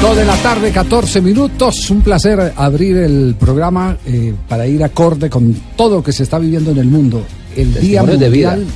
2 0.00 0.16
de 0.16 0.24
la 0.24 0.36
tarde, 0.36 0.70
14 0.70 1.20
minutos. 1.20 1.90
Un 1.90 2.02
placer 2.02 2.52
abrir 2.56 2.96
el 2.98 3.34
programa 3.38 3.96
eh, 4.06 4.32
para 4.48 4.64
ir 4.66 4.82
acorde 4.84 5.28
con 5.28 5.52
todo 5.76 5.96
lo 5.96 6.02
que 6.04 6.12
se 6.12 6.22
está 6.22 6.38
viviendo 6.38 6.70
en 6.70 6.78
el 6.78 6.86
mundo. 6.86 7.24
El 7.56 7.74
Día 7.74 8.02
Testimonios 8.02 8.20
de 8.20 8.30
vida. 8.30 8.50
Mundial, 8.56 8.74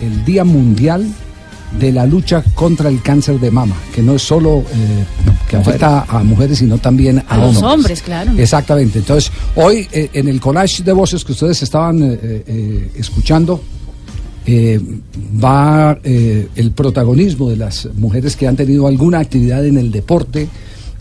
el 0.00 0.24
Día 0.24 0.44
Mundial 0.44 1.06
de 1.78 1.92
la 1.92 2.06
lucha 2.06 2.42
contra 2.54 2.88
el 2.88 3.02
cáncer 3.02 3.38
de 3.38 3.50
mama, 3.50 3.76
que 3.94 4.02
no 4.02 4.14
es 4.14 4.22
solo 4.22 4.60
eh, 4.60 5.04
que 5.48 5.56
afecta 5.56 6.06
a 6.08 6.22
mujeres, 6.22 6.58
sino 6.58 6.78
también 6.78 7.18
a, 7.18 7.34
A 7.34 7.36
los 7.36 7.56
hombres. 7.56 7.62
hombres, 7.74 8.02
claro. 8.02 8.32
Exactamente. 8.38 9.00
Entonces, 9.00 9.30
hoy 9.56 9.86
eh, 9.92 10.08
en 10.14 10.28
el 10.28 10.40
collage 10.40 10.82
de 10.82 10.92
voces 10.92 11.22
que 11.24 11.32
ustedes 11.32 11.62
estaban 11.62 12.02
eh, 12.02 12.18
eh, 12.22 12.90
escuchando, 12.96 13.60
eh, 14.44 14.80
va 15.42 15.98
eh, 16.02 16.48
el 16.56 16.72
protagonismo 16.72 17.48
de 17.48 17.56
las 17.56 17.88
mujeres 17.94 18.34
que 18.36 18.48
han 18.48 18.56
tenido 18.56 18.88
alguna 18.88 19.20
actividad 19.20 19.64
en 19.64 19.76
el 19.78 19.92
deporte 19.92 20.48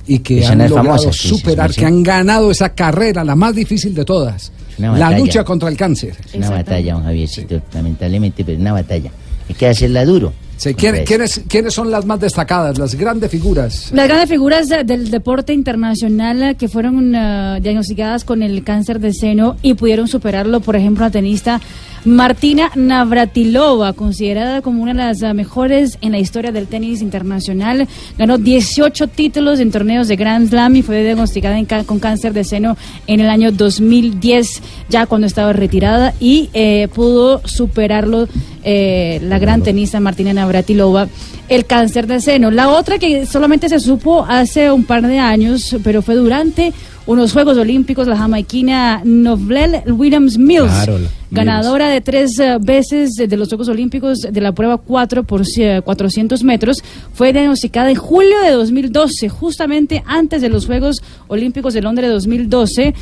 y 0.08 0.20
que 0.20 0.46
han 0.46 0.58
logrado 0.60 0.84
famosas, 0.84 1.16
sí, 1.16 1.30
sí, 1.30 1.36
superar, 1.36 1.72
sí. 1.74 1.80
que 1.80 1.86
han 1.86 2.04
ganado 2.04 2.52
esa 2.52 2.70
carrera, 2.70 3.24
la 3.24 3.36
más 3.36 3.56
difícil 3.56 3.94
de 3.94 4.04
todas, 4.06 4.52
la 4.78 4.92
batalla. 4.92 5.18
lucha 5.20 5.44
contra 5.44 5.70
el 5.70 5.78
cáncer. 5.78 6.16
Es 6.28 6.36
una 6.36 6.50
batalla, 6.52 6.94
don 6.94 7.04
Javiercito, 7.04 7.62
lamentablemente, 7.74 8.44
pero 8.44 8.56
es 8.56 8.62
una 8.62 8.74
batalla. 8.74 9.12
Hay 9.50 9.56
que 9.56 9.68
hacerla 9.68 10.06
duro. 10.06 10.34
Sí, 10.58 10.76
¿quién- 10.76 11.04
¿quiénes, 11.06 11.42
¿Quiénes 11.48 11.74
son 11.74 11.90
las 11.90 12.06
más 12.06 12.20
destacadas, 12.20 12.78
las 12.78 12.94
grandes 12.94 13.32
figuras? 13.32 13.92
Las 13.94 14.08
grandes 14.08 14.30
figuras 14.30 14.70
de- 14.70 14.84
del 14.84 15.10
deporte 15.10 15.54
internacional 15.54 16.44
eh, 16.44 16.56
que 16.56 16.68
fueron 16.68 17.16
eh, 17.16 17.60
diagnosticadas 17.64 18.24
con 18.24 18.44
el 18.44 18.64
cáncer 18.64 19.00
de 19.00 19.12
seno 19.12 19.58
y 19.64 19.74
pudieron 19.74 20.08
superarlo, 20.08 20.60
por 20.60 20.76
ejemplo, 20.76 21.04
la 21.04 21.10
tenista 21.10 21.60
Martina 22.04 22.72
Navratilova, 22.74 23.94
considerada 23.94 24.62
como 24.62 24.82
una 24.82 24.94
de 24.94 24.98
las 24.98 25.22
eh, 25.22 25.34
mejores 25.36 26.00
en 26.02 26.12
la 26.14 26.20
historia 26.20 26.52
del 26.52 26.68
tenis 26.68 27.02
internacional, 27.02 27.88
ganó 28.18 28.40
18 28.40 29.08
títulos 29.08 29.60
en 29.60 29.72
torneos 29.72 30.08
de 30.08 30.16
Grand 30.16 30.50
Slam 30.50 30.76
y 30.78 30.82
fue 30.82 31.04
diagnosticada 31.04 31.62
con 31.86 32.00
cáncer 32.00 32.34
de 32.34 32.44
seno 32.44 32.76
en 33.06 33.20
el 33.20 33.30
año 33.30 33.52
2010, 33.52 34.64
ya 34.90 35.06
cuando 35.06 35.28
estaba 35.28 35.54
retirada, 35.54 36.16
y 36.20 36.50
eh, 36.54 36.88
pudo 36.94 37.42
superarlo 37.46 38.28
eh, 38.64 39.20
la 39.24 39.38
gran 39.38 39.62
tenista 39.62 40.00
Martina 40.00 40.34
Navratilova 40.34 41.08
el 41.52 41.66
cáncer 41.66 42.08
de 42.08 42.22
seno. 42.22 42.50
La 42.50 42.70
otra 42.70 42.98
que 42.98 43.26
solamente 43.26 43.68
se 43.68 43.82
supo 43.82 44.26
hace 44.28 44.72
un 44.72 44.86
par 44.86 45.06
de 45.06 45.20
años, 45.20 45.76
pero 45.84 46.02
fue 46.02 46.16
durante 46.16 46.72
unos 47.12 47.34
Juegos 47.34 47.58
Olímpicos, 47.58 48.08
la 48.08 48.18
jamaiquina 48.18 49.02
Novlel 49.04 49.82
Williams 49.92 50.38
Mills, 50.38 50.72
Claro, 50.72 50.98
la- 51.00 51.08
ganadora 51.32 51.88
de 51.90 52.02
tres 52.02 52.38
eh, 52.40 52.58
veces 52.62 53.12
de 53.16 53.38
los 53.38 53.48
Juegos 53.50 53.68
Olímpicos 53.70 54.20
de 54.22 54.42
la 54.42 54.52
prueba 54.54 54.78
4 54.78 55.24
por 55.24 55.42
eh, 55.58 55.82
400 55.84 56.44
metros, 56.44 56.78
fue 57.14 57.34
diagnosticada 57.34 57.90
en 57.90 57.96
julio 57.98 58.40
de 58.44 58.52
2012, 58.52 59.30
justamente 59.30 60.04
antes 60.06 60.42
de 60.42 60.50
los 60.50 60.66
Juegos 60.66 61.02
Olímpicos 61.28 61.74
de 61.74 61.82
Londres 61.82 62.08
de 62.10 62.14
2012. 62.14 62.94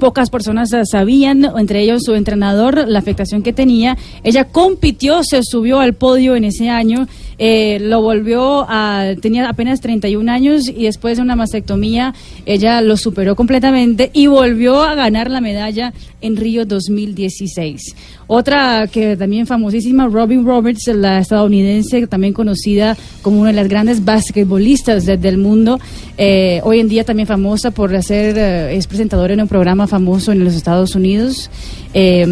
Pocas 0.00 0.28
personas 0.28 0.72
eh, 0.72 0.82
sabían, 0.84 1.44
entre 1.56 1.80
ellos 1.82 2.02
su 2.02 2.14
entrenador, 2.16 2.88
la 2.88 2.98
afectación 2.98 3.42
que 3.44 3.52
tenía. 3.52 3.96
Ella 4.24 4.44
compitió, 4.46 5.22
se 5.22 5.40
subió 5.44 5.78
al 5.78 5.94
podio 5.94 6.34
en 6.34 6.42
ese 6.42 6.68
año, 6.68 7.06
eh, 7.38 7.78
lo 7.80 8.00
volvió 8.02 8.66
a. 8.68 9.14
tenía 9.20 9.48
apenas 9.48 9.80
31 9.80 10.30
años 10.30 10.68
y 10.68 10.84
después 10.84 11.16
de 11.16 11.22
una 11.22 11.36
mastectomía, 11.36 12.14
ella 12.46 12.80
lo 12.80 12.96
superó 12.96 13.34
completamente 13.36 14.10
y 14.12 14.26
volvió 14.26 14.82
a 14.82 14.94
ganar 14.94 15.30
la 15.30 15.40
medalla 15.40 15.92
en 16.20 16.36
Río 16.36 16.64
2016. 16.64 17.94
Otra 18.26 18.86
que 18.90 19.16
también 19.16 19.46
famosísima, 19.46 20.06
Robin 20.08 20.44
Roberts, 20.46 20.86
la 20.94 21.18
estadounidense, 21.18 22.06
también 22.06 22.32
conocida 22.32 22.96
como 23.22 23.40
una 23.40 23.50
de 23.50 23.56
las 23.56 23.68
grandes 23.68 24.04
basquetbolistas 24.04 25.04
de- 25.04 25.18
del 25.18 25.36
mundo, 25.38 25.78
eh, 26.16 26.60
hoy 26.64 26.80
en 26.80 26.88
día 26.88 27.04
también 27.04 27.26
famosa 27.28 27.70
por 27.70 27.90
ser, 28.02 28.36
eh, 28.38 28.76
es 28.76 28.86
presentadora 28.86 29.34
en 29.34 29.40
un 29.42 29.48
programa 29.48 29.86
famoso 29.86 30.32
en 30.32 30.42
los 30.44 30.54
Estados 30.54 30.94
Unidos. 30.94 31.50
Eh, 31.92 32.26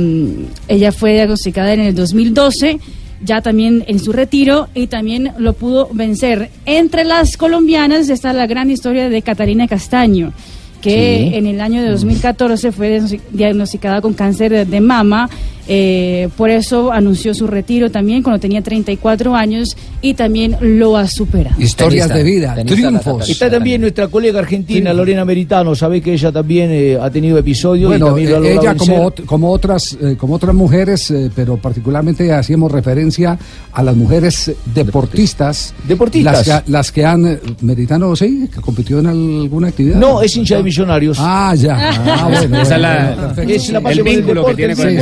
ella 0.69 0.92
fue 0.92 1.12
diagnosticada 1.14 1.74
en 1.74 1.80
el 1.80 1.94
2012 1.94 2.78
ya 3.25 3.41
también 3.41 3.84
en 3.87 3.99
su 3.99 4.12
retiro 4.12 4.69
y 4.75 4.87
también 4.88 5.33
lo 5.38 5.53
pudo 5.53 5.88
vencer. 5.93 6.50
Entre 6.66 7.05
las 7.05 7.37
colombianas 7.37 8.09
está 8.09 8.33
la 8.33 8.47
gran 8.47 8.71
historia 8.71 9.09
de 9.09 9.22
Catalina 9.22 9.69
Castaño, 9.69 10.33
que 10.81 11.28
Sí. 11.31 11.37
en 11.37 11.47
el 11.47 11.61
año 11.61 11.82
de 11.82 11.91
2014 11.91 12.72
fue 12.72 12.99
diagnosti- 13.00 13.21
diagnosticada 13.31 14.00
con 14.00 14.15
cáncer 14.15 14.66
de 14.66 14.81
mama. 14.81 15.31
Eh, 15.69 16.28
por 16.37 16.50
eso 16.50 16.91
anunció 16.93 17.34
su 17.34 17.47
retiro 17.47 17.91
también 17.91 18.23
cuando 18.23 18.41
tenía 18.41 18.62
34 18.62 19.34
años 19.34 19.77
y 20.00 20.15
también 20.15 20.56
lo 20.61 20.97
ha 20.97 21.06
superado. 21.06 21.61
Historias 21.61 22.09
Tenista, 22.09 22.15
de 22.17 22.25
vida, 22.25 22.55
tenista 22.55 22.75
triunfos. 22.89 23.28
Está 23.28 23.50
también 23.50 23.81
nuestra 23.81 24.09
colega 24.09 24.41
argentina, 24.41 24.93
Lorena 24.93 25.25
Meritano. 25.25 25.75
Sabés 25.75 26.03
que 26.03 26.12
ella 26.15 26.33
también 26.33 26.71
eh, 26.73 26.99
ha 27.00 27.11
tenido 27.11 27.39
episodios 27.39 27.84
y 27.84 27.99
Bueno, 27.99 28.06
también 28.06 28.31
lo 28.31 28.37
ha 28.39 28.41
eh, 28.47 28.53
ella 28.61 28.75
como, 28.75 29.05
vencer. 29.05 29.25
ot- 29.25 29.27
como 29.27 29.50
otras 29.50 29.97
eh, 30.00 30.17
como 30.19 30.34
otras 30.34 30.55
mujeres, 30.55 31.11
eh, 31.11 31.31
pero 31.34 31.56
particularmente 31.56 32.33
hacíamos 32.33 32.71
referencia 32.73 33.39
a 33.73 33.83
las 33.83 33.94
mujeres 33.97 34.53
deportistas, 34.75 35.75
Deportistas. 35.87 36.47
las 36.47 36.62
que, 36.62 36.71
las 36.71 36.93
que 36.93 37.05
han 37.05 37.41
Meritano, 37.62 38.15
sí, 38.17 38.49
que 38.53 38.61
compitió 38.61 38.99
en 38.99 39.06
alguna 39.06 39.69
actividad. 39.69 39.97
No, 39.97 40.23
es 40.23 40.37
hincha 40.37 40.56
de 40.56 40.62
millonarios. 40.62 41.17
Ah, 41.21 41.55
ya. 41.56 41.77
Ah, 42.05 42.29
bueno, 42.39 42.62
Esa 42.62 42.75
es 42.77 42.81
la- 42.81 43.33
bueno, 43.34 43.50
es 43.53 43.71
la 43.71 43.79
el 43.93 44.03
vínculo 44.03 44.44
que 44.47 44.55
tiene 44.55 44.75
con 44.77 44.89
el 44.89 44.97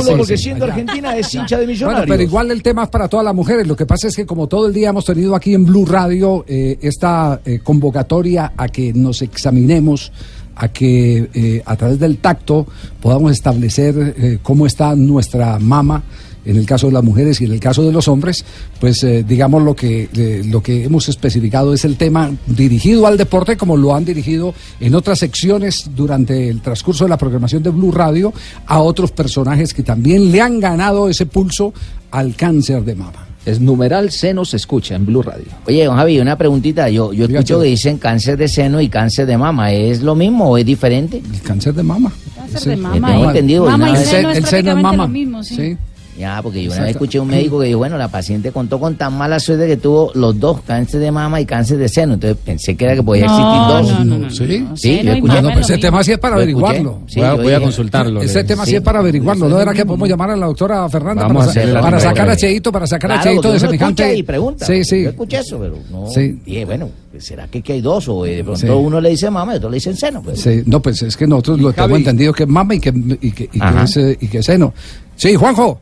siendo 0.51 0.65
argentina 0.65 1.15
es 1.15 1.33
hincha 1.33 1.57
de 1.57 1.65
Bueno, 1.65 2.03
pero 2.07 2.21
igual 2.21 2.51
el 2.51 2.61
tema 2.61 2.83
es 2.83 2.89
para 2.89 3.07
todas 3.07 3.25
las 3.25 3.35
mujeres. 3.35 3.67
Lo 3.67 3.75
que 3.75 3.85
pasa 3.85 4.07
es 4.07 4.15
que 4.15 4.25
como 4.25 4.47
todo 4.47 4.67
el 4.67 4.73
día 4.73 4.89
hemos 4.89 5.05
tenido 5.05 5.35
aquí 5.35 5.53
en 5.53 5.65
Blue 5.65 5.85
Radio 5.85 6.45
eh, 6.47 6.77
esta 6.81 7.41
eh, 7.45 7.59
convocatoria 7.63 8.53
a 8.55 8.67
que 8.67 8.93
nos 8.93 9.21
examinemos, 9.21 10.11
a 10.55 10.67
que 10.69 11.29
eh, 11.33 11.63
a 11.65 11.75
través 11.75 11.99
del 11.99 12.17
tacto 12.17 12.67
podamos 13.01 13.31
establecer 13.31 14.39
cómo 14.43 14.65
está 14.65 14.95
nuestra 14.95 15.57
mama 15.59 16.03
en 16.45 16.57
el 16.57 16.65
caso 16.65 16.87
de 16.87 16.93
las 16.93 17.03
mujeres 17.03 17.39
y 17.41 17.45
en 17.45 17.51
el 17.51 17.59
caso 17.59 17.83
de 17.83 17.91
los 17.91 18.07
hombres, 18.07 18.43
pues 18.79 19.03
eh, 19.03 19.23
digamos 19.27 19.61
lo 19.63 19.75
que 19.75 20.09
eh, 20.15 20.41
lo 20.45 20.61
que 20.63 20.83
hemos 20.83 21.07
especificado 21.09 21.73
es 21.73 21.85
el 21.85 21.97
tema 21.97 22.31
dirigido 22.47 23.05
al 23.07 23.17
deporte 23.17 23.57
como 23.57 23.77
lo 23.77 23.95
han 23.95 24.05
dirigido 24.05 24.53
en 24.79 24.95
otras 24.95 25.19
secciones 25.19 25.89
durante 25.95 26.49
el 26.49 26.61
transcurso 26.61 27.03
de 27.05 27.09
la 27.09 27.17
programación 27.17 27.61
de 27.63 27.69
Blue 27.69 27.91
Radio 27.91 28.33
a 28.65 28.79
otros 28.81 29.11
personajes 29.11 29.73
que 29.73 29.83
también 29.83 30.31
le 30.31 30.41
han 30.41 30.59
ganado 30.59 31.09
ese 31.09 31.25
pulso 31.25 31.73
al 32.11 32.35
cáncer 32.35 32.83
de 32.83 32.95
mama. 32.95 33.27
Es 33.43 33.59
numeral 33.59 34.11
seno 34.11 34.45
se 34.45 34.57
escucha 34.57 34.93
en 34.95 35.03
Blue 35.05 35.23
Radio. 35.23 35.45
Oye, 35.67 35.83
don 35.85 35.95
Javi, 35.95 36.19
una 36.19 36.37
preguntita. 36.37 36.89
Yo, 36.89 37.11
yo 37.11 37.25
escucho 37.25 37.59
que 37.59 37.65
dicen 37.69 37.97
cáncer 37.97 38.37
de 38.37 38.47
seno 38.47 38.79
y 38.81 38.87
cáncer 38.87 39.25
de 39.25 39.35
mama. 39.35 39.71
¿Es 39.73 40.03
lo 40.03 40.13
mismo 40.13 40.49
o 40.51 40.57
es 40.59 40.65
diferente? 40.65 41.23
El 41.33 41.41
cáncer 41.41 41.73
de 41.73 41.81
mama. 41.81 42.11
Cáncer 42.35 42.59
Sí. 42.61 42.69
de 42.69 42.75
mama, 42.75 43.07
tengo 43.07 43.23
¿eh? 43.23 43.27
entendido, 43.29 43.65
Mama. 43.65 43.89
El, 43.89 43.97
seno 44.05 44.31
se- 44.31 44.37
es 44.37 44.43
el 44.43 44.45
seno 44.45 44.71
es 44.77 44.83
mama. 44.83 44.97
lo 44.97 45.07
mismo, 45.07 45.41
sí. 45.43 45.75
Ya, 46.17 46.41
porque 46.43 46.61
yo 46.63 46.71
una 46.71 46.81
vez 46.81 46.91
escuché 46.91 47.17
a 47.17 47.21
un 47.21 47.29
médico 47.29 47.59
que 47.59 47.67
dijo, 47.67 47.77
bueno, 47.79 47.97
la 47.97 48.09
paciente 48.09 48.51
contó 48.51 48.79
con 48.79 48.95
tan 48.95 49.17
mala 49.17 49.39
suerte 49.39 49.65
que 49.65 49.77
tuvo 49.77 50.11
los 50.13 50.37
dos, 50.39 50.61
cáncer 50.61 50.99
de 50.99 51.09
mama 51.11 51.39
y 51.41 51.45
cáncer 51.45 51.77
de 51.77 51.87
seno. 51.89 52.13
Entonces 52.15 52.37
pensé 52.45 52.75
que 52.75 52.85
era 52.85 52.95
que 52.95 53.01
podía 53.03 53.23
existir 53.25 53.45
No, 53.45 53.67
dos. 53.73 53.87
no, 53.91 54.05
no, 54.05 54.17
no, 54.19 54.29
Sí. 54.29 54.59
no, 54.59 54.77
Sí, 54.77 55.01
yo 55.03 55.11
escuché- 55.13 55.53
pues 55.53 55.69
ese 55.69 55.77
tema 55.79 56.03
sí 56.03 56.11
es 56.11 56.19
para 56.19 56.35
averiguarlo. 56.35 56.99
Sí, 57.07 57.19
voy, 57.19 57.29
a, 57.29 57.33
voy 57.35 57.53
a 57.53 57.59
consultarlo. 57.61 58.21
Ese 58.21 58.39
le- 58.39 58.43
tema 58.43 58.65
sí 58.65 58.75
es 58.75 58.81
para 58.81 58.99
averiguarlo. 58.99 59.47
¿No 59.49 59.59
era 59.59 59.73
que 59.73 59.85
podemos 59.85 60.07
llamar 60.09 60.31
a 60.31 60.35
la 60.35 60.45
doctora 60.47 60.87
Fernanda 60.89 61.23
Vamos 61.23 61.37
para, 61.37 61.47
a 61.47 61.51
hacerle 61.51 61.73
la 61.73 61.81
para 61.81 61.99
sacar 61.99 62.29
a. 62.29 62.35
Cheito, 62.35 62.71
para 62.71 62.87
sacar 62.87 63.11
a 63.11 63.13
Claro, 63.15 63.23
Cheito 63.29 63.41
porque 63.41 63.53
de 63.53 63.59
semejante... 63.59 64.15
y 64.17 64.23
pregunta. 64.23 64.65
Sí, 64.65 64.83
sí. 64.83 65.03
Yo 65.03 65.09
escuché 65.11 65.39
eso, 65.39 65.57
pero 65.59 65.77
no. 65.89 66.07
Sí. 66.11 66.39
Dije, 66.45 66.65
bueno, 66.65 66.89
¿será 67.19 67.47
que, 67.47 67.61
que 67.61 67.73
hay 67.73 67.81
dos? 67.81 68.07
O 68.09 68.23
de 68.25 68.43
pronto 68.43 68.59
Sí. 68.59 68.67
uno 68.67 68.99
le 69.01 69.09
dice 69.09 69.29
mama 69.29 69.53
y 69.53 69.57
otro 69.57 69.69
le 69.69 69.75
dice 69.75 69.95
seno. 69.95 70.21
Pues. 70.21 70.41
Sí, 70.41 70.61
no, 70.65 70.81
pues 70.81 71.01
es 71.03 71.15
que 71.17 71.25
nosotros 71.25 71.59
lo 71.61 71.71
tenemos 71.73 71.99
entendido 71.99 72.33
que 72.33 72.43
es 72.43 72.49
mama 72.49 72.75
y 72.75 72.79
que, 72.79 72.89
y 73.21 73.31
que, 73.31 73.43
y 73.51 73.59
que 73.59 73.83
es, 73.83 73.97
eh, 73.97 74.17
y 74.19 74.27
que 74.27 74.37
es 74.39 74.45
seno. 74.45 74.73
Sí, 75.15 75.35
Juanjo. 75.35 75.79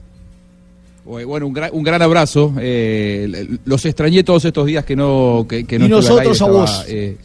Eh, 1.18 1.24
Bueno, 1.26 1.48
un 1.48 1.54
gran, 1.54 1.70
un 1.74 1.84
gran 1.84 2.02
abrazo. 2.02 2.54
Eh, 2.60 3.58
los 3.66 3.86
extrañé 3.86 4.24
todos 4.24 4.46
estos 4.46 4.66
días 4.66 4.86
que 4.86 4.96
no 4.96 5.46
que, 5.50 5.66
que 5.66 5.80
no 5.80 5.86
Y 5.86 5.90
nosotros 5.90 6.42
a 6.42 6.46
vos. 6.48 6.86
eh, 6.88 7.18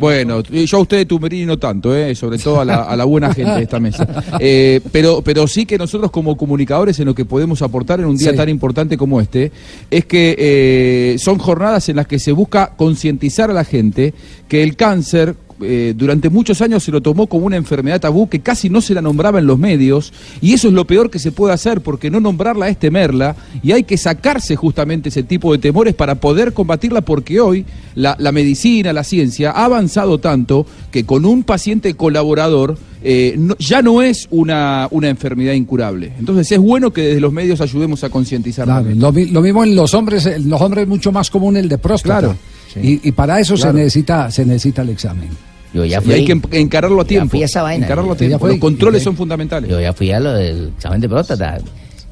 Bueno, 0.00 0.42
yo 0.42 0.78
a 0.78 0.80
usted, 0.80 1.06
Tumberini, 1.06 1.44
no 1.44 1.58
tanto, 1.58 1.94
¿eh? 1.94 2.14
sobre 2.14 2.38
todo 2.38 2.60
a 2.62 2.64
la, 2.64 2.76
a 2.84 2.96
la 2.96 3.04
buena 3.04 3.34
gente 3.34 3.52
de 3.52 3.62
esta 3.64 3.78
mesa. 3.78 4.06
Pero, 4.90 5.20
pero 5.22 5.46
sí 5.46 5.66
que 5.66 5.76
nosotros 5.76 6.10
como 6.10 6.34
comunicadores 6.36 6.98
en 6.98 7.04
lo 7.06 7.14
que 7.14 7.26
podemos 7.26 7.60
aportar 7.60 8.00
en 8.00 8.06
un 8.06 8.16
día 8.16 8.30
Sí. 8.30 8.36
tan 8.36 8.48
importante 8.48 8.96
como 8.96 9.20
este, 9.20 9.52
es 9.90 10.06
que 10.06 11.16
son 11.18 11.38
jornadas 11.38 11.88
en 11.90 11.96
las 11.96 12.06
que 12.06 12.18
se 12.18 12.32
busca 12.32 12.72
concientizar 12.76 13.50
a 13.50 13.54
la 13.54 13.64
gente 13.64 14.14
que 14.48 14.62
el 14.62 14.76
cáncer... 14.76 15.34
eh, 15.64 15.94
durante 15.96 16.28
muchos 16.30 16.60
años 16.62 16.82
se 16.84 16.90
lo 16.92 17.00
tomó 17.00 17.26
como 17.26 17.46
una 17.46 17.56
enfermedad 17.56 18.00
tabú 18.00 18.28
que 18.28 18.40
casi 18.40 18.68
no 18.70 18.80
se 18.80 18.94
la 18.94 19.02
nombraba 19.02 19.38
en 19.38 19.46
los 19.46 19.58
medios 19.58 20.12
y 20.40 20.52
eso 20.54 20.68
es 20.68 20.74
lo 20.74 20.86
peor 20.86 21.10
que 21.10 21.18
se 21.18 21.32
puede 21.32 21.52
hacer 21.54 21.80
porque 21.80 22.10
no 22.10 22.20
nombrarla 22.20 22.68
es 22.68 22.78
temerla 22.78 23.36
y 23.62 23.72
hay 23.72 23.84
que 23.84 23.96
sacarse 23.96 24.56
justamente 24.56 25.08
ese 25.08 25.22
tipo 25.22 25.52
de 25.52 25.58
temores 25.58 25.94
para 25.94 26.16
poder 26.16 26.52
combatirla 26.52 27.00
porque 27.02 27.40
hoy 27.40 27.64
la, 27.94 28.16
la 28.18 28.32
medicina, 28.32 28.92
la 28.92 29.04
ciencia 29.04 29.50
ha 29.50 29.64
avanzado 29.64 30.18
tanto 30.18 30.66
que 30.90 31.04
con 31.04 31.24
un 31.24 31.42
paciente 31.42 31.94
colaborador 31.94 32.76
eh, 33.04 33.34
no- 33.36 33.56
ya 33.58 33.82
no 33.82 34.00
es 34.02 34.28
una, 34.30 34.86
una 34.92 35.08
enfermedad 35.08 35.54
incurable. 35.54 36.12
Entonces 36.18 36.50
es 36.52 36.58
bueno 36.60 36.92
que 36.92 37.02
desde 37.02 37.20
los 37.20 37.32
medios 37.32 37.60
ayudemos 37.60 38.04
a 38.04 38.10
concientizar. 38.10 38.64
Claro, 38.66 38.88
lo, 38.94 39.10
lo 39.12 39.40
mismo 39.42 39.64
en 39.64 39.74
los 39.74 39.92
hombres, 39.94 40.24
en 40.26 40.48
los 40.48 40.60
hombres 40.60 40.82
es 40.84 40.88
mucho 40.88 41.10
más 41.10 41.28
común 41.28 41.56
el 41.56 41.68
de 41.68 41.78
próstata. 41.78 42.20
Claro, 42.20 42.36
y, 42.80 43.06
y 43.08 43.12
para 43.12 43.40
eso 43.40 43.54
Claro. 43.56 43.72
se 43.72 43.76
necesita 43.78 44.30
se 44.30 44.46
necesita 44.46 44.82
el 44.82 44.90
examen. 44.90 45.28
Yo 45.72 45.84
ya 45.84 45.98
Y 45.98 46.00
fui. 46.02 46.14
hay 46.14 46.24
que 46.24 46.32
en- 46.32 46.42
encararlo 46.52 47.00
a 47.00 47.04
Ya 47.04 47.08
tiempo. 47.08 47.30
fui 47.30 47.42
a 47.42 47.46
esa 47.46 47.62
vaina. 47.62 47.86
Encararlo 47.86 48.12
a 48.12 48.14
Ya 48.14 48.26
tiempo. 48.26 48.46
Los 48.46 48.58
controles 48.58 49.02
¿Y 49.02 49.04
son 49.04 49.16
fundamentales. 49.16 49.70
Yo 49.70 49.80
ya 49.80 49.92
fui 49.92 50.10
a 50.12 50.20
lo 50.20 50.32
del 50.34 50.68
examen 50.76 51.00
de 51.00 51.08
próstata. 51.08 51.58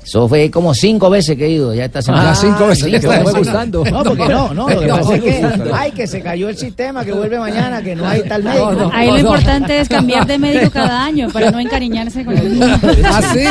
Eso 0.02 0.28
fue 0.28 0.50
como 0.50 0.74
cinco 0.74 1.08
veces 1.10 1.36
que 1.36 1.46
he 1.46 1.50
ido 1.50 1.72
ya 1.74 1.84
esta 1.84 2.02
semana. 2.02 2.30
Ah, 2.30 2.34
cinco 2.34 2.66
veces. 2.66 2.84
cinco 2.84 3.00
Te 3.00 3.06
fue 3.06 3.18
veces. 3.18 3.34
gustando. 3.38 3.84
No, 3.84 4.02
porque 4.02 4.28
no, 4.28 4.54
no. 4.54 4.68
Lo 4.68 4.80
que 4.80 4.86
No, 4.86 4.96
pasa 4.98 5.14
es 5.16 5.22
que, 5.22 5.40
no. 5.40 5.74
ay, 5.74 5.92
que 5.92 6.06
se 6.06 6.20
cayó 6.22 6.48
el 6.48 6.56
sistema, 6.56 7.04
que 7.04 7.12
vuelve 7.12 7.38
mañana, 7.38 7.82
que 7.82 7.94
no 7.94 8.06
hay 8.08 8.22
tal 8.22 8.42
médico. 8.42 8.72
no. 8.72 8.90
Ahí 8.92 9.08
lo 9.10 9.18
importante 9.18 9.78
es 9.80 9.88
cambiar 9.88 10.26
de 10.26 10.38
médico 10.38 10.70
cada 10.72 11.04
año 11.04 11.28
para 11.30 11.50
no 11.50 11.60
encariñarse 11.60 12.24
con 12.24 12.36
el 12.36 12.62
¿Ah, 13.04 13.22
sí? 13.32 13.44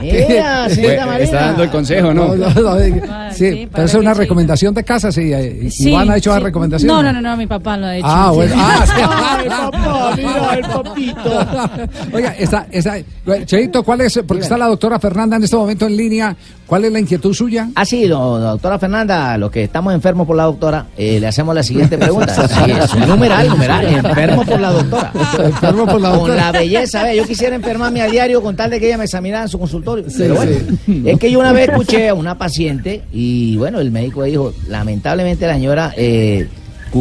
Mira, 0.00 1.06
Marina. 1.06 1.18
Está 1.24 1.40
dando 1.46 1.62
el 1.62 1.70
consejo, 1.70 2.12
¿no? 2.14 2.34
No, 2.34 2.48
no, 2.48 2.60
no, 2.60 2.72
Ah, 3.10 3.30
sí, 3.32 3.50
sí, 3.50 3.68
pero 3.72 3.84
es 3.86 3.94
una 3.94 4.12
que 4.12 4.18
recomendación 4.20 4.74
de 4.74 4.84
casa, 4.84 5.10
sí. 5.12 5.32
eh, 5.32 5.68
Sí, 5.70 5.90
¿Iván 5.90 6.10
ha 6.10 6.16
hecho 6.16 6.32
sí. 6.32 6.38
la 6.38 6.44
recomendación? 6.44 6.88
No, 6.88 7.02
no, 7.02 7.12
no, 7.12 7.20
no, 7.20 7.36
mi 7.36 7.46
papá 7.46 7.76
lo 7.76 7.86
ha 7.86 7.96
hecho. 7.96 8.06
Ah, 8.08 8.28
sí. 8.30 8.36
bueno. 8.36 8.54
Ah, 8.62 8.84
sí. 8.86 8.92
Ay, 9.02 9.48
papá, 9.48 10.14
mira 10.16 10.54
el 10.56 10.62
papito. 10.66 12.16
Oiga, 12.16 12.34
está, 12.38 12.66
está, 12.70 12.96
Cheito, 13.44 13.82
¿cuál 13.82 14.02
es? 14.02 14.20
Porque 14.26 14.42
está 14.42 14.56
la 14.58 14.66
doctora 14.66 14.98
Fernanda 14.98 15.36
en 15.36 15.42
este 15.52 15.60
momento 15.60 15.86
en 15.86 15.96
línea. 15.98 16.36
¿Cuál 16.66 16.86
es 16.86 16.92
la 16.92 17.00
inquietud 17.00 17.34
suya? 17.34 17.68
Ah, 17.74 17.84
sí, 17.84 18.06
no, 18.06 18.38
doctora 18.38 18.78
Fernanda, 18.78 19.36
los 19.36 19.50
que 19.50 19.64
estamos 19.64 19.92
enfermos 19.92 20.26
por 20.26 20.34
la 20.34 20.44
doctora, 20.44 20.86
eh, 20.96 21.20
le 21.20 21.26
hacemos 21.26 21.54
la 21.54 21.62
siguiente 21.62 21.98
pregunta. 21.98 22.32
Sí, 22.48 22.70
es 22.70 22.94
un 22.94 23.06
numeral, 23.06 23.46
numeral, 23.48 23.84
enfermo 23.86 24.42
por 24.46 24.58
la 24.58 24.70
doctora. 24.72 25.12
Enfermo 25.44 25.86
por 25.86 26.00
la 26.00 26.08
Con 26.10 26.18
doctora. 26.20 26.36
la 26.46 26.52
belleza, 26.52 27.02
ve, 27.02 27.16
yo 27.16 27.26
quisiera 27.26 27.54
enfermarme 27.54 28.00
a 28.00 28.06
diario 28.06 28.40
con 28.42 28.56
tal 28.56 28.70
de 28.70 28.80
que 28.80 28.86
ella 28.86 28.96
me 28.96 29.04
examinara 29.04 29.42
en 29.42 29.48
su 29.50 29.58
consultorio. 29.58 30.08
Sí, 30.08 30.16
Pero 30.18 30.36
bueno, 30.36 30.52
sí. 30.86 31.02
es 31.04 31.18
que 31.18 31.30
yo 31.30 31.40
una 31.40 31.52
vez 31.52 31.68
escuché 31.68 32.08
a 32.08 32.14
una 32.14 32.38
paciente 32.38 33.02
y 33.12 33.56
bueno, 33.56 33.80
el 33.80 33.90
médico 33.90 34.22
dijo, 34.22 34.54
lamentablemente 34.68 35.46
la 35.46 35.54
señora 35.54 35.92
eh, 35.96 36.48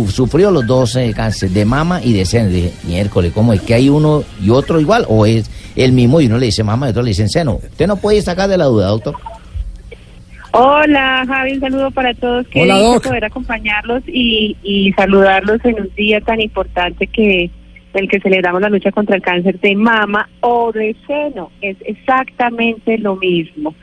sufrió 0.10 0.52
los 0.52 0.66
dos 0.66 0.98
cánceres 1.16 1.54
de 1.54 1.66
mama 1.66 2.02
y 2.04 2.14
de 2.14 2.26
seno. 2.26 2.50
Y 2.50 2.54
dije, 2.54 2.74
miércoles, 2.84 3.32
¿cómo 3.34 3.54
es 3.54 3.62
que 3.62 3.74
hay 3.74 3.90
uno 3.90 4.24
y 4.42 4.50
otro 4.50 4.80
igual? 4.80 5.06
¿O 5.08 5.26
es 5.26 5.50
el 5.76 5.92
mismo 5.92 6.22
y 6.22 6.28
uno 6.28 6.38
le 6.38 6.48
dice 6.48 6.64
mama 6.64 6.88
y 6.88 6.90
otro 6.92 7.04
le 7.04 7.10
dice 7.10 7.28
seno? 7.28 7.56
Usted 7.56 7.88
no 7.88 7.98
puede 7.98 8.22
sacar 8.22 8.50
de 8.50 8.58
la 8.58 8.66
duda, 8.66 8.88
doctor. 8.88 9.16
Hola 10.54 11.24
Javi, 11.28 11.54
un 11.54 11.60
saludo 11.62 11.92
para 11.92 12.14
todos. 12.14 12.46
Qué 12.48 12.64
Hola, 12.64 12.78
Doc. 12.78 13.04
poder 13.04 13.24
acompañarlos 13.24 14.04
y, 14.08 14.58
y 14.64 14.92
saludarlos 14.94 15.64
en 15.64 15.76
un 15.80 15.90
día 15.96 16.20
tan 16.20 16.42
importante 16.42 17.08
que 17.08 17.50
el 17.94 18.08
que 18.10 18.20
celebramos 18.20 18.62
la 18.62 18.70
lucha 18.70 18.92
contra 18.92 19.16
el 19.16 19.22
cáncer 19.22 19.60
de 19.60 19.76
mama 19.76 20.30
o 20.42 20.72
de 20.72 20.96
seno. 21.08 21.52
Es 21.62 21.78
exactamente 21.86 22.98
lo 22.98 23.16
mismo. 23.16 23.74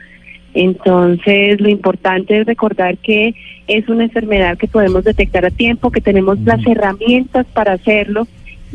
Entonces, 0.59 1.61
lo 1.61 1.69
importante 1.69 2.41
es 2.41 2.45
recordar 2.45 2.97
que 2.97 3.33
es 3.67 3.87
una 3.87 4.03
enfermedad 4.03 4.57
que 4.57 4.67
podemos 4.67 5.05
detectar 5.05 5.45
a 5.45 5.51
tiempo, 5.51 5.89
que 5.89 6.01
tenemos 6.01 6.37
las 6.41 6.59
herramientas 6.67 7.45
para 7.53 7.73
hacerlo, 7.73 8.27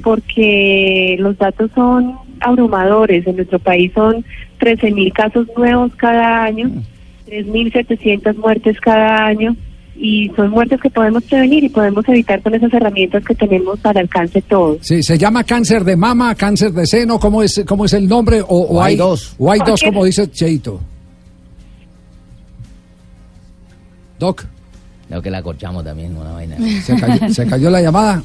porque 0.02 1.16
los 1.18 1.36
datos 1.36 1.70
son 1.74 2.14
abrumadores. 2.40 3.26
En 3.26 3.36
nuestro 3.36 3.58
país 3.58 3.92
son 3.94 4.24
13 4.60 4.92
mil 4.92 5.12
casos 5.12 5.46
nuevos 5.58 5.94
cada 5.96 6.44
año, 6.44 6.70
3.700 7.28 8.34
muertes 8.38 8.80
cada 8.80 9.26
año, 9.26 9.54
y 9.94 10.30
son 10.34 10.52
muertes 10.52 10.80
que 10.80 10.88
podemos 10.88 11.22
prevenir 11.24 11.64
y 11.64 11.68
podemos 11.68 12.08
evitar 12.08 12.40
con 12.40 12.54
esas 12.54 12.72
herramientas 12.72 13.22
que 13.26 13.34
tenemos 13.34 13.78
al 13.84 13.98
alcance 13.98 14.40
todos. 14.40 14.78
Sí, 14.80 15.02
se 15.02 15.18
llama 15.18 15.44
cáncer 15.44 15.84
de 15.84 15.96
mama, 15.96 16.34
cáncer 16.34 16.72
de 16.72 16.86
seno, 16.86 17.20
¿cómo 17.20 17.42
es, 17.42 17.62
cómo 17.68 17.84
es 17.84 17.92
el 17.92 18.08
nombre? 18.08 18.40
O, 18.40 18.46
o 18.46 18.78
O 18.78 18.82
hay 18.82 18.96
dos. 18.96 19.34
O 19.36 19.52
hay 19.52 19.60
dos, 19.66 19.82
como 19.82 20.06
dice 20.06 20.30
Cheito. 20.30 20.80
Doc, 24.18 24.44
Creo 25.08 25.20
que 25.22 25.30
la 25.30 25.42
corchamos 25.42 25.84
también, 25.84 26.16
una 26.16 26.32
vaina. 26.32 26.56
¿se 26.82 26.96
cayó, 26.96 27.32
se 27.32 27.46
cayó 27.46 27.70
la 27.70 27.80
llamada? 27.82 28.22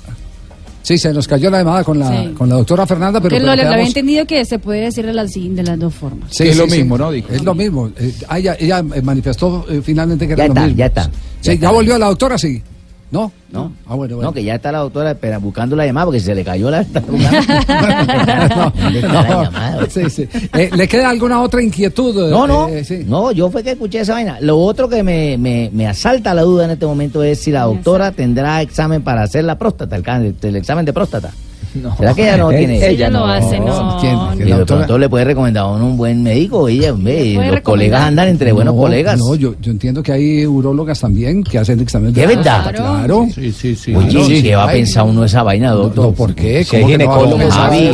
Sí, 0.82 0.98
se 0.98 1.12
nos 1.14 1.28
cayó 1.28 1.50
la 1.52 1.60
llamada 1.60 1.84
con 1.84 2.00
la, 2.00 2.10
Sí. 2.10 2.34
con 2.38 2.48
la 2.50 2.56
doctora 2.56 2.88
Fernanda, 2.88 3.20
pero... 3.20 3.36
Que 3.36 3.40
lo, 3.42 3.48
lo 3.48 3.52
había 3.52 3.66
quedamos- 3.66 3.88
entendido 3.90 4.26
que 4.26 4.46
se 4.46 4.60
puede 4.60 4.82
decir 4.86 5.06
de 5.06 5.14
las, 5.14 5.32
de 5.34 5.64
las 5.64 5.78
dos 5.78 5.94
formas. 5.94 6.30
Sí, 6.32 6.46
Que 6.46 6.50
es 6.52 6.56
sí, 6.56 6.62
lo 6.62 6.70
sí. 6.70 6.78
mismo, 6.78 6.98
¿no? 6.98 7.12
Dijo. 7.12 7.28
Es 7.34 7.44
lo 7.44 7.54
mismo. 7.54 7.92
Eh, 7.98 8.14
ah, 8.30 8.40
ella, 8.40 8.56
ella, 8.60 8.80
eh, 8.96 9.02
manifestó 9.02 9.66
eh, 9.70 9.82
finalmente 9.84 10.26
que 10.26 10.36
Ya 10.36 10.46
era 10.46 10.48
lo 10.48 10.54
está, 10.54 10.62
mismo. 10.66 10.78
ya 10.78 10.86
está, 10.86 11.04
Sí, 11.04 11.10
ya 11.12 11.44
ya, 11.44 11.54
está. 11.54 11.72
volvió 11.72 11.98
la 11.98 12.06
doctora, 12.08 12.38
sí. 12.38 12.64
¿No? 13.12 13.32
No. 13.52 13.72
Ah, 13.88 13.96
bueno, 13.96 14.18
bueno. 14.18 14.30
No, 14.30 14.34
que 14.34 14.44
ya 14.44 14.54
está 14.56 14.72
la 14.72 14.80
doctora 14.80 15.12
espera, 15.12 15.40
buscando 15.40 15.76
la 15.76 15.84
llamada 15.86 16.06
porque 16.06 16.20
se 16.20 16.36
le 16.36 16.44
cayó 16.44 16.70
la. 16.70 16.84
buscando. 17.08 18.74
no, 19.08 19.86
sí. 20.10 20.28
Eh, 20.54 20.70
¿Le 20.76 20.88
queda 20.88 21.10
alguna 21.10 21.42
otra 21.42 21.62
inquietud? 21.62 22.30
No, 22.30 22.46
no, 22.46 22.68
Eh, 22.68 22.84
sí. 22.84 23.04
no, 23.08 23.32
yo 23.32 23.50
fue 23.50 23.64
que 23.64 23.72
escuché 23.72 24.02
esa 24.02 24.14
vaina. 24.14 24.38
Lo 24.42 24.60
otro 24.60 24.88
que 24.90 25.02
me, 25.04 25.38
me, 25.38 25.70
me 25.74 25.88
asalta 25.88 26.34
la 26.34 26.44
duda 26.44 26.66
en 26.66 26.72
este 26.72 26.86
momento 26.86 27.24
es 27.24 27.40
si 27.42 27.52
la 27.52 27.64
doctora 27.64 28.12
tendrá 28.12 28.62
examen 28.62 29.02
para 29.02 29.24
hacer 29.24 29.44
la 29.44 29.58
próstata, 29.58 29.96
el, 29.96 30.36
el 30.42 30.56
examen 30.56 30.86
de 30.86 30.94
próstata. 30.94 31.32
No. 31.82 31.96
¿Será 31.98 32.14
que 32.16 32.24
ella 32.24 32.38
no 32.38 32.52
Eh, 32.52 32.58
tiene? 32.60 32.88
Ella 32.88 33.10
lo 33.10 33.26
hace, 33.26 33.60
no. 33.60 33.98
¿Quién? 34.02 34.14
no. 34.14 34.32
¿Quién? 34.36 34.48
Y 34.48 34.52
de 34.52 34.66
pronto 34.66 34.98
le 34.98 35.08
puede 35.08 35.24
recomendar 35.26 35.64
a 35.64 35.68
uno 35.68 35.86
un 35.86 35.98
buen 35.98 36.24
médico, 36.24 36.68
ella, 36.68 36.92
ve, 36.94 36.98
puede 36.98 37.34
los 37.36 37.36
recomendar. 37.36 37.62
colegas 37.64 38.02
andan 38.02 38.28
entre 38.30 38.52
buenos 38.52 38.74
No, 38.74 38.82
colegas. 38.82 39.20
No, 39.20 39.36
yo, 39.36 39.54
yo 39.62 39.72
entiendo 39.72 40.02
que 40.02 40.12
hay 40.12 40.46
urólogas 40.48 41.00
también 41.00 41.44
que 41.44 41.60
hacen 41.60 41.80
exámenes 41.80 42.16
¿De 42.16 42.26
verdad? 42.26 42.74
Claro. 42.74 43.28
Sí, 43.34 43.52
sí, 43.52 43.76
sí. 43.76 43.94
Oye, 43.96 44.10
Claro, 44.10 44.26
¿y 44.32 44.36
sí, 44.38 44.44
¿qué 44.44 44.56
va 44.56 44.64
a 44.64 44.72
pensar 44.72 45.04
uno 45.06 45.24
esa 45.24 45.44
vaina, 45.44 45.72
doctor? 45.72 46.06
No, 46.08 46.12
¿por 46.14 46.34
qué? 46.34 46.64
Si 46.64 46.76
hay 46.78 46.82
¿Cómo 46.84 46.98
que 46.98 46.98
no 47.06 47.14
ginecólogos. 47.14 47.54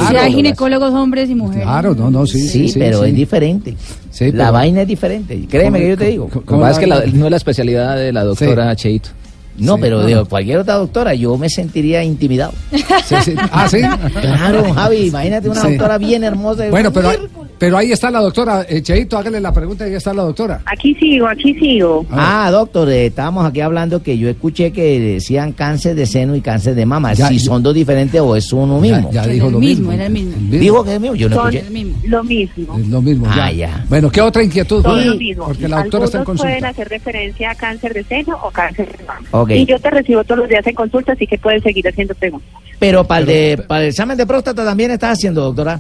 Si 0.10 0.16
hay 0.16 0.34
ginecólogos 0.34 0.94
hombres 0.94 1.30
y 1.30 1.36
mujeres. 1.36 1.64
Claro, 1.64 1.94
no, 1.96 2.10
no, 2.10 2.26
sí. 2.26 2.48
Sí, 2.48 2.74
pero 2.80 3.04
sí. 3.04 3.10
es 3.10 3.16
diferente. 3.16 3.76
Sí, 4.10 4.26
la 4.32 4.46
pero- 4.46 4.54
vaina 4.54 4.82
es 4.84 4.88
diferente. 4.88 5.46
Créeme 5.50 5.80
que 5.80 5.90
yo 5.90 5.98
te 5.98 6.06
digo. 6.06 6.30
¿Cómo- 6.30 6.42
Lo 6.46 6.58
que 6.58 6.62
pasa 6.62 6.82
es 6.82 7.12
que 7.12 7.18
no 7.18 7.26
es 7.26 7.32
la 7.32 7.38
especialidad 7.38 7.98
de 7.98 8.14
la 8.14 8.24
doctora 8.24 8.74
Cheito. 8.76 9.10
No, 9.58 9.76
Sí, 9.76 9.82
pero 9.82 10.02
de 10.04 10.26
cualquier 10.26 10.60
otra 10.60 10.76
doctora 10.76 11.14
yo 11.14 11.38
me 11.38 11.50
sentiría 11.50 12.04
intimidado. 12.04 12.54
Sí, 12.72 13.16
sí. 13.24 13.36
Ah, 13.52 13.68
sí. 13.70 13.80
Claro, 14.22 14.74
Javi, 14.74 15.08
imagínate 15.08 15.50
una 15.50 15.62
Sí. 15.62 15.70
doctora 15.70 15.98
bien 15.98 16.24
hermosa. 16.24 16.70
Bueno, 16.70 16.92
pero, 16.92 17.10
pero 17.58 17.78
ahí 17.78 17.92
está 17.92 18.12
la 18.12 18.20
doctora. 18.20 18.66
Eh, 18.68 18.82
Cheito, 18.82 19.18
hágale 19.18 19.40
la 19.40 19.54
pregunta 19.54 19.86
y 19.86 19.92
ahí 19.92 19.96
está 19.96 20.14
la 20.14 20.24
doctora. 20.24 20.62
Aquí 20.66 20.94
sigo, 20.96 21.28
aquí 21.28 21.54
sigo. 21.60 22.06
Ah, 22.12 22.50
doctor, 22.52 22.90
eh, 22.90 23.06
estábamos 23.08 23.46
aquí 23.46 23.62
hablando 23.62 24.04
que 24.04 24.18
yo 24.18 24.28
escuché 24.30 24.72
que 24.72 25.00
decían 25.00 25.54
cáncer 25.54 25.96
de 25.96 26.06
seno 26.06 26.36
y 26.36 26.42
cáncer 26.42 26.76
de 26.76 26.86
mama. 26.86 27.14
Ya, 27.14 27.28
si 27.30 27.40
son 27.40 27.64
dos 27.64 27.74
diferentes 27.74 28.20
o 28.20 28.36
es 28.36 28.52
uno 28.52 28.80
mismo. 28.80 29.10
Ya, 29.12 29.26
dijo 29.26 29.48
el 29.48 29.54
lo 29.54 29.60
mismo, 29.60 29.80
mismo. 29.90 29.92
era 29.94 30.06
el 30.08 30.12
mismo. 30.14 30.34
Dijo 30.50 30.84
que 30.84 30.96
es 30.96 31.00
mismo, 31.02 31.16
yo 31.16 31.30
no 31.30 31.36
Son 31.38 31.48
escuché. 31.54 31.68
el 31.68 31.74
mismo. 31.74 31.98
lo 32.08 32.24
mismo. 32.24 32.78
Es 32.78 32.88
lo 32.88 33.02
mismo. 33.02 33.26
Ah, 33.30 33.52
ya. 33.52 33.86
Bueno, 33.90 34.10
¿qué 34.12 34.22
otra 34.22 34.44
inquietud? 34.44 34.82
Todo 34.82 34.94
Porque- 34.94 35.06
lo 35.08 35.16
mismo. 35.16 35.46
Porque 35.46 35.68
la 35.68 35.78
doctora 35.82 36.06
está 36.06 36.18
en 36.20 36.24
consulta. 36.26 36.50
pueden 36.52 36.66
hacer 36.66 36.90
referencia 36.90 37.52
a 37.52 37.56
cáncer 37.56 37.94
de 37.94 38.04
seno 38.04 38.38
o 38.44 38.52
cáncer 38.52 38.98
de 38.98 39.04
mama. 39.06 39.28
Y 39.54 39.66
yo 39.66 39.80
te 39.80 39.90
recibo 39.90 40.24
todos 40.24 40.40
los 40.40 40.50
días 40.50 40.66
en 40.68 40.76
consulta, 40.76 41.14
así 41.14 41.28
que 41.28 41.38
puedes 41.38 41.62
seguir 41.64 41.88
haciendo 41.88 42.16
preguntas. 42.16 42.50
Pero 42.80 43.04
para 43.06 43.22
el, 43.22 43.26
de, 43.26 43.64
para 43.68 43.82
el 43.84 43.90
examen 43.90 44.18
de 44.18 44.26
próstata 44.26 44.66
también 44.66 44.92
estás 44.92 45.18
haciendo, 45.18 45.42
doctora. 45.42 45.80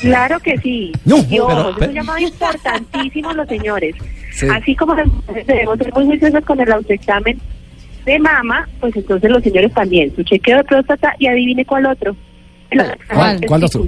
Claro 0.00 0.38
que 0.40 0.58
sí. 0.58 0.92
No, 1.04 1.16
ojo, 1.16 1.24
pero- 1.28 1.70
es 1.80 1.88
un 1.88 1.94
llamado 1.94 2.18
importantísimo 2.18 3.32
los 3.32 3.48
señores. 3.48 3.94
Sí. 4.32 4.46
Así 4.52 4.74
como 4.76 4.94
debemos 4.94 5.78
ser 5.78 5.92
muy 5.94 6.06
juiciosos 6.06 6.44
con 6.44 6.60
el 6.60 6.70
autoexamen 6.72 7.40
de 8.04 8.18
mama, 8.18 8.68
pues 8.80 8.94
entonces 8.96 9.30
los 9.30 9.42
señores 9.42 9.72
también. 9.72 10.14
Su 10.14 10.22
chequeo 10.24 10.58
de 10.58 10.64
próstata 10.64 11.14
y 11.18 11.26
adivine 11.26 11.64
cuál 11.64 11.86
otro. 11.86 12.14
El 12.70 12.82
¿Cuál- 13.12 13.40
cuál 13.46 13.64
otro? 13.64 13.86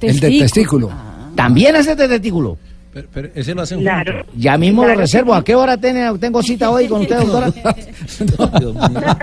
El 0.00 0.20
del 0.20 0.38
testículo. 0.38 0.90
También 1.34 1.74
hace 1.76 1.96
de 1.96 2.06
testículo. 2.08 2.56
Pero, 2.96 3.08
pero 3.12 3.28
ese 3.34 3.54
lo 3.54 3.60
hacen 3.60 3.80
Claro. 3.80 4.24
Ya 4.38 4.56
mismo 4.56 4.80
Claro 4.80 4.94
lo 4.94 5.00
reservo. 5.02 5.34
¿A 5.34 5.44
qué 5.44 5.54
hora 5.54 5.76
tiene- 5.76 6.10
tengo 6.18 6.42
cita 6.42 6.70
hoy 6.70 6.88
con 6.88 7.02
usted, 7.02 7.18
doctora? 7.18 7.52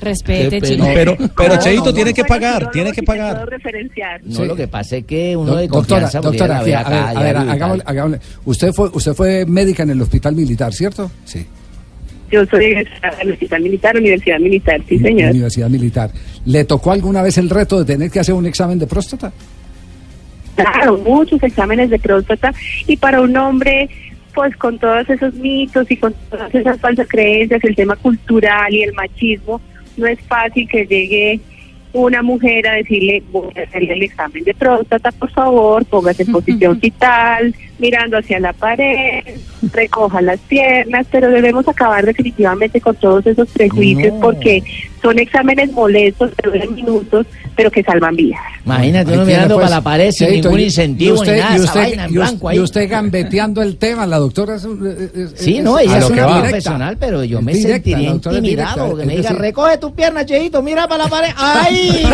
Respete, 0.00 0.60
chico. 0.60 0.86
Pero, 0.94 1.16
pero 1.36 1.54
No, 1.56 1.60
Cheito 1.60 1.84
no, 1.86 1.92
tiene 1.92 2.10
no, 2.10 2.14
que 2.14 2.24
pagar, 2.24 2.70
tiene 2.70 2.92
que 2.92 3.02
pagar. 3.02 3.48
referenciar. 3.48 4.20
No, 4.24 4.36
Sí. 4.36 4.44
lo 4.46 4.54
que 4.54 4.68
pasa 4.68 4.96
es 4.98 5.04
que 5.04 5.36
uno 5.36 5.50
Do- 5.52 5.56
de 5.56 5.66
doctora, 5.66 6.02
confianza 6.02 6.20
doctora, 6.20 6.58
a 6.58 6.62
ver, 6.62 7.36
a 7.36 7.42
hagámosle- 7.44 7.82
hagámosle. 7.84 8.20
Usted 8.44 8.72
fue, 8.72 8.88
usted 8.92 9.14
fue 9.14 9.44
médica 9.46 9.82
en 9.82 9.90
el 9.90 10.00
hospital 10.00 10.36
militar, 10.36 10.72
¿cierto? 10.72 11.10
Sí. 11.24 11.44
Yo 12.30 12.46
soy 12.46 12.66
egresada 12.66 13.16
del 13.16 13.32
Hospital 13.32 13.60
Militar, 13.62 13.96
Universidad 13.96 14.38
Militar, 14.38 14.80
sí, 14.88 14.96
señor. 15.00 15.30
Universidad 15.32 15.68
Militar. 15.68 16.12
¿Le 16.44 16.64
tocó 16.64 16.92
alguna 16.92 17.22
vez 17.22 17.36
el 17.38 17.50
reto 17.50 17.80
de 17.80 17.84
tener 17.84 18.08
que 18.12 18.20
hacer 18.20 18.36
un 18.36 18.46
examen 18.46 18.78
de 18.78 18.86
próstata? 18.86 19.32
Claro, 20.62 20.98
muchos 20.98 21.42
exámenes 21.42 21.90
de 21.90 21.98
próstata 21.98 22.52
y 22.86 22.96
para 22.96 23.20
un 23.20 23.36
hombre, 23.36 23.88
pues 24.34 24.56
con 24.56 24.78
todos 24.78 25.08
esos 25.08 25.34
mitos 25.34 25.90
y 25.90 25.96
con 25.96 26.14
todas 26.30 26.54
esas 26.54 26.80
falsas 26.80 27.08
creencias, 27.08 27.62
el 27.64 27.76
tema 27.76 27.96
cultural 27.96 28.72
y 28.72 28.82
el 28.82 28.92
machismo, 28.94 29.60
no 29.96 30.06
es 30.06 30.20
fácil 30.22 30.68
que 30.68 30.86
llegue 30.86 31.40
una 31.92 32.22
mujer 32.22 32.68
a 32.68 32.74
decirle, 32.74 33.22
voy 33.32 33.52
a 33.56 33.62
hacerle 33.62 33.94
el 33.94 34.02
examen 34.02 34.44
de 34.44 34.54
próstata, 34.54 35.10
por 35.12 35.30
favor, 35.30 35.84
póngase 35.84 36.22
en 36.22 36.32
posición 36.32 36.78
vital, 36.80 37.54
mirando 37.80 38.18
hacia 38.18 38.38
la 38.40 38.52
pared, 38.52 39.22
recoja 39.72 40.20
las 40.22 40.38
piernas, 40.40 41.06
pero 41.10 41.30
debemos 41.30 41.66
acabar 41.66 42.04
definitivamente 42.04 42.80
con 42.80 42.94
todos 42.96 43.26
esos 43.26 43.48
prejuicios 43.48 44.12
No. 44.14 44.20
porque 44.20 44.62
son 45.02 45.18
exámenes 45.18 45.72
molestos, 45.72 46.30
que 46.36 46.50
duran 46.50 46.74
minutos, 46.74 47.26
pero 47.56 47.70
que 47.70 47.82
salvan 47.82 48.14
vidas. 48.16 48.40
Imagínate 48.66 49.12
uno 49.14 49.24
mirando 49.24 49.54
pues, 49.56 49.64
para 49.66 49.76
la 49.76 49.82
pared 49.82 50.10
sin 50.12 50.30
ningún 50.30 50.60
incentivo 50.60 51.16
y 51.16 51.18
usted, 51.18 51.34
ni 51.34 51.40
nada, 51.40 51.52
y 51.52 51.56
esa 51.56 51.64
usted, 51.64 51.80
vaina 51.80 52.04
en 52.04 52.14
y 52.14 52.18
us- 52.18 52.24
blanco 52.24 52.48
ahí. 52.48 52.56
y 52.56 52.60
usted 52.60 52.90
gambeteando 52.90 53.62
el 53.62 53.76
tema, 53.78 54.06
la 54.06 54.18
doctora 54.18 54.56
es, 54.56 54.64
un- 54.64 54.86
es- 54.86 55.30
Sí, 55.40 55.56
es- 55.58 55.64
no, 55.64 55.78
es 55.78 55.86
ella 55.86 55.98
es 55.98 56.10
una 56.10 56.40
profesional, 56.40 56.96
pero 57.00 57.24
yo 57.24 57.38
Es 57.38 57.44
me 57.44 57.52
directa, 57.54 57.74
sentiría 57.90 58.10
intimidado. 58.10 58.96
que 58.96 59.06
me 59.06 59.16
diga, 59.16 59.22
decir, 59.30 59.38
recoge 59.38 59.78
tu 59.78 59.94
pierna, 59.94 60.24
Cheito, 60.26 60.62
mira 60.62 60.86
para 60.86 61.04
la 61.04 61.10
pared. 61.10 61.30
¡Ay! 61.36 62.06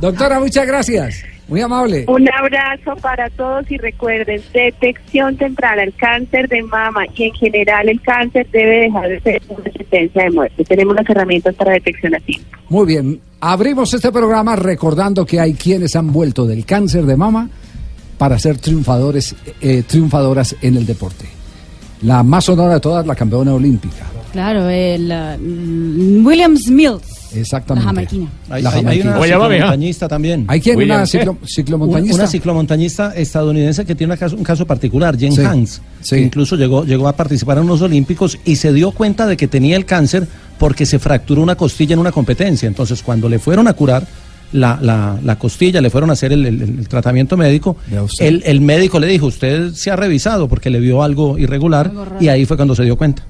Doctora, 0.00 0.40
muchas 0.40 0.66
gracias. 0.66 1.22
Muy 1.48 1.60
amable. 1.60 2.06
Un 2.08 2.28
abrazo 2.32 2.96
para 3.00 3.28
todos 3.30 3.70
y 3.70 3.76
recuerden, 3.76 4.40
detección 4.52 5.36
temprana, 5.36 5.82
el 5.82 5.94
cáncer 5.94 6.48
de 6.48 6.62
mama 6.62 7.02
y 7.14 7.24
en 7.24 7.34
general 7.34 7.88
el 7.88 8.00
cáncer 8.00 8.46
debe 8.50 8.80
dejar 8.82 9.08
de 9.08 9.20
ser 9.20 9.42
una 9.48 9.72
sentencia 9.72 10.22
de 10.24 10.30
muerte. 10.30 10.64
Tenemos 10.64 10.94
las 10.96 11.08
herramientas 11.08 11.54
para 11.54 11.72
detección 11.72 12.14
a 12.14 12.20
tiempo. 12.20 12.48
Muy 12.68 12.86
bien. 12.86 13.20
Abrimos 13.40 13.92
este 13.92 14.10
programa 14.10 14.56
recordando 14.56 15.26
que 15.26 15.38
hay 15.38 15.52
quienes 15.52 15.94
han 15.96 16.12
vuelto 16.12 16.46
del 16.46 16.64
cáncer 16.64 17.04
de 17.04 17.16
mama 17.16 17.50
para 18.16 18.38
ser 18.38 18.56
triunfadores, 18.58 19.36
eh, 19.60 19.82
triunfadoras 19.86 20.56
en 20.62 20.76
el 20.76 20.86
deporte. 20.86 21.26
La 22.02 22.22
más 22.22 22.44
sonora 22.44 22.74
de 22.74 22.80
todas, 22.80 23.06
la 23.06 23.14
campeona 23.14 23.52
olímpica. 23.52 24.06
Claro, 24.32 24.68
el 24.68 25.12
uh, 25.12 26.26
Williams 26.26 26.68
Mills, 26.68 27.13
la 27.34 27.40
Exactamente. 27.42 27.86
jamaiquina. 27.86 28.28
Hay, 28.50 28.62
La 28.62 28.70
hay- 28.70 28.76
hay 28.76 28.82
jamaiquina. 28.82 29.10
una 29.10 29.18
¿ah? 29.18 29.24
ciclomontañista 29.26 30.08
también. 30.08 30.44
¿Hay 30.48 30.60
quién? 30.60 30.76
William, 30.76 30.98
¿Una 30.98 31.36
ciclomontañista? 31.46 32.14
Una 32.16 32.26
ciclomontañista 32.26 33.14
estadounidense 33.16 33.84
que 33.84 33.94
tiene 33.94 34.12
una 34.12 34.18
caso- 34.18 34.36
un 34.36 34.44
caso 34.44 34.66
particular, 34.66 35.16
Jen 35.18 35.32
Sí, 35.32 35.40
Hans, 35.42 35.82
sí. 36.00 36.16
que 36.16 36.22
incluso 36.22 36.56
llegó, 36.56 36.84
llegó 36.84 37.08
a 37.08 37.12
participar 37.14 37.58
en 37.58 37.64
unos 37.64 37.82
Olímpicos 37.82 38.38
y 38.44 38.56
se 38.56 38.72
dio 38.72 38.90
cuenta 38.92 39.26
de 39.26 39.36
que 39.36 39.48
tenía 39.48 39.76
el 39.76 39.84
cáncer 39.84 40.26
porque 40.58 40.86
se 40.86 40.98
fracturó 40.98 41.42
una 41.42 41.56
costilla 41.56 41.94
en 41.94 41.98
una 41.98 42.12
competencia. 42.12 42.66
Entonces, 42.66 43.02
cuando 43.02 43.28
le 43.28 43.38
fueron 43.38 43.66
a 43.68 43.72
curar 43.74 44.06
la, 44.52 44.78
la- 44.80 45.18
la 45.22 45.36
costilla, 45.36 45.80
le 45.80 45.90
fueron 45.90 46.10
a 46.10 46.12
hacer 46.12 46.32
el, 46.32 46.46
el- 46.46 46.62
el 46.62 46.88
tratamiento 46.88 47.36
médico, 47.36 47.76
el, 48.20 48.42
el 48.46 48.60
médico 48.60 49.00
le 49.00 49.08
dijo, 49.08 49.26
usted 49.26 49.72
se 49.72 49.90
ha 49.90 49.96
revisado 49.96 50.46
porque 50.48 50.70
le 50.70 50.78
vio 50.78 51.02
algo 51.02 51.36
irregular 51.38 51.88
Algo 51.88 52.06
y 52.20 52.28
ahí 52.28 52.46
fue 52.46 52.56
cuando 52.56 52.74
se 52.76 52.84
dio 52.84 52.96
cuenta. 52.96 53.24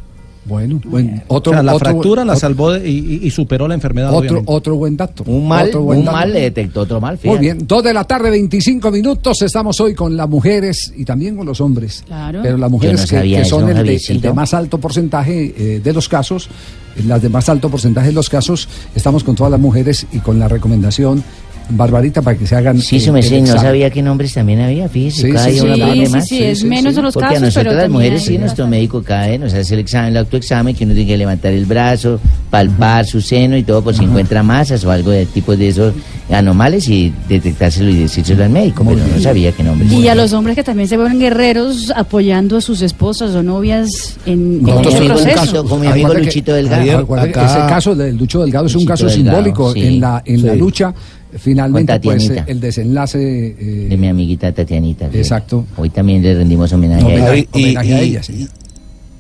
Bueno, 0.47 0.81
buen- 0.85 1.23
otro, 1.29 1.53
o 1.53 1.55
sea, 1.55 1.63
la 1.63 1.75
otro- 1.75 1.87
fractura 1.91 2.25
la 2.25 2.37
salvó 2.37 2.73
de- 2.73 2.89
y, 2.89 3.31
superó 3.31 3.67
la 3.67 3.75
enfermedad. 3.75 4.09
Otro, 4.11 4.19
obviamente. 4.29 4.53
otro 4.53 4.77
buen 4.77 4.97
dato. 4.97 5.25
Un 5.27 5.49
mal, 5.49 5.69
Otro 5.69 5.83
buen 5.83 6.01
un 6.01 6.05
dato. 6.05 6.17
mal 6.19 6.33
le 6.33 6.41
detectó 6.43 6.81
otro 6.83 7.01
mal. 7.01 7.15
Muy 7.15 7.19
fíjate. 7.23 7.41
bien, 7.41 7.59
dos 7.67 7.83
de 7.83 7.95
la 7.95 8.05
tarde, 8.05 8.31
25 8.31 8.91
minutos. 8.91 9.41
Estamos 9.43 9.81
hoy 9.81 9.95
con 9.95 10.17
las 10.17 10.29
mujeres 10.29 10.93
y 10.97 11.05
también 11.05 11.37
con 11.37 11.47
los 11.47 11.61
hombres. 11.63 12.05
Claro. 12.07 12.41
Pero 12.43 12.59
las 12.59 12.71
mujeres 12.71 13.01
no 13.01 13.07
que, 13.07 13.17
sabía 13.17 13.37
que 13.39 13.43
eso, 13.43 13.61
son 13.61 13.69
el 13.71 13.87
de, 13.87 14.03
el 14.09 14.21
de 14.21 14.33
más 14.35 14.53
alto 14.53 14.79
porcentaje 14.79 15.55
eh, 15.57 15.81
de 15.83 15.93
los 15.95 16.09
casos, 16.09 16.49
eh, 16.97 17.03
las 17.07 17.23
de 17.23 17.29
más 17.31 17.49
alto 17.49 17.71
porcentaje 17.71 18.09
de 18.09 18.13
los 18.15 18.29
casos, 18.29 18.69
estamos 18.95 19.25
con 19.25 19.35
todas 19.35 19.51
las 19.51 19.61
mujeres 19.61 20.07
y 20.13 20.19
con 20.19 20.39
la 20.39 20.47
recomendación, 20.49 21.25
Barbarita, 21.71 22.23
para 22.23 22.37
que 22.37 22.47
se 22.47 22.55
hagan. 22.57 22.79
Sí, 22.81 22.97
eh, 22.97 23.01
su 23.01 23.13
merced, 23.13 23.37
el 23.37 23.45
no 23.45 23.59
sabía 23.61 23.91
qué 23.91 24.03
nombres 24.03 24.35
también 24.35 24.61
había, 24.61 24.89
fíjese, 24.89 25.23
Sí, 25.29 25.33
cada 25.33 25.45
sí, 25.47 25.53
día 25.53 25.61
sí, 25.63 25.67
una 25.69 25.75
Sí, 25.95 26.07
sí, 26.07 26.13
más. 26.13 26.29
sí, 26.29 26.43
es 26.43 26.59
sí, 26.61 26.67
menos 26.67 26.93
sí. 26.93 26.97
de 26.97 27.03
los 27.03 27.15
Porque 27.15 27.27
a 27.27 27.29
casos, 27.31 27.43
nosotros 27.43 27.71
pero 27.73 27.81
las 27.83 27.91
mujeres 27.91 28.23
sí, 28.23 28.39
nuestro 28.39 28.65
bastante. 28.65 28.77
médico 28.77 29.03
cada 29.03 29.27
vez 29.29 29.41
nos 29.41 29.55
hace 29.55 29.75
el 29.75 29.81
examen, 29.81 30.11
el 30.11 30.17
autoexamen, 30.19 30.75
que 30.77 30.85
uno 30.85 30.95
tiene 30.95 31.09
que 31.11 31.17
levantar 31.17 31.53
el 31.53 31.65
brazo, 31.67 32.21
palpar 32.51 33.07
su 33.07 33.21
seno 33.21 33.57
y 33.57 33.63
todo 33.63 33.83
por 33.83 33.95
si 33.95 34.05
encuentra 34.05 34.43
masas 34.43 34.85
o 34.85 34.91
algo 34.91 35.11
de 35.11 35.27
tipo 35.27 35.57
de 35.57 35.69
esos 35.69 35.95
anomales 36.31 36.89
y 36.89 37.13
detectárselo 37.29 37.91
y 37.91 37.97
decírselo 37.97 38.45
al 38.45 38.51
médico, 38.51 38.85
pero 38.87 38.99
no 39.15 39.21
sabía 39.23 39.53
qué 39.53 39.63
nombres. 39.63 39.93
Y 39.93 40.09
a 40.09 40.15
los 40.15 40.33
hombres 40.33 40.57
que 40.57 40.63
también 40.65 40.89
se 40.89 40.97
ven 40.97 41.19
guerreros 41.19 41.93
apoyando 41.95 42.57
a 42.57 42.61
sus 42.61 42.83
esposas 42.83 43.35
o 43.35 43.43
novias 43.43 44.17
en, 44.27 44.63
Nosotros 44.63 44.95
un 45.01 45.07
proceso. 45.07 45.41
Luchito, 45.41 45.65
como 45.65 45.81
mi 45.83 45.87
amigo 45.89 46.15
Luchito 46.15 46.53
Delgado. 46.53 47.07
Ese 47.25 47.59
caso 47.69 47.95
del 47.95 48.17
Lucho 48.17 48.41
Delgado 48.41 48.67
es 48.67 48.75
un 48.75 48.85
caso 48.85 49.09
simbólico 49.09 49.75
en 49.77 50.01
la 50.01 50.23
en 50.25 50.45
la 50.47 50.53
Sí. 50.55 50.59
lucha. 50.59 50.95
Finalmente, 51.39 51.99
pues 52.01 52.31
eh, 52.31 52.45
el 52.47 52.61
desenlace. 52.61 53.19
eh, 53.59 53.87
de 53.89 53.97
mi 53.97 54.09
amiguita 54.09 54.53
Tatianita. 54.53 55.07
Exacto. 55.13 55.67
Hoy 55.77 55.91
también 55.91 56.23
le 56.23 56.35
rendimos 56.35 56.73
homenaje 56.73 57.03
a 57.03 57.07
Homenaje. 57.07 57.27
Javi, 57.27 57.49
homenaje 57.53 57.95
a 57.95 58.01
ella, 58.01 58.23
sí. 58.23 58.49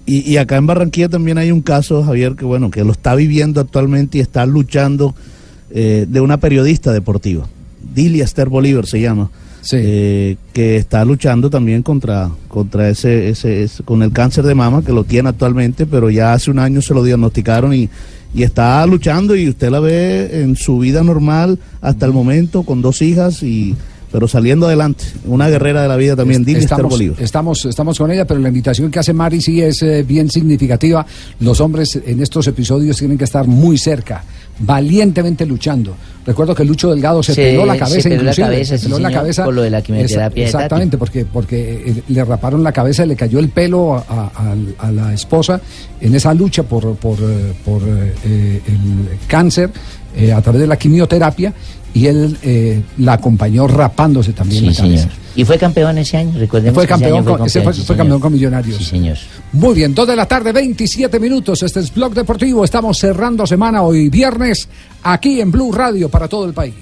y- 0.07 0.31
y 0.33 0.37
acá 0.37 0.57
en 0.57 0.67
Barranquilla 0.67 1.09
también 1.09 1.39
hay 1.39 1.51
un 1.51 1.61
caso, 1.63 2.03
Javier, 2.05 2.35
que 2.37 2.45
bueno, 2.45 2.71
que 2.71 2.85
lo 2.85 2.93
está 2.93 3.15
viviendo 3.15 3.61
actualmente 3.61 4.19
y 4.19 4.21
está 4.21 4.47
luchando 4.47 5.15
eh, 5.71 6.07
de 6.09 6.21
una 6.21 6.39
periodista 6.39 6.93
deportiva. 6.93 7.49
Dilia 7.95 8.25
Esther 8.25 8.49
Bolívar 8.49 8.87
se 8.87 9.01
llama. 9.01 9.31
Sí. 9.61 9.77
eh, 9.81 10.37
que 10.53 10.77
está 10.77 11.03
luchando 11.07 11.49
también 11.49 11.83
contra 11.83 12.29
contra 12.49 12.91
ese, 12.91 13.31
ese, 13.31 13.63
ese- 13.63 13.83
con 13.83 14.03
el 14.03 14.13
cáncer 14.13 14.45
de 14.45 14.55
mama 14.55 14.85
que 14.85 14.93
lo 14.93 15.05
tiene 15.05 15.31
actualmente 15.31 15.87
pero 15.87 16.11
ya 16.11 16.35
hace 16.35 16.51
un 16.51 16.59
año 16.59 16.83
se 16.83 16.93
lo 16.93 17.03
diagnosticaron 17.03 17.73
y, 17.73 17.89
y 18.35 18.43
está 18.43 18.85
luchando 18.87 19.37
y 19.37 19.49
usted 19.49 19.71
la 19.71 19.81
ve 19.81 20.43
en 20.43 20.57
su 20.57 20.79
vida 20.79 21.03
normal 21.03 21.59
hasta 21.81 22.05
el 22.07 22.13
momento 22.13 22.65
con 22.65 22.83
dos 22.83 23.01
hijas 23.01 23.43
y 23.43 23.75
pero 24.15 24.29
saliendo 24.29 24.67
adelante 24.67 25.05
una 25.25 25.49
guerrera 25.49 25.83
de 25.83 25.89
la 25.89 25.97
vida 25.97 26.15
también 26.15 26.43
Esther 26.43 26.59
estamos, 26.59 26.93
Bolívar 26.93 27.21
estamos, 27.21 27.65
estamos 27.65 27.99
con 27.99 28.13
ella, 28.13 28.25
pero 28.25 28.39
la 28.39 28.47
invitación 28.47 28.89
que 28.89 29.01
hace 29.01 29.13
Mari 29.13 29.41
sí 29.41 29.61
es 29.61 29.83
eh, 29.83 30.05
bien 30.05 30.31
significativa. 30.31 31.05
Los 31.41 31.61
hombres 31.61 31.99
en 32.05 32.23
estos 32.23 32.47
episodios 32.47 32.97
tienen 32.97 33.19
que 33.19 33.25
estar 33.25 33.49
muy 33.49 33.77
cerca, 33.77 34.23
valientemente 34.59 35.45
luchando. 35.47 35.97
Recuerdo 36.27 36.55
que 36.55 36.65
Lucho 36.65 36.91
Delgado 36.91 37.23
se, 37.23 37.35
Se- 37.35 37.43
peló 37.51 37.67
la 37.67 37.75
se 37.75 37.79
cabeza, 37.81 38.09
la 38.09 38.33
se 38.65 38.79
sí, 38.79 38.85
peló 38.87 38.99
la 38.99 39.11
cabeza 39.13 39.45
por 39.45 39.55
lo 39.55 39.63
de 39.63 39.71
la 39.71 39.83
quimioterapia 39.83 40.43
de 40.45 40.49
Esa- 40.49 40.59
Exactamente, 40.59 40.97
porque, 40.97 41.27
porque 41.27 41.85
eh, 41.87 42.03
le 42.09 42.25
raparon 42.25 42.63
la 42.63 42.73
cabeza, 42.73 43.05
le 43.05 43.15
cayó 43.15 43.39
el 43.41 43.51
pelo 43.51 43.95
a, 43.95 44.01
a- 44.35 44.55
a 44.79 44.91
la 44.91 45.13
esposa 45.13 45.61
en 46.01 46.15
esa 46.15 46.33
lucha 46.33 46.63
por, 46.63 46.95
por, 46.97 47.19
eh, 47.21 47.53
por, 47.65 47.83
eh, 47.83 48.15
eh, 48.25 48.61
el 48.67 49.19
cáncer 49.27 49.71
eh, 50.17 50.33
a 50.33 50.41
través 50.41 50.61
de 50.63 50.67
la 50.67 50.77
quimioterapia 50.77 51.53
y 51.95 52.07
él 52.07 52.37
eh, 52.43 52.83
la 52.99 53.15
acompañó 53.15 53.67
rapándose 53.67 54.33
también 54.33 54.61
Sí, 54.61 54.67
la 54.71 54.75
cabeza. 54.77 55.03
señor. 55.03 55.25
Y 55.37 55.45
fue 55.45 55.59
campeón 55.59 55.99
ese 55.99 56.17
año, 56.17 56.39
recordemos. 56.39 56.75
Fue 56.75 56.87
que 56.87 56.93
ese 56.95 57.01
campeón, 57.03 57.27
año 57.27 57.39
con, 57.39 57.47
ese 57.47 57.63
fue, 57.63 57.73
sí, 57.73 57.83
fue 57.83 57.97
campeón 57.97 58.21
con 58.21 58.33
Millonarios. 58.33 58.77
Sí, 58.77 58.85
señor. 58.85 59.17
Muy 59.53 59.75
bien, 59.75 59.95
2 59.95 60.07
de 60.09 60.17
la 60.17 60.27
tarde, 60.27 60.53
27 60.53 61.19
minutos. 61.19 61.63
Este 61.63 61.81
es 61.81 61.93
Blog 61.95 62.15
Deportivo. 62.15 62.65
Estamos 62.65 62.99
cerrando 62.99 63.47
semana 63.47 63.83
hoy 63.83 64.09
viernes 64.11 64.69
aquí 65.03 65.41
en 65.41 65.51
Blue 65.51 65.73
Radio 65.73 66.09
para 66.09 66.29
todo 66.29 66.45
el 66.45 66.53
país. 66.53 66.75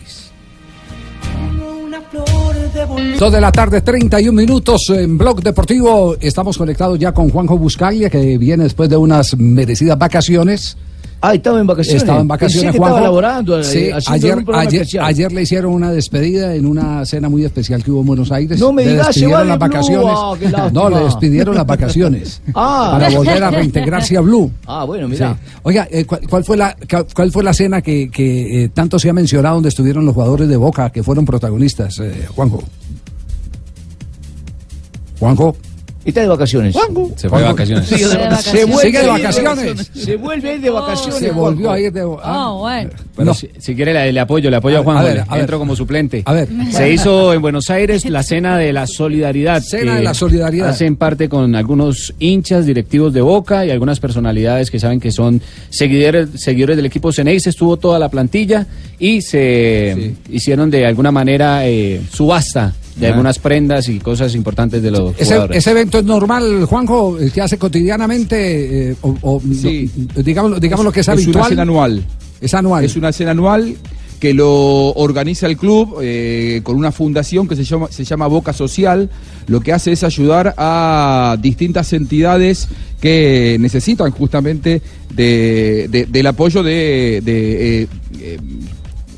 2 3.19 3.33
de 3.33 3.41
la 3.41 3.53
tarde, 3.53 3.81
31 3.81 4.33
minutos 4.37 4.91
en 4.91 5.17
Blog 5.17 5.43
Deportivo. 5.43 6.17
Estamos 6.21 6.59
conectados 6.59 6.99
ya 6.99 7.13
con 7.13 7.31
Juanjo 7.31 7.57
Buscaglia, 7.57 8.11
que 8.11 8.37
viene 8.39 8.65
después 8.65 8.89
de 8.91 8.97
unas 8.97 9.37
merecidas 9.39 9.97
vacaciones. 9.99 10.77
Ah, 11.25 11.35
estaba 11.35 11.61
en 11.61 11.69
vacaciones. 11.69 12.03
Estaba 12.03 12.21
en 12.21 12.27
vacaciones, 12.27 12.65
Pensé 12.65 12.73
que 12.73 12.79
Juanjo. 12.79 12.97
estaba 12.97 13.07
laborando, 13.07 13.59
eh, 13.61 13.63
Sí, 13.65 13.91
ayer, 14.09 14.45
ayer, 14.53 14.87
ayer 15.01 15.33
le 15.33 15.43
hicieron 15.43 15.73
una 15.73 15.93
despedida 15.93 16.57
en 16.57 16.67
una 16.67 17.07
cena 17.07 17.29
muy 17.29 17.45
especial 17.45 17.85
que 17.85 17.93
hubo 17.93 18.01
en 18.01 18.07
Buenos 18.07 18.33
Aires. 18.33 18.59
No 18.59 18.73
me 18.73 18.85
le 18.85 18.91
digas, 18.91 19.07
se 19.15 19.21
despidieron 19.21 19.41
va 19.41 19.45
las 19.45 19.59
Blue. 19.59 19.69
vacaciones. 19.69 20.53
Ah, 20.57 20.71
no, 20.73 20.91
le 20.91 20.99
despidieron 21.05 21.55
las 21.55 21.67
vacaciones. 21.67 22.43
Ah. 22.55 22.99
Para 22.99 23.17
volver 23.17 23.43
a 23.45 23.51
reintegrarse 23.51 24.17
a 24.17 24.21
Blue. 24.21 24.51
Ah, 24.67 24.85
bueno, 24.85 25.09
mira. 25.09 25.35
Sí. 25.35 25.51
Oiga, 25.63 25.87
eh, 25.91 26.05
¿cuál, 26.05 26.21
cuál 26.29 26.45
fue 26.45 26.57
la 26.57 26.77
cuál 27.15 27.31
fue 27.31 27.45
la 27.45 27.55
cena 27.55 27.81
que, 27.83 28.11
que, 28.11 28.65
eh, 28.65 28.69
tanto 28.71 28.99
se 28.99 29.09
ha 29.09 29.13
mencionado 29.13 29.55
donde 29.55 29.69
estuvieron 29.69 30.05
los 30.05 30.15
jugadores 30.15 30.49
de 30.49 30.57
Boca 30.57 30.91
que 30.91 31.03
fueron 31.05 31.25
protagonistas, 31.25 31.99
eh, 32.01 32.27
Juanjo? 32.35 32.63
Juanjo. 35.21 35.57
Está 36.05 36.21
de 36.23 36.27
vacaciones. 36.29 36.75
Se 37.17 37.29
fue 37.29 37.39
de 37.41 37.45
vacaciones. 37.47 37.87
Sigue 37.87 38.05
de 38.05 38.11
Se 38.11 38.17
vacaciones. 38.19 38.43
Se 38.43 38.65
vuelve 38.65 38.83
Sigue 38.83 38.99
de 38.99 38.99
a 38.99 39.03
ir 39.05 39.09
vacaciones. 39.23 39.91
Se 39.95 40.17
vuelve 40.17 40.59
de 40.59 40.71
vacaciones. 40.71 41.19
Se 41.21 41.31
volvió 41.31 41.67
Juanjo. 41.69 41.71
a 41.71 41.81
ir 41.81 41.93
de 41.93 42.01
ah, 42.23 42.51
Oh, 42.51 42.59
bueno. 42.61 42.91
Pero 43.15 43.25
No. 43.27 43.35
si, 43.35 43.49
si 43.59 43.75
quiere 43.77 43.93
le, 43.93 44.13
le 44.13 44.21
apoyo, 44.21 44.51
le 44.51 44.57
apoyo 44.57 44.77
a, 44.77 44.79
A 44.79 44.83
ver, 44.83 44.85
Juan. 44.85 44.97
a 44.99 45.03
ver, 45.03 45.21
a 45.29 45.33
ver. 45.33 45.41
Entro 45.41 45.59
como 45.59 45.77
suplente. 45.77 46.23
A 46.25 46.33
ver. 46.33 46.49
Se 46.73 46.93
hizo 46.93 47.33
en 47.33 47.41
Buenos 47.43 47.71
Aires 47.71 48.05
la 48.07 48.23
cena 48.23 48.59
de 48.59 48.73
la 48.73 48.87
solidaridad. 48.87 49.63
Cena 49.63 49.97
de 49.97 50.03
la 50.03 50.15
solidaridad. 50.15 50.71
Hacen 50.71 50.97
parte 50.97 51.29
con 51.29 51.55
algunos 51.55 52.15
hinchas 52.19 52.67
directivos 52.67 53.13
de 53.13 53.21
Boca 53.21 53.65
y 53.65 53.71
algunas 53.71 54.01
personalidades 54.01 54.71
que 54.71 54.81
saben 54.81 54.99
que 54.99 55.13
son 55.13 55.41
seguidores, 55.71 56.31
seguidores 56.35 56.77
del 56.77 56.87
equipo 56.87 57.13
Ceneis. 57.13 57.47
Estuvo 57.47 57.77
toda 57.77 57.99
la 57.99 58.09
plantilla 58.09 58.67
y 58.99 59.23
se 59.23 60.15
hicieron 60.31 60.71
de 60.71 60.87
alguna 60.87 61.13
manera 61.13 61.67
eh, 61.67 62.01
subasta 62.13 62.73
de 62.97 63.07
algunas 63.07 63.39
prendas 63.39 63.89
y 63.89 63.99
cosas 63.99 64.35
importantes 64.35 64.83
de 64.83 64.91
los 64.91 65.15
Ese, 65.15 65.25
jugadores. 65.25 65.57
ese 65.57 65.71
evento 65.71 65.99
es 65.99 66.05
normal, 66.05 66.65
Juanjo, 66.67 67.19
el 67.19 67.33
que 67.33 67.41
hace 67.41 67.57
cotidianamente, 67.59 68.91
eh, 68.91 68.97
o, 69.01 69.17
o 69.23 69.41
Sí. 69.41 69.91
no, 70.15 70.23
digamos, 70.23 70.61
digamos 70.61 70.85
lo 70.85 70.93
que 70.93 71.01
es, 71.01 71.09
Es 71.09 71.13
habitual. 71.13 71.37
una 71.37 71.49
cena 71.49 71.63
anual. 71.63 72.05
Es 72.41 72.55
anual. 72.55 72.85
Es 72.85 72.97
una 72.97 73.13
cena 73.13 73.31
anual 73.33 73.77
que 74.21 74.35
lo 74.35 74.93
organiza 74.93 75.47
el 75.49 75.57
club 75.57 75.99
eh, 76.01 76.61
con 76.63 76.77
una 76.77 76.93
fundación 76.93 77.49
que 77.49 77.57
se 77.57 77.65
llama, 77.65 77.89
se 77.91 78.05
llama 78.05 78.27
Boca 78.29 78.53
Social. 78.53 79.11
Lo 79.49 79.61
que 79.61 79.73
hace 79.73 79.91
es 79.93 80.05
ayudar 80.05 80.55
a 80.57 81.37
distintas 81.41 81.93
entidades 81.93 82.69
que 83.01 83.57
necesitan 83.59 84.13
justamente 84.13 84.81
de- 85.13 85.89
de- 85.91 86.07
del 86.07 86.27
apoyo 86.29 86.63
de... 86.63 87.21
de, 87.25 87.83
eh, 87.83 87.89
eh, 88.21 88.39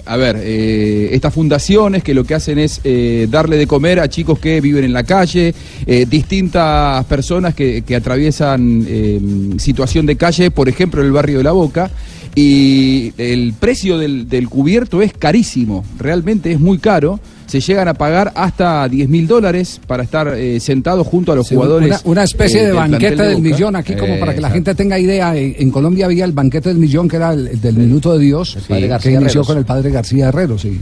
a 0.06 0.16
ver, 0.16 0.36
eh, 0.40 1.10
estas 1.12 1.32
fundaciones 1.32 2.02
que 2.02 2.14
lo 2.14 2.24
que 2.24 2.34
hacen 2.34 2.58
es 2.58 2.80
eh, 2.84 3.26
darle 3.30 3.56
de 3.56 3.66
comer 3.66 4.00
a 4.00 4.08
chicos 4.08 4.38
que 4.38 4.60
viven 4.60 4.84
en 4.84 4.92
la 4.92 5.04
calle, 5.04 5.54
eh, 5.86 6.06
distintas 6.08 7.04
personas 7.06 7.54
que, 7.54 7.82
que 7.82 7.96
atraviesan 7.96 8.84
eh, 8.86 9.20
situación 9.58 10.06
de 10.06 10.16
calle, 10.16 10.50
por 10.50 10.68
ejemplo, 10.68 11.00
en 11.00 11.06
el 11.06 11.12
barrio 11.12 11.38
de 11.38 11.44
La 11.44 11.52
Boca. 11.52 11.90
Y 12.36 13.12
el 13.16 13.54
precio 13.58 13.96
del 13.96 14.48
cubierto 14.48 15.02
es 15.02 15.12
carísimo, 15.12 15.84
realmente 15.98 16.50
es 16.50 16.58
muy 16.58 16.78
caro. 16.78 17.20
Se 17.54 17.60
llegan 17.60 17.86
a 17.86 17.94
pagar 17.94 18.32
hasta 18.34 18.88
10 18.88 19.08
mil 19.08 19.28
dólares 19.28 19.80
para 19.86 20.02
estar 20.02 20.26
eh, 20.34 20.58
sentados 20.58 21.06
junto 21.06 21.30
a 21.30 21.36
los 21.36 21.46
Sí, 21.46 21.54
jugadores. 21.54 21.86
Una, 21.86 22.00
una 22.04 22.24
especie 22.24 22.62
eh, 22.62 22.66
de 22.66 22.72
banquete 22.72 23.22
de 23.22 23.28
del 23.28 23.40
millón, 23.42 23.76
aquí 23.76 23.94
como 23.94 24.14
Eh, 24.14 24.18
para 24.18 24.34
que 24.34 24.40
la 24.40 24.50
gente 24.50 24.74
tenga 24.74 24.98
idea, 24.98 25.36
en, 25.36 25.54
en 25.56 25.70
Colombia 25.70 26.06
había 26.06 26.24
el 26.24 26.32
banquete 26.32 26.70
del 26.70 26.78
millón 26.78 27.08
que 27.08 27.14
era 27.14 27.32
el, 27.32 27.46
el 27.46 27.60
del 27.60 27.76
minuto 27.76 28.12
de 28.18 28.24
Dios, 28.24 28.58
que 28.66 28.88
García 28.88 29.12
inició 29.12 29.42
Herreros. 29.42 29.46
con 29.46 29.58
el 29.58 29.64
padre 29.64 29.90
García 29.92 30.28
Herrero, 30.30 30.58
sí. 30.58 30.80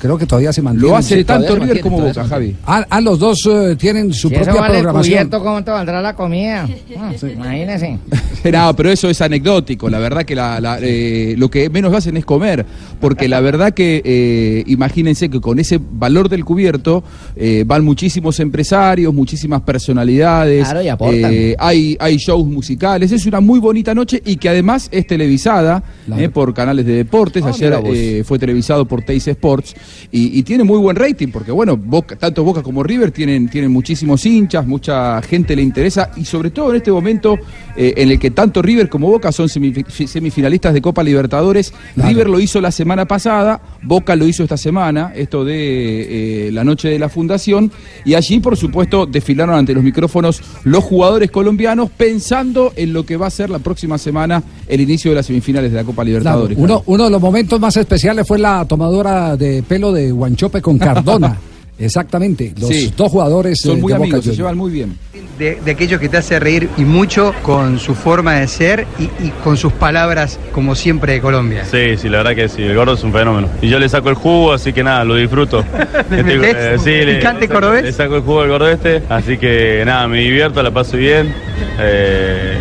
Creo 0.00 0.16
que 0.16 0.24
todavía 0.26 0.52
se 0.52 0.62
mantiene. 0.62 0.88
Lo 0.88 0.96
hace 0.96 1.18
Sí, 1.18 1.24
tanto 1.24 1.54
River 1.56 1.80
como 1.80 2.00
Boca, 2.00 2.24
Javi. 2.24 2.56
Ah, 2.66 2.86
ah, 2.88 3.00
los 3.02 3.18
dos 3.18 3.46
eh, 3.46 3.76
tienen 3.76 4.12
su 4.14 4.28
Si 4.30 4.34
eso 4.34 4.44
propia 4.44 4.60
vale 4.62 4.74
el 4.78 4.82
programación. 4.82 5.12
cubierto, 5.28 5.44
¿cómo 5.44 5.62
te 5.62 5.70
valdrá 5.70 6.00
la 6.00 6.14
comida? 6.16 6.66
Ah, 6.98 7.12
Imagínese. 7.32 7.98
No, 8.50 8.74
pero 8.74 8.90
eso 8.90 9.10
es 9.10 9.20
anecdótico. 9.20 9.90
La 9.90 9.98
verdad 9.98 10.24
que 10.24 10.34
la- 10.34 10.58
la, 10.60 10.78
eh, 10.80 11.34
lo 11.36 11.50
que 11.50 11.68
menos 11.68 11.92
hacen 11.92 12.16
es 12.16 12.24
comer. 12.24 12.64
Porque 12.98 13.28
la 13.28 13.40
verdad 13.40 13.74
que 13.74 14.00
eh, 14.02 14.64
imagínense 14.66 15.28
que 15.28 15.40
con 15.42 15.58
ese 15.58 15.78
valor 15.78 16.30
del 16.30 16.44
cubierto 16.46 17.04
eh, 17.36 17.64
van 17.66 17.84
muchísimos 17.84 18.40
empresarios, 18.40 19.12
muchísimas 19.12 19.60
personalidades. 19.60 20.64
Claro, 20.64 20.82
y 20.82 20.88
aportan. 20.88 21.30
eh, 21.34 21.54
hay, 21.58 21.96
hay 22.00 22.16
shows 22.16 22.46
musicales. 22.46 23.12
Es 23.12 23.26
una 23.26 23.40
muy 23.40 23.58
bonita 23.60 23.94
noche 23.94 24.22
y 24.24 24.36
que 24.36 24.48
además 24.48 24.88
es 24.90 25.06
televisada 25.06 25.82
Claro. 26.06 26.22
eh, 26.22 26.28
por 26.30 26.54
canales 26.54 26.86
de 26.86 26.92
deportes. 26.94 27.42
Ah, 27.44 27.48
Ayer 27.50 27.78
eh, 27.84 28.22
fue 28.24 28.38
televisado 28.38 28.86
por 28.86 29.02
Teis 29.02 29.28
Sports 29.28 29.74
y, 30.12 30.38
y 30.38 30.42
tiene 30.42 30.64
muy 30.64 30.78
buen 30.78 30.96
rating 30.96 31.28
porque, 31.28 31.52
bueno, 31.52 31.76
Boca- 31.76 32.16
tanto 32.16 32.44
Boca 32.44 32.62
como 32.62 32.82
River 32.82 33.10
tienen, 33.10 33.48
tienen 33.48 33.70
muchísimos 33.70 34.24
hinchas, 34.26 34.66
mucha 34.66 35.20
gente 35.22 35.54
le 35.56 35.62
interesa 35.62 36.10
y 36.16 36.24
sobre 36.24 36.50
todo 36.50 36.70
en 36.70 36.76
este 36.76 36.90
momento 36.92 37.36
eh, 37.76 37.94
en 37.96 38.10
el 38.10 38.18
que 38.18 38.30
tanto 38.30 38.60
River 38.62 38.88
como 38.88 39.08
Boca 39.08 39.32
son 39.32 39.48
semifi- 39.48 40.06
semifinalistas 40.06 40.74
de 40.74 40.82
Copa 40.82 41.02
Libertadores. 41.02 41.72
Claro. 41.94 42.08
River 42.08 42.28
lo 42.28 42.40
hizo 42.40 42.60
la 42.60 42.70
semana 42.70 43.06
pasada, 43.06 43.60
Boca 43.82 44.16
lo 44.16 44.26
hizo 44.26 44.42
esta 44.42 44.56
semana, 44.56 45.12
esto 45.14 45.44
de 45.44 46.48
eh, 46.48 46.52
la 46.52 46.64
noche 46.64 46.88
de 46.88 46.98
la 46.98 47.08
fundación 47.08 47.70
y 48.04 48.14
allí, 48.14 48.40
por 48.40 48.56
supuesto, 48.56 49.06
desfilaron 49.06 49.54
ante 49.56 49.74
los 49.74 49.82
micrófonos 49.84 50.42
los 50.64 50.84
jugadores 50.84 51.30
colombianos 51.30 51.90
pensando 51.90 52.72
en 52.76 52.92
lo 52.92 53.04
que 53.06 53.16
va 53.16 53.26
a 53.26 53.30
ser 53.30 53.50
la 53.50 53.58
próxima 53.58 53.98
semana 53.98 54.42
el 54.68 54.80
inicio 54.80 55.10
de 55.10 55.16
las 55.16 55.26
semifinales 55.26 55.70
de 55.70 55.76
la 55.76 55.84
Copa 55.84 56.02
Claro, 56.02 56.08
Libertadores. 56.08 56.58
uno, 56.58 56.82
uno 56.86 57.04
de 57.04 57.10
los 57.10 57.20
momentos 57.20 57.60
más 57.60 57.76
especiales 57.76 58.26
fue 58.26 58.38
la 58.38 58.64
tomadora 58.66 59.36
de 59.36 59.62
pelo 59.62 59.79
de 59.92 60.10
Guanchope 60.12 60.60
con 60.62 60.78
Cardona. 60.78 61.36
Exactamente, 61.80 62.52
los 62.60 62.68
Sí. 62.68 62.92
dos 62.94 63.10
jugadores 63.10 63.58
Son 63.58 63.78
eh, 63.78 63.80
muy 63.80 63.90
de 63.90 63.98
Boca 63.98 64.04
amigos, 64.04 64.18
se 64.24 64.30
Juniors. 64.32 64.36
llevan 64.38 64.58
muy 64.58 64.70
bien. 64.70 64.98
de, 65.38 65.58
de 65.64 65.70
aquellos 65.70 65.98
que 65.98 66.10
te 66.10 66.18
hace 66.18 66.38
reír 66.38 66.68
y 66.76 66.82
mucho 66.84 67.32
con 67.40 67.78
su 67.78 67.94
forma 67.94 68.34
de 68.34 68.48
ser 68.48 68.86
y, 68.98 69.04
y 69.04 69.30
con 69.42 69.56
sus 69.56 69.72
palabras, 69.72 70.38
como 70.52 70.74
siempre, 70.74 71.14
de 71.14 71.20
Colombia. 71.22 71.64
Sí, 71.64 71.96
sí, 71.96 72.10
la 72.10 72.18
verdad 72.18 72.34
que 72.34 72.50
sí, 72.50 72.62
el 72.64 72.76
gordo 72.76 72.92
es 72.92 73.02
un 73.02 73.14
fenómeno. 73.14 73.48
Y 73.62 73.70
yo 73.70 73.78
le 73.78 73.88
saco 73.88 74.10
el 74.10 74.14
jugo, 74.16 74.52
así 74.52 74.74
que 74.74 74.84
nada, 74.84 75.04
lo 75.06 75.14
disfruto. 75.14 75.64
¿Le 76.10 76.18
Estoy- 76.20 76.36
metés 76.38 76.82
sí, 76.82 76.90
le, 76.90 77.14
picante 77.16 77.48
cordobés? 77.48 77.82
le 77.84 77.92
saco 77.94 78.16
el 78.16 78.20
jugo 78.22 78.42
al 78.42 78.50
gordo 78.50 78.68
este, 78.68 79.02
así 79.08 79.38
que 79.38 79.82
nada, 79.86 80.06
me 80.06 80.18
divierto, 80.20 80.62
la 80.62 80.70
paso 80.70 80.98
bien. 80.98 81.34
eh, 81.78 82.58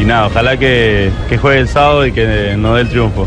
y 0.00 0.04
nada, 0.04 0.26
ojalá 0.28 0.56
que, 0.56 1.10
que 1.28 1.36
juegue 1.38 1.60
el 1.60 1.68
sábado 1.68 2.06
y 2.06 2.12
que 2.12 2.54
nos 2.56 2.74
dé 2.76 2.80
el 2.80 2.88
triunfo. 2.88 3.26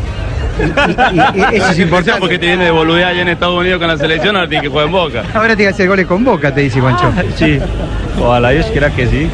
Eso 0.59 1.71
es 1.71 1.79
importante. 1.79 2.19
Porque 2.19 2.39
te 2.39 2.47
viene 2.47 2.65
de 2.65 2.71
boludear 2.71 3.11
allá 3.11 3.21
en 3.21 3.29
Estados 3.29 3.57
Unidos 3.59 3.79
con 3.79 3.87
la 3.87 3.97
selección, 3.97 4.35
ahora 4.35 4.47
tiene 4.49 4.63
que 4.63 4.69
jugar 4.69 4.85
en 4.85 4.91
Boca. 4.91 5.23
Ahora 5.33 5.55
tiene 5.55 5.63
que 5.63 5.73
hacer 5.75 5.87
goles 5.87 6.05
con 6.05 6.23
boca, 6.23 6.53
te 6.53 6.61
dice 6.61 6.79
Juancho. 6.81 7.11
Sí, 7.35 7.59
ojalá 8.19 8.49
Dios 8.49 8.65
quiera 8.67 8.89
que 8.89 9.07
sí, 9.07 9.29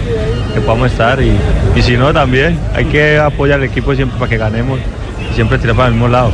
que 0.54 0.62
podamos 0.62 0.92
estar 0.92 1.22
y, 1.22 1.32
y 1.76 1.82
si 1.82 1.98
no 1.98 2.14
también, 2.14 2.60
hay 2.74 2.86
que 2.86 3.18
apoyar 3.18 3.60
al 3.60 3.66
equipo 3.66 3.96
siempre 3.96 4.18
para 4.20 4.30
que 4.30 4.38
ganemos 4.38 4.80
y 5.32 5.36
siempre 5.36 5.58
tirar 5.58 5.76
para 5.76 5.88
el 5.88 5.94
mismo 5.94 6.08
lado. 6.08 6.32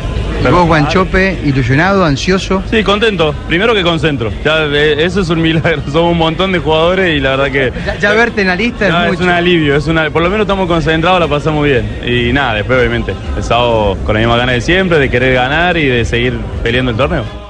Vos, 0.50 0.68
Guanchope, 0.68 1.38
ilusionado, 1.46 2.04
ansioso. 2.04 2.64
Sí, 2.70 2.84
contento. 2.84 3.34
Primero 3.48 3.74
que 3.74 3.84
concentro. 3.84 4.32
Ya, 4.44 4.66
eh, 4.66 5.04
eso 5.04 5.22
es 5.22 5.30
un 5.30 5.42
milagro. 5.42 5.82
Somos 5.92 6.12
un 6.12 6.18
montón 6.18 6.52
de 6.52 6.60
jugadores 6.60 7.16
y 7.16 7.20
la 7.20 7.32
verdad 7.36 7.52
que. 7.52 7.74
Ya, 7.86 7.98
ya 7.98 8.14
verte 8.14 8.42
en 8.42 8.48
la 8.48 8.56
lista 8.56 8.90
No, 8.90 9.06
es 9.06 9.20
un 9.20 9.30
alivio, 9.30 9.76
es 9.76 9.88
una, 9.88 10.10
por 10.10 10.22
lo 10.22 10.30
menos 10.30 10.46
estamos 10.46 10.68
concentrados, 10.68 11.20
la 11.20 11.28
pasamos 11.28 11.64
bien. 11.66 12.00
Y 12.06 12.34
nada, 12.34 12.56
después 12.56 12.80
obviamente, 12.80 13.14
el 13.38 13.44
sábado 13.44 13.98
con 14.04 14.16
la 14.16 14.20
misma 14.20 14.38
ganas 14.38 14.56
de 14.56 14.62
siempre, 14.62 15.00
de 15.00 15.10
querer 15.10 15.36
ganar 15.36 15.78
y 15.78 15.86
de 15.86 16.06
seguir 16.06 16.38
peleando 16.64 16.92
el 16.92 16.98
torneo. 16.98 17.41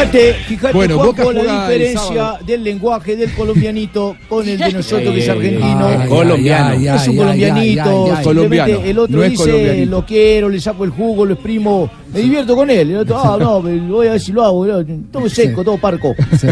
Fíjate, 0.00 0.34
fíjate 0.34 0.74
Bueno, 0.74 0.98
Juanjo, 0.98 1.32
la 1.32 1.68
diferencia 1.68 2.38
del 2.46 2.64
lenguaje 2.64 3.16
del 3.16 3.32
colombianito 3.34 4.16
con 4.28 4.48
el 4.48 4.58
de 4.58 4.72
nosotros 4.72 5.14
que 5.14 5.20
es 5.20 5.28
argentino. 5.28 5.86
ay, 5.86 6.08
colombiano. 6.08 6.68
ay, 6.70 6.88
ay, 6.88 6.96
es 6.96 7.08
un 7.08 7.16
colombianito, 7.16 8.18
Colombiano, 8.22 8.80
el 8.82 8.98
otro 8.98 9.16
no 9.16 9.22
dice 9.22 9.86
lo 9.86 10.06
quiero, 10.06 10.48
le 10.48 10.60
saco 10.60 10.84
el 10.84 10.90
jugo, 10.90 11.26
lo 11.26 11.34
exprimo, 11.34 11.90
me 12.12 12.20
divierto 12.20 12.54
con 12.56 12.70
él. 12.70 12.90
El 12.90 12.96
otro, 12.98 13.18
ah, 13.18 13.36
no, 13.40 13.60
me- 13.60 13.78
voy 13.80 14.06
a 14.08 14.12
ver 14.12 14.20
si 14.20 14.32
lo 14.32 14.42
hago, 14.44 14.66
¿no? 14.66 14.84
todo 15.12 15.28
seco, 15.28 15.62
todo 15.64 15.78
parco. 15.78 16.14
Sí. 16.40 16.48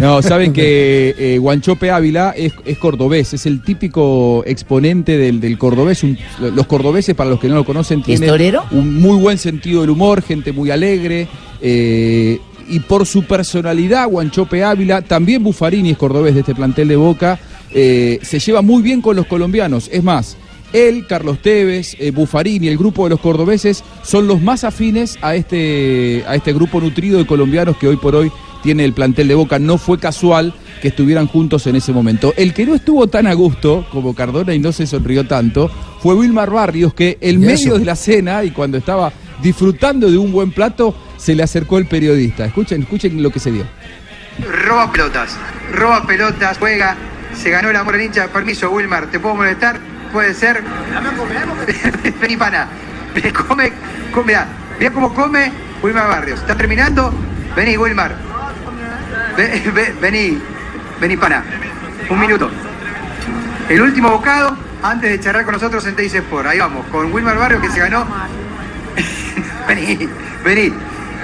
No, 0.00 0.22
saben 0.22 0.52
que 0.52 1.14
eh, 1.18 1.38
Guanchope 1.38 1.90
Ávila 1.90 2.32
es, 2.36 2.52
es 2.64 2.78
cordobés, 2.78 3.34
es 3.34 3.46
el 3.46 3.62
típico 3.62 4.42
exponente 4.46 5.16
del, 5.18 5.40
del 5.40 5.58
cordobés. 5.58 6.02
Un- 6.02 6.18
los 6.40 6.66
cordobeses, 6.66 7.14
para 7.14 7.30
los 7.30 7.38
que 7.40 7.48
no 7.48 7.54
lo 7.56 7.64
conocen, 7.64 8.02
tienen 8.02 8.28
un 8.72 9.00
muy 9.00 9.18
buen 9.18 9.38
sentido 9.38 9.82
del 9.82 9.90
humor, 9.90 10.22
gente 10.22 10.52
muy 10.52 10.70
alegre. 10.70 11.28
eh, 11.60 12.38
y 12.68 12.80
por 12.80 13.06
su 13.06 13.22
personalidad, 13.22 14.08
Guanchope 14.08 14.64
Ávila, 14.64 15.00
también 15.00 15.44
Buffarini 15.44 15.90
es 15.90 15.96
cordobés 15.96 16.34
de 16.34 16.40
este 16.40 16.52
plantel 16.52 16.88
de 16.88 16.96
Boca, 16.96 17.38
eh, 17.72 18.18
se 18.22 18.40
lleva 18.40 18.60
muy 18.60 18.82
bien 18.82 19.00
con 19.00 19.14
los 19.14 19.26
colombianos. 19.26 19.88
Es 19.92 20.02
más, 20.02 20.36
él, 20.76 21.06
Carlos 21.08 21.40
Tevez, 21.40 21.96
eh, 21.98 22.10
Buffarini, 22.10 22.68
el 22.68 22.76
grupo 22.76 23.04
de 23.04 23.10
los 23.10 23.20
cordobeses, 23.20 23.82
son 24.02 24.26
los 24.26 24.42
más 24.42 24.62
afines 24.62 25.18
a 25.22 25.34
este, 25.34 26.22
a 26.28 26.34
este 26.34 26.52
grupo 26.52 26.80
nutrido 26.80 27.18
de 27.18 27.26
colombianos 27.26 27.78
que 27.78 27.88
hoy 27.88 27.96
por 27.96 28.14
hoy 28.14 28.30
tiene 28.62 28.84
el 28.84 28.92
plantel 28.92 29.28
de 29.28 29.34
Boca. 29.34 29.58
No 29.58 29.78
fue 29.78 29.98
casual 29.98 30.52
que 30.82 30.88
estuvieran 30.88 31.28
juntos 31.28 31.66
en 31.66 31.76
ese 31.76 31.92
momento. 31.92 32.34
El 32.36 32.52
que 32.52 32.66
no 32.66 32.74
estuvo 32.74 33.06
tan 33.06 33.26
a 33.26 33.32
gusto 33.32 33.86
como 33.90 34.14
Cardona 34.14 34.54
y 34.54 34.58
no 34.58 34.70
se 34.72 34.86
sonrió 34.86 35.26
tanto 35.26 35.70
fue 36.00 36.14
Wilmar 36.14 36.50
Barrios, 36.50 36.92
que 36.92 37.16
en 37.20 37.42
¿Y 37.42 37.46
medio 37.46 37.78
de 37.78 37.84
la 37.84 37.96
cena 37.96 38.44
y 38.44 38.50
cuando 38.50 38.76
estaba 38.76 39.12
disfrutando 39.42 40.10
de 40.10 40.18
un 40.18 40.30
buen 40.30 40.50
plato, 40.50 40.94
se 41.16 41.34
le 41.34 41.42
acercó 41.42 41.78
el 41.78 41.86
periodista. 41.86 42.44
Escuchen, 42.44 42.82
escuchen 42.82 43.22
lo 43.22 43.30
que 43.30 43.40
se 43.40 43.50
dio. 43.50 43.64
Roba 44.66 44.92
pelotas, 44.92 45.38
roba 45.72 46.06
pelotas, 46.06 46.58
juega, 46.58 46.96
se 47.34 47.48
ganó 47.48 47.70
el 47.70 47.76
amor 47.76 47.94
del 47.96 48.06
hincha. 48.06 48.28
Permiso, 48.28 48.70
Wilmar, 48.70 49.10
¿te 49.10 49.18
puedo 49.18 49.34
molestar? 49.34 49.95
Puede 50.16 50.32
ser. 50.32 50.64
Vení, 52.22 52.38
pana. 52.38 52.66
Come, 53.46 53.70
come, 54.14 54.24
mirá, 54.24 54.46
mirá 54.78 54.90
cómo 54.90 55.12
come 55.12 55.52
Wilmar 55.82 56.08
Barrios. 56.08 56.40
¿Está 56.40 56.54
terminando? 56.54 57.12
Vení, 57.54 57.76
Wilmar. 57.76 58.14
Ve- 59.36 59.70
ve- 59.74 59.94
vení, 60.00 60.40
vení, 61.00 61.18
pana. 61.18 61.44
Un 62.08 62.18
minuto. 62.18 62.50
El 63.68 63.82
último 63.82 64.08
bocado 64.08 64.56
antes 64.82 65.10
de 65.10 65.20
charlar 65.20 65.44
con 65.44 65.52
nosotros 65.52 65.84
en 65.86 65.94
Teis 65.94 66.14
Sport. 66.14 66.46
Ahí 66.46 66.60
vamos, 66.60 66.86
con 66.86 67.12
Wilmar 67.12 67.36
Barrios 67.36 67.60
que 67.60 67.68
se 67.70 67.80
ganó. 67.80 68.06
vení, 69.68 70.08
vení. 70.42 70.72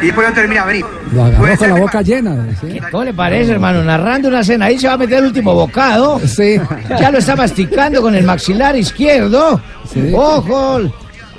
Y 0.03 0.07
después 0.07 0.29
lo 0.29 0.35
termina, 0.35 0.65
vení. 0.65 0.85
Lo 1.12 1.25
agarró 1.25 1.57
con 1.57 1.69
la 1.69 1.75
boca 1.77 2.03
llena. 2.03 2.47
¿sí? 2.61 2.81
¿Cómo 2.91 3.05
le 3.05 3.15
parece, 3.15 3.53
hermano? 3.53 3.85
Narrando 3.85 4.29
una 4.29 4.43
cena, 4.43 4.67
ahí 4.67 4.79
se 4.79 4.88
va 4.88 4.95
a 4.95 4.99
meter 4.99 5.19
el 5.19 5.27
último 5.27 5.55
bocado. 5.55 6.21
Sí. 6.27 6.61
Ya 6.99 7.11
lo 7.11 7.19
está 7.19 7.37
masticando 7.37 8.03
con 8.03 8.15
el 8.15 8.25
maxilar 8.25 8.77
izquierdo. 8.77 9.61
Sí. 9.93 10.12
¡Ojo! 10.12 10.81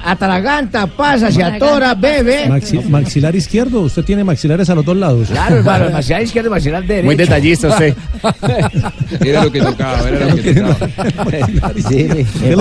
Atraganta, 0.04 0.88
pasa, 0.88 1.32
se 1.32 1.44
atora, 1.44 1.96
bebe. 1.96 2.48
Maxi- 2.50 2.84
maxilar 2.89 3.36
izquierdo, 3.36 3.82
usted 3.82 4.04
tiene 4.04 4.24
maxilares 4.24 4.70
a 4.70 4.76
los 4.76 4.86
dos 4.86 4.96
lados. 4.98 5.30
Claro, 5.30 5.58
hermano, 5.58 5.89
maxilar 5.92 6.22
izquierdo, 6.24 6.48
el 6.48 6.52
maxilar 6.52 6.84
derecho. 6.86 7.06
Muy 7.06 7.16
detallista 7.16 7.68
usted. 7.70 7.96
Era 9.26 9.44
lo 9.44 9.52
que 9.52 9.62
tocaba, 9.62 10.10
era 10.10 10.26
lo 10.28 10.36
que 10.36 10.54
tocaba. 10.56 11.74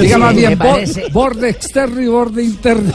Diga 0.00 0.18
más 0.18 0.34
bien, 0.34 0.58
parece- 0.58 1.04
borde 1.12 1.48
externo 1.50 2.00
y 2.00 2.06
borde 2.06 2.42
interno. 2.44 2.92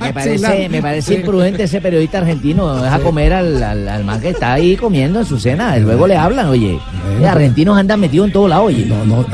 Me 0.00 0.12
parece, 0.12 0.68
me 0.68 0.82
parece 0.82 1.14
Sí. 1.14 1.20
imprudente 1.20 1.64
ese 1.64 1.80
periodista 1.80 2.18
argentino. 2.18 2.76
Deja 2.82 2.98
comer 3.00 3.32
al, 3.32 3.62
al, 3.62 3.88
al 3.88 4.04
man 4.04 4.20
que 4.20 4.30
está 4.30 4.52
ahí 4.52 4.76
comiendo 4.76 5.20
en 5.20 5.26
su 5.26 5.38
cena. 5.38 5.76
y 5.76 5.80
Luego 5.80 6.06
le 6.06 6.16
hablan, 6.16 6.46
oye. 6.48 6.78
Los 7.20 7.28
argentinos 7.28 7.76
andan 7.78 8.00
metidos 8.00 8.28
en 8.28 8.32
todo 8.32 8.48
lado, 8.48 8.64
oye. 8.64 8.86
No, 8.86 9.04
no, 9.04 9.26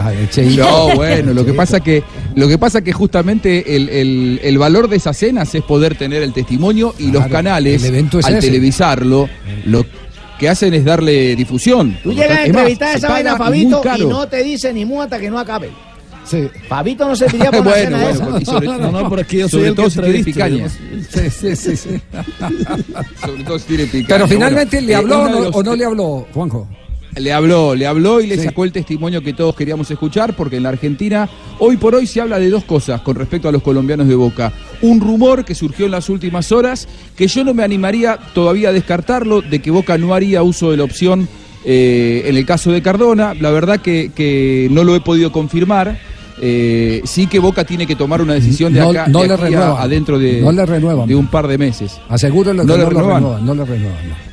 No, 0.56 0.94
bueno, 0.94 1.32
lo 1.34 1.44
que 1.44 1.52
pasa 1.52 1.80
que 1.80 2.02
lo 2.38 2.48
que 2.48 2.58
pasa 2.58 2.82
que 2.82 2.92
justamente 2.92 3.76
el, 3.76 3.88
el- 3.88 4.40
el 4.42 4.58
valor 4.58 4.88
de 4.88 4.96
esas 4.96 5.16
cenas 5.16 5.54
es 5.54 5.62
poder 5.62 5.94
tener 5.96 6.22
el 6.22 6.32
testimonio 6.32 6.94
y 6.98 7.04
los 7.06 7.22
Claro, 7.22 7.32
canales 7.32 7.82
el 7.82 7.88
evento 7.94 8.18
es 8.18 8.26
al 8.26 8.34
ese. 8.34 8.46
televisarlo 8.48 9.28
lo 9.66 9.84
que 10.38 10.48
hacen 10.48 10.72
es 10.74 10.84
darle 10.84 11.34
difusión. 11.36 11.98
Tú 12.02 12.10
Por 12.10 12.14
llegas 12.14 12.38
a 12.38 12.44
entrevistar 12.46 12.88
a 12.88 12.92
se 12.92 12.98
esa 12.98 13.08
vaina 13.08 13.36
Fabito 13.36 13.82
y 13.98 14.04
no 14.06 14.28
te 14.28 14.42
dice 14.42 14.72
ni 14.72 14.84
mu 14.84 15.02
hasta 15.02 15.18
que 15.18 15.28
no 15.30 15.38
acabe. 15.38 15.70
Sí. 16.24 16.46
Fabito 16.68 17.08
no 17.08 17.16
serviría 17.16 17.50
por 17.50 17.60
una 17.62 17.70
bueno, 17.70 17.84
cena 17.84 17.98
bueno, 18.02 18.14
esa. 18.14 18.24
porque 18.28 18.44
sobre, 18.44 18.66
No, 18.78 18.92
no, 18.92 19.08
por 19.08 19.18
aquí 19.20 19.38
yo 19.38 19.48
soy 19.48 19.50
sobre 19.50 19.68
el 19.68 19.74
que 19.74 19.76
todo 19.82 19.90
si 19.90 20.00
tiene 20.00 20.24
picañas. 20.24 20.78
Sí, 21.10 21.30
sí, 21.30 21.56
sí, 21.56 21.76
sí. 21.76 22.00
Sobre 23.24 23.44
todo 23.44 23.58
si 23.58 23.66
tiene 23.66 23.84
picañas. 23.84 24.06
Pero 24.08 24.26
Bueno, 24.26 24.28
finalmente 24.28 24.80
le 24.80 24.92
eh, 24.92 24.96
habló 24.96 25.16
o 25.16 25.20
uno 25.22 25.28
de 25.28 25.32
no, 25.38 25.44
los- 25.46 25.56
o 25.56 25.62
no 25.62 25.76
le 25.76 25.84
habló, 25.84 26.26
Juanjo. 26.34 26.68
Le 27.18 27.32
habló, 27.32 27.74
le 27.74 27.86
habló 27.86 28.20
y 28.20 28.26
le 28.26 28.36
Sí. 28.36 28.44
sacó 28.44 28.64
el 28.64 28.72
testimonio 28.72 29.22
que 29.22 29.32
todos 29.32 29.54
queríamos 29.54 29.90
escuchar, 29.90 30.34
porque 30.36 30.56
en 30.56 30.62
la 30.62 30.68
Argentina 30.68 31.28
hoy 31.58 31.76
por 31.76 31.94
hoy 31.94 32.06
se 32.06 32.20
habla 32.20 32.38
de 32.38 32.48
dos 32.50 32.64
cosas 32.64 33.00
con 33.00 33.16
respecto 33.16 33.48
a 33.48 33.52
los 33.52 33.62
colombianos 33.62 34.06
de 34.08 34.14
Boca. 34.14 34.52
Un 34.82 35.00
rumor 35.00 35.44
que 35.44 35.54
surgió 35.54 35.86
en 35.86 35.92
las 35.92 36.08
últimas 36.08 36.52
horas, 36.52 36.86
que 37.16 37.26
yo 37.26 37.44
no 37.44 37.54
me 37.54 37.62
animaría 37.64 38.18
todavía 38.34 38.68
a 38.68 38.72
descartarlo, 38.72 39.42
de 39.42 39.58
que 39.60 39.70
Boca 39.70 39.98
no 39.98 40.14
haría 40.14 40.42
uso 40.42 40.70
de 40.70 40.76
la 40.76 40.84
opción 40.84 41.28
eh, 41.64 42.22
en 42.26 42.36
el 42.36 42.46
caso 42.46 42.70
de 42.70 42.80
Cardona. 42.82 43.34
La 43.34 43.50
verdad 43.50 43.80
que, 43.80 44.12
que 44.14 44.68
no 44.70 44.84
lo 44.84 44.94
he 44.94 45.00
podido 45.00 45.32
confirmar. 45.32 45.98
Eh, 46.40 47.02
sí 47.04 47.26
que 47.26 47.40
Boca 47.40 47.64
tiene 47.64 47.84
que 47.84 47.96
tomar 47.96 48.22
una 48.22 48.34
decisión 48.34 48.72
de 48.72 48.78
No- 48.78 48.90
acá 48.90 49.08
no 49.08 49.22
de 49.22 49.26
le 49.28 49.34
aquí 49.34 49.42
a- 49.42 49.46
renuevan. 49.48 49.76
adentro 49.82 50.18
de, 50.20 50.40
No 50.40 50.52
le 50.52 50.64
renuevan. 50.64 51.08
de 51.08 51.16
un 51.16 51.26
par 51.26 51.48
de 51.48 51.58
meses. 51.58 51.98
Asegúrelo 52.08 52.62
¿No 52.62 52.72
que 52.74 52.78
le 52.78 52.84
no 52.84 52.90
renuevan? 52.90 53.16
renuevan, 53.22 53.44
no 53.46 53.54
le 53.56 53.64
renuevan. 53.64 54.27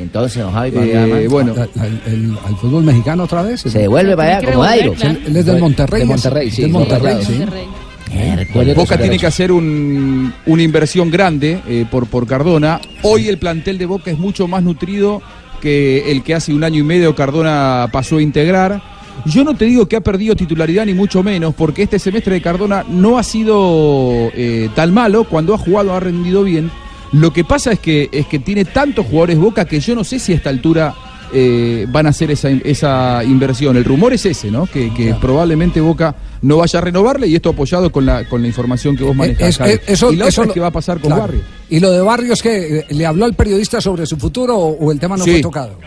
Entonces, 0.00 0.42
don 0.42 0.52
Javi, 0.52 0.72
Eh, 0.74 1.26
bueno, 1.30 1.52
Al, 1.54 1.68
al- 1.80 2.02
el- 2.06 2.36
al 2.46 2.56
fútbol 2.56 2.82
mexicano 2.84 3.24
otra 3.24 3.42
vez. 3.42 3.60
se 3.60 3.78
devuelve 3.78 4.16
para 4.16 4.38
allá 4.38 4.50
como 4.52 4.64
Dairo. 4.64 4.94
claro. 4.94 5.18
Él 5.26 5.36
es 5.36 5.46
del 5.46 5.58
Monterrey. 5.60 6.00
De 6.00 6.06
Monterrey, 6.06 6.50
sí, 6.50 6.62
Del 6.62 6.70
Monterrey, 6.72 7.16
sí. 7.24 7.32
Monterrey. 7.32 7.64
Miércoles, 8.12 8.76
Boca 8.76 8.98
tiene 8.98 9.18
que 9.18 9.26
hacer 9.26 9.52
un- 9.52 10.32
una 10.46 10.62
inversión 10.62 11.10
grande 11.10 11.60
eh, 11.66 11.86
por, 11.90 12.06
por 12.06 12.26
Cardona. 12.26 12.80
Hoy 13.02 13.28
el 13.28 13.38
plantel 13.38 13.78
de 13.78 13.86
Boca 13.86 14.10
es 14.10 14.18
mucho 14.18 14.46
más 14.48 14.62
nutrido 14.62 15.22
que 15.62 16.10
el 16.10 16.22
que 16.22 16.34
hace 16.34 16.52
un 16.52 16.62
año 16.64 16.80
y 16.80 16.82
medio 16.82 17.14
Cardona 17.14 17.88
pasó 17.92 18.16
a 18.18 18.22
integrar. 18.22 18.82
Yo 19.26 19.44
no 19.44 19.54
te 19.54 19.64
digo 19.66 19.86
que 19.86 19.96
ha 19.96 20.00
perdido 20.00 20.34
titularidad 20.34 20.84
ni 20.86 20.94
mucho 20.94 21.22
menos, 21.22 21.54
porque 21.54 21.82
este 21.84 21.98
semestre 21.98 22.34
de 22.34 22.42
Cardona 22.42 22.84
no 22.88 23.18
ha 23.18 23.22
sido 23.22 24.30
eh, 24.34 24.68
tan 24.74 24.92
malo. 24.92 25.24
Cuando 25.24 25.54
ha 25.54 25.58
jugado 25.58 25.94
ha 25.94 26.00
rendido 26.00 26.42
bien. 26.44 26.70
Lo 27.12 27.32
que 27.32 27.44
pasa 27.44 27.72
es 27.72 27.78
que, 27.78 28.08
es 28.12 28.26
que 28.26 28.38
tiene 28.38 28.64
tantos 28.64 29.06
jugadores 29.06 29.38
Boca 29.38 29.64
que 29.66 29.80
yo 29.80 29.94
no 29.94 30.02
sé 30.04 30.18
si 30.18 30.32
a 30.32 30.36
esta 30.36 30.48
altura 30.50 30.94
eh, 31.34 31.86
van 31.90 32.06
a 32.06 32.10
hacer 32.10 32.30
esa, 32.30 32.48
esa 32.50 33.22
inversión. 33.24 33.76
El 33.76 33.84
rumor 33.84 34.12
es 34.14 34.24
ese, 34.26 34.50
¿no? 34.50 34.66
Que, 34.66 34.92
que 34.94 35.14
probablemente 35.20 35.80
Boca 35.80 36.14
no 36.42 36.58
vaya 36.58 36.78
a 36.78 36.82
renovarle 36.82 37.26
y 37.26 37.34
esto 37.34 37.50
apoyado 37.50 37.90
con 37.92 38.04
la, 38.06 38.26
con 38.28 38.40
la 38.42 38.48
información 38.48 38.96
que 38.96 39.04
vos 39.04 39.14
manejás. 39.14 39.40
Eh, 39.42 39.48
Es- 39.48 39.58
Javi. 39.58 39.70
es- 39.72 39.80
eso- 39.86 40.12
y 40.12 40.16
la 40.16 40.28
eso 40.28 40.40
otra 40.40 40.44
es 40.44 40.48
lo- 40.48 40.54
que 40.54 40.60
va 40.60 40.66
a 40.68 40.72
pasar 40.72 40.98
con 41.00 41.08
claro. 41.10 41.22
Barrio. 41.22 41.40
¿Y 41.68 41.80
lo 41.80 41.90
de 41.90 42.00
Barrios 42.00 42.42
que 42.42 42.84
¿Le 42.90 43.06
habló 43.06 43.24
al 43.26 43.34
periodista 43.34 43.80
sobre 43.80 44.06
su 44.06 44.16
futuro 44.16 44.56
o, 44.56 44.76
o 44.86 44.92
el 44.92 44.98
tema 44.98 45.16
no 45.16 45.24
Sí. 45.24 45.32
fue 45.32 45.40
tocado? 45.42 45.78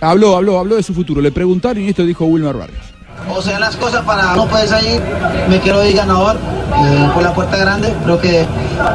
Habló, 0.00 0.36
habló, 0.36 0.58
habló 0.58 0.76
de 0.76 0.82
su 0.82 0.94
futuro. 0.94 1.20
Le 1.20 1.32
preguntaron 1.32 1.82
y 1.82 1.88
esto 1.88 2.04
dijo 2.06 2.24
Wilmar 2.26 2.56
Barrios. 2.56 2.80
O 3.30 3.42
sea, 3.42 3.58
las 3.58 3.76
cosas 3.76 4.02
para 4.02 4.34
no 4.34 4.46
poder 4.46 4.68
salir, 4.68 5.02
me 5.48 5.58
quiero 5.60 5.84
ir 5.84 5.96
ganador 5.96 6.36
eh, 6.36 7.08
por 7.14 7.22
la 7.22 7.32
puerta 7.32 7.56
grande. 7.56 7.94
Creo 8.04 8.18
que 8.20 8.46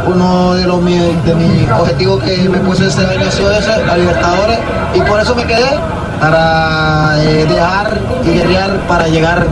uno 0.08 0.54
de 0.56 0.64
los 0.66 0.82
mi- 0.82 0.98
de 1.26 1.36
mis 1.36 1.70
objetivos 1.72 2.24
que 2.24 2.38
me 2.50 2.58
puse 2.60 2.88
este 2.88 3.06
año 3.06 3.28
ha 3.28 3.32
sido 3.32 3.52
ese, 3.52 3.86
la 3.86 3.98
Libertadores, 3.98 4.60
y 4.96 5.02
por 5.02 5.20
eso 5.20 5.36
me 5.36 5.44
quedé, 5.46 5.78
para 6.20 7.16
eh, 7.24 7.46
dejar 7.48 8.00
y 8.24 8.30
guerrear 8.30 8.72
para 8.88 9.08
llegar 9.08 9.46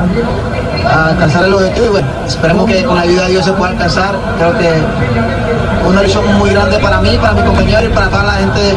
a 0.89 1.07
alcanzar 1.09 1.43
el 1.45 1.53
objetivo. 1.53 1.85
Y 1.85 1.89
bueno, 1.89 2.07
esperemos 2.25 2.65
que 2.65 2.83
con 2.83 2.95
la 2.95 3.01
ayuda 3.01 3.23
de 3.25 3.31
Dios 3.31 3.45
se 3.45 3.51
pueda 3.53 3.71
alcanzar. 3.71 4.15
Creo 4.37 4.57
que 4.57 4.69
una 5.87 6.01
ilusión 6.01 6.37
muy 6.37 6.51
grande 6.51 6.77
para 6.79 7.01
mí, 7.01 7.17
para 7.17 7.33
mi 7.33 7.41
compañero 7.41 7.87
y 7.87 7.89
para 7.89 8.09
toda 8.09 8.23
la 8.23 8.33
gente 8.33 8.75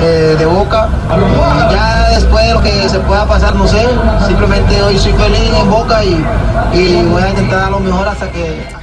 eh, 0.00 0.36
de 0.38 0.46
Boca. 0.46 0.88
Ya 1.70 2.10
después 2.10 2.46
de 2.46 2.54
lo 2.54 2.62
que 2.62 2.88
se 2.88 2.98
pueda 3.00 3.26
pasar, 3.26 3.54
no 3.54 3.66
sé, 3.66 3.86
simplemente 4.26 4.82
hoy 4.82 4.98
soy 4.98 5.12
feliz 5.12 5.50
en 5.58 5.70
Boca 5.70 6.04
y 6.04 6.22
voy 7.10 7.22
a 7.22 7.30
intentar 7.30 7.60
dar 7.60 7.70
lo 7.70 7.80
mejor 7.80 8.08
hasta 8.08 8.30
que... 8.30 8.81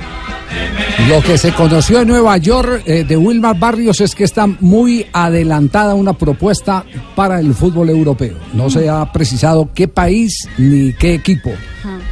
Lo 1.07 1.21
que 1.23 1.37
se 1.37 1.51
conoció 1.53 2.01
en 2.01 2.07
Nueva 2.09 2.37
York 2.37 2.83
eh, 2.85 3.03
de 3.03 3.17
Wilmar 3.17 3.57
Barrios 3.57 4.01
es 4.01 4.13
que 4.15 4.23
está 4.23 4.47
muy 4.59 5.05
adelantada 5.13 5.95
una 5.95 6.13
propuesta 6.13 6.83
para 7.15 7.39
el 7.39 7.53
fútbol 7.53 7.89
europeo. 7.89 8.35
No 8.53 8.69
se 8.69 8.89
ha 8.89 9.11
precisado 9.11 9.69
qué 9.73 9.87
país 9.87 10.47
ni 10.57 10.93
qué 10.93 11.13
equipo, 11.15 11.51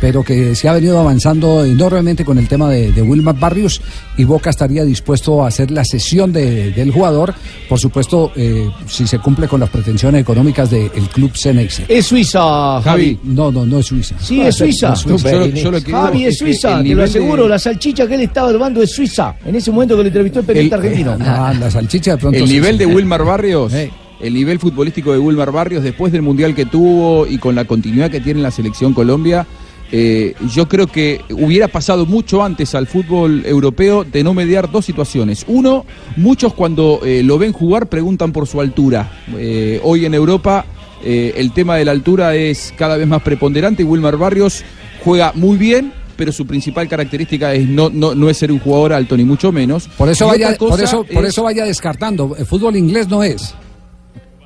pero 0.02 0.24
que 0.24 0.56
se 0.56 0.68
ha 0.70 0.74
venido 0.74 1.00
avanzando 1.00 1.64
enormemente 1.66 2.24
con 2.26 2.38
el 2.38 2.48
tema 2.48 2.70
de, 2.70 2.92
de 2.92 3.02
Wilmar 3.02 3.38
Barrios 3.38 3.82
y 4.18 4.24
Boca 4.24 4.50
estaría 4.50 4.84
dispuesto 4.84 5.44
a 5.44 5.48
hacer 5.50 5.70
la 5.70 5.84
sesión 5.86 6.32
de- 6.34 6.72
del 6.72 6.92
jugador, 6.92 7.34
por 7.70 7.80
supuesto, 7.80 8.32
eh, 8.36 8.70
si 8.88 9.06
se 9.06 9.20
cumple 9.20 9.48
con 9.48 9.60
las 9.60 9.70
pretensiones 9.70 10.22
económicas 10.22 10.70
del 10.72 10.90
club 11.14 11.32
Ceneice. 11.36 11.86
Es 11.88 12.06
Suiza, 12.08 12.82
Javi. 12.82 13.20
No, 13.24 13.52
no, 13.52 13.66
no 13.66 13.80
es 13.80 13.86
Suiza. 13.88 14.16
Sí, 14.20 14.42
es 14.42 14.56
Suiza. 14.56 14.90
No 14.90 14.94
es 14.96 15.02
Suiza. 15.02 15.32
Yo 15.32 15.40
lo- 15.40 15.46
yo 15.48 15.72
lo 15.72 15.80
que 15.80 15.86
digo 15.88 16.02
Javi, 16.02 16.26
es 16.26 16.38
Suiza, 16.38 16.82
te 16.82 16.96
lo 16.96 17.04
aseguro. 17.04 17.48
La 17.48 17.60
salchicha 17.60 18.08
que 18.08 18.16
él 18.16 18.22
estaba 18.28 18.52
llevando 18.52 18.82
es 18.82 18.92
Suiza. 18.92 19.36
En 19.46 19.56
ese 19.56 19.72
momento 19.72 19.96
que 19.98 20.04
le 20.04 20.08
entrevistó 20.10 20.40
el 20.40 20.46
periodista 20.46 20.76
El- 20.78 20.82
argentino. 20.82 21.18
Ah, 21.26 21.54
la 21.60 21.70
salchicha 21.72 22.12
de 22.12 22.18
pronto. 22.18 22.38
El 22.40 22.46
nivel 22.50 22.74
sí. 22.74 22.80
de 22.80 22.86
Wilmar 22.86 23.24
Barrios, 23.26 23.74
Eh. 23.74 23.92
el 24.22 24.34
nivel 24.34 24.60
futbolístico 24.60 25.12
de 25.12 25.20
Wilmar 25.20 25.52
Barrios 25.52 25.84
después 25.84 26.12
del 26.12 26.22
mundial 26.22 26.54
que 26.56 26.66
tuvo 26.66 27.26
y 27.28 27.38
con 27.38 27.56
la 27.56 27.66
continuidad 27.66 28.10
que 28.12 28.20
tiene 28.22 28.40
en 28.40 28.44
la 28.44 28.52
selección 28.52 28.94
Colombia, 28.94 29.46
eh, 29.92 30.34
yo 30.54 30.68
creo 30.68 30.88
que 30.88 31.22
hubiera 31.32 31.68
pasado 31.70 32.06
mucho 32.06 32.44
antes 32.44 32.76
al 32.76 32.88
fútbol 32.88 33.44
europeo 33.46 34.04
de 34.04 34.22
no 34.24 34.34
mediar 34.34 34.70
dos 34.70 34.84
situaciones. 34.86 35.46
Uno, 35.48 35.86
muchos 36.18 36.54
cuando 36.54 37.00
eh, 37.06 37.24
lo 37.24 37.38
ven 37.38 37.54
jugar 37.54 37.88
preguntan 37.88 38.32
por 38.34 38.48
su 38.48 38.60
altura. 38.60 39.10
Eh, 39.38 39.80
hoy 39.84 40.06
en 40.06 40.14
Europa 40.14 40.66
eh, 41.06 41.36
el 41.38 41.52
tema 41.54 41.76
de 41.78 41.86
la 41.86 41.92
altura 41.92 42.36
es 42.36 42.74
cada 42.76 42.98
vez 42.98 43.08
más 43.08 43.22
preponderante 43.22 43.84
y 43.84 43.86
Wilmar 43.86 44.18
Barrios 44.18 44.64
juega 45.06 45.32
muy 45.36 45.56
bien. 45.58 45.94
Pero 46.18 46.32
su 46.32 46.46
principal 46.46 46.88
característica 46.90 47.54
es 47.54 47.68
no, 47.70 47.90
no, 47.90 48.14
no 48.16 48.30
es 48.30 48.38
ser 48.38 48.52
un 48.52 48.60
jugador 48.60 48.92
alto, 48.94 49.16
ni 49.16 49.24
mucho 49.24 49.52
menos. 49.52 49.88
Por 49.88 50.10
eso 50.10 50.26
Y 50.26 50.30
vaya, 50.30 50.58
por 50.58 50.82
eso, 50.82 51.04
por 51.06 51.24
es- 51.24 51.30
eso 51.30 51.44
vaya 51.44 51.64
descartando. 51.64 52.36
El 52.38 52.46
fútbol 52.46 52.76
inglés 52.76 53.08
no 53.08 53.24
es. 53.24 53.54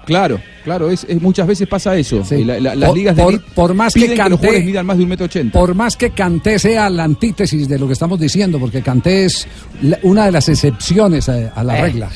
Claro, 0.05 0.41
claro, 0.63 0.89
es, 0.89 1.05
es- 1.07 1.21
muchas 1.21 1.45
veces 1.47 1.67
pasa 1.67 1.95
eso. 1.95 2.25
Sí. 2.25 2.43
La- 2.43 2.59
la- 2.59 2.75
las 2.75 2.89
Por- 2.89 2.97
ligas 2.97 3.15
de 3.15 3.23
por- 3.23 3.41
por 3.53 3.73
más 3.75 3.93
que 3.93 4.07
los 4.07 4.17
Kanté- 4.17 4.35
jugadores 4.35 4.65
midan 4.65 4.85
más 4.85 4.97
de 4.97 5.03
un 5.03 5.09
metro 5.09 5.25
ochenta. 5.27 5.59
Por 5.59 5.75
más 5.75 5.95
que 5.95 6.09
Canté 6.09 6.57
sea 6.59 6.89
la 6.89 7.03
antítesis 7.03 7.67
de 7.69 7.77
lo 7.79 7.85
que 7.87 7.93
estamos 7.93 8.19
diciendo, 8.19 8.59
porque 8.59 8.81
Canté 8.81 9.25
es 9.25 9.47
la- 9.83 9.99
una 10.01 10.25
de 10.25 10.31
las 10.31 10.49
excepciones 10.49 11.29
a, 11.29 11.49
a 11.55 11.63
la 11.63 11.77
Eh, 11.77 11.81
regla. 11.83 12.09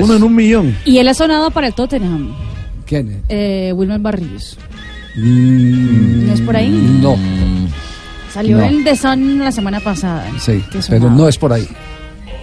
Uno 0.00 0.14
en 0.14 0.22
un 0.22 0.34
millón. 0.34 0.76
Y 0.84 0.98
él 0.98 1.08
ha 1.08 1.14
sonado 1.14 1.50
para 1.50 1.66
el 1.66 1.74
Tottenham, 1.74 2.32
¿Quién 2.86 3.10
es? 3.10 3.16
eh, 3.28 3.72
Wilmer 3.74 3.98
Barrios. 3.98 4.56
Mm, 5.16 6.26
¿No 6.28 6.32
es 6.34 6.40
por 6.42 6.56
ahí? 6.56 6.70
No, 7.02 7.16
Salió 8.32 8.58
No. 8.58 8.64
en 8.64 8.84
The 8.84 8.96
Sun 8.96 9.38
la 9.38 9.52
semana 9.52 9.80
pasada. 9.80 10.26
sí, 10.38 10.62
pero 10.88 11.10
no 11.10 11.28
es 11.28 11.38
por 11.38 11.52
ahí. 11.52 11.66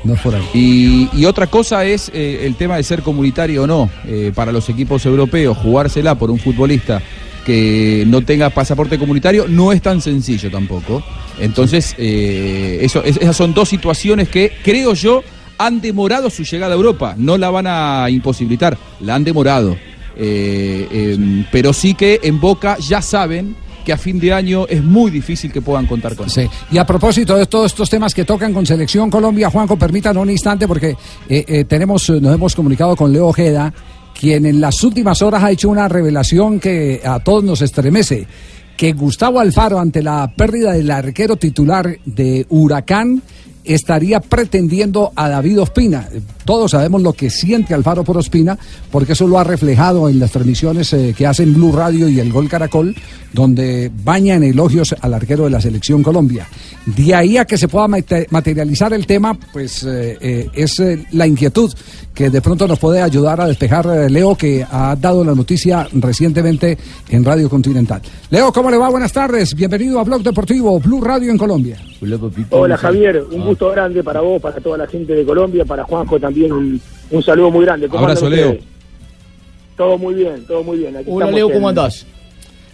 No 0.04 0.14
es 0.14 0.20
por 0.22 0.36
ahí. 0.36 0.44
Y, 0.54 1.10
y 1.14 1.26
otra 1.26 1.48
cosa 1.48 1.84
es 1.86 2.12
eh, 2.14 2.42
el 2.46 2.56
tema 2.56 2.76
de 2.78 2.84
ser 2.84 3.02
comunitario 3.02 3.64
o 3.64 3.68
no. 3.68 3.90
Eh, 4.06 4.32
para 4.36 4.52
los 4.52 4.70
equipos 4.70 5.06
europeos, 5.06 5.58
jugársela 5.58 6.16
por 6.16 6.30
un 6.30 6.38
futbolista 6.40 7.02
que 7.46 8.04
no 8.08 8.22
tenga 8.24 8.50
pasaporte 8.50 8.98
comunitario 8.98 9.46
no 9.48 9.72
es 9.72 9.82
tan 9.82 10.02
sencillo 10.02 10.50
tampoco. 10.52 11.04
Entonces, 11.40 11.96
eh, 11.98 12.80
eso, 12.82 13.04
es- 13.04 13.18
esas 13.18 13.36
son 13.38 13.54
dos 13.54 13.70
situaciones 13.70 14.30
que 14.30 14.52
creo 14.64 14.94
yo 14.94 15.24
han 15.58 15.80
demorado 15.82 16.30
su 16.30 16.44
llegada 16.44 16.74
a 16.74 16.76
Europa. 16.78 17.16
No 17.18 17.38
la 17.38 17.50
van 17.50 17.66
a 17.68 18.08
imposibilitar, 18.10 18.78
la 19.00 19.16
han 19.16 19.24
demorado. 19.24 19.76
Eh, 20.18 20.88
eh, 20.92 21.46
pero 21.52 21.74
sí 21.74 21.94
que 21.94 22.20
en 22.24 22.40
Boca 22.40 22.78
ya 22.80 23.02
saben 23.02 23.56
que 23.86 23.94
a 23.94 23.98
fin 23.98 24.20
de 24.20 24.34
año 24.34 24.66
es 24.68 24.84
muy 24.84 25.12
difícil 25.12 25.52
que 25.52 25.62
puedan 25.62 25.86
contar 25.86 26.16
con. 26.16 26.30
Sí. 26.30 26.46
Y 26.72 26.78
a 26.78 26.86
propósito 26.86 27.38
de 27.38 27.46
todos 27.46 27.68
estos 27.68 27.90
temas 27.90 28.14
que 28.14 28.26
tocan 28.26 28.54
con 28.54 28.66
Selección 28.66 29.10
Colombia, 29.10 29.50
Juanjo, 29.50 29.78
permítanos 29.78 30.24
un 30.24 30.32
instante 30.32 30.68
porque 30.68 30.98
eh, 31.30 31.46
eh, 31.48 31.66
tenemos, 31.66 32.10
eh, 32.10 32.20
nos 32.20 32.34
hemos 32.34 32.56
comunicado 32.56 32.96
con 32.96 33.14
Leo 33.14 33.28
Ojeda, 33.28 33.72
quien 34.20 34.46
en 34.46 34.60
las 34.60 34.84
últimas 34.84 35.22
horas 35.22 35.44
ha 35.44 35.52
hecho 35.52 35.70
una 35.70 35.88
revelación 35.88 36.60
que 36.60 37.02
a 37.06 37.20
todos 37.20 37.44
nos 37.44 37.62
estremece, 37.62 38.28
que 38.76 38.94
Gustavo 38.94 39.40
Alfaro 39.40 39.80
ante 39.80 40.02
la 40.02 40.34
pérdida 40.36 40.74
del 40.74 40.90
arquero 40.90 41.38
titular 41.38 41.98
de 42.04 42.46
Huracán 42.50 43.22
estaría 43.66 44.20
pretendiendo 44.20 45.12
a 45.16 45.30
David 45.30 45.62
Ospina. 45.62 46.08
Todos 46.46 46.72
sabemos 46.72 47.02
lo 47.02 47.14
que 47.14 47.30
siente 47.30 47.74
Alfaro 47.74 48.04
por 48.04 48.18
Ospina, 48.18 48.58
porque 48.92 49.14
eso 49.14 49.28
lo 49.28 49.40
ha 49.40 49.44
reflejado 49.44 50.08
en 50.10 50.20
las 50.20 50.32
transmisiones 50.32 50.94
eh, 50.94 51.14
que 51.18 51.26
hacen 51.26 51.54
Blue 51.54 51.72
Radio 51.72 52.08
y 52.08 52.20
el 52.20 52.32
Gol 52.32 52.48
Caracol, 52.50 52.96
donde 53.34 53.92
bañan 54.04 54.44
elogios 54.44 54.96
al 55.02 55.14
arquero 55.14 55.46
de 55.46 55.50
la 55.50 55.60
selección 55.62 56.04
Colombia. 56.04 56.48
De 56.86 57.16
ahí 57.16 57.38
a 57.38 57.46
que 57.46 57.58
se 57.58 57.68
pueda 57.68 57.88
mate- 57.88 58.28
materializar 58.30 58.94
el 58.94 59.08
tema, 59.08 59.38
pues 59.52 59.84
eh, 59.84 60.18
eh, 60.22 60.50
es 60.54 60.82
la 61.12 61.26
inquietud 61.28 61.74
que 62.16 62.30
de 62.30 62.42
pronto 62.42 62.66
nos 62.68 62.80
puede 62.80 63.02
ayudar 63.02 63.42
a 63.42 63.46
despejar 63.48 63.86
eh, 63.88 64.10
Leo, 64.10 64.36
que 64.36 64.66
ha 64.68 64.96
dado 64.96 65.24
la 65.24 65.36
noticia 65.36 65.86
recientemente 65.94 66.78
en 67.10 67.26
Radio 67.26 67.50
Continental. 67.50 68.02
Leo, 68.30 68.52
¿cómo 68.54 68.72
le 68.72 68.78
va? 68.78 68.90
Buenas 68.90 69.12
tardes. 69.12 69.54
Bienvenido 69.54 70.00
a 70.00 70.04
Blog 70.06 70.24
Deportivo, 70.24 70.80
Blue 70.80 71.02
Radio 71.02 71.30
en 71.30 71.38
Colombia. 71.38 71.78
Hola 72.52 72.78
Javier, 72.78 73.24
un 73.32 73.46
gusto 73.46 73.70
grande 73.70 74.02
para 74.02 74.22
vos, 74.22 74.42
para 74.42 74.56
toda 74.62 74.78
la 74.78 74.88
gente 74.88 75.14
de 75.14 75.26
Colombia, 75.26 75.66
para 75.66 75.84
Juanjo 75.84 76.18
también 76.20 76.54
un, 76.54 76.82
un 77.12 77.22
saludo 77.24 77.52
muy 77.52 77.66
grande. 77.66 77.90
¿Cómo 77.90 78.04
Abrazo, 78.04 78.30
Leo. 78.30 78.52
ustedes? 78.52 78.66
Todo 79.76 79.98
muy 79.98 80.14
bien, 80.16 80.46
todo 80.48 80.64
muy 80.64 80.78
bien. 80.78 80.96
Aquí 80.96 81.10
Hola 81.12 81.30
Leo, 81.32 81.48
en- 81.50 81.54
¿cómo 81.54 81.68
andás? 81.70 82.06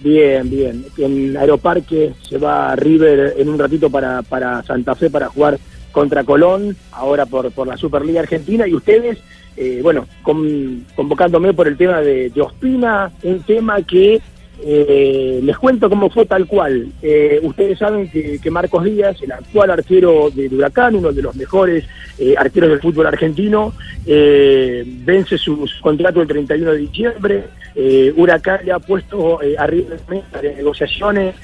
Bien, 0.01 0.49
bien. 0.49 0.85
En 0.97 1.35
Aeroparque 1.37 2.13
se 2.27 2.37
va 2.37 2.75
River 2.75 3.35
en 3.37 3.49
un 3.49 3.57
ratito 3.57 3.89
para, 3.89 4.21
para 4.21 4.61
Santa 4.63 4.93
Fe 4.95 5.09
para 5.09 5.29
jugar 5.29 5.59
contra 5.91 6.23
Colón, 6.23 6.75
ahora 6.91 7.25
por, 7.25 7.51
por 7.51 7.67
la 7.67 7.77
Superliga 7.77 8.21
Argentina. 8.21 8.67
Y 8.67 8.73
ustedes, 8.73 9.17
eh, 9.57 9.79
bueno, 9.83 10.07
con- 10.23 10.85
convocándome 10.95 11.53
por 11.53 11.67
el 11.67 11.77
tema 11.77 12.01
de, 12.01 12.29
de 12.29 12.41
Ospina, 12.41 13.11
un 13.23 13.41
tema 13.43 13.81
que 13.83 14.21
eh, 14.63 15.39
les 15.43 15.57
cuento 15.57 15.89
cómo 15.89 16.09
fue 16.09 16.25
tal 16.25 16.45
cual. 16.45 16.87
Eh, 17.01 17.39
ustedes 17.43 17.79
saben 17.79 18.09
que, 18.09 18.37
que 18.39 18.51
Marcos 18.51 18.83
Díaz, 18.83 19.21
el 19.21 19.31
actual 19.31 19.71
arquero 19.71 20.29
del 20.29 20.53
Huracán, 20.53 20.95
uno 20.95 21.11
de 21.11 21.21
los 21.21 21.35
mejores 21.35 21.83
eh, 22.19 22.35
arqueros 22.37 22.69
del 22.69 22.79
fútbol 22.79 23.07
argentino, 23.07 23.73
eh, 24.05 24.83
vence 24.85 25.37
su, 25.37 25.65
su 25.67 25.81
contrato 25.81 26.21
el 26.21 26.27
31 26.27 26.71
de 26.73 26.77
diciembre. 26.77 27.43
Eh, 27.73 28.13
Huracán 28.15 28.59
le 28.65 28.71
ha 28.73 28.79
puesto 28.79 29.39
arriba 29.57 29.95
de 29.95 30.15
mesa 30.15 30.41
de 30.41 30.55
negociaciones, 30.55 31.35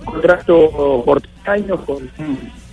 un 0.00 0.04
contrato 0.12 1.02
por 1.04 1.20
tres 1.22 1.32
años 1.48 1.80
con 1.80 2.08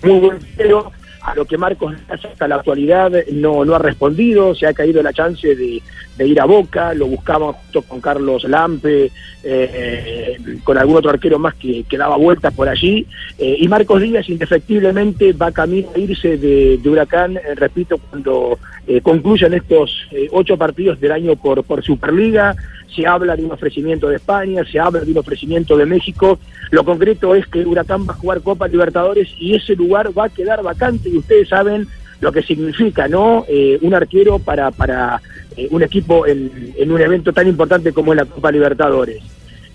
muy 0.04 0.20
buen 0.20 0.38
pero 0.56 0.92
a 1.28 1.36
lo 1.36 1.44
que 1.44 1.58
Marcos 1.58 1.94
hasta 2.08 2.48
la 2.48 2.56
actualidad 2.56 3.12
no, 3.34 3.66
no 3.66 3.76
ha 3.76 3.80
respondido, 3.80 4.56
se 4.56 4.66
ha 4.66 4.74
caído 4.74 5.04
la 5.04 5.12
chance 5.12 5.56
de, 5.56 5.82
ir 6.26 6.40
a 6.40 6.46
Boca, 6.46 6.94
lo 6.94 7.08
buscaban 7.08 7.52
junto 7.52 7.82
con 7.82 8.00
Carlos 8.00 8.46
Lampe, 8.46 9.12
eh, 9.44 10.38
con 10.64 10.78
algún 10.78 10.96
otro 10.96 11.10
arquero 11.10 11.38
más 11.38 11.54
que, 11.56 11.86
daba 11.98 12.16
vueltas 12.16 12.54
por 12.54 12.70
allí, 12.70 13.06
eh, 13.38 13.58
y 13.60 13.68
Marcos 13.68 14.02
Díaz 14.02 14.30
indefectiblemente 14.30 15.34
va 15.34 15.52
camino 15.52 15.90
a 15.94 16.00
irse 16.00 16.38
de, 16.38 16.80
Huracán, 16.86 17.36
eh, 17.36 17.56
repito, 17.56 17.98
cuando 18.10 18.58
concluyan 19.04 19.54
estos 19.54 20.08
ocho 20.32 20.58
partidos 20.58 20.98
del 21.02 21.12
año 21.12 21.36
por, 21.36 21.62
por 21.66 21.84
Superliga, 21.84 22.56
se 22.96 23.06
habla 23.06 23.36
de 23.36 23.44
un 23.44 23.52
ofrecimiento 23.52 24.08
de 24.08 24.16
España, 24.16 24.64
se 24.64 24.80
habla 24.80 25.02
de 25.02 25.12
un 25.12 25.18
ofrecimiento 25.18 25.76
de 25.76 25.86
México, 25.86 26.40
lo 26.72 26.84
concreto 26.84 27.36
es 27.36 27.48
que 27.48 27.66
Huracán 27.66 28.08
va 28.08 28.14
a 28.14 28.18
jugar 28.18 28.42
Copa 28.42 28.68
Libertadores 28.68 29.30
y 29.40 29.56
ese 29.56 29.76
lugar 29.76 30.18
va 30.18 30.26
a 30.26 30.30
quedar 30.30 30.62
vacante 30.64 31.10
ustedes 31.18 31.50
saben 31.50 31.88
lo 32.20 32.32
que 32.32 32.42
significa, 32.42 33.08
¿no? 33.08 33.46
Eh, 33.48 33.78
un 33.82 33.94
arquero 33.94 34.40
para, 34.40 34.72
para 34.72 35.22
eh, 35.58 35.68
un 35.72 35.82
equipo 35.82 36.28
en, 36.28 36.72
un 36.92 37.02
evento 37.02 37.34
tan 37.34 37.48
importante 37.48 37.92
como 37.92 38.14
es 38.14 38.18
la 38.18 38.26
Copa 38.26 38.52
Libertadores. 38.52 39.24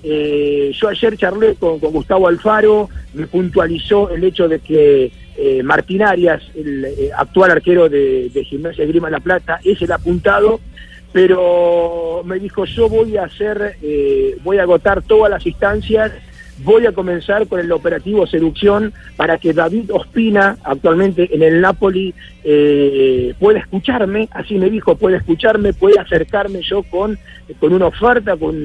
Eh, 0.04 0.72
yo 0.74 0.88
ayer 0.88 1.16
charlé 1.16 1.56
con, 1.56 1.80
con 1.80 1.92
Gustavo 1.92 2.28
Alfaro, 2.28 2.88
me 3.14 3.26
puntualizó 3.26 4.08
el 4.10 4.22
hecho 4.22 4.48
de 4.48 4.60
que 4.60 5.12
eh, 5.36 5.62
Martín 5.64 6.02
Arias, 6.02 6.42
el 6.54 7.10
actual 7.16 7.50
arquero 7.50 7.88
de, 7.88 8.30
de 8.32 8.44
Gimnasia 8.44 8.86
Grima 8.86 9.10
La 9.10 9.18
Plata, 9.18 9.58
es 9.64 9.82
el 9.82 9.90
apuntado, 9.90 10.60
pero 11.12 12.22
me 12.24 12.38
dijo 12.38 12.64
yo 12.64 12.88
voy 12.88 13.16
a 13.16 13.24
hacer, 13.24 13.76
voy 14.42 14.58
a 14.58 14.62
agotar 14.62 15.02
todas 15.02 15.30
las 15.30 15.44
instancias, 15.46 16.12
voy 16.64 16.86
a 16.86 16.92
comenzar 16.92 17.46
con 17.46 17.60
el 17.60 17.72
operativo 17.72 18.26
seducción 18.26 18.92
para 19.16 19.38
que 19.38 19.52
David 19.52 19.90
Ospina, 19.92 20.56
actualmente 20.64 21.34
en 21.34 21.42
el 21.42 21.60
Napoli, 21.60 22.14
eh, 22.44 23.34
pueda 23.38 23.58
escucharme, 23.58 24.28
así 24.32 24.54
me 24.56 24.70
dijo, 24.70 24.96
puede 24.96 25.16
escucharme, 25.16 25.72
puede 25.72 25.98
acercarme 25.98 26.62
yo 26.62 26.82
con, 26.84 27.18
con 27.58 27.72
una 27.72 27.86
oferta, 27.86 28.36
con, 28.36 28.56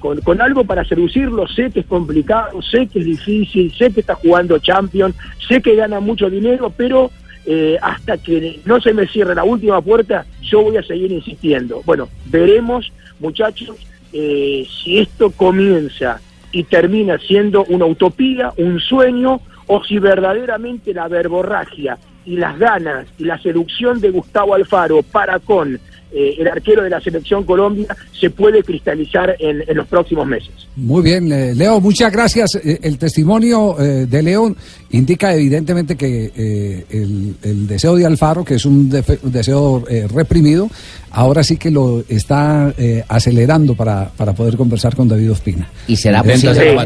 con, 0.00 0.40
algo 0.40 0.64
para 0.64 0.84
seducirlo, 0.84 1.46
sé 1.48 1.70
que 1.70 1.80
es 1.80 1.86
complicado, 1.86 2.60
sé 2.62 2.86
que 2.86 3.00
es 3.00 3.04
difícil, 3.04 3.72
sé 3.76 3.92
que 3.92 4.00
está 4.00 4.14
jugando 4.14 4.58
Champions, 4.58 5.14
sé 5.48 5.60
que 5.60 5.76
gana 5.76 6.00
mucho 6.00 6.30
dinero, 6.30 6.72
pero 6.76 7.10
eh, 7.46 7.76
hasta 7.80 8.18
que 8.18 8.60
no 8.64 8.80
se 8.80 8.92
me 8.92 9.06
cierre 9.06 9.34
la 9.34 9.44
última 9.44 9.80
puerta, 9.80 10.26
yo 10.42 10.62
voy 10.62 10.76
a 10.76 10.82
seguir 10.82 11.10
insistiendo. 11.12 11.82
Bueno, 11.84 12.08
veremos, 12.26 12.92
muchachos, 13.18 13.76
eh, 14.12 14.66
si 14.82 14.98
esto 14.98 15.30
comienza 15.30 16.20
y 16.52 16.64
termina 16.64 17.18
siendo 17.18 17.64
una 17.64 17.86
utopía, 17.86 18.52
un 18.56 18.80
sueño, 18.80 19.40
o 19.66 19.84
si 19.84 19.98
verdaderamente 19.98 20.92
la 20.92 21.06
verborragia 21.06 21.96
y 22.24 22.36
las 22.36 22.58
ganas 22.58 23.06
y 23.18 23.24
la 23.24 23.38
seducción 23.38 24.00
de 24.00 24.10
Gustavo 24.10 24.54
Alfaro 24.54 25.02
para 25.02 25.38
con 25.38 25.78
eh, 26.12 26.34
el 26.38 26.48
arquero 26.48 26.82
de 26.82 26.90
la 26.90 27.00
selección 27.00 27.44
Colombia 27.44 27.96
se 28.18 28.30
puede 28.30 28.62
cristalizar 28.62 29.36
en, 29.38 29.62
en 29.66 29.76
los 29.76 29.86
próximos 29.86 30.26
meses. 30.26 30.50
Muy 30.76 31.02
bien, 31.02 31.30
eh, 31.32 31.54
Leo, 31.54 31.80
muchas 31.80 32.12
gracias. 32.12 32.54
Eh, 32.62 32.78
El 32.82 32.98
testimonio 32.98 33.76
eh, 33.80 34.06
de 34.08 34.22
Leo 34.22 34.54
indica 34.90 35.34
evidentemente 35.34 35.96
que 35.96 36.84
el, 36.90 37.34
el 37.42 37.66
deseo 37.66 37.94
de 37.96 38.06
Alfaro, 38.06 38.44
que 38.44 38.54
es 38.54 38.64
un, 38.64 38.90
defe- 38.90 39.18
un 39.22 39.30
deseo 39.30 39.84
reprimido, 40.12 40.68
ahora 41.12 41.44
sí 41.44 41.56
que 41.56 41.70
lo 41.70 42.02
está 42.08 42.74
acelerando 43.06 43.76
para, 43.76 44.10
para 44.16 44.32
poder 44.32 44.56
conversar 44.56 44.96
con 44.96 45.06
David 45.08 45.30
Ospina. 45.30 45.68
¿Y 45.86 45.96
será 45.96 46.22
posible, 46.24 46.80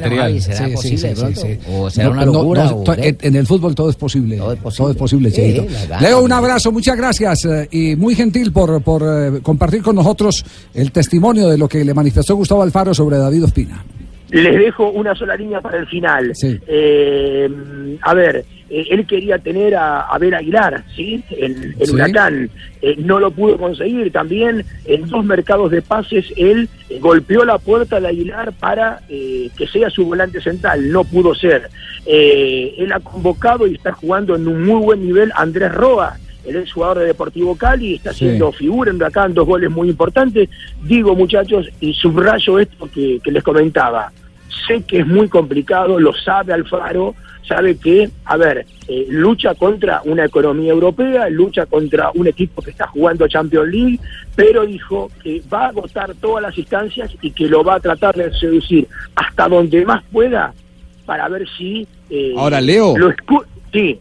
posible. 0.74 1.60
¿O 1.70 1.88
será 1.88 2.10
una 2.10 2.24
locura? 2.26 2.64
no, 2.64 2.76
o 2.76 2.94
en, 2.94 3.36
el 3.36 3.46
fútbol 3.46 3.74
todo 3.74 3.88
es 3.88 3.96
posible. 3.96 4.36
Todo 4.36 4.52
es 4.90 4.96
posible. 4.96 5.32
Cheito. 5.32 5.64
la 5.70 5.86
gana, 5.86 6.00
Leo, 6.08 6.20
un 6.22 6.32
abrazo, 6.32 6.72
muchas 6.72 6.96
gracias 6.98 7.48
y 7.70 7.96
muy 7.96 8.14
gentil 8.14 8.52
por, 8.52 8.82
por 8.82 9.02
eh, 9.14 9.40
compartir 9.42 9.82
con 9.82 9.96
nosotros 9.96 10.44
el 10.74 10.92
testimonio 10.92 11.48
de 11.48 11.58
lo 11.58 11.68
que 11.68 11.84
le 11.84 11.94
manifestó 11.94 12.34
Gustavo 12.36 12.62
Alfaro 12.62 12.92
sobre 12.94 13.18
David 13.18 13.44
Ospina. 13.44 13.84
Les 14.30 14.58
dejo 14.58 14.90
una 14.90 15.14
sola 15.14 15.36
línea 15.36 15.60
para 15.60 15.78
el 15.78 15.86
final. 15.86 16.32
Eh, 16.42 17.48
a 18.02 18.14
ver, 18.14 18.44
eh, 18.68 18.86
él 18.90 19.06
quería 19.06 19.38
tener 19.38 19.76
a 19.76 20.00
Abel 20.08 20.34
Aguilar, 20.34 20.82
¿sí? 20.96 21.22
El, 21.30 21.74
el 21.78 21.86
Sí. 21.86 21.92
huracán. 21.94 22.50
Eh, 22.82 22.96
no 22.98 23.20
lo 23.20 23.30
pudo 23.30 23.56
conseguir. 23.58 24.10
También 24.10 24.64
en 24.86 25.06
dos 25.08 25.24
mercados 25.24 25.70
de 25.70 25.82
pases 25.82 26.26
él 26.36 26.68
golpeó 27.00 27.44
la 27.44 27.58
puerta 27.58 28.00
de 28.00 28.08
Aguilar 28.08 28.52
para 28.54 29.02
eh, 29.08 29.50
que 29.56 29.68
sea 29.68 29.88
su 29.88 30.04
volante 30.04 30.40
central. 30.40 30.90
No 30.90 31.04
pudo 31.04 31.34
ser. 31.34 31.68
Él 32.06 32.90
ha 32.92 32.98
convocado 33.00 33.66
y 33.68 33.74
está 33.74 33.92
jugando 33.92 34.34
en 34.34 34.48
un 34.48 34.64
muy 34.64 34.82
buen 34.82 35.06
nivel 35.06 35.30
Andrés 35.36 35.72
Roa. 35.72 36.16
El 36.46 36.56
ex 36.56 36.72
jugador 36.72 36.98
de 37.00 37.06
Deportivo 37.06 37.56
Cali 37.56 37.94
está 37.94 38.12
Sí. 38.12 38.24
haciendo 38.26 38.52
figura 38.52 38.90
en 38.90 38.96
Huracán, 38.96 39.32
dos 39.34 39.46
goles 39.46 39.70
muy 39.70 39.88
importantes. 39.88 40.48
Digo, 40.82 41.14
muchachos, 41.14 41.68
y 41.80 41.92
subrayo 41.94 42.58
esto 42.58 42.88
que, 42.92 43.18
que 43.22 43.30
les 43.32 43.42
comentaba. 43.42 44.12
Sé 44.66 44.82
que 44.82 45.00
es 45.00 45.06
muy 45.06 45.28
complicado, 45.28 45.98
lo 45.98 46.12
sabe 46.14 46.52
Alfaro, 46.52 47.14
sabe 47.46 47.76
que, 47.76 48.08
a 48.24 48.36
ver, 48.36 48.64
eh, 48.88 49.06
lucha 49.10 49.54
contra 49.54 50.00
una 50.04 50.24
economía 50.24 50.72
europea, 50.72 51.28
lucha 51.28 51.66
contra 51.66 52.10
un 52.14 52.26
equipo 52.26 52.62
que 52.62 52.70
está 52.70 52.86
jugando 52.86 53.26
Champions 53.28 53.68
League, 53.68 54.00
pero 54.36 54.64
dijo 54.64 55.10
que 55.22 55.42
va 55.52 55.66
a 55.66 55.68
agotar 55.68 56.14
todas 56.20 56.42
las 56.42 56.56
instancias 56.56 57.10
y 57.20 57.30
que 57.32 57.46
lo 57.48 57.62
va 57.64 57.74
a 57.76 57.80
tratar 57.80 58.14
de 58.16 58.32
seducir 58.38 58.86
hasta 59.14 59.48
donde 59.48 59.84
más 59.84 60.02
pueda 60.12 60.54
para 61.04 61.28
ver 61.28 61.46
si... 61.58 61.86
eh, 62.10 62.34
Ahora, 62.36 62.60
Leo. 62.60 62.96
Lo 62.96 63.10
escu- 63.10 63.44
sí, 63.72 63.98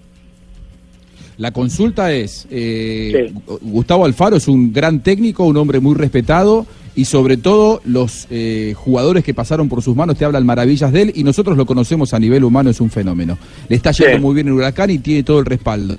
La 1.37 1.51
consulta 1.51 2.11
es, 2.13 2.47
eh, 2.51 3.33
Gustavo 3.61 4.05
Alfaro 4.05 4.35
es 4.37 4.47
un 4.47 4.71
gran 4.71 5.01
técnico, 5.01 5.45
un 5.45 5.57
hombre 5.57 5.79
muy 5.79 5.95
respetado 5.95 6.65
y 6.95 7.05
sobre 7.05 7.37
todo 7.37 7.81
los 7.85 8.27
eh, 8.29 8.73
jugadores 8.77 9.23
que 9.23 9.33
pasaron 9.33 9.67
por 9.67 9.81
sus 9.81 9.95
manos 9.95 10.15
te 10.15 10.25
hablan 10.25 10.45
maravillas 10.45 10.91
de 10.91 11.01
él 11.01 11.11
y 11.15 11.23
nosotros 11.23 11.57
lo 11.57 11.65
conocemos 11.65 12.13
a 12.13 12.19
nivel 12.19 12.43
humano, 12.43 12.69
es 12.69 12.79
un 12.79 12.91
fenómeno. 12.91 13.37
Le 13.67 13.75
está 13.75 13.91
yendo 13.91 14.19
muy 14.19 14.35
bien 14.35 14.47
en 14.47 14.53
Huracán 14.53 14.91
y 14.91 14.99
tiene 14.99 15.23
todo 15.23 15.39
el 15.39 15.45
respaldo. 15.45 15.97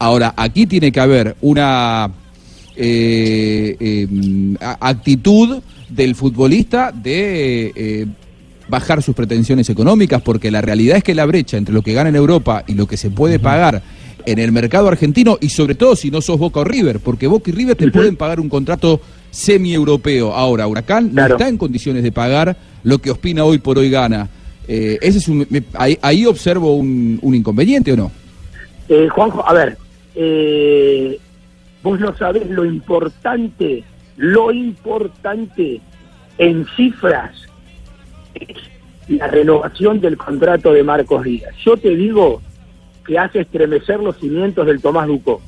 Ahora, 0.00 0.34
aquí 0.36 0.66
tiene 0.66 0.90
que 0.90 0.98
haber 0.98 1.36
una 1.42 2.10
eh, 2.74 3.76
eh, 3.78 4.08
a- 4.60 4.88
actitud 4.88 5.60
del 5.88 6.14
futbolista 6.14 6.90
de... 6.92 7.72
eh, 7.76 8.06
bajar 8.68 9.02
sus 9.02 9.14
pretensiones 9.14 9.68
económicas, 9.68 10.22
porque 10.22 10.50
la 10.50 10.62
realidad 10.62 10.96
es 10.96 11.04
que 11.04 11.14
la 11.14 11.26
brecha 11.26 11.58
entre 11.58 11.74
lo 11.74 11.82
que 11.82 11.92
gana 11.92 12.08
en 12.08 12.16
Europa 12.16 12.64
y 12.66 12.72
lo 12.74 12.86
que 12.86 12.96
se 12.96 13.10
puede 13.10 13.38
pagar 13.38 13.82
en 14.26 14.38
el 14.38 14.52
mercado 14.52 14.88
argentino, 14.88 15.38
y 15.40 15.48
sobre 15.50 15.74
todo 15.74 15.96
si 15.96 16.10
no 16.10 16.20
sos 16.20 16.38
Boca 16.38 16.60
o 16.60 16.64
River, 16.64 17.00
porque 17.00 17.26
Boca 17.26 17.50
y 17.50 17.52
River 17.54 17.76
te 17.76 17.90
pueden 17.90 18.16
pagar 18.16 18.40
un 18.40 18.48
contrato 18.48 19.00
semi-europeo. 19.30 20.32
Ahora, 20.34 20.66
Huracán 20.66 21.14
no 21.14 21.26
está 21.26 21.48
en 21.48 21.56
condiciones 21.58 22.02
de 22.02 22.12
pagar 22.12 22.56
lo 22.84 22.98
que 22.98 23.10
Ospina 23.10 23.44
hoy 23.44 23.58
por 23.58 23.78
hoy 23.78 23.90
gana. 23.90 24.28
Eh, 24.68 24.98
ese 25.02 25.18
es 25.18 25.28
un, 25.28 25.46
me- 25.50 25.64
ahí, 25.74 25.98
ahí 26.02 26.24
observo 26.26 26.76
un, 26.76 27.18
un 27.22 27.34
inconveniente 27.34 27.92
o 27.92 27.96
no. 27.96 28.12
Eh, 28.88 29.08
Juanjo, 29.08 29.46
a 29.46 29.52
ver, 29.52 29.76
eh, 30.14 31.18
vos 31.82 31.98
no 31.98 32.16
sabés 32.16 32.48
lo 32.50 32.64
importante, 32.64 33.82
lo 34.16 34.52
importante 34.52 35.80
en 36.38 36.66
cifras 36.76 37.32
es 38.34 38.56
la 39.08 39.26
renovación 39.26 40.00
del 40.00 40.16
contrato 40.16 40.72
de 40.72 40.82
Marcos 40.82 41.24
Díaz. 41.24 41.54
Yo 41.64 41.76
te 41.76 41.94
digo 41.96 42.40
que 43.04 43.18
hace 43.18 43.40
estremecer 43.40 44.00
los 44.00 44.16
cimientos 44.16 44.66
del 44.66 44.80
Tomás 44.80 45.06
Ducó. 45.06 45.40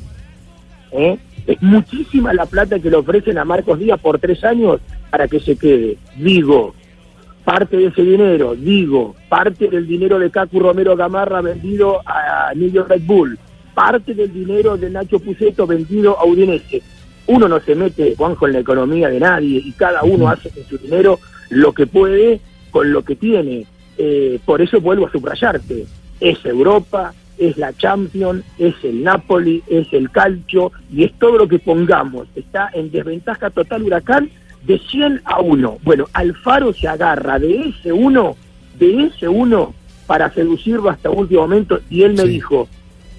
¿eh? 0.93 1.19
Es 1.47 1.61
muchísima 1.63 2.33
la 2.33 2.47
plata 2.47 2.79
que 2.79 2.91
le 2.91 2.97
ofrecen 2.97 3.39
a 3.39 3.45
Marcos 3.45 3.79
Díaz 3.79 4.01
por 4.01 4.19
tres 4.19 4.43
años 4.45 4.81
para 5.11 5.29
que 5.29 5.41
se 5.41 5.57
quede. 5.57 5.99
Digo, 6.17 6.75
parte 7.45 7.77
de 7.77 7.87
ese 7.87 8.03
dinero, 8.03 8.55
digo, 8.55 9.15
parte 9.29 9.69
del 9.69 9.87
dinero 9.87 10.19
de 10.19 10.31
Cacu 10.31 10.59
Romero 10.59 10.97
Gamarra 10.97 11.43
vendido 11.43 12.01
a 12.07 12.53
New 12.55 12.71
York 12.71 12.89
Red 12.89 13.03
Bull, 13.05 13.39
parte 13.75 14.15
del 14.15 14.33
dinero 14.33 14.77
de 14.77 14.91
Nacho 14.91 15.19
Puceto 15.19 15.67
vendido 15.67 16.19
a 16.19 16.25
Udinese. 16.25 16.83
Uno 17.27 17.49
no 17.49 17.61
se 17.61 17.75
mete, 17.75 18.15
Juanjo, 18.17 18.47
en 18.47 18.55
la 18.55 18.59
economía 18.61 19.09
de 19.09 19.21
nadie 19.21 19.61
y 19.65 19.73
cada 19.73 20.03
uno 20.03 20.29
hace 20.29 20.51
con 20.51 20.65
su 20.65 20.79
dinero 20.79 21.19
lo 21.51 21.73
que 21.73 21.87
puede 21.87 22.41
con 22.71 22.93
lo 22.93 23.05
que 23.05 23.17
tiene. 23.17 23.67
Eh, 23.97 24.41
por 24.45 24.61
eso 24.61 24.81
vuelvo 24.81 25.07
a 25.07 25.13
subrayarte. 25.13 25.87
Es 26.21 26.45
Europa, 26.45 27.15
es 27.39 27.57
la 27.57 27.73
Champions, 27.73 28.45
es 28.59 28.75
el 28.83 29.03
Napoli, 29.03 29.63
es 29.67 29.93
el 29.93 30.11
Calcio 30.11 30.73
y 30.91 31.05
es 31.05 31.13
todo 31.19 31.39
lo 31.39 31.49
que 31.49 31.59
pongamos. 31.59 32.29
Está 32.35 32.71
en 32.73 32.91
desventaja 32.91 33.51
total 33.51 33.83
Huracán 33.83 34.31
de 34.65 34.79
100 34.79 35.23
a 35.25 35.41
1. 35.41 35.79
Bueno, 35.83 36.07
Alfaro 36.13 36.73
se 36.73 36.89
agarra 36.89 37.39
de 37.39 37.69
ese 37.69 37.93
uno, 37.93 38.37
de 38.79 39.05
ese 39.05 39.29
uno 39.29 39.75
para 40.07 40.33
seducirlo 40.33 40.91
hasta 40.91 41.11
último 41.11 41.43
momento 41.43 41.81
y 41.89 42.03
él 42.03 42.15
me 42.15 42.25
dijo, 42.25 42.69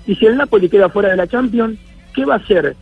y 0.07 0.15
si 0.15 0.25
el 0.25 0.37
Napoli 0.37 0.69
queda 0.69 0.89
fuera 0.89 1.09
de 1.09 1.17
la 1.17 1.27
Champions, 1.27 1.79
¿qué 2.13 2.25
va 2.25 2.35
a 2.35 2.37
hacer 2.37 2.75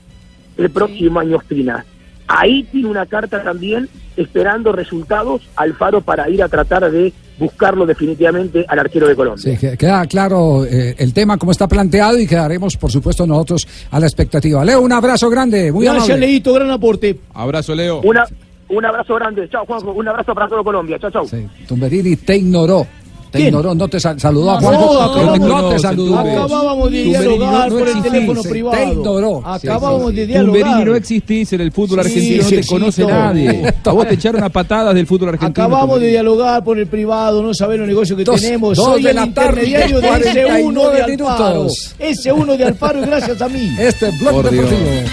el 0.57 0.69
próximo 0.69 1.19
año 1.19 1.37
Ospina? 1.37 1.85
Ahí 2.27 2.63
tiene 2.63 2.87
una 2.87 3.05
carta 3.05 3.43
también 3.43 3.89
esperando 4.17 4.71
resultados 4.71 5.41
Alfaro 5.55 6.01
para 6.01 6.29
ir 6.29 6.43
a 6.43 6.49
tratar 6.49 6.89
de 6.91 7.13
buscarlo 7.37 7.85
definitivamente 7.85 8.65
al 8.67 8.79
arquero 8.79 9.07
de 9.07 9.15
Colombia. 9.15 9.43
Sí, 9.43 9.57
que- 9.57 9.77
queda 9.77 10.05
claro 10.05 10.65
eh, 10.65 10.95
el 10.97 11.13
tema 11.13 11.37
como 11.37 11.51
está 11.51 11.67
planteado 11.67 12.19
y 12.19 12.27
quedaremos, 12.27 12.77
por 12.77 12.91
supuesto, 12.91 13.25
nosotros 13.25 13.67
a 13.91 13.99
la 13.99 14.05
expectativa. 14.05 14.63
Leo, 14.63 14.81
un 14.81 14.91
abrazo 14.91 15.29
grande, 15.29 15.71
muy 15.71 15.85
Gracias, 15.85 16.09
amable. 16.09 16.27
Leito, 16.27 16.53
gran 16.53 16.69
aporte. 16.71 17.19
Abrazo, 17.33 17.73
Leo. 17.75 18.01
Una, 18.03 18.25
un 18.69 18.85
abrazo 18.85 19.15
grande. 19.15 19.49
Chao, 19.49 19.65
Juanjo. 19.65 19.91
Un 19.91 20.07
abrazo 20.07 20.33
para 20.33 20.47
todo 20.47 20.63
Colombia. 20.63 20.97
Chao, 20.99 21.11
chao. 21.11 21.25
Tumberini 21.67 22.15
te 22.17 22.37
ignoró. 22.37 22.85
Te 23.33 23.39
¿Quién? 23.39 23.47
ignoró, 23.47 23.73
no 23.73 23.87
te 23.87 23.99
sal- 23.99 24.19
saludó 24.19 24.51
a 24.51 24.61
No, 24.61 24.67
Juanjo. 24.67 25.01
acabamos- 25.01 25.39
no 25.39 25.69
te 25.69 25.79
saludó. 25.79 26.19
Acabábamos 26.19 26.91
de 26.91 27.01
dialogar 27.03 27.71
no 27.71 27.79
por 27.79 27.87
el 27.89 28.01
teléfono 28.03 28.41
privado. 28.43 28.77
Te 28.77 28.91
ignoró. 28.93 29.41
Acabamos 29.43 30.13
de 30.13 30.27
Tumberini, 30.27 30.53
dialogar. 30.53 30.85
no 30.87 30.95
existís 30.95 31.53
en 31.53 31.61
el 31.61 31.71
fútbol 31.71 32.03
Sí, 32.03 32.07
argentino, 32.09 32.43
no 32.43 32.49
te 32.51 32.65
conoce 32.67 33.05
nadie. 33.07 33.73
A 33.83 33.91
vos 33.91 34.07
te 34.07 34.13
echaron 34.13 34.43
a 34.43 34.49
patadas 34.49 34.93
del 34.93 35.07
fútbol 35.07 35.29
argentino. 35.29 35.65
Acabamos 35.65 35.99
de 35.99 36.09
dialogar 36.09 36.63
por 36.63 36.77
el 36.77 36.85
privado, 36.85 37.41
no 37.41 37.55
saber 37.55 37.79
los 37.79 37.87
negocios 37.87 38.15
que 38.15 38.23
Dos- 38.23 38.39
tenemos. 38.39 38.77
dos 38.77 38.85
Soy 38.85 39.01
de 39.01 39.09
el 39.09 39.15
la 39.15 39.33
tarde, 39.33 39.63
intermediario 39.65 39.99
de 39.99 40.07
ese 40.09 40.17
49 40.19 40.63
uno 40.63 40.89
de 40.91 41.01
Alfaro. 41.01 41.67
Ese 41.97 42.31
uno 42.31 42.55
de 42.55 42.65
Alfaro 42.65 42.99
y 42.99 43.05
gracias 43.07 43.41
a 43.41 43.49
mí. 43.49 43.67
Este 43.79 44.11
blog 44.19 44.31
Por 44.43 44.51
Dios. 44.51 44.69
deportivo. 44.69 45.09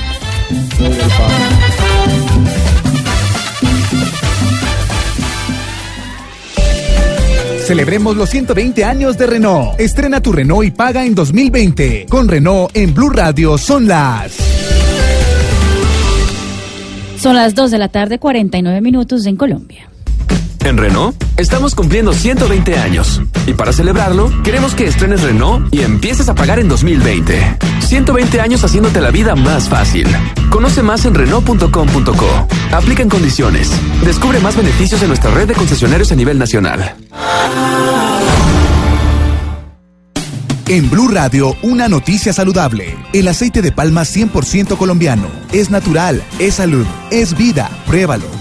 Celebremos 7.71 8.17
los 8.17 8.29
120 8.31 8.83
años 8.83 9.17
de 9.17 9.29
Renault. 9.29 9.79
Estrena 9.79 10.21
tu 10.21 10.33
Renault 10.33 10.67
y 10.67 10.73
paga 10.73 11.07
en 11.07 11.15
2020. 11.15 12.07
Con 12.11 12.27
Renault 12.27 12.77
en 12.77 12.93
Blue 12.93 13.11
Radio 13.11 13.57
son 13.59 13.87
las. 13.87 14.37
Son 17.17 17.37
las 17.37 17.55
2 17.55 17.71
de 17.71 17.79
la 17.79 17.87
tarde, 17.87 18.19
49 18.19 18.81
minutos 18.81 19.25
en 19.27 19.37
Colombia. 19.37 19.89
En 20.64 20.77
Renault 20.77 21.16
estamos 21.37 21.75
cumpliendo 21.75 22.12
120 22.12 22.77
años 22.77 23.23
y 23.46 23.55
para 23.55 23.73
celebrarlo 23.73 24.31
queremos 24.42 24.75
que 24.75 24.85
estrenes 24.85 25.23
Renault 25.23 25.73
y 25.75 25.81
empieces 25.81 26.29
a 26.29 26.35
pagar 26.35 26.59
en 26.59 26.68
2020. 26.68 27.59
120 27.81 28.40
años 28.40 28.62
haciéndote 28.62 29.01
la 29.01 29.11
vida 29.11 29.35
más 29.35 29.68
fácil. 29.68 30.07
Conoce 30.51 30.83
más 30.83 31.05
en 31.07 31.14
Renault.com.co. 31.14 32.49
Aplica 32.73 33.03
en 33.03 33.09
condiciones. 33.09 33.70
Descubre 34.05 34.38
más 34.40 34.57
beneficios 34.57 35.03
en 35.03 35.09
nuestra 35.09 35.31
red 35.31 35.49
de 35.49 35.55
concesionarios 35.55 36.12
a 36.12 36.14
nivel 36.14 36.38
nacional. 36.38 36.94
En 40.68 40.88
Blue 40.88 41.09
Radio, 41.09 41.57
una 41.62 41.88
noticia 41.88 42.33
saludable. 42.33 42.96
El 43.12 43.27
aceite 43.27 43.61
de 43.61 43.73
palma 43.73 44.03
100% 44.03 44.77
colombiano. 44.77 45.27
Es 45.51 45.68
natural, 45.70 46.23
es 46.38 46.55
salud, 46.55 46.87
es 47.11 47.37
vida. 47.37 47.68
Pruébalo. 47.87 48.39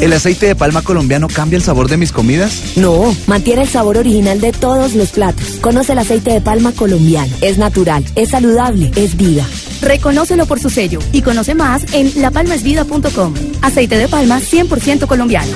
¿El 0.00 0.12
aceite 0.12 0.46
de 0.46 0.54
palma 0.54 0.82
colombiano 0.82 1.28
cambia 1.28 1.56
el 1.56 1.62
sabor 1.62 1.88
de 1.88 1.96
mis 1.96 2.12
comidas? 2.12 2.76
No, 2.76 3.16
mantiene 3.26 3.62
el 3.62 3.68
sabor 3.68 3.96
original 3.96 4.40
de 4.40 4.52
todos 4.52 4.94
los 4.94 5.10
platos. 5.12 5.56
Conoce 5.60 5.92
el 5.92 5.98
aceite 5.98 6.30
de 6.30 6.40
palma 6.40 6.72
colombiano. 6.72 7.34
Es 7.40 7.56
natural, 7.56 8.04
es 8.14 8.30
saludable, 8.30 8.90
es 8.96 9.16
vida. 9.16 9.46
Reconócelo 9.80 10.46
por 10.46 10.60
su 10.60 10.68
sello 10.68 10.98
y 11.12 11.22
conoce 11.22 11.54
más 11.54 11.84
en 11.94 12.10
lapalmasvida.com. 12.20 13.34
Aceite 13.62 13.96
de 13.96 14.08
palma 14.08 14.40
100% 14.40 15.06
colombiano. 15.06 15.52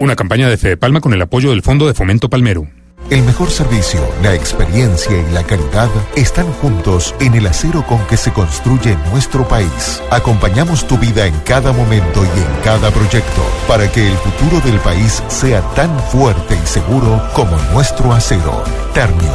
Una 0.00 0.16
campaña 0.16 0.48
de 0.48 0.56
Fede 0.56 0.76
Palma 0.76 1.00
con 1.00 1.12
el 1.12 1.22
apoyo 1.22 1.50
del 1.50 1.62
Fondo 1.62 1.86
de 1.86 1.94
Fomento 1.94 2.28
Palmero. 2.28 2.68
El 3.10 3.22
mejor 3.24 3.50
servicio, 3.50 4.00
la 4.22 4.34
experiencia 4.34 5.12
y 5.16 5.32
la 5.32 5.44
calidad 5.44 5.90
están 6.16 6.50
juntos 6.54 7.14
en 7.20 7.34
el 7.34 7.46
acero 7.46 7.84
con 7.86 8.04
que 8.06 8.16
se 8.16 8.32
construye 8.32 8.96
nuestro 9.10 9.46
país. 9.46 10.02
Acompañamos 10.10 10.86
tu 10.86 10.96
vida 10.96 11.26
en 11.26 11.38
cada 11.40 11.72
momento 11.72 12.24
y 12.24 12.40
en 12.40 12.62
cada 12.64 12.90
proyecto 12.90 13.42
para 13.68 13.90
que 13.90 14.08
el 14.08 14.16
futuro 14.16 14.60
del 14.62 14.80
país 14.80 15.22
sea 15.28 15.60
tan 15.74 15.98
fuerte 16.04 16.58
y 16.62 16.66
seguro 16.66 17.22
como 17.34 17.56
nuestro 17.72 18.12
acero. 18.12 18.64
Ternium, 18.94 19.30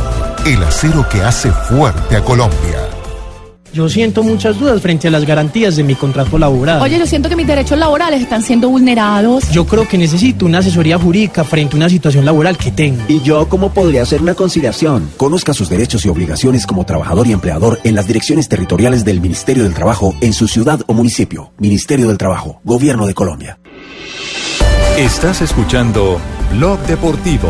el 0.46 0.64
acero 0.64 1.08
que 1.10 1.22
hace 1.22 1.52
fuerte 1.52 2.16
a 2.16 2.24
Colombia. 2.24 2.97
Yo 3.74 3.90
siento 3.90 4.24
muchas 4.24 4.60
dudas 4.60 4.82
frente 4.82 5.08
a 5.08 5.12
las 5.12 5.26
garantías 5.26 5.76
de 5.76 5.84
mi 5.84 5.96
contrato 5.96 6.38
laboral. 6.38 6.82
Oye, 6.82 6.98
yo 6.98 7.06
siento 7.06 7.30
que 7.30 7.36
mis 7.36 7.48
derechos 7.48 7.78
laborales 7.78 8.22
están 8.22 8.42
siendo 8.42 8.70
vulnerados. 8.70 9.50
Yo 9.52 9.66
creo 9.66 9.88
que 9.88 9.98
necesito 9.98 10.46
una 10.46 10.60
asesoría 10.60 10.98
jurídica 10.98 11.44
frente 11.44 11.76
a 11.76 11.78
una 11.78 11.90
situación 11.90 12.26
laboral 12.26 12.58
que 12.58 12.72
tengo. 12.72 13.04
¿Y 13.08 13.22
yo 13.22 13.48
cómo 13.50 13.72
podría 13.74 14.04
hacer 14.04 14.22
una 14.22 14.36
conciliación? 14.36 15.10
Conozca 15.18 15.54
sus 15.54 15.70
derechos 15.70 16.06
y 16.06 16.10
obligaciones 16.10 16.66
como 16.66 16.86
trabajador 16.86 17.28
y 17.28 17.34
empleador 17.34 17.80
en 17.84 17.96
las 17.96 18.08
direcciones 18.08 18.50
territoriales 18.50 19.06
del 19.06 19.22
Ministerio 19.22 19.64
del 19.64 19.74
Trabajo 19.74 20.16
en 20.22 20.34
su 20.34 20.48
ciudad 20.48 20.82
o 20.88 20.94
municipio. 20.94 21.52
Ministerio 21.58 22.08
del 22.08 22.18
Trabajo, 22.18 22.62
Gobierno 22.64 23.06
de 23.06 23.14
Colombia. 23.14 23.60
Estás 24.98 25.42
escuchando 25.42 26.20
Blog 26.54 26.80
Deportivo. 26.88 27.50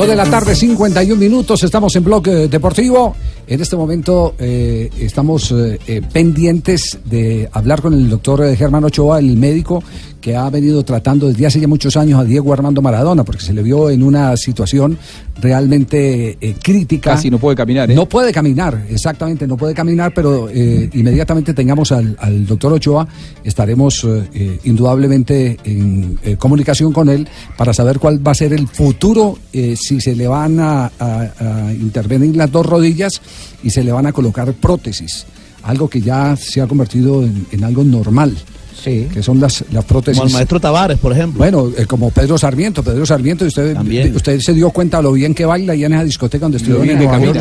Dos 0.00 0.08
de 0.08 0.16
la 0.16 0.24
tarde, 0.24 0.54
51 0.54 1.14
minutos, 1.14 1.62
estamos 1.62 1.94
en 1.94 2.02
Blog 2.02 2.26
eh, 2.26 2.48
Deportivo. 2.48 3.14
En 3.46 3.60
este 3.60 3.76
momento 3.76 4.34
eh, 4.38 4.88
estamos 4.98 5.52
eh, 5.52 6.00
pendientes 6.10 7.00
de 7.04 7.46
hablar 7.52 7.82
con 7.82 7.92
el 7.92 8.08
doctor 8.08 8.56
Germán 8.56 8.84
Ochoa, 8.84 9.18
el 9.18 9.36
médico 9.36 9.82
que 10.18 10.34
ha 10.34 10.48
venido 10.48 10.82
tratando 10.84 11.28
desde 11.28 11.46
hace 11.46 11.60
ya 11.60 11.68
muchos 11.68 11.98
años 11.98 12.18
a 12.18 12.24
Diego 12.24 12.50
Armando 12.54 12.80
Maradona, 12.80 13.24
porque 13.24 13.42
se 13.42 13.52
le 13.52 13.62
vio 13.62 13.90
en 13.90 14.02
una 14.02 14.38
situación 14.38 14.96
realmente 15.40 16.36
eh, 16.40 16.54
crítica. 16.62 17.12
Casi 17.14 17.30
no 17.30 17.38
puede 17.38 17.56
caminar, 17.56 17.90
¿eh? 17.90 17.94
No 17.94 18.06
puede 18.08 18.32
caminar, 18.32 18.84
exactamente, 18.90 19.46
no 19.46 19.56
puede 19.56 19.74
caminar, 19.74 20.12
pero 20.14 20.48
eh, 20.48 20.88
inmediatamente 20.92 21.54
tengamos 21.54 21.92
al, 21.92 22.16
al 22.20 22.46
doctor 22.46 22.72
Ochoa, 22.72 23.06
estaremos 23.44 24.06
eh, 24.34 24.58
indudablemente 24.64 25.56
en 25.64 26.18
comunicación 26.38 26.92
con 26.92 27.08
él 27.08 27.28
para 27.56 27.72
saber 27.72 27.98
cuál 27.98 28.24
va 28.26 28.32
a 28.32 28.34
ser 28.34 28.52
el 28.52 28.68
futuro, 28.68 29.38
si 29.52 30.00
se 30.00 30.14
le 30.14 30.26
van 30.26 30.60
a, 30.60 30.86
a- 30.98 31.32
a 31.68 31.72
intervenir 31.72 32.36
las 32.36 32.50
dos 32.52 32.66
rodillas 32.66 33.20
y 33.62 33.70
se 33.70 33.82
le 33.82 33.92
van 33.92 34.06
a 34.06 34.12
colocar 34.12 34.52
prótesis, 34.54 35.26
algo 35.62 35.88
que 35.88 36.00
ya 36.00 36.36
se 36.36 36.60
ha 36.60 36.66
convertido 36.66 37.22
en, 37.22 37.46
en 37.52 37.64
algo 37.64 37.84
normal. 37.84 38.36
Que 38.82 39.22
son 39.22 39.38
las, 39.40 39.64
las 39.72 39.84
prótesis. 39.84 40.18
Como 40.18 40.28
el 40.28 40.32
maestro 40.34 40.58
Tavares, 40.60 40.98
por 40.98 41.12
ejemplo. 41.12 41.38
Bueno, 41.38 41.70
eh, 41.76 41.86
como 41.86 42.10
Pedro 42.10 42.38
Sarmiento, 42.38 42.82
Pedro 42.82 43.04
Sarmiento, 43.04 43.44
usted, 43.44 43.74
También. 43.74 44.14
usted 44.16 44.40
se 44.40 44.52
dio 44.54 44.70
cuenta 44.70 45.02
lo 45.02 45.12
bien 45.12 45.34
que 45.34 45.44
baila 45.44 45.74
y 45.74 45.84
en 45.84 45.92
esa 45.92 46.04
discoteca 46.04 46.44
donde 46.44 46.58
estuvo 46.58 46.80
bien 46.80 47.00
en 47.00 47.20
bien, 47.20 47.32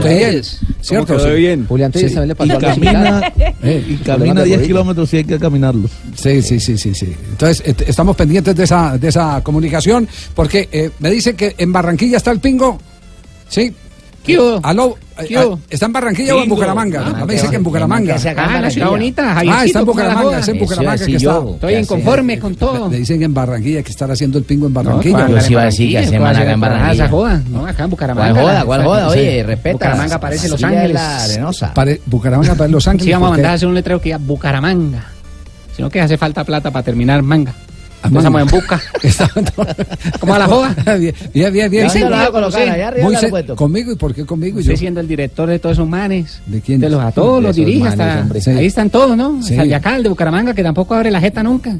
Telles. 0.00 0.60
¿cierto? 0.80 1.06
¿Cómo 1.14 1.18
quedó 1.24 1.34
Sí. 1.34 1.40
bien? 1.40 1.66
Julián 1.66 1.92
también 1.92 2.28
le 2.28 2.34
pasó 2.34 2.54
y 2.54 2.58
camina, 2.58 3.32
Eh, 3.62 3.84
y 3.88 3.96
camina 3.96 4.42
10 4.42 4.62
kilómetros 4.62 5.12
y 5.14 5.16
hay 5.18 5.24
que 5.24 5.38
caminarlos. 5.38 5.90
Sí, 6.14 6.42
sí, 6.42 6.60
sí, 6.60 6.76
sí, 6.78 6.94
sí. 6.94 7.12
Entonces, 7.30 7.62
et- 7.66 7.88
estamos 7.88 8.14
pendientes 8.16 8.54
de 8.54 8.64
esa, 8.64 8.96
de 8.98 9.08
esa 9.08 9.42
comunicación, 9.42 10.06
porque 10.34 10.68
eh, 10.70 10.90
me 11.00 11.10
dicen 11.10 11.36
que 11.36 11.54
en 11.58 11.72
Barranquilla 11.72 12.16
está 12.18 12.30
el 12.30 12.40
pingo, 12.40 12.78
¿sí? 13.48 13.72
¿Qué 14.28 14.38
hubo? 14.38 14.60
Aló, 14.62 14.96
eh, 15.18 15.24
¿Qué 15.26 15.38
hubo? 15.38 15.58
¿está 15.70 15.86
en 15.86 15.92
Barranquilla 15.92 16.34
o 16.34 16.36
en 16.38 16.42
Bingo. 16.44 16.54
Bucaramanga? 16.56 17.12
Ah, 17.16 17.24
me 17.24 17.32
dice 17.32 17.48
que 17.48 17.56
en 17.56 17.62
Bucaramanga. 17.62 18.16
Ah, 18.36 18.60
la 18.60 18.70
ciudad 18.70 18.90
bonita, 18.90 19.34
Ah, 19.38 19.64
está 19.64 19.80
en 19.80 19.86
¿cómo 19.86 19.98
la 19.98 20.08
Bucaramanga, 20.08 20.38
está 20.38 20.50
en 20.52 20.58
Bucaramanga 20.58 21.06
que 21.06 21.12
está. 21.16 21.18
yo. 21.18 21.50
Estoy 21.54 21.74
inconforme 21.74 22.38
con 22.38 22.54
todo. 22.54 22.88
Le 22.90 22.98
dicen 22.98 23.18
que 23.18 23.24
en 23.24 23.34
Barranquilla 23.34 23.82
que 23.82 23.90
estar 23.90 24.10
haciendo 24.10 24.38
el 24.38 24.44
pingo 24.44 24.66
en 24.66 24.74
Barranquilla. 24.74 25.28
Yo 25.28 25.40
sí 25.40 25.52
iba 25.52 25.62
a 25.62 25.64
decir 25.64 25.90
que 25.90 25.98
hacemos 25.98 26.28
acá 26.30 26.52
en 26.52 26.60
Barranquilla. 26.60 26.92
esa 27.04 27.08
joda, 27.08 27.42
no, 27.48 27.66
acá 27.66 27.84
en 27.84 27.90
Bucaramanga. 27.90 28.32
¿Cuál 28.32 28.44
joda? 28.44 28.64
¿Cuál 28.64 28.84
joda? 28.84 29.08
Oye, 29.08 29.42
respeta. 29.42 29.72
Bucaramanga 29.72 30.20
parece 30.20 30.48
Los 30.48 30.60
es 30.60 30.64
Ángeles. 30.64 31.00
Bucaramanga 32.06 32.54
para 32.54 32.68
Los 32.68 32.86
Ángeles. 32.86 33.04
Sí, 33.06 33.12
vamos 33.12 33.28
a 33.28 33.30
mandar 33.32 33.50
a 33.52 33.54
hacer 33.54 33.68
un 33.68 33.74
letrero 33.74 33.98
que 34.00 34.04
diga 34.04 34.18
Bucaramanga. 34.18 35.04
Sino 35.74 35.88
que 35.90 36.00
hace 36.00 36.18
falta 36.18 36.44
plata 36.44 36.70
para 36.70 36.82
terminar 36.84 37.22
manga. 37.22 37.54
Estamos 38.04 38.42
en 38.42 38.46
busca. 38.48 38.80
¿Cómo 40.20 40.32
va 40.32 40.38
la 40.38 40.46
joda? 40.46 40.74
bien, 40.98 41.14
bien, 41.32 41.52
bien. 41.52 41.70
bien. 41.70 41.86
¿Dónde 41.86 41.98
Sí, 41.98 42.00
lo 42.00 42.10
vas 42.10 43.24
a. 43.24 43.54
¿Conmigo? 43.54 43.92
¿Y 43.92 43.96
por 43.96 44.14
qué 44.14 44.24
conmigo? 44.24 44.60
Yo. 44.60 44.76
siendo 44.76 45.00
el 45.00 45.08
director 45.08 45.48
de 45.48 45.58
todos 45.58 45.74
esos 45.76 45.88
manes. 45.88 46.40
¿De 46.46 46.60
quién? 46.60 46.80
De 46.80 46.88
los 46.88 47.02
a 47.02 47.10
todos, 47.12 47.42
los 47.42 47.56
dirige. 47.56 47.88
Sí. 48.40 48.50
Ahí 48.50 48.66
están 48.66 48.90
todos, 48.90 49.16
¿no? 49.16 49.42
Sí. 49.42 49.54
El 49.54 50.02
de 50.02 50.08
Bucaramanga, 50.08 50.54
que 50.54 50.62
tampoco 50.62 50.94
abre 50.94 51.10
la 51.10 51.20
jeta 51.20 51.42
nunca. 51.42 51.76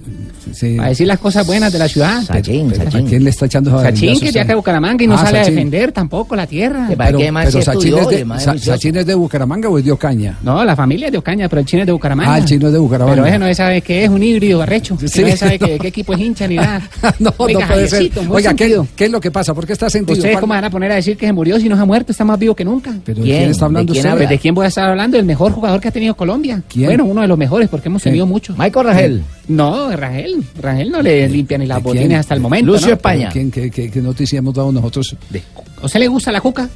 Sí. 0.52 0.76
A 0.80 0.88
decir 0.88 1.06
las 1.06 1.18
cosas 1.18 1.46
buenas 1.46 1.72
de 1.72 1.78
la 1.78 1.88
ciudad. 1.88 2.22
Sachín, 2.22 2.72
¿A 2.72 2.90
quién 3.02 3.22
le 3.24 3.30
está 3.30 3.46
echando 3.46 3.70
esa 3.70 3.90
Sachín, 3.90 4.18
que 4.18 4.32
ya 4.32 4.44
que 4.46 4.54
Bucaramanga 4.54 5.04
y 5.04 5.06
no 5.06 5.14
Ah, 5.14 5.18
sale 5.18 5.38
a 5.38 5.42
Sachín. 5.42 5.54
defender 5.56 5.92
tampoco 5.92 6.34
la 6.34 6.46
tierra. 6.46 6.86
Pero, 6.88 7.18
pero 7.18 7.62
Sachín, 7.62 7.98
es 7.98 8.08
de, 8.08 8.26
Sa- 8.38 8.58
Sachín 8.58 8.96
es 8.96 9.06
de 9.06 9.14
Bucaramanga 9.14 9.68
o 9.68 9.78
es 9.78 9.84
de 9.84 9.92
Ocaña? 9.92 10.38
No, 10.42 10.64
la 10.64 10.74
familia 10.74 11.06
es 11.06 11.12
de 11.12 11.18
Ocaña, 11.18 11.48
pero 11.48 11.60
el 11.60 11.66
chino 11.66 11.82
es 11.82 11.86
de 11.86 11.92
Bucaramanga. 11.92 12.34
Ah, 12.34 12.38
el 12.38 12.44
chino 12.44 12.66
es 12.68 12.72
de 12.72 12.78
Bucaramanga. 12.78 13.14
Pero 13.22 13.26
ese 13.26 13.38
no 13.38 13.54
sabe 13.54 13.82
qué 13.82 14.04
es 14.04 14.10
un 14.10 14.22
híbrido 14.22 14.62
arrecho. 14.62 14.96
Sí. 15.06 15.22
No 15.22 15.36
sabe 15.36 15.58
qué, 15.58 15.78
qué 15.78 15.88
equipo 15.88 16.07
es 16.14 16.20
hincha 16.20 16.46
ni 16.48 16.56
nada. 16.56 16.82
no, 17.18 17.32
Oiga, 17.38 17.60
no 17.60 17.66
puede 17.68 17.88
ser. 17.88 18.10
Oiga, 18.30 18.54
¿qué, 18.54 19.04
es 19.04 19.10
lo 19.10 19.20
que 19.20 19.30
pasa? 19.30 19.54
¿Por 19.54 19.66
qué 19.66 19.72
está 19.72 19.88
sentido? 19.90 20.14
¿Ustedes 20.16 20.34
¿Cuál- 20.34 20.40
cómo 20.42 20.54
van 20.54 20.64
a 20.64 20.70
poner 20.70 20.92
a 20.92 20.94
decir 20.96 21.16
que 21.16 21.26
se 21.26 21.32
murió 21.32 21.58
si 21.58 21.68
no 21.68 21.76
se 21.76 21.82
ha 21.82 21.84
muerto? 21.84 22.12
Está 22.12 22.24
más 22.24 22.38
vivo 22.38 22.54
que 22.54 22.64
nunca. 22.64 22.94
¿Pero 23.04 23.22
de 23.22 23.24
quién 23.28 23.50
está 23.50 23.66
hablando 23.66 23.92
¿De 23.92 24.00
quién, 24.00 24.12
usted? 24.12 24.28
¿De 24.28 24.38
quién 24.38 24.54
voy 24.54 24.64
a 24.64 24.68
estar 24.68 24.88
hablando? 24.88 25.18
El 25.18 25.24
mejor 25.24 25.52
jugador 25.52 25.80
que 25.80 25.88
ha 25.88 25.92
tenido 25.92 26.14
Colombia. 26.14 26.62
¿Quién? 26.68 26.86
Bueno, 26.86 27.04
uno 27.04 27.20
de 27.22 27.28
los 27.28 27.38
mejores 27.38 27.68
porque 27.68 27.88
hemos 27.88 28.02
tenido 28.02 28.26
muchos. 28.26 28.56
Michael 28.58 28.86
Rangel. 28.86 29.22
No, 29.48 29.90
Rangel. 29.96 30.44
Rangel 30.60 30.90
no 30.90 31.02
le 31.02 31.28
limpia 31.28 31.56
ni 31.58 31.66
las 31.66 31.82
botines 31.82 32.18
hasta 32.20 32.34
el 32.34 32.40
momento. 32.40 32.72
Lucio 32.72 32.88
¿no? 32.88 32.94
España. 32.94 33.30
¿Quién, 33.32 33.50
qué, 33.50 33.70
qué- 33.70 33.90
qué 33.90 34.00
noticia 34.02 34.38
hemos 34.38 34.54
dado 34.54 34.70
nosotros? 34.72 35.16
¿A 35.82 35.86
usted 35.86 36.00
le 36.00 36.08
gusta 36.08 36.30
la 36.32 36.40
cuca? 36.40 36.68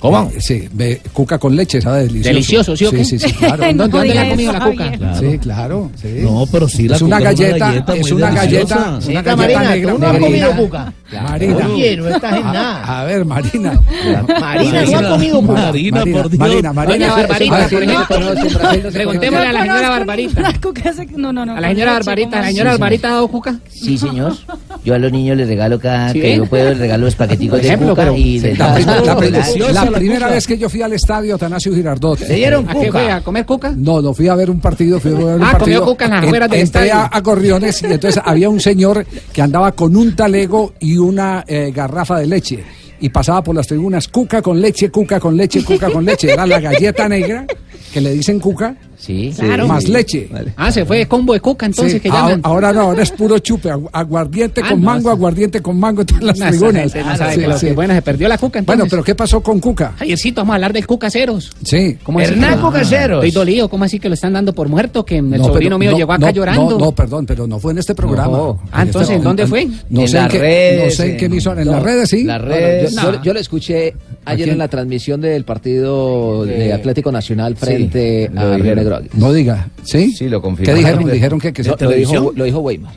¿Cómo? 0.00 0.30
Sí, 0.38 0.66
ve, 0.72 1.00
cuca 1.12 1.38
con 1.38 1.54
leche, 1.54 1.80
¿sabe? 1.80 2.04
Delicioso. 2.04 2.28
Delicioso, 2.30 2.76
¿sí 2.76 2.84
o 2.86 2.90
qué? 2.90 3.04
Sí, 3.04 3.18
sí, 3.18 3.28
sí, 3.28 3.34
claro. 3.34 3.62
¿En 3.64 3.76
dónde, 3.76 3.92
No 3.92 3.98
dónde 3.98 4.10
ha 4.18 4.22
diga 4.22 4.30
comido 4.30 4.52
la 4.54 4.60
cuca? 4.60 5.14
Sí, 5.20 5.38
claro. 5.38 5.90
sí. 6.00 6.08
No, 6.22 6.46
pero 6.50 6.68
sí, 6.68 6.88
la 6.88 6.96
es 6.96 7.02
una 7.02 7.18
cuca 7.18 7.30
es 7.30 7.38
una 7.38 7.50
galleta, 7.50 7.66
galleta 7.66 7.96
es 7.96 8.10
una 8.12 8.30
galleta, 8.30 8.76
una 9.06 9.22
galleta 9.22 9.36
Marina, 9.36 9.70
negra. 9.74 9.92
¿tú 9.92 9.98
no 9.98 10.06
has 10.06 10.12
Marina. 10.12 10.26
comido 10.26 10.56
cuca? 10.56 10.92
Marina. 11.12 11.68
Oye, 11.68 11.96
no 11.98 12.08
estás 12.08 12.32
en 12.36 12.46
A, 12.46 12.52
nada. 12.52 13.00
a 13.00 13.04
ver, 13.04 13.24
Marina. 13.26 13.80
Marina, 14.40 14.84
¿no 14.84 14.98
has 14.98 15.06
comido 15.06 15.40
cuca? 15.42 15.52
Marina, 15.52 16.04
por 16.06 16.30
Dios. 16.30 16.38
Marina, 16.38 16.72
Marina. 16.72 16.96
Doña 17.08 17.14
Barbarita, 17.16 17.68
por 17.68 17.82
ejemplo. 17.82 18.90
Preguntémosle 18.92 19.46
a 19.46 19.52
la 19.52 19.60
señora 19.62 19.88
Barbarita. 19.90 20.52
Cuca 20.62 20.92
No, 21.16 21.32
no, 21.32 21.44
no. 21.44 21.56
A 21.56 21.60
la 21.60 21.68
señora 21.68 21.92
Barbarita, 21.92 22.30
¿cómo 22.30 22.42
¿la 22.42 22.48
señora 22.48 22.70
Barbarita 22.70 23.08
ha 23.08 23.12
dado 23.12 23.28
cuca? 23.28 23.58
Sí, 23.68 23.98
señor. 23.98 24.34
Yo 24.82 24.94
a 24.94 24.98
los 24.98 25.12
niños 25.12 25.36
les 25.36 25.46
regalo 25.46 25.78
cada 25.78 26.12
¿Sí 26.12 26.20
que 26.20 26.36
yo 26.38 26.46
puedo, 26.46 26.70
les 26.70 26.78
regalo 26.78 27.04
los 27.04 27.14
paqueticos 27.14 27.58
Por 27.58 27.60
de 27.60 27.66
ejemplo, 27.68 27.90
cuca 27.90 28.16
y 28.16 28.40
les 28.40 28.58
La, 28.58 29.89
la 29.90 29.98
primera 29.98 30.20
cuca. 30.20 30.34
vez 30.34 30.46
que 30.46 30.58
yo 30.58 30.68
fui 30.68 30.82
al 30.82 30.92
estadio 30.92 31.34
Atanasio 31.34 31.74
Girardot. 31.74 32.20
¿Le 32.20 32.34
dieron 32.34 32.68
¿A 32.68 32.72
qué 32.72 32.86
cuca? 32.86 32.90
fue? 32.92 33.10
¿A 33.10 33.20
comer 33.22 33.46
cuca? 33.46 33.72
No, 33.76 34.00
no 34.02 34.14
fui 34.14 34.28
a 34.28 34.34
ver 34.34 34.50
un 34.50 34.60
partido, 34.60 34.98
fui 35.00 35.12
a 35.12 35.14
ver 35.14 35.24
un 35.36 35.42
Ah, 35.42 35.56
comió 35.58 35.80
partido. 35.80 35.84
cuca 35.86 36.04
en 36.06 36.10
las 36.12 36.24
En- 36.24 36.30
del 36.30 36.42
entré 36.42 36.58
a, 36.58 36.62
estadio. 36.62 37.08
a 37.12 37.22
Corriones 37.22 37.82
y 37.82 37.86
entonces 37.86 38.22
había 38.24 38.48
un 38.48 38.60
señor 38.60 39.06
que 39.32 39.42
andaba 39.42 39.72
con 39.72 39.96
un 39.96 40.14
talego 40.16 40.74
y 40.80 40.96
una 40.96 41.44
eh, 41.46 41.72
garrafa 41.74 42.18
de 42.18 42.26
leche. 42.26 42.64
Y 43.02 43.08
pasaba 43.08 43.42
por 43.42 43.54
las 43.54 43.66
tribunas, 43.66 44.08
cuca 44.08 44.42
con 44.42 44.60
leche, 44.60 44.90
cuca 44.90 45.18
con 45.18 45.34
leche, 45.36 45.64
cuca 45.64 45.90
con 45.90 46.04
leche. 46.04 46.32
Era 46.32 46.46
la 46.46 46.60
galleta 46.60 47.08
negra, 47.08 47.46
que 47.92 48.00
le 48.00 48.12
dicen 48.12 48.38
cuca, 48.38 48.76
Sí, 49.00 49.32
Claro. 49.36 49.66
más 49.66 49.88
leche. 49.88 50.28
Ah, 50.56 50.70
se 50.70 50.84
fue 50.84 51.06
combo 51.06 51.32
de 51.32 51.40
cuca 51.40 51.64
entonces 51.64 51.94
Sí, 51.94 52.00
que 52.00 52.10
ahora, 52.10 52.20
llaman. 52.22 52.40
ahora 52.44 52.72
no, 52.72 52.80
ahora 52.82 53.02
es 53.02 53.10
puro 53.10 53.38
chupe, 53.38 53.70
agu- 53.70 53.88
aguardiente 53.92 54.60
Ah, 54.62 54.68
con 54.70 54.80
no, 54.80 54.86
mango, 54.86 55.08
aguardiente 55.10 55.62
con 55.62 55.78
mango 55.80 56.02
en 56.02 56.06
todas 56.06 56.22
las 56.22 56.38
No, 56.38 56.48
tribunas. 56.50 56.92
sabe 56.92 57.34
Sí, 57.58 57.66
que- 57.68 57.72
bueno, 57.72 57.94
se 57.94 58.02
perdió 58.02 58.28
la 58.28 58.36
cuca 58.36 58.58
entonces. 58.58 58.78
Bueno, 58.78 58.90
pero 58.90 59.02
¿qué 59.02 59.14
pasó 59.14 59.40
con 59.42 59.58
Cuca? 59.58 59.94
Javiercito, 59.98 60.42
vamos 60.42 60.52
a 60.52 60.54
hablar 60.56 60.72
del 60.74 60.86
Cuca 60.86 61.10
Ceros. 61.10 61.50
Sí. 61.64 61.96
¿Cómo 62.02 62.20
Hernán 62.20 62.56
que- 62.56 62.60
Cuca 62.60 62.84
Ceros. 62.84 63.24
Estoy 63.24 63.30
dolido, 63.30 63.68
¿cómo 63.70 63.84
así 63.84 63.98
que 63.98 64.08
lo 64.08 64.14
están 64.14 64.34
dando 64.34 64.52
por 64.52 64.68
muerto? 64.68 65.04
Que 65.04 65.16
el 65.16 65.30
No, 65.30 65.44
sobrino 65.44 65.58
pero 65.60 65.78
mío 65.78 65.90
no, 65.92 65.96
llegó 65.96 66.12
acá 66.12 66.26
no, 66.26 66.32
llorando. 66.32 66.70
No, 66.70 66.78
no, 66.78 66.92
perdón, 66.92 67.24
pero 67.24 67.46
no 67.46 67.58
fue 67.58 67.72
en 67.72 67.78
este 67.78 67.94
programa. 67.94 68.36
No. 68.36 68.60
Ah, 68.70 68.82
En 68.82 68.88
entonces, 68.88 69.08
este- 69.10 69.14
¿en 69.16 69.24
dónde 69.24 69.46
fue? 69.46 69.66
No 69.88 70.02
En 70.02 70.08
sé 70.08 70.16
en 70.18 70.22
las 70.24 70.32
qué, 70.32 70.38
redes, 70.38 70.84
no 70.84 70.90
sé 71.04 71.10
en 71.12 71.16
qué 71.16 71.24
emisora, 71.24 71.62
en 71.62 71.68
las 71.70 71.82
redes, 71.82 72.08
sí. 72.10 72.24
las 72.24 72.40
redes. 72.42 72.94
yo, 73.24 73.32
lo 73.32 73.40
escuché 73.40 73.94
ayer 74.26 74.50
en 74.50 74.58
la 74.58 74.68
transmisión 74.68 75.20
del 75.22 75.44
partido 75.44 76.44
de 76.44 76.72
Atlético 76.74 77.10
Nacional 77.10 77.56
frente 77.56 78.30
a 78.36 78.56
Río 78.58 78.89
No 79.14 79.32
diga, 79.32 79.68
¿sí? 79.84 80.12
Sí, 80.12 80.28
lo 80.28 80.40
¿Qué 80.42 80.74
dijeron? 80.74 81.10
Dijeron 81.10 81.40
que, 81.40 81.52
se 81.62 81.70
lo 81.70 81.90
dijo, 81.90 82.32
lo 82.34 82.44
dijo 82.44 82.58
Weimar, 82.60 82.92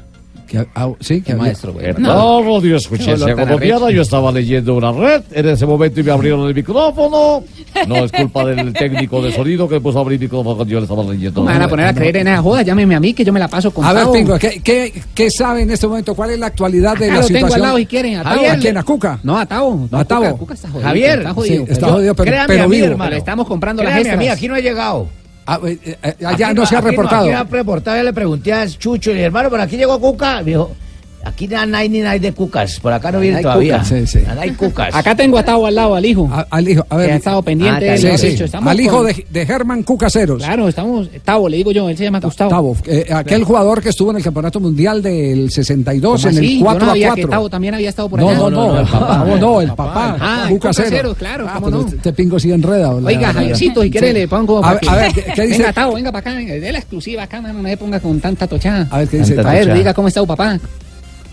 que- 0.47 0.65
ah, 0.75 0.89
sí, 0.99 1.21
que 1.21 1.33
maestro 1.35 1.71
Weimar. 1.73 1.99
No. 1.99 2.41
No, 2.43 2.57
escuché 2.77 3.15
No, 3.17 3.25
colombiana, 3.35 3.55
arrecho. 3.85 3.89
yo 3.91 4.01
estaba 4.01 4.31
leyendo 4.31 4.75
una 4.75 4.91
red 4.91 5.21
en 5.31 5.47
ese 5.49 5.65
momento 5.65 5.99
y 5.99 6.03
me 6.03 6.11
abrieron 6.11 6.47
el 6.47 6.53
micrófono. 6.55 7.43
No 7.87 7.95
es 8.05 8.11
culpa 8.11 8.45
del 8.45 8.71
técnico 8.73 9.21
de 9.21 9.31
sonido 9.31 9.67
que 9.67 9.79
puso 9.81 9.97
a 9.97 10.01
abrir 10.01 10.17
el 10.17 10.25
micrófono 10.25 10.55
cuando 10.55 10.71
yo 10.71 10.79
le 10.79 10.83
estaba 10.83 11.03
leyendo. 11.03 11.33
¿Cómo 11.41 11.47
me 11.47 11.53
van 11.53 11.61
a 11.63 11.67
poner 11.67 11.85
a 11.87 11.93
creer 11.93 12.17
en 12.17 12.27
esa 12.27 12.41
joda? 12.41 12.61
Llámeme 12.61 12.93
a 12.95 12.99
mí 12.99 13.13
que 13.13 13.25
yo 13.25 13.33
me 13.33 13.39
la 13.39 13.47
paso 13.47 13.71
con 13.71 13.83
A 13.83 13.93
ver. 13.93 14.05
Pingo, 14.11 14.37
¿qué, 14.37 14.61
qué, 14.63 14.93
qué 15.15 15.31
sabe 15.31 15.63
en 15.63 15.71
este 15.71 15.87
momento? 15.87 16.13
¿Cuál 16.13 16.31
es 16.31 16.39
la 16.39 16.47
actualidad 16.47 16.95
de 16.97 17.05
Acá 17.05 17.15
la 17.15 17.21
lo 17.21 17.27
tengo 17.27 17.39
situación? 17.39 17.55
al 17.55 17.61
lado 17.61 17.77
si 17.79 17.85
quieren, 17.87 18.15
a 18.17 18.23
Tavo. 18.23 18.49
¿A 18.51 18.55
quién? 18.57 18.77
¿A 18.77 18.83
Cuca? 18.83 19.19
No, 19.23 19.37
a 19.39 19.45
Tavo. 19.47 19.87
No, 19.91 19.97
¿A 19.97 20.05
Tavo? 20.05 20.23
Cuca, 20.25 20.37
Cuca 20.37 20.53
está 20.53 20.69
jodido. 20.69 20.87
Javier, 20.87 21.17
está 21.19 21.33
jodido. 21.33 21.65
Sí, 21.65 21.71
está 21.71 21.85
pero- 21.87 21.93
jodido, 21.93 22.15
pero, 22.15 22.31
créame 22.31 22.47
pero 22.47 22.63
a 22.63 22.67
mí, 22.67 22.75
vivo. 22.75 22.87
hermano. 22.87 23.15
Estamos 23.15 23.47
comprando 23.47 23.81
las 23.83 24.05
a 24.07 24.15
mí, 24.17 24.27
aquí 24.27 24.47
no 24.47 24.53
ha 24.55 24.59
llegado. 24.59 25.07
Ah, 25.45 25.59
eh, 25.65 25.77
eh, 25.83 25.97
eh, 26.01 26.25
allá 26.25 26.47
Aquí 26.47 26.55
no 26.55 26.65
se 26.65 26.75
ha 26.75 26.79
aquí 26.79 26.89
reportado. 26.89 27.23
aquí 27.23 27.31
no 27.31 27.37
ha 27.37 27.43
reportado, 27.43 27.97
ya 27.97 28.03
le 28.03 28.13
pregunté 28.13 28.53
a 28.53 28.67
Chucho 28.67 29.11
y 29.11 29.19
hermano, 29.19 29.49
por 29.49 29.59
aquí 29.59 29.75
llegó 29.77 29.99
Cuca. 29.99 30.37
Me 30.37 30.51
dijo, 30.51 30.75
aquí 31.23 31.47
no 31.47 31.77
hay 31.77 31.89
ni 31.89 32.01
hay 32.01 32.19
de 32.19 32.31
Cucas, 32.33 32.79
por 32.79 32.91
acá 32.93 33.11
no 33.11 33.19
viene 33.19 33.41
todavía. 33.41 33.79
Cucas. 33.79 33.87
Sí, 33.89 34.07
sí. 34.07 34.19
No 34.33 34.41
hay 34.41 34.51
Cucas. 34.51 34.93
Acá 34.95 35.15
tengo 35.15 35.37
a 35.37 35.43
Tavo 35.43 35.65
al 35.67 35.75
lado, 35.75 35.95
al 35.95 36.05
hijo. 36.05 36.29
A- 36.31 36.47
al 36.49 36.67
hijo, 36.67 36.85
a 36.89 36.95
ver. 36.97 37.07
que 37.07 37.13
ha 37.13 37.15
estado 37.17 37.41
pendiente. 37.41 37.89
Ah, 37.91 37.97
Sí, 38.17 38.27
dicho, 38.29 38.45
Al 38.61 38.79
hijo 38.79 38.97
con- 38.97 39.07
de, 39.07 39.25
de 39.29 39.45
Germán 39.45 39.83
Cucaseros. 39.83 40.43
Claro, 40.43 40.67
estamos... 40.67 41.09
Tavo, 41.23 41.47
le 41.49 41.57
digo 41.57 41.71
yo, 41.71 41.89
él 41.89 41.97
se 41.97 42.03
llama 42.05 42.19
Gustavo. 42.19 42.49
Tavo, 42.49 42.77
eh, 42.85 43.05
aquel 43.13 43.43
jugador 43.43 43.81
que 43.81 43.89
estuvo 43.89 44.11
en 44.11 44.17
el 44.17 44.23
Campeonato 44.23 44.59
Mundial 44.59 45.01
del 45.01 45.49
62 45.51 46.21
¿Cómo 46.21 46.29
en 46.31 46.37
así? 46.37 46.53
el 46.53 46.59
Yo 46.59 46.65
4 46.65 46.79
no 46.79 46.85
a 46.85 46.89
sabía 46.93 47.07
4. 47.07 47.25
que 47.27 47.31
Tavo 47.31 47.49
también 47.49 47.73
había 47.75 47.89
estado 47.89 48.09
por 48.09 48.19
no, 48.19 48.29
allá. 48.29 48.37
no, 48.39 48.49
no, 48.49 48.79
el 48.79 48.87
papá. 48.87 49.25
No, 49.27 49.35
no, 49.37 49.61
el 49.61 49.67
papá. 49.73 50.17
Ah, 50.19 50.45
Cuca 50.49 50.69
Cuca 50.69 50.73
Ceros. 50.73 50.89
Ceros, 50.91 51.17
claro, 51.17 51.45
Ah, 51.49 51.53
cómo 51.55 51.69
no. 51.69 51.87
Este 51.87 52.13
pingo 52.13 52.39
sí 52.39 52.51
enredado. 52.51 52.97
Oiga. 53.05 53.33
Javiercito, 53.33 53.81
si 53.83 53.89
quiere 53.91 54.07
Sí. 54.07 54.13
le 54.13 54.27
pongo... 54.27 54.63
A 54.63 54.71
ver, 54.73 54.79
que- 54.81 54.89
a 54.89 54.95
ver, 54.95 55.11
¿qué, 55.13 55.41
dice? 55.43 55.57
Venga, 55.59 55.73
Tavo, 55.73 55.93
venga 55.95 56.11
para 56.11 56.31
acá. 56.31 56.39
De 56.39 56.71
la 56.71 56.79
exclusiva 56.79 57.23
acá, 57.23 57.41
mano, 57.41 57.61
no 57.61 57.69
se 57.69 57.77
ponga 57.77 57.99
con 57.99 58.19
tanta 58.19 58.47
tochada. 58.47 58.87
A 58.91 58.99
ver, 58.99 59.07
¿qué 59.07 59.17
dice? 59.19 59.39
A 59.39 59.43
ver, 59.43 59.73
diga 59.73 59.93
cómo 59.93 60.07
está 60.07 60.19
tu 60.21 60.27
papá. 60.27 60.59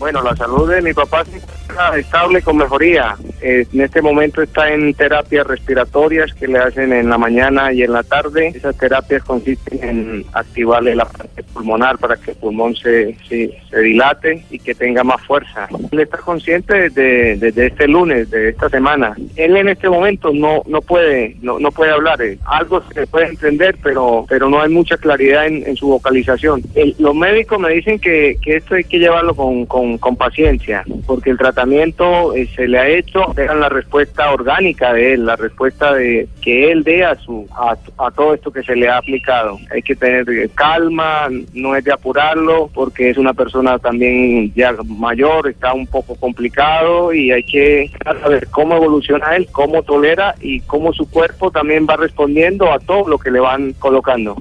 Bueno, 0.00 0.22
la 0.22 0.34
salud 0.34 0.66
de 0.72 0.80
mi 0.80 0.94
papá 0.94 1.20
encuentra 1.20 1.98
estable 1.98 2.40
con 2.40 2.56
mejoría. 2.56 3.16
Eh, 3.42 3.66
en 3.70 3.80
este 3.82 4.00
momento 4.00 4.40
está 4.40 4.72
en 4.72 4.94
terapias 4.94 5.46
respiratorias 5.46 6.32
que 6.32 6.48
le 6.48 6.58
hacen 6.58 6.90
en 6.94 7.10
la 7.10 7.18
mañana 7.18 7.70
y 7.70 7.82
en 7.82 7.92
la 7.92 8.02
tarde. 8.02 8.48
Esas 8.48 8.78
terapias 8.78 9.22
consisten 9.24 9.78
en 9.82 10.24
activarle 10.32 10.94
la 10.94 11.04
parte 11.04 11.42
pulmonar 11.52 11.98
para 11.98 12.16
que 12.16 12.30
el 12.30 12.36
pulmón 12.38 12.74
se, 12.76 13.14
se, 13.28 13.52
dilate 13.78 14.42
y 14.50 14.58
que 14.58 14.74
tenga 14.74 15.04
más 15.04 15.20
fuerza. 15.22 15.68
Él 15.90 16.00
está 16.00 16.16
consciente 16.16 16.88
desde, 16.88 17.36
desde 17.36 17.66
este 17.66 17.86
lunes, 17.86 18.30
de 18.30 18.48
esta 18.50 18.70
semana. 18.70 19.14
Él 19.36 19.54
en 19.54 19.68
este 19.68 19.90
momento 19.90 20.32
no, 20.32 20.62
no 20.66 20.80
puede 20.80 21.36
no, 21.42 21.58
no 21.58 21.70
puede 21.70 21.92
hablar. 21.92 22.22
Eh, 22.22 22.38
Algo 22.46 22.82
se 22.94 23.06
puede 23.06 23.28
entender, 23.28 23.76
pero, 23.82 24.24
pero 24.28 24.48
no 24.48 24.62
hay 24.62 24.70
mucha 24.70 24.96
claridad 24.96 25.46
en, 25.46 25.76
su 25.76 25.88
vocalización. 25.88 26.62
Los 26.98 27.14
médicos 27.14 27.58
me 27.60 27.70
dicen 27.70 27.98
que, 27.98 28.38
que 28.42 28.56
esto 28.56 28.74
hay 28.74 28.84
que 28.84 28.98
llevarlo 28.98 29.34
con, 29.34 29.66
con, 29.66 29.89
con 29.98 30.16
paciencia, 30.16 30.84
porque 31.06 31.30
el 31.30 31.38
tratamiento 31.38 32.34
eh, 32.34 32.48
se 32.54 32.68
le 32.68 32.78
ha 32.78 32.88
hecho, 32.88 33.32
dejan 33.34 33.60
la 33.60 33.68
respuesta 33.68 34.32
orgánica 34.32 34.92
de 34.92 35.14
él, 35.14 35.26
la 35.26 35.36
respuesta 35.36 35.94
de 35.94 36.28
que 36.40 36.70
él 36.70 36.82
dé 36.82 37.04
a, 37.04 37.14
su, 37.16 37.46
a, 37.52 37.76
a 37.98 38.10
todo 38.10 38.34
esto 38.34 38.50
que 38.50 38.62
se 38.62 38.76
le 38.76 38.88
ha 38.88 38.98
aplicado. 38.98 39.58
Hay 39.72 39.82
que 39.82 39.96
tener 39.96 40.28
eh, 40.30 40.50
calma, 40.54 41.28
no 41.54 41.76
es 41.76 41.84
de 41.84 41.92
apurarlo, 41.92 42.70
porque 42.72 43.10
es 43.10 43.18
una 43.18 43.34
persona 43.34 43.78
también 43.78 44.52
ya 44.54 44.74
mayor, 44.86 45.48
está 45.48 45.72
un 45.72 45.86
poco 45.86 46.14
complicado 46.16 47.12
y 47.12 47.30
hay 47.30 47.42
que 47.42 47.90
saber 48.04 48.48
cómo 48.50 48.76
evoluciona 48.76 49.36
él, 49.36 49.48
cómo 49.52 49.82
tolera 49.82 50.34
y 50.40 50.60
cómo 50.60 50.92
su 50.92 51.08
cuerpo 51.08 51.50
también 51.50 51.86
va 51.88 51.96
respondiendo 51.96 52.72
a 52.72 52.78
todo 52.78 53.08
lo 53.08 53.18
que 53.18 53.30
le 53.30 53.40
van 53.40 53.72
colocando. 53.74 54.36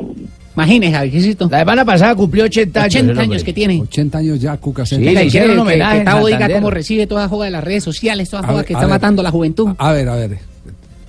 Imagínese, 0.55 0.93
Javiercito. 0.93 1.47
La 1.49 1.59
semana 1.59 1.85
pasada 1.85 2.15
cumplió 2.15 2.43
80 2.45 2.79
años. 2.81 2.93
80 2.95 3.11
el 3.11 3.17
hombre. 3.19 3.23
años 3.35 3.43
que 3.43 3.53
tiene. 3.53 3.81
80 3.81 4.17
años 4.17 4.39
ya, 4.41 4.57
Cuca. 4.57 4.83
Venga, 4.91 5.11
le 5.21 5.25
hicieron 5.25 5.55
que- 5.55 5.61
homenaje 5.61 5.93
que 5.93 5.99
en 5.99 6.05
Tavo 6.05 6.27
diga 6.27 6.49
cómo 6.49 6.69
recibe 6.71 7.07
toda 7.07 7.27
joda 7.29 7.45
de 7.45 7.51
las 7.51 7.63
redes 7.63 7.83
sociales, 7.83 8.29
toda 8.29 8.43
joda 8.43 8.63
que 8.63 8.73
está 8.73 8.85
ver. 8.85 8.89
matando 8.89 9.21
a 9.21 9.23
la 9.23 9.31
juventud. 9.31 9.69
A 9.77 9.91
ver, 9.93 10.09
a 10.09 10.15
ver. 10.15 10.48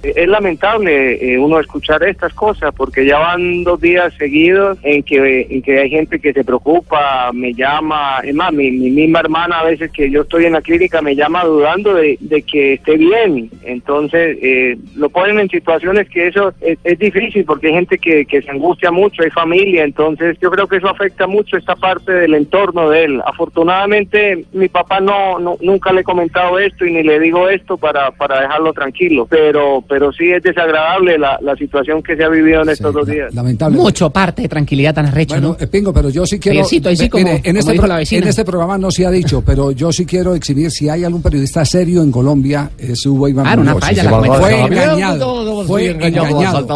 Eh, 0.02 0.12
Es 0.16 0.28
lamentable 0.28 1.32
eh, 1.34 1.38
uno 1.38 1.58
escuchar 1.60 2.02
estas 2.02 2.32
cosas 2.34 2.72
porque 2.76 3.04
ya 3.04 3.18
van 3.18 3.64
dos 3.64 3.80
días 3.80 4.12
seguidos 4.18 4.78
en 4.82 5.02
que, 5.02 5.46
en 5.48 5.62
que 5.62 5.78
hay 5.80 5.90
gente 5.90 6.18
que 6.18 6.32
se 6.32 6.44
preocupa, 6.44 7.30
me 7.32 7.52
llama, 7.54 8.20
es 8.22 8.34
más, 8.34 8.52
mi, 8.52 8.70
mi 8.70 8.90
misma 8.90 9.20
hermana 9.20 9.60
a 9.60 9.64
veces 9.64 9.90
que 9.90 10.10
yo 10.10 10.22
estoy 10.22 10.46
en 10.46 10.52
la 10.52 10.62
clínica 10.62 11.00
me 11.02 11.14
llama 11.14 11.44
dudando 11.44 11.94
de, 11.94 12.16
de 12.20 12.42
que 12.42 12.74
esté 12.74 12.96
bien. 12.96 13.50
Entonces 13.64 14.38
eh, 14.42 14.76
lo 14.96 15.08
ponen 15.08 15.38
en 15.40 15.48
situaciones 15.48 16.08
que 16.08 16.28
eso 16.28 16.52
es, 16.60 16.78
es 16.84 16.98
difícil 16.98 17.44
porque 17.44 17.68
hay 17.68 17.74
gente 17.74 17.98
que, 17.98 18.24
que 18.26 18.42
se 18.42 18.50
angustia 18.50 18.90
mucho, 18.90 19.22
hay 19.22 19.30
familia, 19.30 19.84
entonces 19.84 20.36
yo 20.40 20.50
creo 20.50 20.66
que 20.66 20.76
eso 20.76 20.88
afecta 20.88 21.26
mucho 21.26 21.56
esta 21.56 21.76
parte 21.76 22.12
del 22.12 22.34
entorno 22.34 22.90
de 22.90 23.04
él. 23.04 23.22
Afortunadamente 23.24 24.44
mi 24.52 24.68
papá 24.68 25.00
no, 25.00 25.38
no 25.38 25.56
nunca 25.60 25.92
le 25.92 26.00
he 26.00 26.04
comentado 26.04 26.58
esto 26.58 26.84
y 26.86 26.92
ni 26.92 27.02
le 27.02 27.18
digo 27.20 27.48
esto 27.48 27.76
para, 27.76 28.10
para 28.10 28.40
dejarlo 28.40 28.72
tranquilo, 28.72 29.26
pero 29.28 29.82
pero 29.90 30.12
sí 30.12 30.30
es 30.30 30.40
desagradable 30.42 31.18
la, 31.18 31.36
la 31.42 31.56
situación 31.56 32.00
que 32.02 32.16
se 32.16 32.22
ha 32.24 32.28
vivido 32.28 32.62
en 32.62 32.68
estos 32.68 32.94
dos 32.94 33.06
días. 33.06 33.34
Lamentable. 33.34 33.76
Mucho 33.76 34.08
parte 34.10 34.42
de 34.42 34.48
tranquilidad 34.48 34.94
tan 34.94 35.06
arrecho, 35.06 35.34
Bueno, 35.34 35.56
¿no? 35.58 35.64
eh, 35.64 35.66
Pingo, 35.66 35.92
pero 35.92 36.08
yo 36.10 36.24
sí 36.24 36.38
quiero. 36.38 36.58
Javiercito, 36.60 36.88
ahí 36.88 36.96
sí, 36.96 37.08
como- 37.08 37.24
mire, 37.24 37.36
en, 37.44 37.56
como 37.58 37.72
este 37.72 37.88
la 37.88 38.00
en 38.02 38.28
este 38.28 38.44
programa 38.44 38.78
no 38.78 38.90
se 38.92 39.04
ha 39.04 39.10
dicho, 39.10 39.42
pero 39.44 39.72
yo 39.72 39.90
sí 39.92 40.06
quiero 40.06 40.34
exhibir 40.36 40.70
si 40.70 40.88
hay 40.88 41.02
algún 41.04 41.20
periodista 41.22 41.64
serio 41.64 42.02
en 42.02 42.12
Colombia, 42.12 42.70
es 42.78 43.04
Hugo 43.04 43.28
Iván 43.28 43.44
Claro, 43.44 43.62
una 43.62 43.74
falla, 43.74 44.04
la 44.04 44.10
fue 44.38 44.60
engañado. 44.60 45.64
Fue 45.66 45.86
engañado. 45.90 46.66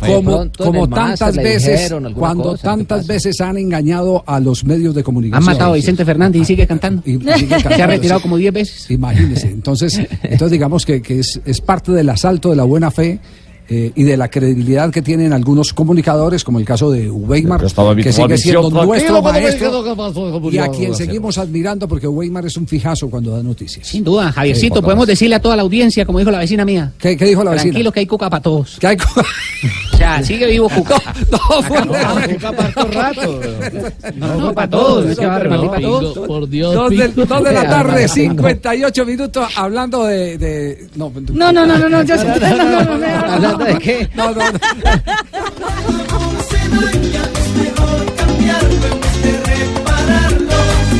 Como, 0.00 0.46
como 0.58 0.88
tantas 0.88 1.36
veces, 1.36 1.94
cuando 2.14 2.42
cosa, 2.50 2.62
¿qué 2.62 2.62
tantas 2.68 3.06
veces 3.06 3.40
han 3.40 3.58
engañado 3.58 4.24
a 4.26 4.40
los 4.40 4.64
medios 4.64 4.94
de 4.94 5.02
comunicación. 5.02 5.48
Han 5.48 5.54
matado 5.54 5.72
a 5.72 5.76
Vicente 5.76 6.04
Fernández 6.04 6.42
y 6.42 6.44
sigue 6.44 6.66
cantando. 6.66 7.02
Y 7.04 7.12
sigue 7.36 7.60
Se 7.60 7.82
ha 7.82 7.86
retirado 7.86 8.20
como 8.20 8.36
10 8.36 8.52
veces. 8.52 8.90
Imagínese. 8.90 9.48
Entonces, 9.48 10.00
entonces 10.22 10.50
digamos 10.50 10.84
que, 10.84 11.00
que 11.02 11.20
es, 11.20 11.40
es 11.44 11.60
parte 11.60 11.92
del 11.92 12.08
asalto 12.08 12.50
de 12.50 12.55
la 12.56 12.64
buena 12.64 12.90
fe. 12.90 13.18
Eh, 13.68 13.92
y 13.94 14.02
de 14.04 14.16
la 14.16 14.28
credibilidad 14.28 14.90
que 14.90 15.02
tienen 15.02 15.32
algunos 15.32 15.72
comunicadores, 15.72 16.44
como 16.44 16.58
el 16.58 16.64
caso 16.64 16.90
de 16.90 17.10
Weimar, 17.10 17.60
Que 17.96 18.12
sigue 18.12 18.38
siendo 18.38 18.70
nuestro 18.70 19.22
maestro, 19.22 20.50
y 20.50 20.58
a 20.58 20.68
quien 20.68 20.94
seguimos 20.94 21.38
admirando 21.38 21.88
porque 21.88 22.06
Weimar 22.06 22.46
es 22.46 22.56
un 22.56 22.66
fijazo 22.66 23.10
cuando 23.10 23.32
da 23.36 23.42
noticias. 23.42 23.86
Sin 23.86 24.04
duda, 24.04 24.30
Javiercito, 24.32 24.76
Sí, 24.76 24.82
podemos 24.82 25.06
decirle 25.06 25.34
a 25.36 25.40
toda 25.40 25.56
la 25.56 25.62
audiencia, 25.62 26.04
como 26.06 26.18
dijo 26.18 26.30
la 26.30 26.38
vecina 26.38 26.64
mía. 26.64 26.92
¿Qué, 26.98 27.16
qué 27.16 27.24
dijo 27.24 27.42
la 27.42 27.52
vecina? 27.52 27.70
Tranquilo 27.72 27.92
que 27.92 28.00
hay 28.00 28.06
cuca 28.06 28.30
para 28.30 28.42
todos. 28.42 28.78
Que 28.78 28.86
hay 28.86 28.96
cuca. 28.96 29.22
O 29.92 29.96
sea, 29.96 30.22
sigue 30.22 30.46
vivo 30.46 30.68
cuca. 30.68 31.00
No, 31.30 31.38
Cuca 32.28 32.52
para 32.52 32.72
todo 32.72 32.90
rato. 32.92 33.40
No, 34.16 34.34
no, 34.36 34.52
para 34.54 34.68
todos. 34.70 35.04
No 35.06 35.10
es 35.12 35.18
que 35.18 35.26
va 35.26 35.36
a 35.36 35.38
repartir 35.38 35.68
para 35.70 35.80
todos. 35.82 36.18
Por 36.26 36.48
Dios, 36.48 36.74
Dos 36.74 36.90
de, 36.90 37.08
Pingo. 37.08 37.26
dos 37.26 37.44
de 37.44 37.52
la 37.52 37.68
tarde, 37.68 38.08
58 38.08 39.06
minutos, 39.06 39.48
hablando 39.56 40.04
de... 40.04 40.38
de- 40.38 40.88
no, 40.96 41.10
No, 41.32 41.52
no, 41.52 41.66
no, 41.66 41.78
no, 41.78 41.88
no, 41.88 42.02
yo 42.02 42.16
no, 42.16 42.24
no, 42.24 42.84
no, 42.84 43.38
no, 43.38 43.55
no. 43.58 43.64
¿Hablando 43.64 43.78
de 43.78 43.78
qué? 43.80 44.08
no, 44.14 44.30
no, 44.32 44.52
no. 44.52 44.58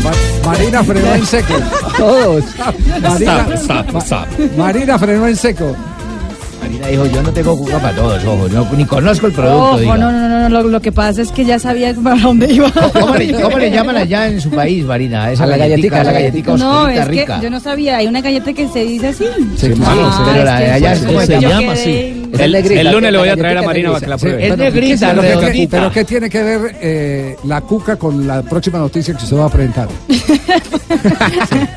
Ma- 0.02 0.12
Marina 0.50 0.84
frenó 0.84 1.14
en 1.14 1.26
seco. 1.26 1.54
Todos. 1.96 2.44
Marina, 3.02 3.46
Stop, 3.54 3.92
Ma- 3.92 3.98
stop. 4.00 4.26
Marina 4.56 4.98
frenó 4.98 5.26
en 5.26 5.36
seco. 5.36 5.74
Marina 6.62 6.86
dijo, 6.88 7.06
yo 7.06 7.22
no 7.22 7.30
tengo 7.32 7.56
cuca 7.56 7.78
para 7.78 7.94
todos, 7.94 8.24
ojo, 8.24 8.48
no, 8.48 8.66
ni 8.76 8.84
conozco 8.84 9.26
el 9.26 9.32
producto, 9.32 9.62
Ojo, 9.72 9.78
diga. 9.78 9.96
no, 9.98 10.10
no, 10.10 10.28
no, 10.28 10.40
no, 10.40 10.48
lo, 10.48 10.68
lo 10.68 10.80
que 10.80 10.90
pasa 10.90 11.22
es 11.22 11.30
que 11.30 11.44
ya 11.44 11.58
sabía 11.58 11.94
para 12.02 12.20
dónde 12.20 12.50
iba. 12.52 12.70
¿Cómo 12.92 13.14
le, 13.14 13.32
cómo 13.40 13.58
le 13.58 13.70
llaman 13.70 13.96
allá 13.96 14.26
en 14.26 14.40
su 14.40 14.50
país, 14.50 14.84
Marina? 14.84 15.30
Esa 15.30 15.44
A 15.44 15.46
la 15.46 15.56
galletica, 15.58 16.00
a 16.00 16.04
la 16.04 16.12
galletica 16.12 16.56
No, 16.56 16.78
oscurita, 16.80 17.02
es 17.02 17.08
que 17.08 17.20
rica. 17.20 17.40
yo 17.40 17.50
no 17.50 17.60
sabía, 17.60 17.98
hay 17.98 18.06
una 18.06 18.20
galleta 18.20 18.52
que 18.52 18.66
se 18.68 18.80
dice 18.84 19.08
así. 19.08 19.24
Sí, 19.56 19.72
Ah, 19.84 20.22
pero 20.32 20.44
la 20.44 20.58
de 20.58 20.64
que 20.64 20.70
allá 20.72 20.88
por 20.88 20.96
es 20.96 21.02
yo 21.12 21.20
se 21.20 21.26
quedé 21.26 21.40
llama, 21.48 21.74
en- 21.74 22.25
Es 22.32 22.50
negrita, 22.50 22.80
El 22.80 22.92
lunes 22.92 23.12
le 23.12 23.18
voy 23.18 23.28
a 23.28 23.36
traer 23.36 23.58
a 23.58 23.62
Marina 23.62 23.88
para 23.92 24.00
que 24.00 24.06
la 24.10 24.18
Sí, 24.18 24.26
pruebe. 24.26 24.48
Es 24.48 24.56
negrita, 24.58 25.08
pero, 25.10 25.22
¿qué, 25.22 25.28
redondita. 25.28 25.76
pero 25.76 25.92
¿qué 25.92 26.04
tiene 26.04 26.30
que 26.30 26.42
ver 26.42 26.76
eh, 26.80 27.36
la 27.44 27.60
cuca 27.60 27.96
con 27.96 28.26
la 28.26 28.42
próxima 28.42 28.78
noticia 28.78 29.14
que 29.14 29.22
usted 29.24 29.36
va 29.36 29.44
a 29.46 29.50
presentar? 29.50 29.88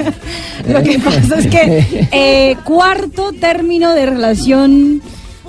Lo 0.68 0.84
que 0.84 1.00
pasa 1.00 1.40
es 1.40 1.48
que 1.48 2.08
eh, 2.12 2.56
cuarto 2.64 3.32
término 3.40 3.94
de 3.94 4.06
relación 4.06 5.02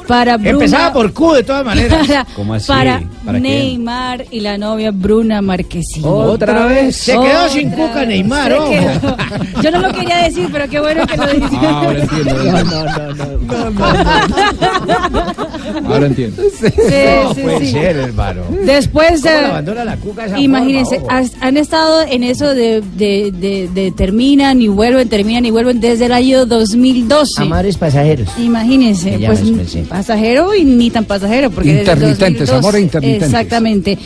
para 0.06 0.36
Bruna, 0.36 0.50
Empezaba 0.50 0.92
por 0.92 1.12
Q 1.12 1.34
de 1.34 1.42
todas 1.44 1.64
maneras. 1.64 2.06
para, 2.08 2.24
¿Cómo 2.34 2.54
así? 2.54 2.66
para 2.66 3.02
Neymar 3.38 4.24
y 4.30 4.40
la 4.40 4.58
novia 4.58 4.90
Bruna 4.90 5.40
Marquesini. 5.42 6.04
Otra 6.06 6.66
vez. 6.66 6.96
Se 6.96 7.12
quedó 7.12 7.48
sin 7.50 7.70
cuca. 7.70 8.04
Neymar, 8.04 8.50
Se 8.52 8.58
ojo. 8.58 8.70
quedó. 8.70 9.16
Yo 9.62 9.70
no 9.70 9.78
lo 9.80 9.92
quería 9.92 10.16
decir, 10.24 10.48
pero 10.50 10.68
qué 10.68 10.80
bueno 10.80 11.06
que 11.06 11.16
lo 11.16 11.26
dijiste. 11.26 11.56
Ah, 11.66 11.82
ahora 11.84 12.00
entiendo. 12.00 12.34
No, 12.44 12.64
no, 12.64 13.14
no, 13.14 13.70
no. 13.70 13.80
Ahora 15.88 16.06
entiendo. 16.06 16.42
Sí, 16.60 16.70
puede 17.42 17.58
sí. 17.60 17.72
ser, 17.72 17.96
hermano. 17.96 18.42
Después, 18.64 19.20
¿Cómo 19.22 19.34
eh, 19.34 19.44
abandona 19.46 19.84
la 19.84 19.96
cuca 19.96 20.26
esa 20.26 20.38
imagínense, 20.38 20.98
forma, 21.00 21.20
ojo? 21.20 21.24
has- 21.26 21.32
han 21.40 21.56
estado 21.56 22.02
en 22.02 22.22
eso 22.24 22.54
de, 22.54 22.82
de, 22.96 23.32
de, 23.32 23.68
de 23.72 23.92
terminan 23.92 24.60
y 24.60 24.68
vuelven, 24.68 25.08
terminan 25.08 25.44
y 25.46 25.50
vuelven 25.50 25.80
desde 25.80 26.06
el 26.06 26.12
año 26.12 26.46
2012. 26.46 27.42
Amores 27.42 27.76
pasajeros. 27.76 28.28
Imagínense, 28.38 29.18
pues 29.24 29.40
pensé. 29.40 29.82
pasajero 29.82 30.54
y 30.54 30.64
ni 30.64 30.90
tan 30.90 31.04
pasajero. 31.04 31.50
Porque 31.50 31.70
Intermitentes, 31.70 32.48
2012 32.48 32.54
amores 32.56 32.82
Exactamente. 33.24 33.98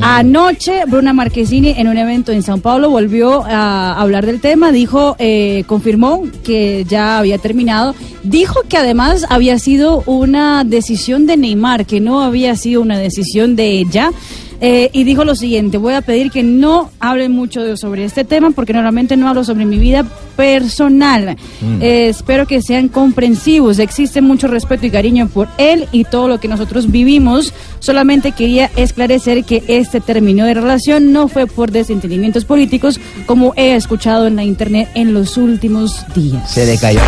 Anoche, 0.00 0.84
Bruna 0.86 1.12
Marquezini, 1.12 1.74
en 1.76 1.88
un 1.88 1.98
evento 1.98 2.30
en 2.32 2.42
Sao 2.42 2.58
Paulo, 2.58 2.88
volvió 2.88 3.44
a 3.44 4.00
hablar 4.00 4.26
del 4.26 4.40
tema, 4.40 4.70
dijo, 4.70 5.16
eh, 5.18 5.64
confirmó 5.66 6.22
que 6.44 6.84
ya 6.88 7.18
había 7.18 7.38
terminado, 7.38 7.94
dijo 8.22 8.62
que 8.68 8.76
además 8.76 9.26
había 9.28 9.58
sido 9.58 10.02
una 10.06 10.62
decisión 10.64 11.26
de 11.26 11.36
Neymar, 11.36 11.84
que 11.84 12.00
no 12.00 12.22
había 12.22 12.54
sido 12.56 12.80
una 12.80 12.98
decisión 12.98 13.56
de 13.56 13.78
ella. 13.78 14.12
Eh, 14.60 14.90
y 14.92 15.04
dijo 15.04 15.24
lo 15.24 15.34
siguiente, 15.34 15.78
voy 15.78 15.94
a 15.94 16.00
pedir 16.00 16.30
que 16.30 16.42
no 16.42 16.90
hablen 16.98 17.32
mucho 17.32 17.76
sobre 17.76 18.04
este 18.04 18.24
tema 18.24 18.50
porque 18.50 18.72
normalmente 18.72 19.16
no 19.16 19.28
hablo 19.28 19.44
sobre 19.44 19.64
mi 19.64 19.78
vida 19.78 20.04
personal. 20.36 21.36
Eh, 21.80 22.08
espero 22.08 22.46
que 22.46 22.60
sean 22.62 22.88
comprensivos. 22.88 23.78
Existe 23.78 24.20
mucho 24.20 24.48
respeto 24.48 24.86
y 24.86 24.90
cariño 24.90 25.28
por 25.28 25.48
él 25.58 25.88
y 25.92 26.04
todo 26.04 26.28
lo 26.28 26.40
que 26.40 26.48
nosotros 26.48 26.90
vivimos. 26.90 27.52
Solamente 27.78 28.32
quería 28.32 28.70
esclarecer 28.76 29.44
que 29.44 29.62
este 29.68 30.00
término 30.00 30.44
de 30.44 30.54
relación 30.54 31.12
no 31.12 31.28
fue 31.28 31.46
por 31.46 31.70
desentendimientos 31.70 32.44
políticos 32.44 33.00
como 33.26 33.52
he 33.56 33.74
escuchado 33.74 34.26
en 34.26 34.36
la 34.36 34.44
internet 34.44 34.88
en 34.94 35.14
los 35.14 35.36
últimos 35.36 36.04
días. 36.14 36.50
Se 36.50 36.66
le 36.66 36.78
cayó. 36.78 37.00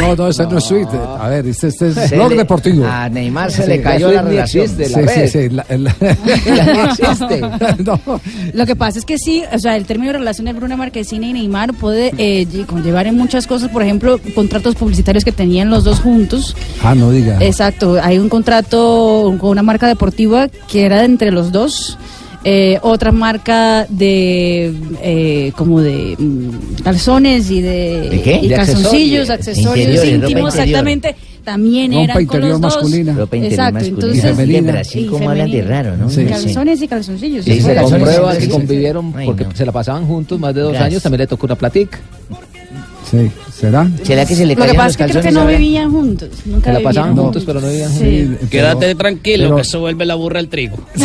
No, 0.00 0.14
no, 0.16 0.28
ese 0.28 0.44
no 0.46 0.58
es 0.58 0.64
suite. 0.64 0.96
A 1.18 1.28
ver, 1.28 1.46
este, 1.46 1.68
este 1.68 1.88
es 1.88 2.10
blog 2.10 2.30
le- 2.30 2.36
deportivo. 2.38 2.86
A 2.86 3.08
Neymar 3.08 3.50
se 3.50 3.62
Sí, 3.62 3.68
le 3.68 3.82
cayó 3.82 4.10
la 4.12 4.22
relación. 4.22 4.64
existe, 4.64 4.88
la 4.90 4.98
Sí, 4.98 5.04
red. 5.06 5.28
sí, 5.28 5.38
sí, 5.38 5.48
la- 5.50 5.66
la- 5.68 5.90
existe. 6.84 7.40
No, 7.84 8.00
Lo 8.52 8.66
que 8.66 8.76
pasa 8.76 8.98
es 8.98 9.04
que 9.04 9.18
sí, 9.18 9.42
o 9.52 9.58
sea, 9.58 9.76
el 9.76 9.84
término 9.84 10.12
de 10.12 10.18
relación 10.18 10.46
de 10.46 10.52
Bruna 10.52 10.76
Marquezine 10.76 11.28
y 11.28 11.32
Neymar 11.32 11.74
puede 11.74 12.12
eh, 12.18 12.46
lle- 12.50 12.66
conllevar 12.66 13.06
en 13.06 13.16
muchas 13.16 13.46
cosas, 13.46 13.68
por 13.70 13.82
ejemplo, 13.82 14.18
contratos 14.34 14.74
publicitarios 14.74 15.24
que 15.24 15.32
tenían 15.32 15.70
los 15.70 15.84
dos 15.84 16.00
juntos. 16.00 16.56
Ah, 16.82 16.94
no 16.94 17.10
diga. 17.10 17.38
Exacto, 17.40 17.98
hay 18.02 18.18
un 18.18 18.28
contrato 18.28 19.34
con 19.38 19.50
una 19.50 19.62
marca 19.62 19.86
deportiva 19.86 20.48
que 20.68 20.84
era 20.86 20.98
de 20.98 21.04
entre 21.06 21.30
los 21.30 21.52
dos. 21.52 21.98
Eh, 22.44 22.78
otra 22.82 23.10
marca 23.10 23.86
de 23.88 24.72
eh, 25.02 25.52
como 25.56 25.80
de 25.80 26.14
mm, 26.18 26.82
calzones 26.82 27.50
y 27.50 27.60
de, 27.62 28.08
¿De 28.10 28.22
qué? 28.22 28.38
y 28.42 28.48
De 28.48 28.54
calzoncillos, 28.54 29.30
accesorios. 29.30 30.04
íntimos, 30.04 30.14
interior. 30.14 30.48
exactamente. 30.48 31.16
También 31.44 31.92
Ropa 31.92 32.04
eran 32.04 32.26
con 32.26 32.40
los 32.40 32.50
dos. 32.60 32.60
masculina. 32.76 33.14
Ropa 33.14 33.36
interior 33.36 33.52
Exacto, 33.60 33.74
masculina. 33.74 34.06
entonces 34.06 34.24
Y 34.24 34.26
femenina. 34.36 34.82
Y 34.94 35.06
¿cómo 35.06 35.30
hablan 35.30 35.50
de 35.50 35.62
raro, 35.62 35.96
no? 35.96 36.08
Sí. 36.08 36.24
Calzones 36.24 36.80
y 36.82 36.88
calzoncillos. 36.88 37.44
Sí, 37.44 37.50
eso 37.52 37.68
se 37.68 37.74
comprueba 37.82 38.30
sí, 38.32 38.38
que 38.38 38.44
sí, 38.44 38.50
sí. 38.50 38.52
convivieron 38.56 39.12
Ay, 39.16 39.26
porque 39.26 39.44
no. 39.44 39.54
se 39.54 39.66
la 39.66 39.72
pasaban 39.72 40.06
juntos 40.06 40.40
más 40.40 40.54
de 40.54 40.62
dos 40.62 40.70
Gracias. 40.72 40.90
años, 40.90 41.02
también 41.02 41.20
le 41.20 41.26
tocó 41.26 41.44
una 41.46 41.56
platica. 41.56 41.98
Sí, 43.10 43.30
¿será? 43.52 43.88
¿Será 44.02 44.24
que 44.26 44.34
se 44.34 44.46
le 44.46 44.54
Lo 44.54 44.62
que 44.62 44.68
caían 44.68 44.76
pasa 44.76 44.86
los 44.86 44.90
es 44.92 44.96
que 44.96 45.04
creo 45.04 45.14
que 45.14 45.28
calzones 45.28 45.34
no 45.34 45.40
ahora? 45.42 45.58
vivían 45.58 45.90
juntos. 45.92 46.28
Nunca 46.46 46.72
Se 46.72 46.78
la 46.78 46.80
pasaban 46.84 47.10
vivieron 47.10 47.24
juntos, 47.26 47.42
pero 47.46 47.60
no 47.60 47.68
vivían. 47.68 47.92
Sí, 47.92 48.28
pero- 48.38 48.50
Quédate 48.50 48.94
tranquilo, 48.94 49.44
pero- 49.44 49.56
que 49.56 49.62
eso 49.62 49.80
vuelve 49.80 50.04
la 50.06 50.14
burra 50.14 50.38
al 50.40 50.48
trigo. 50.48 50.76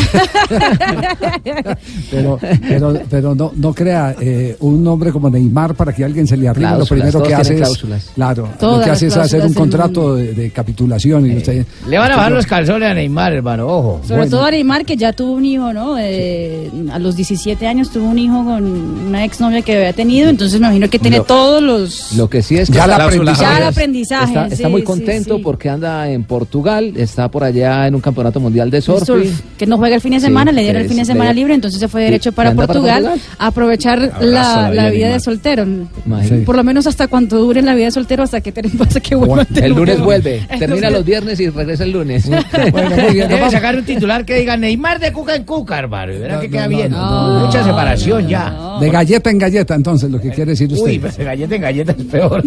Pero, 2.11 2.39
pero, 2.67 3.01
pero 3.09 3.35
no, 3.35 3.51
no 3.55 3.73
crea 3.73 4.15
eh, 4.19 4.55
un 4.61 4.83
nombre 4.83 5.11
como 5.11 5.29
Neymar 5.29 5.75
para 5.75 5.93
que 5.93 6.03
alguien 6.03 6.27
se 6.27 6.37
le 6.37 6.47
arrime. 6.47 6.69
Lo 6.69 6.75
Cláusulas, 6.85 6.89
primero 7.11 7.23
que 7.27 7.33
hace 7.35 7.43
tienen 7.53 7.63
es, 7.63 7.69
cláusulas. 7.69 8.11
claro, 8.15 8.43
lo 8.43 8.57
Todas 8.57 8.85
que 8.85 8.91
hace 8.91 9.07
es 9.07 9.17
hacer 9.17 9.41
un 9.41 9.53
cláusulas 9.53 9.53
del 9.53 9.55
contrato 9.55 10.15
de, 10.15 10.33
de 10.33 10.51
capitulación 10.51 11.25
y 11.31 11.37
usted, 11.37 11.65
Le 11.87 11.97
van 11.97 12.11
a 12.11 12.15
bajar 12.15 12.31
los 12.31 12.45
calzones 12.45 12.89
a 12.89 12.93
Neymar, 12.93 13.33
hermano, 13.33 13.67
ojo. 13.67 14.01
Sobre 14.03 14.21
Bueno. 14.21 14.31
todo 14.37 14.45
a 14.45 14.51
Neymar, 14.51 14.85
que 14.85 14.97
ya 14.97 15.13
tuvo 15.13 15.33
un 15.33 15.45
hijo, 15.45 15.71
¿no? 15.73 15.97
Eh, 15.99 16.69
a 16.91 16.99
los 16.99 17.15
17 17.15 17.67
años 17.67 17.89
tuvo 17.91 18.07
un 18.09 18.17
hijo 18.19 18.43
con 18.43 18.63
una 18.63 19.23
exnovia 19.25 19.61
que 19.61 19.75
había 19.75 19.93
tenido, 19.93 20.29
entonces 20.29 20.59
me 20.59 20.67
imagino 20.67 20.89
que 20.89 20.99
tiene 20.99 21.19
todos 21.21 21.61
los 21.61 21.88
Lo 22.15 22.29
que 22.29 22.41
sí 22.41 22.57
es 22.57 22.69
que 22.69 22.75
Ya 22.75 22.85
el 22.85 22.91
está- 22.91 23.05
aprendizaje. 23.05 23.41
Ya 23.41 23.57
el 23.57 23.63
aprendizaje, 23.63 24.25
Está, 24.27 24.43
está 24.47 24.55
sí, 24.55 24.65
muy 24.71 24.83
contento 24.83 25.35
sí. 25.37 25.41
porque 25.43 25.69
anda 25.69 26.09
en 26.09 26.23
Portugal, 26.23 26.93
está 26.95 27.29
por 27.29 27.43
allá 27.43 27.87
en 27.87 27.95
un 27.95 28.01
campeonato 28.01 28.39
mundial 28.39 28.69
de 28.71 28.81
surf. 28.81 29.03
Surf, 29.05 29.41
que 29.57 29.65
no 29.65 29.77
juega 29.77 29.95
el 29.95 30.01
fin 30.01 30.11
de 30.13 30.19
Sí, 30.19 30.25
semana, 30.25 30.51
le 30.51 30.61
dieron 30.63 30.81
el 30.81 30.87
fin 30.87 30.97
de 30.97 31.05
semana 31.05 31.33
libre, 31.33 31.53
entonces 31.53 31.79
se 31.79 31.87
fue 31.87 32.03
derecho 32.03 32.31
para 32.31 32.53
Portugal, 32.53 33.13
a 33.37 33.47
aprovechar 33.47 33.99
Abrazo 34.15 34.73
la, 34.73 34.89
vida 34.89 35.09
de 35.13 35.19
soltero. 35.19 35.65
Imagínate. 36.05 36.43
Por 36.43 36.55
lo 36.55 36.63
menos 36.63 36.87
hasta 36.87 37.07
cuando 37.07 37.37
dure 37.39 37.61
la 37.61 37.75
vida 37.75 37.85
de 37.85 37.91
soltero, 37.91 38.23
hasta 38.23 38.41
que, 38.41 38.53
hasta 38.79 38.99
que 38.99 39.15
vuelva 39.15 39.45
El 39.55 39.73
lunes 39.73 39.99
vuelve, 39.99 40.45
El 40.49 40.59
termina 40.59 40.87
lunes- 40.87 40.91
los 40.93 41.05
viernes 41.05 41.39
y 41.39 41.49
regresa 41.49 41.83
el 41.83 41.91
lunes. 41.91 42.29
Debe 42.29 43.49
sacar 43.51 43.75
un 43.75 43.85
titular 43.85 44.25
que 44.25 44.35
diga 44.35 44.57
Neymar 44.57 44.99
de 44.99 45.11
cuca 45.13 45.35
en 45.35 45.43
cuca, 45.43 45.79
hermano. 45.79 46.13
y 46.13 46.17
Verá 46.19 46.39
que 46.39 46.49
queda 46.49 46.67
bien. 46.67 46.91
Mucha 46.91 47.63
separación 47.63 48.27
ya. 48.27 48.77
De 48.79 48.89
galleta 48.89 49.29
en 49.29 49.37
galleta, 49.37 49.75
entonces, 49.75 50.09
lo 50.09 50.19
que 50.19 50.29
quiere 50.29 50.51
decir 50.51 50.71
usted. 50.71 50.83
Uy, 50.91 50.99
pues 50.99 51.17
de 51.17 51.23
galleta 51.23 51.55
en 51.55 51.61
galleta 51.61 51.78
es 51.87 52.05
peor. 52.05 52.43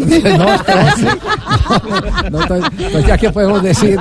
No, 2.30 2.38
pues, 2.48 2.62
pues 2.92 3.06
ya 3.06 3.16
que 3.18 3.30
podemos 3.30 3.62
decir. 3.62 3.98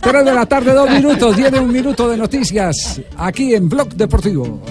3 0.00 0.24
de 0.24 0.34
la 0.34 0.46
tarde, 0.46 0.72
dos 0.72 0.88
minutos. 0.90 1.36
Viene 1.36 1.58
un 1.60 1.72
minuto 1.72 2.08
de 2.08 2.16
noticias 2.16 3.00
aquí 3.16 3.54
en 3.54 3.68
Blog 3.68 3.88
Deportivo. 3.94 4.62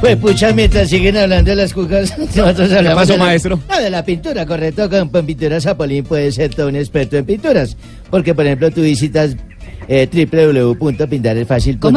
Pues 0.00 0.16
pucha, 0.18 0.52
mientras 0.52 0.88
siguen 0.90 1.16
hablando 1.16 1.50
de 1.50 1.56
las 1.56 1.72
cucas, 1.72 2.16
nosotros 2.36 2.70
hablamos 2.72 2.94
pasó, 3.02 3.12
de 3.12 3.18
la- 3.18 3.24
maestro? 3.24 3.58
No, 3.68 3.80
de 3.80 3.90
la 3.90 4.04
pintura, 4.04 4.44
correcto. 4.46 4.88
Con, 4.90 5.08
con 5.08 5.24
pinturas 5.26 5.62
Zapolín 5.62 6.04
puedes 6.04 6.34
ser 6.34 6.54
todo 6.54 6.68
un 6.68 6.76
experto 6.76 7.16
en 7.16 7.24
pinturas. 7.24 7.76
Porque, 8.10 8.34
por 8.34 8.44
ejemplo, 8.44 8.70
tú 8.70 8.82
visitas 8.82 9.34
eh, 9.88 10.06
www.pintaresfacil.com 10.12 11.94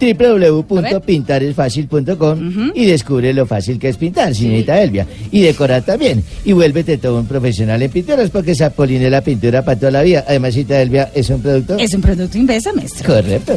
Www.pintaresfacil.com 0.00 2.72
y 2.74 2.86
descubre 2.86 3.32
lo 3.32 3.46
fácil 3.46 3.78
que 3.78 3.88
es 3.88 3.96
pintar, 3.96 4.34
señorita 4.34 4.82
Elvia. 4.82 5.06
Y 5.30 5.42
decorar 5.42 5.82
también. 5.82 6.24
Y 6.44 6.50
vuélvete 6.52 6.98
todo 6.98 7.20
un 7.20 7.26
profesional 7.26 7.80
en 7.82 7.90
pinturas 7.90 8.28
porque 8.30 8.54
Zapolín 8.54 9.02
es 9.02 9.10
la 9.10 9.22
pintura 9.22 9.64
para 9.64 9.78
toda 9.78 9.92
la 9.92 10.02
vida. 10.02 10.24
Además, 10.26 10.54
señorita 10.54 10.82
Elvia 10.82 11.10
es 11.14 11.30
un 11.30 11.40
producto... 11.40 11.78
Es 11.78 11.94
un 11.94 12.02
producto 12.02 12.36
Invesa, 12.38 12.72
maestro. 12.72 13.14
Correcto. 13.14 13.56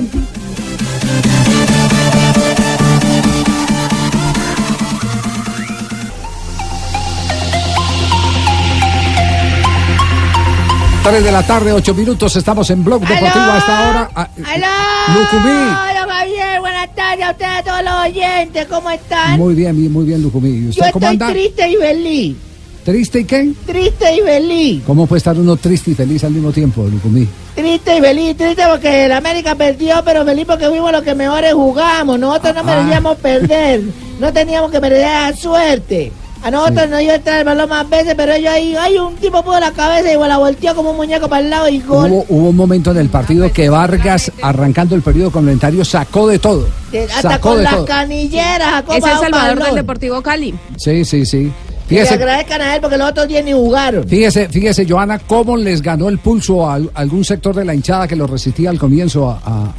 Tres 11.09 11.23
de 11.23 11.31
la 11.31 11.41
tarde, 11.43 11.71
ocho 11.71 11.93
minutos. 11.93 12.35
Estamos 12.35 12.69
en 12.69 12.83
Blog 12.83 12.99
Deportivo 13.01 13.45
hasta 13.45 13.87
ahora. 13.87 14.09
Ah, 14.13 14.27
¡Aló! 14.45 15.19
Lucumí. 15.21 15.51
Hola, 15.51 16.05
Javier. 16.09 16.59
Buenas 16.59 16.93
tardes 16.95 17.25
a 17.25 17.31
ustedes, 17.31 17.51
a 17.59 17.63
todos 17.63 17.83
los 17.83 17.93
oyentes. 18.07 18.65
¿Cómo 18.67 18.89
están? 18.91 19.37
Muy 19.37 19.53
bien, 19.55 19.91
muy 19.93 20.05
bien, 20.05 20.21
Lucumí. 20.21 20.49
¿Y 20.49 20.63
Yo 20.63 20.69
usted 20.71 20.91
cómo 20.91 21.05
estoy 21.05 21.13
anda? 21.27 21.31
triste 21.31 21.69
y 21.69 21.75
feliz. 21.77 22.35
¿Triste 22.83 23.19
y 23.21 23.23
qué? 23.23 23.53
Triste 23.65 24.15
y 24.17 24.21
feliz. 24.21 24.83
¿Cómo 24.85 25.07
puede 25.07 25.17
estar 25.19 25.37
uno 25.37 25.55
triste 25.55 25.91
y 25.91 25.95
feliz 25.95 26.23
al 26.25 26.31
mismo 26.31 26.51
tiempo, 26.51 26.83
Lucumí? 26.83 27.25
Triste 27.55 27.97
y 27.97 28.01
feliz. 28.01 28.35
Triste 28.37 28.63
porque 28.69 29.05
el 29.05 29.11
América 29.13 29.55
perdió, 29.55 30.01
pero 30.03 30.25
feliz 30.25 30.45
porque 30.45 30.67
fuimos 30.67 30.91
los 30.91 31.03
que 31.03 31.15
mejores 31.15 31.53
jugamos. 31.53 32.19
Nosotros 32.19 32.53
no 32.53 32.59
Ah. 32.61 32.63
merecíamos 32.63 33.17
perder. 33.17 33.81
No 34.19 34.33
teníamos 34.33 34.71
que 34.71 34.81
merecer 34.81 35.05
la 35.05 35.33
suerte. 35.37 36.11
A 36.43 36.51
nosotros 36.51 36.89
nos 36.89 37.01
iba 37.01 37.13
a 37.13 37.15
entrar 37.15 37.39
el 37.39 37.45
balón 37.45 37.67
más 37.69 37.89
veces, 37.89 38.13
pero 38.15 38.31
ellos 38.33 38.51
ahí, 38.53 38.75
hay 38.75 38.97
un 38.97 39.15
tipo 39.15 39.43
puso 39.43 39.59
la 39.59 39.71
cabeza 39.71 40.11
y 40.13 40.17
la 40.17 40.37
volteó 40.37 40.75
como 40.75 40.91
un 40.91 40.97
muñeco 40.97 41.27
para 41.27 41.41
el 41.41 41.49
lado 41.49 41.67
y 41.67 41.79
gol. 41.81 42.09
Hubo, 42.11 42.25
hubo 42.29 42.49
un 42.49 42.55
momento 42.55 42.91
en 42.91 42.97
el 42.97 43.09
partido 43.09 43.51
que 43.51 43.69
Vargas, 43.69 44.31
arrancando 44.41 44.95
el 44.95 45.01
periodo 45.01 45.31
complementario, 45.31 45.83
sacó 45.83 46.27
de 46.27 46.39
todo. 46.39 46.67
Hasta 47.13 47.21
Sacó 47.31 47.49
con 47.49 47.57
de 47.57 47.63
las 47.63 47.75
todo. 47.75 47.85
canilleras. 47.85 48.71
sacó 48.71 48.93
Es 48.93 49.03
el 49.03 49.11
un 49.11 49.19
salvador 49.19 49.63
del. 49.63 49.75
Deportivo 49.75 50.21
Cali. 50.21 50.53
Sí, 50.77 51.03
sí, 51.05 51.25
sí. 51.25 51.51
Que 51.87 51.95
le 51.95 52.01
Fíjese, 52.01 52.13
agradezcan 52.15 52.61
a 52.61 52.75
él 52.75 52.81
porque 52.81 52.97
los 52.97 53.09
otros 53.09 53.27
días 53.29 53.45
ni 53.45 53.53
jugaron. 53.53 54.05
fíjese, 54.07 54.49
fíjese, 54.49 54.85
Joana, 54.87 55.19
cómo 55.19 55.55
les 55.55 55.81
ganó 55.81 56.09
el 56.09 56.19
pulso 56.19 56.69
a, 56.69 56.73
al- 56.75 56.91
algún 56.93 57.23
sector 57.23 57.55
de 57.55 57.63
la 57.63 57.73
hinchada 57.73 58.07
que 58.07 58.15
lo 58.17 58.27
resistía 58.27 58.69
al 58.69 58.77
comienzo 58.77 59.29
a, 59.29 59.39
a- 59.45 59.73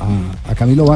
a- 0.48 0.50
a 0.50 0.54
Camilo 0.54 0.86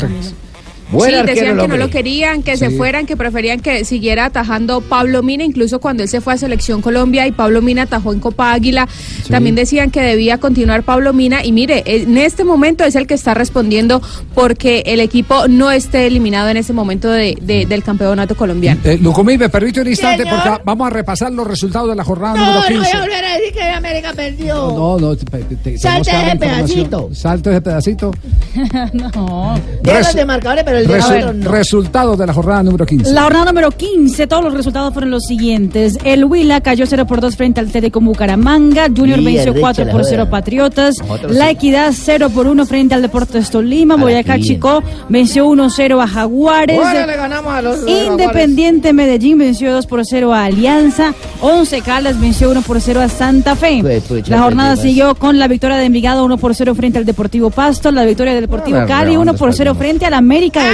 Sí, 0.93 1.13
decían 1.27 1.59
que 1.59 1.69
no 1.69 1.77
lo 1.77 1.91
querían, 1.91 2.43
que 2.43 2.57
se 2.57 2.71
fueran, 2.71 3.07
que 3.07 3.17
preferían 3.17 3.61
que 3.61 3.85
siguiera 3.85 4.27
atajando 4.27 4.81
Pablo 4.81 5.23
Mina, 5.23 5.45
incluso 5.45 5.81
cuando 5.81 6.03
él 6.03 6.09
se 6.09 6.21
fue 6.21 6.35
a 6.35 6.37
Selección 6.37 6.83
Colombia 6.83 7.27
y 7.27 7.33
Pablo 7.33 7.63
Mina 7.63 7.83
atajó 7.83 8.13
en 8.13 8.21
Copa 8.21 8.53
Águila, 8.53 8.89
también 9.31 9.55
decían 9.55 9.91
que 9.91 10.01
debía 10.03 10.39
continuar 10.39 10.83
Pablo 10.83 11.13
Mina 11.13 11.45
y 11.45 11.53
mire, 11.53 11.83
en 11.87 12.17
este 12.19 12.45
momento 12.45 12.85
es 12.85 12.95
el 12.95 13.07
que 13.07 13.15
está 13.15 13.35
respondiendo 13.35 14.03
porque 14.35 14.83
el 14.87 15.01
equipo 15.01 15.49
no 15.49 15.71
esté 15.71 16.07
eliminado 16.07 16.49
en 16.49 16.57
ese 16.57 16.73
momento 16.73 17.09
de- 17.11 17.37
de- 17.41 17.67
del 17.67 17.83
campeonato 17.83 18.35
colombiano. 18.37 18.81
Eh, 18.85 18.99
Lucumí, 19.01 19.39
me 19.39 19.49
permite 19.49 19.81
un 19.81 19.89
instante 19.89 20.25
Señor. 20.25 20.43
porque 20.43 20.63
vamos 20.65 20.87
a 20.87 20.91
repasar 20.91 21.33
los 21.33 21.47
resultados 21.47 21.89
de 21.89 21.97
la 21.97 22.05
jornada 22.05 22.35
No, 22.35 22.41
número 22.47 22.61
no 22.61 22.67
voy 22.69 22.77
15. 22.85 22.97
a 22.97 23.01
volver 23.01 23.25
a 23.25 23.33
decir 23.39 23.53
que 23.53 23.63
América 23.63 24.13
perdió. 24.15 24.55
No, 24.55 24.99
no, 24.99 25.17
te- 25.17 25.25
te- 25.25 25.57
te- 25.57 25.79
Salte 25.79 26.11
ese 26.11 26.37
pedacito. 26.37 27.11
Salte 27.15 27.51
ese 27.51 27.61
pedacito. 27.61 28.11
no. 28.93 29.61
Deja 29.83 29.99
los 29.99 30.15
de 30.15 30.25
marcadores, 30.25 30.65
pero 30.65 30.82
el 30.83 30.89
de 30.89 31.01
Resu-. 31.01 31.51
Resultados 31.51 32.19
de 32.19 32.27
la 32.27 32.33
jornada 32.33 32.63
número 32.63 32.87
15. 32.87 33.13
La 33.13 33.23
jornada 33.23 33.47
número 33.47 33.71
15, 33.71 34.27
todos 34.27 34.45
los 34.45 34.55
resultados 34.55 34.93
fueron 34.93 35.11
los 35.11 35.25
siguientes. 35.25 35.99
El 36.05 36.25
Huila 36.25 36.61
cayó 36.61 36.87
0 36.87 37.07
por 37.07 37.21
2 37.21 37.37
frente 37.37 37.61
al 37.61 37.71
Técnico 37.71 38.01
Bucaramanga. 38.01 38.87
Junior 38.95 39.21
Mierda, 39.21 39.45
venció 39.45 39.61
4 39.61 39.85
por 39.87 40.03
la 40.03 40.05
0 40.05 40.23
joda. 40.23 40.31
Patriotas. 40.31 40.99
Nosotros 40.99 41.33
La 41.35 41.47
sí. 41.47 41.53
Equidad 41.53 41.93
0 41.95 42.31
por 42.31 42.47
1 42.47 42.67
frente 42.67 42.95
al 42.95 43.03
Deportes 43.03 43.51
Tolima. 43.51 43.97
Boyacá. 43.97 44.39
Chico 44.39 44.83
venció 45.09 45.47
1-0 45.47 46.03
a 46.03 46.07
Jaguares. 46.07 46.79
Ahora 46.79 47.07
le 47.07 47.17
ganamos 47.17 47.53
a 47.53 47.63
los 47.63 47.89
Independiente 47.89 48.93
Medellín 48.93 49.39
venció 49.39 49.73
2 49.73 49.87
por 49.87 50.05
0 50.05 50.33
a 50.33 50.45
Alianza. 50.45 51.15
11 51.41 51.81
Caldas 51.83 52.21
venció 52.21 52.51
1 52.51 52.63
por 52.63 52.81
0 52.81 53.01
a 53.01 53.09
Santa 53.09 53.57
Fe. 53.57 53.83
La 54.27 54.41
jornada 54.43 54.77
siguió 54.77 55.15
con 55.15 55.39
la 55.39 55.49
victoria 55.49 55.77
de 55.77 55.87
Envigado 55.87 56.25
1 56.25 56.39
por 56.39 56.55
0 56.55 56.75
frente 56.75 56.99
al 56.99 57.05
Deportivo 57.05 57.51
Pasto. 57.51 57.91
La 57.91 58.05
victoria 58.05 58.33
del 58.35 58.43
Deportivo 58.43 58.79
Cali 58.87 59.11
redondos 59.11 59.35
1 59.35 59.39
por 59.39 59.55
0 59.55 59.75
frente 59.75 60.07
al 60.07 60.15
América 60.15 60.65
de 60.65 60.72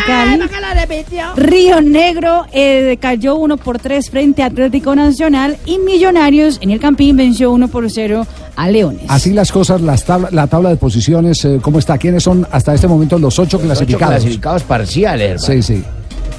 Río 1.37 1.81
Negro 1.81 2.47
eh, 2.53 2.97
cayó 3.01 3.37
1 3.37 3.57
por 3.57 3.79
3 3.79 4.11
frente 4.11 4.43
a 4.43 4.47
Atlético 4.47 4.95
Nacional 4.95 5.57
y 5.67 5.79
Millonarios 5.79 6.59
en 6.61 6.71
el 6.71 6.81
Campín 6.81 7.17
venció 7.17 7.53
1 7.53 7.69
por 7.69 7.91
0 7.91 8.27
a 8.57 8.69
Leones. 8.69 9.03
Así 9.09 9.33
las 9.33 9.53
cosas, 9.53 9.81
las 9.81 10.05
tabla- 10.05 10.29
la 10.33 10.47
tabla 10.47 10.71
de 10.71 10.77
posiciones, 10.77 11.45
eh, 11.45 11.59
¿cómo 11.63 11.79
está? 11.79 11.99
¿Quiénes 11.99 12.23
son 12.23 12.47
hasta 12.51 12.75
este 12.75 12.89
momento 12.89 13.19
los 13.19 13.39
ocho 13.39 13.61
clasificados? 13.61 14.17
clasificados 14.17 14.63
parciales, 14.65 15.43
Sí, 15.43 15.63
sí. 15.63 15.85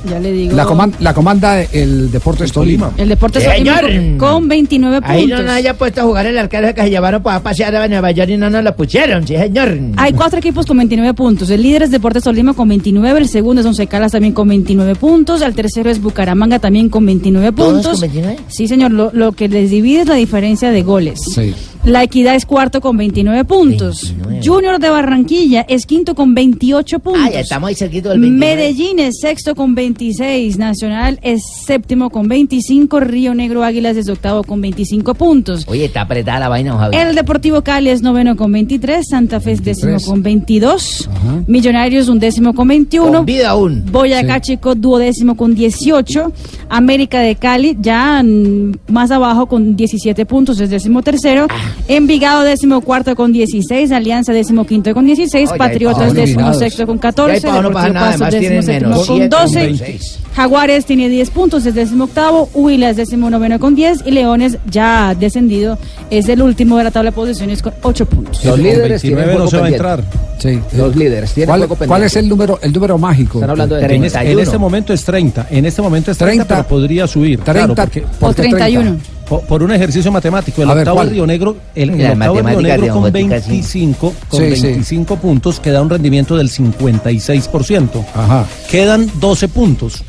Ya 0.10 0.20
le 0.20 0.32
digo. 0.32 0.56
La, 0.56 0.66
coman- 0.66 0.94
la 1.00 1.14
comanda 1.14 1.62
el 1.62 2.12
Deportes 2.12 2.52
Tolima. 2.52 2.92
El 2.98 3.10
Deportes 3.10 3.44
Señor. 3.44 3.82
Tolima 3.82 4.18
con 4.18 4.48
29 4.48 5.00
Ahí 5.04 5.24
no 5.24 5.30
puntos. 5.36 5.46
nos 5.46 5.56
haya 5.56 5.74
puesto 5.78 6.02
a 6.02 6.04
jugar 6.06 6.26
el 6.26 6.38
arquero 6.38 6.74
que 6.74 6.82
se 6.84 6.90
llevaron 6.90 7.22
para 7.24 7.42
pasear 7.42 7.76
a 7.76 7.88
Nueva 7.88 8.12
York 8.12 8.30
y 8.30 8.38
no 8.38 8.50
nos 8.50 8.64
lo 8.64 8.76
pusieron, 8.76 9.28
sí, 9.28 9.36
señor. 9.36 9.78
Hay 9.98 10.14
cuatro 10.14 10.40
equipos 10.40 10.66
con 10.66 10.78
29 10.78 11.14
puntos. 11.14 11.50
El 11.50 11.62
líder 11.64 11.84
es 11.84 11.92
Deportes 11.92 12.24
Tolima 12.24 12.54
con 12.54 12.68
29, 12.70 13.20
el 13.20 13.28
segundo 13.28 13.62
es 13.62 13.68
Once 13.68 13.86
Caldas 13.88 14.12
también 14.14 14.34
con 14.34 14.48
29 14.48 14.96
puntos, 14.96 15.42
el 15.42 15.54
tercero 15.56 15.90
es 15.90 16.02
Bucaramanga 16.02 16.60
también 16.60 16.90
con 16.90 17.06
29 17.06 17.52
¿Todos 17.52 17.74
puntos. 17.74 17.92
con 17.94 18.02
29? 18.02 18.38
Sí, 18.48 18.68
señor, 18.68 18.92
lo, 18.92 19.12
lo 19.14 19.32
que 19.34 19.48
les 19.50 19.70
divide 19.70 20.02
es 20.02 20.08
la 20.08 20.16
diferencia 20.16 20.72
de 20.72 20.82
goles. 20.84 21.20
Sí. 21.34 21.54
La 21.86 22.04
Equidad 22.04 22.36
es 22.36 22.46
cuarto 22.46 22.82
con 22.82 22.98
29 22.98 23.46
puntos. 23.46 24.14
Junior 24.44 24.80
de 24.80 24.90
Barranquilla 24.90 25.62
es 25.68 25.86
quinto 25.86 26.14
con 26.14 26.34
28 26.34 27.00
puntos. 27.00 27.22
Ah, 27.26 27.30
ya 27.32 27.40
estamos 27.40 27.70
ahí 27.70 27.76
cerquito 27.76 28.10
del 28.10 28.20
29. 28.20 28.56
Medellín 28.56 29.00
es 29.00 29.20
sexto 29.22 29.56
con 29.56 29.76
26, 29.76 30.58
Nacional 30.58 31.20
es 31.22 31.42
séptimo 31.66 32.10
con 32.10 32.28
25, 32.28 33.00
Río 33.00 33.34
Negro 33.34 33.64
Águilas 33.64 33.96
es 33.96 34.10
octavo 34.10 34.44
con 34.44 34.60
25 34.60 35.14
puntos. 35.16 35.66
Oye, 35.68 35.86
está 35.86 36.02
apretada 36.02 36.40
la 36.40 36.50
vaina, 36.50 36.78
Javier. 36.78 37.08
El 37.08 37.16
Deportivo 37.16 37.62
Cali 37.62 37.90
es 37.90 38.02
noveno 38.02 38.36
con 38.36 38.52
23, 38.52 39.08
Santa 39.08 39.40
Fe 39.40 39.54
es 39.54 39.64
décimo 39.64 39.92
23. 39.92 40.06
con 40.10 40.22
22, 40.24 41.10
Millonarios 41.48 42.10
un 42.10 42.20
décimo 42.20 42.54
con 42.54 42.68
21, 42.68 43.12
Con 43.12 43.26
vida 43.26 43.50
aún. 43.52 43.86
Boyacá 43.90 44.42
Chico 44.42 44.76
duodécimo 44.76 45.36
con 45.36 45.56
18, 45.56 46.32
América 46.70 47.22
de 47.22 47.36
Cali 47.36 47.78
ya 47.80 48.22
mm, 48.22 48.74
más 48.90 49.12
abajo 49.12 49.48
con 49.48 49.76
17 49.78 50.26
puntos, 50.26 50.60
es 50.60 50.70
décimo 50.70 51.02
tercero, 51.02 51.48
Ah. 51.50 51.69
Envigado 51.88 52.44
décimo 52.44 52.82
cuarto 52.82 53.16
con 53.16 53.32
16, 53.32 53.92
Alianza 53.92 54.34
décimo 54.34 54.66
quinto 54.66 54.94
con 54.94 55.06
16, 55.06 55.50
Oye, 55.50 55.58
Patriotas 55.58 56.14
décimo 56.14 56.54
sexto 56.54 56.86
con 56.86 56.96
Y 56.96 57.00
ahí 57.00 57.02
14, 57.02 57.48
pa' 57.48 57.62
no 57.62 57.72
pasa 57.72 57.90
Deportivo 57.90 58.30
décimo 58.32 58.62
séptimo 58.62 58.96
con 58.96 59.06
siete, 59.06 59.28
12, 59.30 59.60
26. 59.64 60.20
Jaguares 60.36 60.86
tiene 60.86 61.10
10 61.10 61.30
puntos, 61.32 61.66
es 61.66 61.74
décimo 61.76 62.06
octavo, 62.06 62.50
Huila 62.54 62.92
es 62.92 62.98
décimo 62.98 63.30
noveno 63.30 63.60
con 63.60 63.76
10 63.76 64.04
y 64.06 64.12
Leones 64.12 64.58
ya 64.70 65.14
descendido 65.20 65.78
es 66.10 66.30
el 66.30 66.42
último 66.42 66.78
de 66.78 66.84
la 66.86 66.92
tabla 66.92 67.10
de 67.12 67.16
posiciones 67.16 67.62
con 67.62 67.74
8 67.82 68.06
puntos. 68.06 68.44
Los 68.46 68.58
líderes 68.60 69.02
tienen 69.02 69.26
29 69.26 69.44
no 69.44 69.50
se 69.50 69.58
va 69.58 69.64
a 69.66 69.70
pendiente. 69.70 70.04
Sí. 70.38 70.60
Los 70.78 70.96
líderes 70.96 71.34
tienen 71.34 71.48
¿Cuál, 71.50 71.60
juego 71.62 71.76
pendiente. 71.76 71.88
cuál 71.90 72.04
es 72.04 72.16
el 72.16 72.30
número, 72.30 72.60
el 72.62 72.72
número 72.72 72.98
mágico? 72.98 73.40
Están 73.40 73.50
hablando 73.50 73.76
de 73.76 73.82
En, 73.86 74.04
es- 74.06 74.14
en 74.14 74.20
31. 74.20 74.42
este 74.44 74.58
momento 74.58 74.94
es 74.94 75.04
30. 75.04 75.48
En 75.50 75.66
este 75.66 75.82
momento 75.82 76.12
es 76.12 76.18
30, 76.18 76.46
30, 76.46 76.56
pero 76.64 76.68
podría 76.70 77.08
subir. 77.08 77.40
30, 77.42 77.54
claro, 77.54 77.76
porque, 77.76 78.02
¿por 78.20 78.30
O 78.30 78.34
31. 78.34 78.98
Por, 79.30 79.42
por 79.42 79.64
un 79.64 79.72
ejercicio 79.72 80.12
matemático. 80.12 80.62
El 80.64 80.70
A 80.70 80.74
ver, 80.74 80.82
octavo 80.82 80.98
¿cuál? 80.98 81.10
Río 81.12 81.26
Negro, 81.28 81.56
el, 81.76 81.92
el 81.92 82.12
octavo 82.12 82.42
Río 82.42 82.62
Negro 82.62 82.94
con 82.94 83.02
Botica, 83.04 83.40
sí. 83.42 83.50
25, 83.52 84.14
con 84.28 84.40
Sí, 84.42 84.56
sí. 84.56 84.62
25 84.64 85.16
puntos, 85.18 85.60
queda 85.60 85.82
un 85.82 85.90
rendimiento 85.90 86.36
del 86.36 86.50
56%. 86.50 88.06
Ajá. 88.16 88.46
Quedan 88.70 89.10
12 89.20 89.48
puntos. 89.48 90.04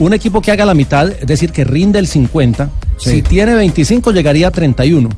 Un 0.00 0.12
equipo 0.12 0.40
que 0.42 0.50
haga 0.50 0.64
la 0.64 0.74
mitad, 0.74 1.08
es 1.08 1.26
decir, 1.26 1.52
que 1.52 1.62
rinde 1.64 1.98
el 2.00 2.08
50, 2.08 2.68
Si 2.98 3.22
tiene 3.22 3.54
25, 3.54 4.12
llegaría 4.12 4.48
a 4.48 4.50
31. 4.50 5.08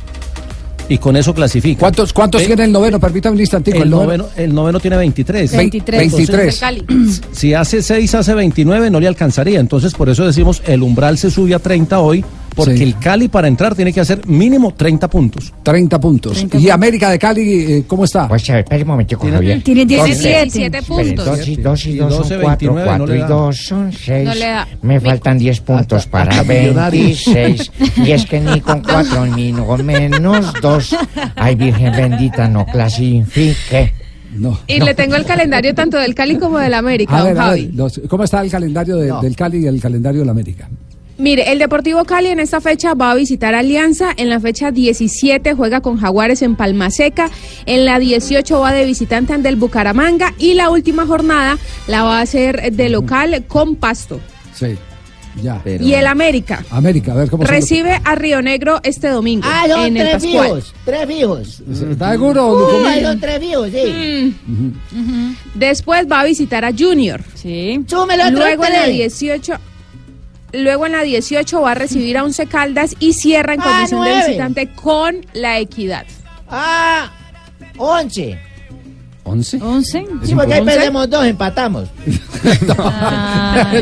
Y 0.89 0.99
con 0.99 1.17
eso 1.17 1.35
clasifica. 1.35 1.81
¿Cuántos, 1.81 2.13
cuántos 2.13 2.43
Eh, 2.43 2.47
tiene 2.47 2.65
el 2.65 2.73
noveno? 2.73 3.01
Permítame 3.01 3.35
un 3.35 3.41
instantico. 3.41 3.83
El 3.83 3.91
noveno, 3.91 4.27
el 4.37 4.55
noveno 4.55 4.79
tiene 4.79 4.97
23. 4.97 5.57
23. 5.57 6.01
23. 6.13 6.63
Si 7.33 7.55
hace 7.55 7.83
6, 7.83 8.15
hace 8.15 8.35
29, 8.35 8.91
no 8.91 9.01
le 9.01 9.09
alcanzaría. 9.09 9.59
Entonces, 9.59 9.95
por 9.95 10.09
eso 10.09 10.25
decimos, 10.25 10.63
el 10.67 10.83
umbral 10.83 11.19
se 11.19 11.31
sube 11.31 11.55
a 11.55 11.59
30 11.59 11.99
hoy, 11.99 12.25
porque 12.57 12.77
Sí. 12.79 12.83
el 12.83 12.99
Cali 12.99 13.29
para 13.29 13.47
entrar 13.47 13.75
tiene 13.77 13.93
que 13.93 14.01
hacer 14.01 14.27
mínimo 14.27 14.75
30 14.75 15.09
puntos. 15.09 15.53
30 15.63 16.01
puntos. 16.01 16.45
¿Y 16.59 16.71
América 16.71 17.11
de 17.11 17.19
Cali 17.19 17.43
eh, 17.43 17.85
cómo 17.87 18.05
está? 18.05 18.27
Pues 18.27 18.49
a 18.51 18.55
ver, 18.55 18.65
espere 18.65 18.83
un 18.83 18.89
momentico, 18.89 19.21
Tiene- 19.21 19.37
Javier. 19.37 19.63
tiene 19.63 19.83
Entonces, 19.83 20.19
17 20.23 20.79
espere, 20.79 20.83
puntos. 21.07 21.25
Dos 21.27 21.47
y 21.49 21.57
dos 21.57 21.87
y 21.87 21.91
Y 21.91 21.97
dos 21.99 22.11
12, 22.17 22.29
son 22.35 22.43
cuatro, 22.43 22.75
29, 22.75 22.81
no 22.81 22.87
cuatro 22.97 23.07
le 23.07 23.17
y 23.17 23.21
da. 23.21 23.27
dos 23.29 23.57
son 23.59 23.93
seis. 23.93 24.25
No 24.27 24.35
le 24.35 24.47
da. 24.47 24.69
Me 24.83 25.01
faltan 25.01 25.39
10 25.39 25.61
puntos 25.61 26.07
para 26.07 26.31
hasta 26.31 26.43
millonarios. 26.53 27.23
26. 27.27 27.73
y 28.05 28.11
es 28.11 28.27
que 28.27 28.41
ni 28.41 28.61
con 28.61 28.83
cuatro 28.83 29.27
ni 29.27 29.53
con 29.53 29.85
menos 29.87 30.53
dos. 30.63 30.97
Ay, 31.37 31.55
Virgen 31.55 31.93
bendita, 31.93 32.49
no 32.49 32.65
clasifique. 32.67 33.93
No. 34.35 34.59
Y 34.67 34.81
le 34.81 34.95
tengo 34.95 35.17
el 35.17 35.25
calendario 35.25 35.75
tanto 35.75 35.97
del 35.99 36.15
Cali 36.15 36.37
como 36.37 36.59
del 36.59 36.75
América, 36.75 37.17
A 37.17 37.21
don 37.21 37.29
ver, 37.29 37.39
a 37.39 37.43
Javi. 37.47 37.67
ver, 37.67 37.75
los- 37.75 38.01
¿cómo 38.09 38.25
está 38.25 38.43
el 38.43 38.51
calendario 38.51 38.97
de- 38.97 39.13
del 39.23 39.35
Cali 39.37 39.59
y 39.65 39.67
el 39.67 39.81
calendario 39.81 40.21
del 40.21 40.29
América? 40.29 40.69
Mire, 41.19 41.51
el 41.51 41.59
Deportivo 41.59 42.05
Cali 42.05 42.29
en 42.29 42.41
esta 42.41 42.61
fecha 42.61 42.93
va 42.95 43.11
a 43.11 43.14
visitar 43.14 43.55
Alianza. 43.55 44.11
En 44.17 44.29
la 44.29 44.39
fecha 44.39 44.71
17 44.71 45.55
juega 45.55 45.81
con 45.81 45.97
Jaguares 45.99 46.43
en 46.43 46.57
Palma 46.57 46.91
Seca. 46.91 47.31
En 47.64 47.85
la 47.87 47.99
18 47.99 48.61
va 48.61 48.73
de 48.73 48.85
visitante 48.85 49.33
ante 49.33 49.49
el 49.49 49.57
Bucaramanga. 49.57 50.35
Y 50.39 50.55
la 50.55 50.69
última 50.71 51.07
jornada 51.07 51.59
la 51.87 52.03
va 52.03 52.19
a 52.19 52.23
hacer 52.23 52.71
de 52.73 52.89
local 52.91 53.45
con 53.49 53.77
Pasto. 53.77 54.21
Sí, 54.55 54.77
ya. 55.43 55.62
Y 55.81 55.93
el 55.95 56.07
América 56.07 56.64
América, 56.71 57.12
a 57.12 57.17
ver 57.17 57.31
cómo 57.31 57.45
se 57.47 57.51
recibe 57.53 57.99
a 58.05 58.14
Río 58.14 58.41
Negro 58.43 58.81
este 58.83 59.09
domingo 59.09 59.47
Ah, 59.51 59.64
son 59.69 59.81
en 59.87 59.97
el 59.99 60.03
tres 60.09 60.23
Pascual. 60.23 60.47
fijos, 60.47 60.75
tres 60.85 61.07
fijos. 61.07 61.62
¿Está 61.91 62.11
seguro, 62.12 62.53
Uh, 62.79 63.03
son 63.03 63.21
tres 63.21 63.39
fijos, 63.41 63.71
sí. 63.71 64.35
Después 65.55 66.07
va 66.11 66.21
a 66.21 66.25
visitar 66.25 66.64
a 66.64 66.73
Junior. 66.77 67.23
Sí. 67.35 67.81
Otro 67.87 68.07
Luego 68.31 68.64
en 68.64 68.73
la 68.73 68.83
tres. 68.85 68.95
18 69.19 69.55
Luego 70.57 70.87
en 70.87 70.93
la 70.93 71.03
18 71.03 71.61
va 71.61 71.73
a 71.73 71.75
recibir 71.75 72.17
a 72.19 72.25
Once 72.25 72.47
Caldas 72.47 72.95
y 72.99 73.13
cierra 73.13 73.55
en 73.55 73.61
Ah, 73.61 73.65
condición 73.65 74.05
de 74.05 74.15
visitante 74.27 74.69
con 74.75 75.17
la 75.35 75.59
Equidad. 75.59 76.07
Ah, 76.49 77.11
once. 77.77 78.39
¿11? 79.25 79.59
¿11? 79.61 80.07
Sí, 80.23 80.35
porque 80.37 80.55
ahí 80.55 80.65
perdemos 80.65 81.11
dos, 81.11 81.27
empatamos. 81.27 81.89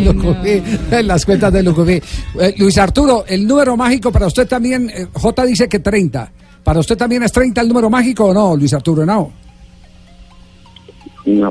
En 0.91 1.07
las 1.07 1.25
cuentas 1.27 1.53
de 1.53 1.63
Lucumí. 1.63 1.93
Eh, 2.41 2.55
Luis 2.59 2.79
Arturo, 2.79 3.25
el 3.27 3.47
número 3.47 3.77
mágico 3.77 4.11
para 4.11 4.27
usted 4.27 4.47
también, 4.49 4.89
eh, 4.91 5.07
J 5.13 5.45
dice 5.45 5.69
que 5.69 5.81
30. 5.81 6.31
¿Para 6.63 6.81
usted 6.81 6.97
también 6.97 7.23
es 7.23 7.33
30 7.33 7.61
el 7.61 7.69
número 7.69 7.91
mágico 7.91 8.27
o 8.27 8.35
no, 8.35 8.57
Luis 8.57 8.73
Arturo? 8.73 9.05
No. 9.05 9.31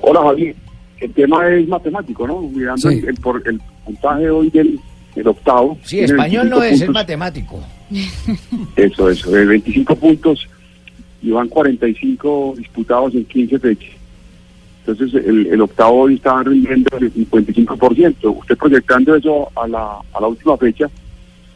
Hola 0.02 0.22
Javier, 0.24 0.56
el 1.00 1.14
tema 1.14 1.48
es 1.50 1.68
matemático, 1.68 2.28
¿no? 2.28 2.42
Mirando 2.42 2.90
Sí. 2.90 2.98
el, 3.00 3.10
el 3.10 3.16
por- 3.16 3.48
el 3.48 3.60
puntaje 3.86 4.30
hoy 4.30 4.50
del 4.50 4.80
el 5.16 5.28
octavo. 5.28 5.78
Sí, 5.84 6.00
español 6.00 6.50
25 6.50 6.56
no 6.56 6.64
es, 6.64 6.72
es 6.74 6.80
puntos. 6.80 6.94
matemático. 6.94 7.64
Eso, 8.76 9.10
eso, 9.10 9.30
de 9.32 9.46
25 9.46 9.96
puntos 9.96 10.48
y 11.22 11.32
van 11.32 11.48
45 11.48 12.56
disputados 12.58 13.14
en 13.16 13.26
15 13.26 13.60
fechas. 13.60 13.92
Entonces 14.86 15.24
el, 15.26 15.48
el 15.48 15.62
octavo 15.62 16.02
hoy 16.02 16.16
está 16.16 16.44
rindiendo 16.44 16.98
el 16.98 17.14
55%. 17.14 18.16
Usted 18.40 18.58
proyectando 18.58 19.16
eso 19.16 19.50
a 19.56 19.68
la, 19.68 20.00
a 20.14 20.22
la 20.22 20.28
última 20.28 20.58
fecha, 20.58 20.90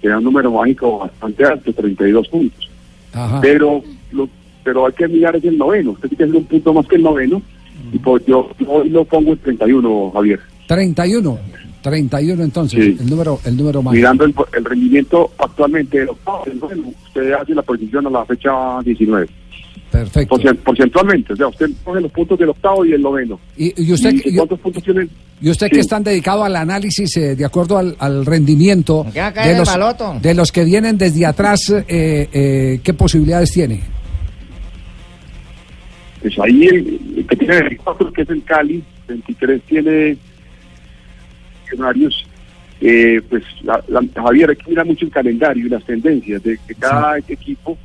queda 0.02 0.20
un 0.20 0.24
número 0.24 0.52
mágico 0.52 1.00
bastante 1.00 1.44
alto, 1.44 1.74
32 1.74 2.28
puntos. 2.30 2.70
Ajá. 3.14 3.42
Pero 3.42 3.84
lo, 4.12 4.30
pero 4.64 4.86
hay 4.86 4.94
que 4.94 5.08
mirar 5.08 5.36
es 5.36 5.44
el 5.44 5.58
noveno. 5.58 5.92
Usted 5.92 6.10
tiene 6.10 6.18
que 6.18 6.24
hacer 6.24 6.36
un 6.38 6.46
punto 6.46 6.74
más 6.74 6.88
que 6.88 6.96
el 6.96 7.04
noveno. 7.04 7.42
Y 7.92 8.00
pues 8.00 8.26
yo, 8.26 8.50
yo 8.60 8.70
hoy 8.70 8.90
lo 8.90 9.04
pongo 9.06 9.32
en 9.32 9.38
31, 9.40 10.12
Javier. 10.12 10.40
31. 10.68 11.40
31 11.82 12.44
entonces, 12.44 12.84
Sí. 12.84 12.98
el 13.00 13.10
número 13.10 13.40
el 13.46 13.56
número 13.58 13.82
mágico. 13.82 13.98
Mirando 13.98 14.26
el, 14.26 14.34
el 14.58 14.66
rendimiento 14.66 15.32
actualmente 15.38 16.00
del 16.00 16.10
octavo, 16.10 16.44
del 16.46 16.60
noveno, 16.60 16.94
usted 17.08 17.32
hace 17.34 17.54
la 17.56 17.62
proyección 17.62 18.08
a 18.08 18.10
la 18.10 18.26
fecha 18.26 18.52
19. 18.84 19.28
Perfecto. 19.92 20.36
Porcent- 20.36 20.58
porcentualmente, 20.60 21.32
o 21.34 21.36
sea, 21.38 21.48
usted 21.48 21.70
coge 21.84 22.02
los 22.02 22.12
puntos 22.12 22.38
del 22.38 22.50
octavo 22.50 22.86
y 22.86 22.92
el 22.92 23.02
noveno. 23.02 23.40
¿Y, 23.56 23.74
y 23.82 23.92
usted, 23.94 24.14
¿Y 24.26 24.36
cuántos 24.36 24.60
puntos 24.60 24.84
tiene? 24.84 25.08
y 25.42 25.50
usted 25.50 25.68
Sí. 25.68 25.74
que 25.76 25.80
están 25.80 26.04
dedicado 26.04 26.44
al 26.44 26.56
análisis 26.58 27.16
eh, 27.18 27.36
de 27.36 27.46
acuerdo 27.46 27.78
al, 27.78 27.96
al 28.00 28.26
rendimiento 28.26 29.06
¿Qué 29.14 29.20
va 29.22 29.28
a 29.28 29.34
caer 29.34 29.48
de 29.48 29.52
el 29.54 29.80
los, 29.80 30.22
de 30.22 30.34
los 30.34 30.52
que 30.52 30.66
vienen 30.66 30.98
desde 30.98 31.26
atrás, 31.26 31.70
eh, 31.70 32.28
eh, 32.34 32.80
¿qué 32.84 32.94
posibilidades 32.94 33.52
tiene? 33.54 33.82
Pues 36.22 36.38
ahí 36.40 36.66
el, 36.66 37.00
el 37.18 37.28
que 37.28 37.36
tiene 37.36 37.62
24, 37.62 38.12
que 38.12 38.22
es 38.24 38.30
el 38.30 38.44
Cali, 38.44 38.84
23 39.08 39.62
tiene 39.64 40.18
Millonarios. 41.72 42.26
Eh, 42.80 43.22
pues 43.30 43.44
la- 43.64 43.84
la- 43.88 44.04
Javier, 44.16 44.52
hay 44.52 44.56
que 44.56 44.70
mirar 44.70 44.86
mucho 44.86 45.06
el 45.06 45.12
calendario 45.12 45.66
y 45.66 45.70
las 45.70 45.84
tendencias 45.84 46.44
de, 46.44 46.52
de 46.68 46.76
cada 46.76 47.18
equipo, 47.18 47.76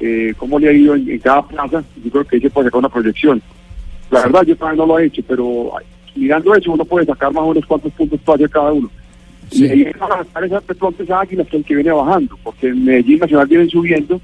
eh, 0.00 0.32
cómo 0.38 0.58
le 0.58 0.68
ha 0.68 0.72
ido 0.72 0.94
en, 0.94 1.10
en 1.10 1.18
cada 1.18 1.46
plaza. 1.46 1.84
Yo 2.02 2.10
creo 2.10 2.24
que 2.24 2.36
ahí 2.36 2.42
se 2.42 2.50
puede 2.50 2.66
sacar 2.68 2.78
una 2.78 2.88
proyección. 2.88 3.42
La 4.10 4.22
verdad, 4.22 4.42
yo 4.46 4.56
todavía 4.56 4.78
no 4.78 4.86
lo 4.86 4.98
he 4.98 5.06
hecho, 5.06 5.22
pero 5.28 5.72
mirando 6.16 6.54
eso, 6.54 6.72
uno 6.72 6.84
puede 6.84 7.04
sacar 7.04 7.30
más 7.32 7.44
o 7.44 7.48
menos 7.48 7.66
cuántos 7.66 7.92
puntos 7.92 8.18
hacer 8.26 8.48
cada 8.48 8.72
uno. 8.72 8.90
Y 9.50 9.64
ahí 9.66 9.84
van 9.98 10.12
a 10.12 10.24
sacar 10.24 10.44
esas 10.44 10.62
petrontes 10.64 11.10
águilas 11.10 11.46
que 11.48 11.56
el 11.58 11.64
que 11.64 11.74
viene 11.74 11.90
bajando, 11.92 12.38
porque 12.42 12.68
en 12.68 12.84
Medellín 12.84 13.18
Nacional 13.18 13.46
vienen 13.46 13.68
subiendo 13.70 14.20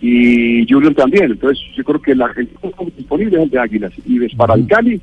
y 0.00 0.66
Junior 0.70 0.94
también. 0.94 1.32
Entonces, 1.32 1.62
yo 1.76 1.84
creo 1.84 2.00
que 2.00 2.14
la 2.14 2.28
gente 2.30 2.52
disponible 2.96 3.36
es 3.36 3.42
el 3.44 3.50
de 3.50 3.58
Águilas. 3.58 3.92
Y 4.06 4.24
es 4.24 4.34
para 4.34 4.54
el 4.54 4.66
Cali 4.66 5.00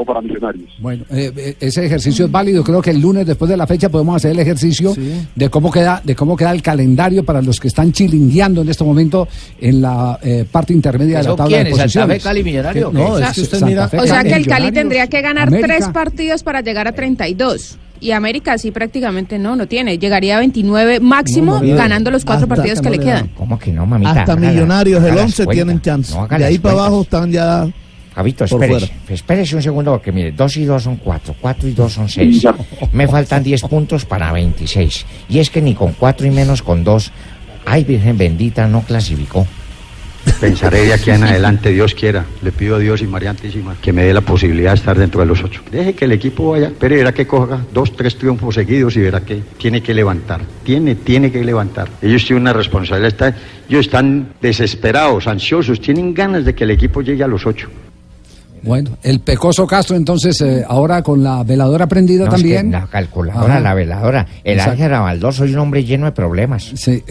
o 0.00 0.04
para 0.04 0.20
Millonarios. 0.20 0.70
Bueno, 0.78 1.02
eh, 1.10 1.32
eh, 1.36 1.56
ese 1.58 1.84
ejercicio 1.84 2.26
es 2.26 2.30
válido. 2.30 2.62
Creo 2.62 2.80
que 2.80 2.90
el 2.90 3.00
lunes 3.00 3.26
después 3.26 3.48
de 3.50 3.56
la 3.56 3.66
fecha 3.66 3.88
podemos 3.88 4.14
hacer 4.14 4.30
el 4.30 4.38
ejercicio 4.38 4.94
de 5.34 5.50
cómo 5.50 5.72
queda 5.72 6.00
de 6.04 6.14
cómo 6.14 6.36
queda 6.36 6.52
el 6.52 6.62
calendario 6.62 7.24
para 7.24 7.42
los 7.42 7.58
que 7.58 7.66
están 7.66 7.90
chilingueando 7.90 8.62
en 8.62 8.68
este 8.68 8.84
momento 8.84 9.26
en 9.60 9.80
la 9.82 10.16
eh, 10.22 10.44
parte 10.50 10.72
intermedia 10.72 11.18
de 11.18 11.22
la 11.24 11.28
¿Eso 11.30 11.36
tabla 11.36 11.56
de 11.58 11.64
quién 11.64 11.66
es? 11.66 11.72
¿Santa 11.78 11.84
posiciones. 11.84 12.22
Fe, 12.22 12.28
Cali, 12.28 12.44
Millonario? 12.44 12.90
No, 12.92 13.06
o 13.06 13.18
es 13.18 13.24
sea, 13.24 13.32
que 13.32 13.40
usted 13.40 13.58
Santa 13.58 13.66
mira- 13.66 13.88
Fe, 13.88 13.98
O 13.98 14.06
sea 14.06 14.16
Cali, 14.18 14.28
que 14.30 14.34
el 14.36 14.46
Cali 14.46 14.70
tendría 14.72 15.06
que 15.08 15.20
ganar 15.20 15.48
América. 15.48 15.66
tres 15.66 15.88
partidos 15.88 16.42
para 16.44 16.60
llegar 16.60 16.86
a 16.86 16.92
32. 16.92 17.76
Y 18.00 18.12
América 18.12 18.56
sí 18.58 18.70
prácticamente 18.70 19.40
no, 19.40 19.56
no 19.56 19.66
tiene. 19.66 19.98
Llegaría 19.98 20.36
a 20.36 20.38
29 20.38 21.00
máximo 21.00 21.54
No, 21.54 21.60
no, 21.62 21.66
no. 21.66 21.76
ganando 21.76 22.12
los 22.12 22.24
cuatro 22.24 22.44
Hasta 22.44 22.54
partidos 22.54 22.78
que 22.80 22.84
no 22.84 22.90
le 22.92 22.98
le 22.98 23.04
quedan. 23.04 23.28
¿Cómo 23.36 23.58
que 23.58 23.72
no, 23.72 23.84
mamita? 23.86 24.12
Hasta 24.12 24.36
Millonarios, 24.36 25.00
el 25.02 25.06
haga 25.06 25.14
las 25.16 25.24
11 25.24 25.44
cuentas. 25.44 25.54
tienen 25.66 25.80
chance. 25.82 26.14
De 26.38 26.44
ahí 26.44 26.58
para 26.60 26.74
abajo 26.74 27.02
están 27.02 27.32
ya. 27.32 27.66
Javito, 28.18 28.46
espérese, 28.46 28.90
espérese 29.10 29.54
un 29.54 29.62
segundo 29.62 29.92
porque 29.92 30.10
mire, 30.10 30.32
dos 30.32 30.56
y 30.56 30.64
dos 30.64 30.82
son 30.82 30.96
cuatro, 30.96 31.36
cuatro 31.40 31.68
y 31.68 31.72
dos 31.72 31.92
son 31.92 32.08
seis. 32.08 32.44
Me 32.90 33.06
faltan 33.06 33.44
10 33.44 33.62
puntos 33.62 34.04
para 34.06 34.32
26. 34.32 35.06
Y 35.28 35.38
es 35.38 35.50
que 35.50 35.62
ni 35.62 35.72
con 35.72 35.92
cuatro 35.92 36.26
y 36.26 36.30
menos 36.30 36.60
con 36.60 36.82
dos, 36.82 37.12
ay 37.64 37.84
Virgen 37.84 38.18
bendita, 38.18 38.66
no 38.66 38.82
clasificó. 38.82 39.46
Pensaré 40.40 40.86
de 40.86 40.94
aquí 40.94 41.12
en 41.12 41.22
adelante, 41.22 41.70
Dios 41.70 41.94
quiera. 41.94 42.26
Le 42.42 42.50
pido 42.50 42.74
a 42.74 42.80
Dios 42.80 43.02
y 43.02 43.06
María 43.06 43.30
Antísima 43.30 43.76
que 43.80 43.92
me 43.92 44.02
dé 44.02 44.12
la 44.12 44.20
posibilidad 44.20 44.72
de 44.72 44.78
estar 44.78 44.98
dentro 44.98 45.20
de 45.20 45.26
los 45.28 45.44
ocho. 45.44 45.62
Deje 45.70 45.94
que 45.94 46.06
el 46.06 46.10
equipo 46.10 46.50
vaya, 46.50 46.72
pero 46.76 46.96
verá 46.96 47.14
que 47.14 47.24
coja 47.24 47.64
dos, 47.72 47.94
tres 47.94 48.18
triunfos 48.18 48.56
seguidos 48.56 48.96
y 48.96 49.00
verá 49.00 49.20
que 49.20 49.42
tiene 49.58 49.80
que 49.80 49.94
levantar. 49.94 50.40
Tiene, 50.64 50.96
tiene 50.96 51.30
que 51.30 51.44
levantar. 51.44 51.88
Ellos 52.02 52.26
tienen 52.26 52.42
una 52.42 52.52
responsabilidad. 52.52 53.12
Están, 53.12 53.36
ellos 53.68 53.86
están 53.86 54.32
desesperados, 54.42 55.28
ansiosos, 55.28 55.80
tienen 55.80 56.12
ganas 56.12 56.44
de 56.44 56.56
que 56.56 56.64
el 56.64 56.72
equipo 56.72 57.00
llegue 57.00 57.22
a 57.22 57.28
los 57.28 57.46
ocho. 57.46 57.68
Bueno, 58.62 58.90
el 59.02 59.20
pecoso 59.20 59.66
Castro 59.66 59.96
entonces 59.96 60.40
eh, 60.40 60.64
ahora 60.68 61.02
con 61.02 61.22
la 61.22 61.42
veladora 61.44 61.86
prendida 61.86 62.24
No, 62.26 62.30
es 62.36 62.42
que 62.42 62.54
también. 62.54 62.70
la 62.72 62.86
calculadora, 62.86 63.54
Ajá. 63.54 63.60
la 63.60 63.74
veladora. 63.74 64.26
El 64.44 64.54
Exacto. 64.54 64.72
Ángel 64.72 64.94
Abaldó, 64.94 65.32
soy 65.32 65.52
un 65.52 65.58
hombre 65.60 65.84
lleno 65.84 66.06
de 66.06 66.12
problemas. 66.12 66.72
Sí, 66.74 67.02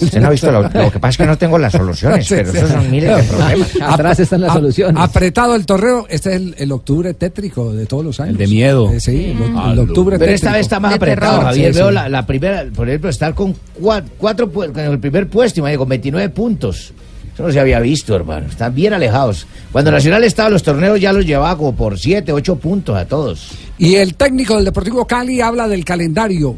Usted 0.00 0.20
no 0.20 0.26
ha 0.26 0.30
visto 0.30 0.50
lo, 0.50 0.62
lo 0.62 0.90
que 0.90 0.98
pasa 0.98 1.08
es 1.10 1.16
que 1.18 1.26
no 1.26 1.38
tengo 1.38 1.58
las 1.58 1.72
soluciones, 1.72 2.26
Sí, 2.28 2.34
pero 2.36 2.50
sí. 2.52 2.56
esos 2.58 2.70
son 2.70 2.90
miles 2.90 3.16
de 3.16 3.22
problemas. 3.34 3.70
Ap- 3.80 4.96
Apretado 4.96 5.54
el 5.54 5.66
torreo, 5.66 6.06
este 6.08 6.30
es 6.30 6.36
el, 6.36 6.54
el 6.58 6.72
octubre 6.72 7.14
tétrico 7.14 7.72
de 7.72 7.86
todos 7.86 8.04
los 8.04 8.20
años. 8.20 8.32
El 8.32 8.38
de 8.38 8.46
miedo. 8.46 8.90
sí, 8.98 9.34
el, 9.36 9.54
o- 9.56 9.72
el 9.72 9.78
octubre 9.80 10.18
Pero 10.18 10.30
tétrico. 10.30 10.34
esta 10.34 10.52
vez 10.52 10.60
está 10.62 10.80
más 10.80 10.90
De 10.92 10.96
apretado, 10.96 11.32
terror. 11.32 11.44
Javier. 11.46 11.72
Sí, 11.74 11.78
Veo. 11.80 11.90
La, 11.90 12.08
la 12.08 12.26
primera, 12.26 12.64
por 12.74 12.88
ejemplo, 12.88 13.10
estar 13.10 13.34
con 13.34 13.54
cuatro, 13.80 14.10
cuatro 14.18 14.50
con 14.52 14.78
el 14.78 14.98
primer 14.98 15.28
puesto, 15.28 15.60
imagínate, 15.60 15.78
con 15.78 15.88
29 15.88 16.28
puntos. 16.30 16.92
Eso 17.36 17.42
no 17.42 17.52
se 17.52 17.60
había 17.60 17.80
visto, 17.80 18.16
hermano. 18.16 18.46
Están 18.46 18.74
bien 18.74 18.94
alejados. 18.94 19.46
Cuando 19.70 19.90
Nacional 19.90 20.24
estaba 20.24 20.46
en 20.46 20.54
los 20.54 20.62
torneos 20.62 20.98
ya 20.98 21.12
los 21.12 21.26
llevaba 21.26 21.54
como 21.54 21.76
por 21.76 21.98
7, 21.98 22.32
8 22.32 22.56
puntos 22.56 22.96
a 22.96 23.04
todos. 23.04 23.50
Y 23.76 23.96
el 23.96 24.14
técnico 24.14 24.56
del 24.56 24.64
Deportivo 24.64 25.06
Cali 25.06 25.42
habla 25.42 25.68
del 25.68 25.84
calendario. 25.84 26.56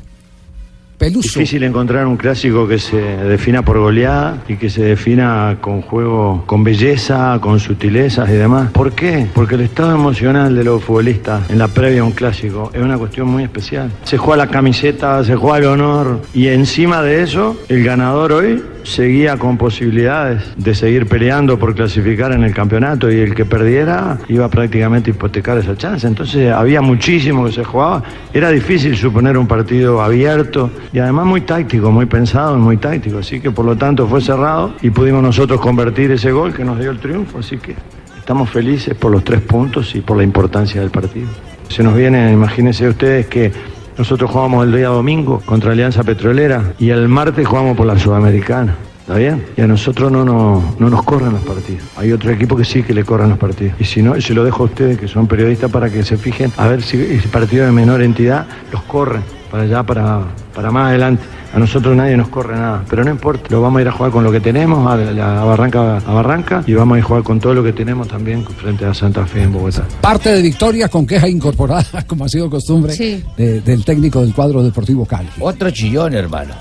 Peluso. 0.97 1.41
Difícil 1.41 1.65
encontrar 1.65 2.07
un 2.07 2.17
clásico 2.17 2.69
que 2.69 2.79
se 2.79 2.97
defina 2.97 3.65
por 3.65 3.81
goleada 3.81 4.45
y 4.47 4.55
que 4.55 4.71
se 4.71 4.83
defina 4.85 5.59
con 5.61 5.83
juego, 5.83 6.45
con 6.47 6.63
belleza, 6.63 7.39
con 7.41 7.59
sutilezas 7.59 8.29
y 8.29 8.35
demás. 8.35 8.71
¿Por 8.71 8.93
qué? 8.93 9.27
Porque 9.35 9.57
el 9.57 9.63
estado 9.63 9.93
emocional 9.97 10.55
de 10.55 10.63
los 10.63 10.85
futbolistas 10.85 11.51
en 11.51 11.59
la 11.59 11.67
previa 11.67 12.03
a 12.03 12.05
un 12.05 12.13
clásico 12.13 12.71
es 12.73 12.81
una 12.81 12.97
cuestión 12.97 13.27
muy 13.27 13.43
especial. 13.43 13.91
Se 14.05 14.17
juega 14.17 14.45
la 14.45 14.51
camiseta, 14.51 15.25
se 15.25 15.35
juega 15.35 15.59
el 15.59 15.65
honor 15.65 16.23
y 16.35 16.47
encima 16.47 17.03
de 17.03 17.25
eso, 17.25 17.57
el 17.69 17.83
ganador 17.83 18.31
hoy 18.31 18.63
seguía 18.83 19.37
con 19.37 19.57
posibilidades 19.57 20.43
de 20.57 20.75
seguir 20.75 21.07
peleando 21.07 21.59
por 21.59 21.75
clasificar 21.75 22.33
en 22.33 22.45
el 22.45 22.55
campeonato 22.55 23.11
y 23.11 23.17
el 23.17 23.35
que 23.35 23.45
perdiera 23.45 24.19
iba 24.29 24.49
prácticamente 24.49 25.11
a 25.11 25.15
hipotecar 25.15 25.59
esa 25.59 25.77
chance. 25.77 26.07
Entonces 26.07 26.53
había 26.53 26.81
muchísimo 26.81 27.45
que 27.47 27.53
se 27.53 27.65
jugaba. 27.65 28.03
Era 28.33 28.51
difícil 28.51 28.97
suponer 28.97 29.37
un 29.39 29.47
partido 29.47 30.03
abierto 30.03 30.71
y 30.93 30.99
además 30.99 31.27
muy 31.27 31.41
táctico, 31.43 31.91
muy 31.91 32.07
pensado 32.07 32.59
muy 32.59 32.77
táctico. 32.77 33.19
Así 33.19 33.41
que 33.41 33.51
por 33.51 33.65
lo 33.65 33.77
tanto 33.77 34.07
fue 34.07 34.21
cerrado 34.21 34.75
y 34.83 34.91
pudimos 34.91 35.23
nosotros 35.23 35.61
convertir 35.61 36.11
ese 36.11 36.31
gol 36.33 36.53
que 36.53 36.65
nos 36.65 36.79
dio 36.79 36.91
el 36.91 36.99
triunfo. 36.99 37.39
Así 37.39 37.59
que 37.59 37.75
estamos 38.19 38.51
felices 38.51 38.95
por 38.95 39.11
los 39.11 39.25
tres 39.25 39.41
puntos 39.41 39.95
y 39.95 40.01
por 40.01 40.17
la 40.17 40.23
importancia 40.23 40.81
del 40.81 40.91
partido. 40.91 41.29
Se 41.69 41.83
nos 41.83 41.95
viene, 41.95 42.33
imagínense 42.33 42.89
ustedes 42.89 43.27
que 43.27 43.53
nosotros 43.99 44.31
jugamos 44.31 44.65
el 44.65 44.73
día 44.73 44.89
domingo 44.89 45.43
contra 45.45 45.73
Alianza 45.73 46.05
Petrolera 46.05 46.73
y 46.79 46.91
el 46.91 47.09
martes 47.09 47.47
jugamos 47.47 47.77
por 47.77 47.87
la 47.87 47.99
Sudamericana. 47.99 48.77
¿Está 49.01 49.17
bien? 49.17 49.45
Y 49.57 49.63
a 49.63 49.67
nosotros 49.67 50.13
no, 50.13 50.25
no, 50.25 50.77
no 50.79 50.91
nos 50.91 51.03
corren 51.03 51.33
los 51.33 51.43
partidos. 51.43 51.83
Hay 51.97 52.13
otro 52.13 52.31
equipo 52.31 52.57
que 52.57 52.65
sí 52.65 52.83
que 52.83 52.95
le 52.95 53.05
corren 53.05 53.31
los 53.31 53.39
partidos. 53.39 53.75
Y 53.81 53.85
si 53.85 54.03
no, 54.03 54.21
se 54.21 54.35
lo 54.35 54.45
dejo 54.45 54.63
a 54.63 54.67
ustedes 54.67 54.99
que 54.99 55.09
son 55.09 55.27
periodistas 55.27 55.71
para 55.71 55.91
que 55.91 56.03
se 56.05 56.17
fijen 56.17 56.53
a 56.57 56.69
ver 56.69 56.83
si 56.83 57.01
ese 57.01 57.29
partido 57.29 57.65
de 57.65 57.73
menor 57.73 58.03
entidad 58.03 58.47
los 58.71 58.83
corren 58.83 59.23
para 59.51 59.63
allá, 59.65 59.83
para, 59.83 60.21
para 60.55 60.71
más 60.71 60.89
adelante. 60.89 61.23
A 61.55 61.59
nosotros 61.59 61.97
nadie 61.97 62.15
nos 62.17 62.29
corre 62.29 62.55
nada, 62.57 62.85
pero 62.91 63.03
no 63.05 63.11
importa, 63.11 63.45
lo 63.49 63.63
vamos 63.63 63.79
a 63.79 63.83
ir 63.83 63.89
a 63.89 63.93
jugar 63.93 64.13
con 64.13 64.23
lo 64.23 64.31
que 64.31 64.39
tenemos, 64.41 64.87
a, 64.87 64.93
a 65.41 65.45
Barranca 65.45 65.97
a 65.97 66.13
Barranca, 66.13 66.63
y 66.67 66.75
vamos 66.75 66.97
a 66.97 66.99
ir 66.99 67.05
a 67.05 67.07
jugar 67.09 67.23
con 67.23 67.41
todo 67.41 67.55
lo 67.55 67.65
que 67.65 67.73
tenemos 67.73 68.07
también 68.07 68.45
frente 68.45 68.85
a 68.85 68.93
Santa 68.93 69.25
Fe 69.25 69.45
en 69.45 69.53
Bogotá. 69.55 69.83
Parte 70.03 70.31
de 70.31 70.43
victoria 70.43 70.89
con 70.89 71.07
queja 71.07 71.27
incorporada, 71.27 72.03
como 72.07 72.27
ha 72.27 72.29
sido 72.29 72.51
costumbre, 72.51 72.93
Sí. 72.93 73.25
de- 73.39 73.63
del 73.63 73.83
técnico 73.85 74.21
del 74.21 74.35
cuadro 74.35 74.63
deportivo 74.63 75.07
Cali. 75.07 75.29
Otro 75.41 75.71
chillón, 75.71 76.13
hermano. 76.15 76.53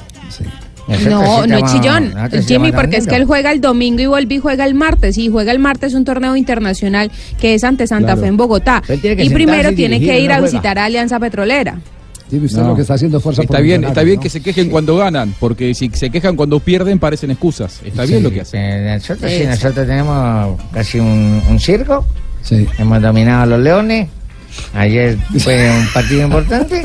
No, 1.10 1.46
no 1.46 1.58
es 1.58 1.66
chillón, 1.74 2.14
Jimmy, 2.48 2.72
porque 2.72 2.96
es 2.96 3.08
que 3.08 3.18
él 3.18 3.26
juega 3.26 3.52
el 3.52 3.60
domingo 3.60 4.02
y 4.02 4.06
vuelve 4.06 4.36
y 4.36 4.40
juega 4.40 4.66
el 4.66 4.74
martes. 4.74 5.18
Y 5.18 5.28
juega 5.28 5.52
el 5.52 5.60
martes 5.60 5.94
un 5.94 6.06
torneo 6.06 6.38
internacional 6.38 7.12
que 7.42 7.56
es 7.56 7.66
ante 7.66 7.88
Santa 7.88 8.14
Claro. 8.14 8.22
Fe 8.22 8.28
en 8.28 8.38
Bogotá. 8.38 8.82
Y 8.88 9.30
primero 9.32 9.74
tiene 9.74 9.96
dirigir, 10.00 10.10
que 10.16 10.20
ir 10.22 10.28
no 10.30 10.36
a 10.36 10.38
juega. 10.38 10.46
visitar 10.52 10.80
a 10.80 10.86
Alianza 10.86 11.20
Petrolera. 11.20 11.76
Tiene 12.30 12.46
usted 12.46 12.60
No. 12.62 12.70
lo 12.70 12.76
que 12.76 12.82
está 12.82 12.96
haciendo 12.96 13.20
fuerza 13.20 13.42
Está 13.44 13.56
por 13.58 13.64
bien, 13.64 13.84
está 13.86 14.04
bien 14.04 14.18
¿no? 14.18 14.22
que 14.22 14.30
se 14.30 14.42
quejen 14.42 14.70
cuando 14.70 14.98
ganan, 14.98 15.34
porque 15.40 15.74
si 15.74 15.90
se 15.94 16.10
quejan 16.10 16.36
cuando 16.36 16.60
pierden 16.60 17.00
parecen 17.00 17.32
excusas. 17.32 17.80
Está 17.86 18.04
bien 18.04 18.18
Sí, 18.20 18.24
lo 18.24 18.32
que 18.32 18.42
hacen. 18.42 18.62
eh, 18.62 18.96
Nosotros 18.96 19.32
sí, 19.32 19.44
nosotros 19.46 19.88
tenemos 19.88 20.62
casi 20.74 21.00
un, 21.00 21.42
un 21.50 21.60
circo. 21.60 22.06
Sí. 22.42 22.68
Hemos 22.78 23.02
dominado 23.02 23.44
a 23.44 23.46
los 23.46 23.60
leones. 23.60 24.10
Ayer 24.74 25.18
fue 25.40 25.70
un 25.70 25.88
partido 25.94 26.24
importante. 26.24 26.82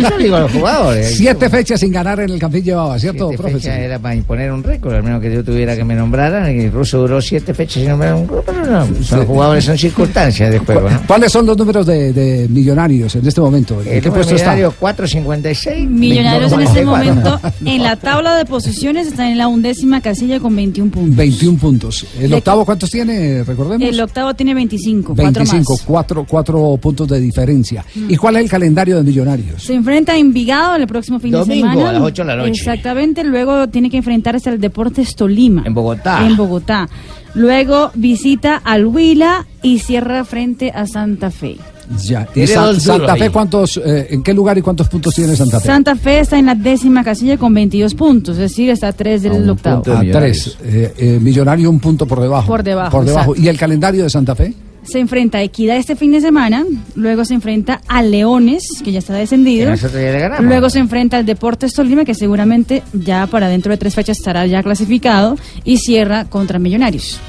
Yo 0.00 0.18
digo 0.18 0.36
a 0.36 0.40
los 0.40 0.52
jugadores. 0.52 1.14
Siete 1.16 1.48
fechas 1.50 1.80
sin 1.80 1.92
ganar 1.92 2.20
en 2.20 2.30
el 2.30 2.38
Campín 2.38 2.64
llevaba, 2.64 2.98
¿cierto, 2.98 3.28
Siete 3.28 3.42
profesor? 3.42 3.60
fechas 3.62 3.78
era 3.78 3.98
para 3.98 4.14
imponer 4.14 4.52
un 4.52 4.62
récord, 4.62 4.94
al 4.94 5.02
menos 5.02 5.20
que 5.20 5.32
yo 5.32 5.44
tuviera 5.44 5.76
que 5.76 5.84
me 5.84 5.94
nombraran. 5.94 6.54
Y 6.56 6.64
el 6.64 6.72
ruso 6.72 6.98
duró 6.98 7.20
siete 7.20 7.54
fechas 7.54 7.74
sin 7.82 7.88
nombrar 7.90 8.14
un 8.14 8.26
grupo, 8.26 8.42
pero 8.46 8.64
no. 8.66 8.86
Son 9.04 9.20
Sí. 9.20 9.26
jugadores, 9.26 9.64
son 9.64 9.78
circunstancias 9.78 10.50
de 10.50 10.58
juego, 10.58 10.88
¿no? 10.90 11.00
¿Cuáles 11.06 11.32
son 11.32 11.46
los 11.46 11.56
números 11.56 11.86
de, 11.86 12.12
de 12.12 12.48
millonarios 12.48 13.14
en 13.16 13.26
este 13.26 13.40
momento? 13.40 13.80
¿En 13.82 13.88
El 13.94 14.02
qué 14.02 14.10
puesto 14.10 14.34
está? 14.34 14.52
millonario 14.52 14.72
456. 14.78 15.88
Millonarios 15.88 16.52
en 16.52 16.60
este 16.60 16.84
24. 16.84 17.14
momento 17.14 17.40
en 17.64 17.82
la 17.82 17.96
tabla 17.96 18.36
de 18.36 18.44
posiciones 18.44 19.06
están 19.08 19.26
en 19.28 19.38
la 19.38 19.48
undécima 19.48 20.00
casilla 20.00 20.40
con 20.40 20.54
21 20.54 20.90
puntos. 20.90 21.16
21 21.16 21.58
puntos. 21.58 22.06
¿El 22.20 22.32
octavo 22.34 22.64
cuántos 22.64 22.90
tiene? 22.90 23.44
Recordemos. 23.44 23.86
El 23.88 24.00
octavo 24.00 24.34
tiene 24.34 24.54
25, 24.54 25.14
cuatro 25.14 25.32
25, 25.44 25.72
más. 25.72 25.82
cuatro, 25.82 26.26
cuatro 26.28 26.58
puntos 26.78 27.08
de 27.08 27.20
diferencia. 27.20 27.84
¿Y 27.94 28.16
cuál 28.16 28.36
es 28.36 28.44
el 28.44 28.50
calendario 28.50 28.96
de 28.96 29.02
Millonarios? 29.02 29.62
Se 29.62 29.74
enfrenta 29.74 30.12
a 30.12 30.16
Envigado 30.18 30.76
el 30.76 30.86
próximo 30.86 31.18
fin 31.20 31.30
Domingo, 31.32 31.68
de 31.68 31.74
semana. 31.74 31.90
a 31.90 31.92
las 31.94 32.02
ocho 32.02 32.22
de 32.22 32.28
la 32.28 32.36
noche. 32.36 32.50
Exactamente, 32.50 33.24
luego 33.24 33.68
tiene 33.68 33.90
que 33.90 33.98
enfrentarse 33.98 34.50
al 34.50 34.60
Deportes 34.60 35.14
Tolima. 35.14 35.62
En 35.64 35.74
Bogotá. 35.74 36.26
En 36.26 36.36
Bogotá. 36.36 36.88
Luego 37.34 37.90
visita 37.94 38.56
al 38.64 38.86
Huila 38.86 39.46
y 39.62 39.78
cierra 39.78 40.24
frente 40.24 40.70
a 40.70 40.86
Santa 40.86 41.30
Fe. 41.30 41.56
Ya. 42.04 42.26
¿Y 42.34 42.46
Santa. 42.46 43.14
Fe 43.16 43.30
cuántos, 43.30 43.76
eh, 43.76 44.08
en 44.10 44.22
qué 44.22 44.34
lugar 44.34 44.58
y 44.58 44.62
cuántos 44.62 44.88
puntos 44.88 45.14
tiene 45.14 45.36
Santa 45.36 45.60
Fe? 45.60 45.66
Santa 45.66 45.94
Fe 45.94 46.20
está 46.20 46.38
en 46.38 46.46
la 46.46 46.54
décima 46.54 47.04
casilla 47.04 47.36
con 47.36 47.54
22 47.54 47.94
puntos, 47.94 48.34
es 48.36 48.40
decir, 48.40 48.70
está 48.70 48.88
a 48.88 48.92
tres 48.92 49.22
del 49.22 49.48
octavo. 49.48 49.84
A 49.92 50.00
tres. 50.00 50.56
Eh, 50.64 50.94
eh, 50.98 51.18
Millonario 51.20 51.70
un 51.70 51.78
punto 51.78 52.06
por 52.06 52.20
debajo. 52.20 52.48
Por 52.48 52.62
debajo, 52.62 52.90
Por 52.90 53.04
debajo. 53.04 53.34
¿Y 53.36 53.48
el 53.48 53.56
calendario 53.56 54.02
de 54.02 54.10
Santa 54.10 54.34
Fe? 54.34 54.52
Se 54.86 55.00
enfrenta 55.00 55.38
a 55.38 55.42
Equidad 55.42 55.76
este 55.76 55.96
fin 55.96 56.12
de 56.12 56.20
semana, 56.20 56.64
luego 56.94 57.24
se 57.24 57.34
enfrenta 57.34 57.80
a 57.88 58.02
Leones, 58.02 58.62
que 58.84 58.92
ya 58.92 59.00
está 59.00 59.14
descendido. 59.14 59.66
Que 59.66 59.70
nosotros 59.72 60.00
ya 60.00 60.12
le 60.12 60.20
ganamos. 60.20 60.46
Luego 60.46 60.70
se 60.70 60.78
enfrenta 60.78 61.16
al 61.16 61.26
Deportes 61.26 61.74
Tolima, 61.74 62.04
que 62.04 62.14
seguramente 62.14 62.82
ya 62.92 63.26
para 63.26 63.48
dentro 63.48 63.72
de 63.72 63.78
tres 63.78 63.94
fechas 63.94 64.18
estará 64.18 64.46
ya 64.46 64.62
clasificado, 64.62 65.36
y 65.64 65.78
cierra 65.78 66.26
contra 66.26 66.58
Millonarios. 66.58 67.20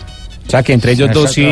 O 0.48 0.50
sea 0.50 0.64
que 0.64 0.72
entre 0.74 0.94
ellos 0.94 1.12
dos 1.14 1.34
sí, 1.34 1.46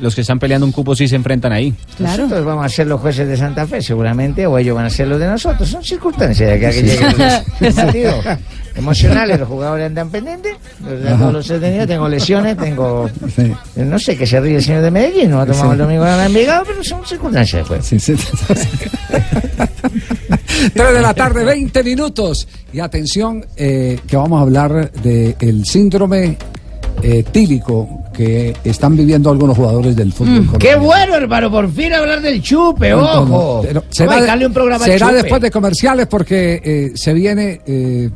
los 0.00 0.14
que 0.14 0.20
están 0.20 0.38
peleando 0.38 0.66
un 0.66 0.72
cupo 0.72 0.94
sí 0.94 1.08
se 1.08 1.16
enfrentan 1.16 1.52
ahí. 1.52 1.72
Claro. 1.96 2.24
Nosotros 2.24 2.44
vamos 2.44 2.66
a 2.66 2.68
ser 2.68 2.86
los 2.86 3.00
jueces 3.00 3.26
de 3.26 3.36
Santa 3.36 3.66
Fe, 3.66 3.80
seguramente, 3.80 4.46
o 4.46 4.58
ellos 4.58 4.76
van 4.76 4.84
a 4.86 4.90
ser 4.90 5.08
los 5.08 5.18
de 5.18 5.26
nosotros. 5.26 5.66
Son 5.68 5.82
circunstancias 5.82 6.50
de 6.50 6.60
que 6.60 6.72
Sí. 6.72 7.72
partido. 7.74 8.14
Emocionales, 8.74 9.38
los 9.38 9.48
jugadores 9.48 9.86
andan 9.86 10.08
pendientes. 10.10 10.54
los- 11.18 11.32
los 11.32 11.50
he 11.50 11.58
tenido, 11.58 11.86
tengo 11.86 12.08
lesiones, 12.08 12.56
tengo. 12.56 13.08
Sí. 13.36 13.52
No 13.76 13.98
sé 13.98 14.16
qué 14.16 14.26
se 14.26 14.40
ríe 14.40 14.56
el 14.56 14.62
señor 14.62 14.82
de 14.82 14.90
Medellín, 14.90 15.30
no 15.30 15.44
tomamos 15.46 15.66
Sí. 15.66 15.72
el 15.72 15.78
domingo 15.78 16.06
en 16.06 16.20
Envigado, 16.20 16.64
pero 16.66 16.82
son 16.84 17.04
circunstancias 17.06 17.64
pues. 17.68 17.84
Sí, 17.86 17.98
sí. 18.00 18.14
3 20.74 20.94
de 20.94 21.00
la 21.00 21.14
tarde, 21.14 21.44
20 21.44 21.82
minutos. 21.82 22.46
Y 22.72 22.80
atención, 22.80 23.44
eh, 23.56 23.98
que 24.06 24.16
vamos 24.16 24.38
a 24.38 24.42
hablar 24.42 24.90
del 24.92 25.64
síndrome 25.66 26.36
eh, 27.02 27.24
tílico 27.30 27.88
que 28.12 28.54
están 28.64 28.96
viviendo 28.96 29.30
algunos 29.30 29.56
jugadores 29.56 29.96
del 29.96 30.12
fútbol. 30.12 30.42
Mm, 30.42 30.56
Qué 30.58 30.76
bueno, 30.76 31.14
hermano, 31.16 31.50
por 31.50 31.70
fin 31.72 31.92
hablar 31.94 32.20
del 32.20 32.42
chupe, 32.42 32.92
ojo. 32.94 33.60
Pero 33.62 33.80
Vamos 33.80 33.90
a 33.90 33.94
será 33.94 34.16
dedicarle 34.16 34.46
un 34.46 34.52
programa 34.52 34.84
será 34.84 35.06
chupe. 35.08 35.22
después 35.22 35.42
de 35.42 35.50
comerciales 35.50 36.06
porque 36.06 36.60
eh, 36.62 36.92
se 36.94 37.12
viene 37.14 37.60
eh, 37.66 38.10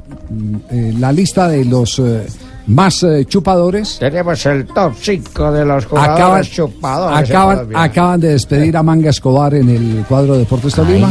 la 0.99 1.13
lista 1.13 1.49
de 1.49 1.65
los 1.65 1.99
eh, 1.99 2.27
más 2.67 3.03
eh, 3.05 3.25
chupadores. 3.27 3.97
Tenemos 3.99 4.45
el 4.47 4.67
top 4.67 4.93
5 5.01 5.53
de 5.53 5.65
los 5.65 5.85
Acaban, 5.87 6.15
jugadores 6.17 6.51
chupadores. 6.51 7.31
en 7.31 7.37
acaban, 7.37 7.69
acaban 7.75 8.21
de 8.21 8.29
despedir 8.29 8.77
a 8.77 8.83
Manga 8.83 9.11
Escobar 9.11 9.55
en 9.55 9.69
el 9.71 10.05
cuadro 10.09 10.35
de 10.35 10.41
Deportes 10.41 10.75
Tolima. 10.75 11.11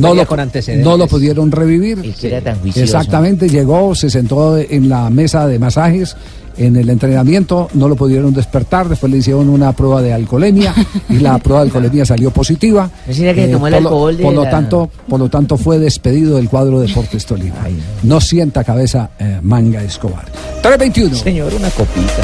No, 0.00 0.14
lo, 0.14 0.26
con 0.26 0.40
antecedentes. 0.40 0.86
no 0.86 0.96
lo 0.96 1.06
pudieron 1.06 1.50
revivir. 1.50 2.00
Y 2.04 2.12
que 2.12 2.28
era 2.28 2.40
tan 2.40 2.60
juicioso. 2.60 2.84
Exactamente, 2.96 3.48
llegó, 3.48 3.94
se 3.94 4.08
sentó 4.10 4.56
en 4.56 4.88
la 4.88 5.10
mesa 5.10 5.46
de 5.46 5.58
masajes. 5.58 6.16
En 6.58 6.76
el 6.76 6.88
entrenamiento 6.88 7.68
no 7.74 7.88
lo 7.88 7.96
pudieron 7.96 8.32
despertar, 8.32 8.88
después 8.88 9.12
le 9.12 9.18
hicieron 9.18 9.48
una 9.50 9.72
prueba 9.72 10.00
de 10.00 10.12
alcoholemia 10.12 10.74
y 11.10 11.18
la 11.18 11.38
prueba 11.38 11.60
de 11.60 11.66
alcoholemia 11.66 12.04
salió 12.06 12.30
positiva. 12.30 12.90
Eh, 13.06 13.48
tomó 13.52 13.66
el 13.68 13.74
por, 13.74 13.82
lo, 13.82 13.88
alcohol 13.88 14.16
de 14.16 14.22
por 14.22 14.34
lo 14.34 14.44
la- 14.44 14.50
tanto, 14.50 14.90
por 15.08 15.20
lo 15.20 15.28
tanto 15.28 15.56
fue 15.58 15.78
despedido 15.78 16.36
del 16.36 16.48
cuadro 16.48 16.80
de 16.80 16.86
Deportes 16.88 17.26
Tolima. 17.26 17.56
No 18.04 18.20
sienta 18.20 18.64
cabeza 18.64 19.10
eh, 19.18 19.38
Manga 19.42 19.82
Escobar. 19.82 20.24
321. 20.62 21.14
Señor, 21.16 21.52
una 21.54 21.68
copita. 21.70 22.22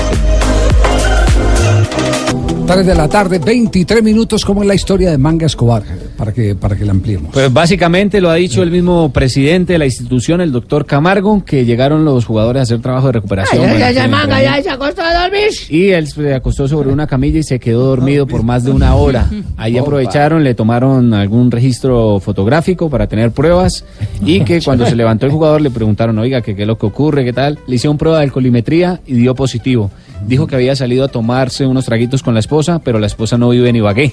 3 2.66 2.86
de 2.86 2.94
la 2.94 3.08
tarde, 3.08 3.38
23 3.38 4.02
minutos. 4.02 4.44
¿Cómo 4.44 4.62
es 4.62 4.68
la 4.68 4.74
historia 4.74 5.10
de 5.10 5.18
Manga 5.18 5.46
Escobar? 5.46 5.82
Para 6.22 6.32
que, 6.32 6.54
para 6.54 6.76
que 6.76 6.84
la 6.84 6.92
ampliemos. 6.92 7.32
Pues 7.32 7.52
básicamente 7.52 8.20
lo 8.20 8.30
ha 8.30 8.36
dicho 8.36 8.62
el 8.62 8.70
mismo 8.70 9.12
presidente 9.12 9.72
de 9.72 9.80
la 9.80 9.86
institución, 9.86 10.40
el 10.40 10.52
doctor 10.52 10.86
Camargo, 10.86 11.44
que 11.44 11.64
llegaron 11.64 12.04
los 12.04 12.26
jugadores 12.26 12.60
a 12.60 12.62
hacer 12.62 12.80
trabajo 12.80 13.08
de 13.08 13.14
recuperación. 13.14 13.68
Ay, 13.68 13.80
ya, 13.80 13.90
ya, 13.90 14.06
manga, 14.06 14.40
ya 14.40 14.62
se 14.62 14.70
acostó 14.70 15.02
a 15.02 15.20
dormir. 15.20 15.50
Y 15.68 15.88
él 15.88 16.06
se 16.06 16.32
acostó 16.32 16.68
sobre 16.68 16.90
una 16.90 17.08
camilla 17.08 17.40
y 17.40 17.42
se 17.42 17.58
quedó 17.58 17.86
dormido 17.86 18.28
por 18.28 18.44
más 18.44 18.62
de 18.62 18.70
una 18.70 18.94
hora. 18.94 19.28
Ahí 19.56 19.76
aprovecharon, 19.76 20.44
le 20.44 20.54
tomaron 20.54 21.12
algún 21.12 21.50
registro 21.50 22.20
fotográfico 22.20 22.88
para 22.88 23.08
tener 23.08 23.32
pruebas 23.32 23.84
y 24.24 24.42
que 24.42 24.60
cuando 24.64 24.86
se 24.86 24.94
levantó 24.94 25.26
el 25.26 25.32
jugador 25.32 25.60
le 25.60 25.70
preguntaron, 25.70 26.16
oiga, 26.20 26.40
¿qué, 26.40 26.54
qué 26.54 26.62
es 26.62 26.68
lo 26.68 26.78
que 26.78 26.86
ocurre? 26.86 27.24
¿Qué 27.24 27.32
tal? 27.32 27.58
Le 27.66 27.74
hicieron 27.74 27.98
prueba 27.98 28.18
de 28.18 28.22
alcoholimetría 28.26 29.00
y 29.08 29.14
dio 29.14 29.34
positivo. 29.34 29.90
Dijo 30.24 30.46
que 30.46 30.54
había 30.54 30.76
salido 30.76 31.04
a 31.04 31.08
tomarse 31.08 31.66
unos 31.66 31.84
traguitos 31.84 32.22
con 32.22 32.34
la 32.34 32.38
esposa, 32.38 32.78
pero 32.78 33.00
la 33.00 33.08
esposa 33.08 33.36
no 33.38 33.48
vive 33.48 33.68
en 33.70 33.74
Ibagué. 33.74 34.12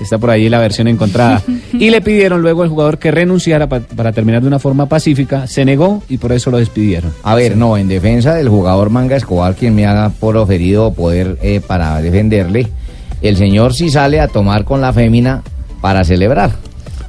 Está 0.00 0.18
por 0.18 0.30
ahí 0.30 0.48
la 0.48 0.58
versión 0.60 0.88
encontrada. 0.88 1.42
Y 1.72 1.90
le 1.90 2.00
pidieron 2.00 2.40
luego 2.42 2.62
al 2.62 2.68
jugador 2.70 2.98
que 2.98 3.10
renunciara 3.10 3.68
pa- 3.68 3.80
para 3.80 4.12
terminar 4.12 4.40
de 4.42 4.48
una 4.48 4.58
forma 4.58 4.86
pacífica. 4.86 5.46
Se 5.46 5.64
negó 5.64 6.02
y 6.08 6.16
por 6.18 6.32
eso 6.32 6.50
lo 6.50 6.58
despidieron. 6.58 7.12
A 7.22 7.34
ver, 7.34 7.56
no, 7.56 7.76
en 7.76 7.88
defensa 7.88 8.34
del 8.34 8.48
jugador 8.48 8.90
Manga 8.90 9.16
Escobar, 9.16 9.54
quien 9.54 9.74
me 9.74 9.86
haga 9.86 10.08
por 10.10 10.36
oferido 10.36 10.92
poder 10.92 11.36
eh, 11.42 11.60
para 11.64 12.00
defenderle, 12.00 12.68
el 13.22 13.36
señor 13.36 13.74
sí 13.74 13.90
sale 13.90 14.18
a 14.20 14.28
tomar 14.28 14.64
con 14.64 14.80
la 14.80 14.92
fémina 14.92 15.42
para 15.80 16.04
celebrar. 16.04 16.50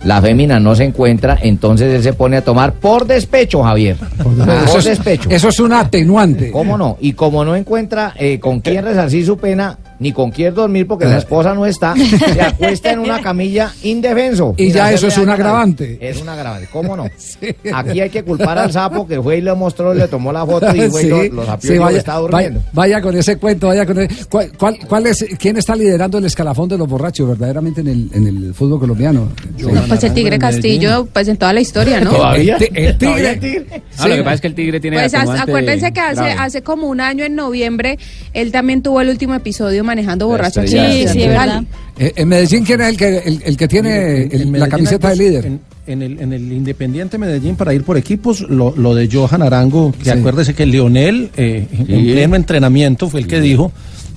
la 0.03 0.21
fémina 0.21 0.59
no 0.59 0.75
se 0.75 0.83
encuentra, 0.85 1.37
entonces 1.41 1.93
él 1.93 2.03
se 2.03 2.13
pone 2.13 2.37
a 2.37 2.41
tomar 2.43 2.73
por 2.73 3.05
despecho, 3.07 3.63
Javier. 3.63 3.97
Eso 4.19 4.29
Por 4.71 4.79
es- 4.79 4.85
despecho. 4.85 5.29
Eso 5.29 5.49
es 5.49 5.59
un 5.59 5.73
atenuante. 5.73 6.51
¿Cómo 6.51 6.77
no? 6.77 6.97
Y 7.01 7.13
como 7.13 7.43
no 7.45 7.55
encuentra 7.55 8.13
eh, 8.17 8.39
con 8.39 8.59
quién 8.61 8.83
resarcir 8.85 9.25
su 9.25 9.37
pena, 9.37 9.77
ni 9.99 10.11
con 10.13 10.31
quién 10.31 10.53
dormir 10.55 10.87
porque 10.87 11.05
la 11.05 11.17
esposa 11.17 11.53
no 11.53 11.65
está, 11.65 11.93
se 11.95 12.41
acuesta 12.41 12.91
en 12.91 12.99
una 12.99 13.21
camilla 13.21 13.71
indefenso. 13.83 14.53
Y 14.57 14.71
ya 14.71 14.91
eso 14.91 15.07
es 15.07 15.17
un 15.17 15.29
agravante. 15.29 15.97
Es 16.01 16.21
un 16.21 16.29
agravante, 16.29 16.67
¿cómo 16.71 16.95
no? 16.95 17.05
Aquí 17.73 17.99
hay 17.99 18.09
que 18.09 18.23
culpar 18.23 18.57
al 18.57 18.71
sapo 18.71 19.07
que 19.07 19.21
fue 19.21 19.37
y 19.37 19.41
le 19.41 19.53
mostró, 19.53 19.93
le 19.93 20.07
tomó 20.07 20.31
la 20.31 20.45
foto 20.45 20.73
y 20.75 20.89
fue 20.89 21.03
y 21.03 21.07
lo, 21.09 21.23
lo 21.23 21.45
sapió 21.45 21.69
sí, 21.69 21.75
y 21.75 21.79
vaya, 21.79 21.97
está 21.97 22.15
durmiendo. 22.15 22.61
vaya 22.73 23.01
con 23.01 23.15
ese 23.17 23.37
cuento, 23.37 23.67
vaya 23.67 23.85
con 23.85 23.99
ese- 23.99 24.25
¿Cuál, 24.29 24.51
cuál, 24.57 24.77
cuál 24.87 25.07
es, 25.07 25.25
¿Quién 25.37 25.57
está 25.57 25.75
liderando 25.75 26.17
el 26.17 26.25
escalafón 26.25 26.69
de 26.69 26.77
los 26.77 26.87
borrachos 26.87 27.27
verdaderamente 27.27 27.81
en 27.81 27.87
el, 27.87 28.09
en 28.13 28.27
el 28.27 28.53
fútbol 28.53 28.79
colombiano? 28.79 29.29
No, 29.57 29.81
pues 29.87 30.03
el 30.03 30.13
Tigre 30.13 30.39
Castillo, 30.39 31.07
pues 31.11 31.27
en 31.27 31.37
toda 31.37 31.51
la 31.53 31.61
historia, 31.61 31.99
¿no? 31.99 32.11
¿Todavía? 32.11 32.57
El, 32.57 32.97
ti- 32.97 33.05
el 33.07 33.37
tigre. 33.39 33.65
Ah, 33.97 34.07
lo 34.07 34.15
que 34.15 34.23
pasa 34.23 34.35
es 34.35 34.41
que 34.41 34.47
el 34.47 34.55
tigre 34.55 34.79
tiene 34.79 34.97
Pues 34.97 35.13
acuérdense 35.13 35.91
que 35.91 35.99
hace, 35.99 36.15
grave. 36.15 36.35
hace 36.39 36.61
como 36.61 36.87
un 36.87 37.01
año 37.01 37.25
en 37.25 37.35
noviembre 37.35 37.97
él 38.33 38.51
también 38.51 38.81
tuvo 38.81 39.01
el 39.01 39.09
último 39.09 39.33
episodio 39.35 39.83
manejando 39.89 40.27
borracho. 40.27 40.61
aquí 40.61 40.75
en 40.77 40.91
Sí, 40.91 40.99
sí, 40.99 41.19
Cali. 41.19 41.27
verdad. 41.27 41.63
Eh, 41.97 42.13
en 42.15 42.27
Medellín, 42.27 42.63
¿quién 42.63 42.81
es 42.81 42.87
el 42.89 42.97
que, 42.97 43.17
el, 43.17 43.41
el 43.45 43.57
que 43.57 43.67
tiene 43.67 44.23
En- 44.23 44.41
en 44.41 44.55
el- 44.55 44.59
la 44.59 44.67
camiseta 44.69 45.09
de 45.09 45.13
dos- 45.15 45.19
líder? 45.19 45.45
En, 45.45 45.59
en 45.87 46.01
el, 46.03 46.19
en 46.19 46.33
el 46.33 46.51
Independiente 46.53 47.17
Medellín, 47.17 47.55
para 47.55 47.73
ir 47.73 47.83
por 47.83 47.97
equipos, 47.97 48.41
lo, 48.41 48.73
lo 48.77 48.93
de 48.95 49.09
Johan 49.11 49.41
Arango, 49.41 49.91
que 49.91 50.05
Sí. 50.05 50.09
acuérdese 50.11 50.53
que 50.53 50.65
Leonel, 50.65 51.31
eh, 51.35 51.65
en 51.71 51.85
pleno 52.05 52.35
entrenamiento, 52.35 53.09
fue 53.09 53.19
el 53.21 53.27
que 53.27 53.41
dijo, 53.41 53.71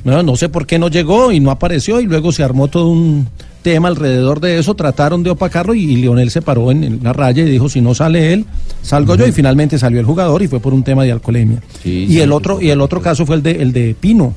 no, 0.04 0.22
no 0.22 0.36
sé 0.36 0.48
por 0.48 0.66
qué 0.66 0.78
no 0.78 0.88
llegó 0.88 1.32
y 1.32 1.40
no 1.40 1.50
apareció, 1.50 2.00
y 2.00 2.04
luego 2.04 2.30
se 2.32 2.42
armó 2.42 2.68
todo 2.68 2.88
un 2.88 3.26
tema 3.62 3.86
alrededor 3.88 4.40
de 4.40 4.58
eso, 4.58 4.74
trataron 4.74 5.22
de 5.22 5.30
opacarlo 5.30 5.72
y, 5.72 5.96
Leonel 5.96 6.30
se 6.30 6.42
paró 6.42 6.72
en, 6.72 6.82
en 6.82 7.00
la 7.02 7.12
raya 7.12 7.42
y 7.44 7.48
dijo, 7.48 7.68
si 7.68 7.80
no 7.80 7.94
sale 7.94 8.32
él, 8.32 8.44
salgo 8.82 9.14
yo, 9.14 9.26
y 9.26 9.30
finalmente 9.32 9.78
salió 9.78 10.00
el 10.00 10.04
jugador 10.06 10.42
y 10.42 10.48
fue 10.48 10.58
por 10.60 10.74
un 10.74 10.82
tema 10.82 11.04
de 11.04 11.12
alcoholemia. 11.12 11.62
Sí, 11.82 12.06
y 12.08 12.14
sí, 12.14 12.20
el 12.20 12.32
otro 12.32 12.60
y 12.60 12.70
el 12.70 12.80
otro 12.80 13.00
caso 13.00 13.24
fue 13.24 13.36
el 13.36 13.42
de, 13.42 13.52
el 13.62 13.72
de 13.72 13.94
Pino, 13.98 14.34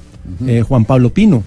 eh, 0.48 0.62
Juan 0.68 0.86
Pablo 0.86 1.10
Pino. 1.12 1.44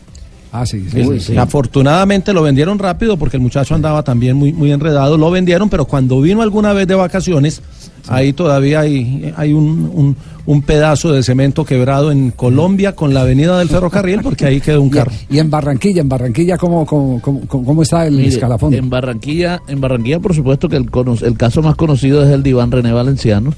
Ah, 0.50 0.64
sí, 0.64 0.86
sí, 0.90 1.00
El- 1.00 1.20
sí, 1.20 1.32
sí. 1.32 1.36
Afortunadamente 1.36 2.32
lo 2.32 2.42
vendieron 2.42 2.78
rápido 2.78 3.16
porque 3.18 3.36
el 3.36 3.42
muchacho 3.42 3.74
andaba 3.74 4.02
también 4.02 4.36
muy, 4.36 4.52
muy 4.52 4.72
enredado. 4.72 5.18
Lo 5.18 5.30
vendieron, 5.30 5.68
pero 5.68 5.84
cuando 5.84 6.20
vino 6.22 6.40
alguna 6.40 6.72
vez 6.72 6.86
de 6.88 6.94
vacaciones, 6.94 7.60
ahí 8.08 8.32
todavía 8.32 8.80
hay, 8.80 9.32
hay 9.36 9.52
un, 9.52 9.90
un- 9.94 10.16
un 10.46 10.62
pedazo 10.62 11.12
de 11.12 11.22
cemento 11.22 11.62
quebrado 11.66 12.10
en 12.10 12.30
Colombia 12.30 12.94
con 12.96 13.12
la 13.12 13.20
avenida 13.20 13.58
del 13.58 13.68
ferrocarril 13.68 14.20
porque 14.22 14.46
ahí 14.46 14.62
quedó 14.62 14.80
un 14.80 14.88
carro. 14.88 15.12
Y 15.28 15.38
en 15.40 15.50
Barranquilla, 15.50 16.00
en 16.00 16.08
Barranquilla, 16.08 16.56
¿cómo, 16.56 16.86
cómo, 16.86 17.20
cómo, 17.20 17.40
cómo 17.46 17.82
está 17.82 18.06
el 18.06 18.14
Mire, 18.14 18.28
escalafón? 18.28 18.72
En 18.72 18.88
Barranquilla, 18.88 19.60
en 19.68 19.78
Barranquilla, 19.78 20.20
por 20.20 20.34
supuesto 20.34 20.66
que 20.70 20.76
el, 20.76 20.88
el 21.22 21.36
caso 21.36 21.60
más 21.60 21.76
conocido 21.76 22.22
es 22.24 22.30
el 22.30 22.42
de 22.42 22.48
Iván 22.48 22.70
René 22.72 22.92
Valenciano, 22.92 23.52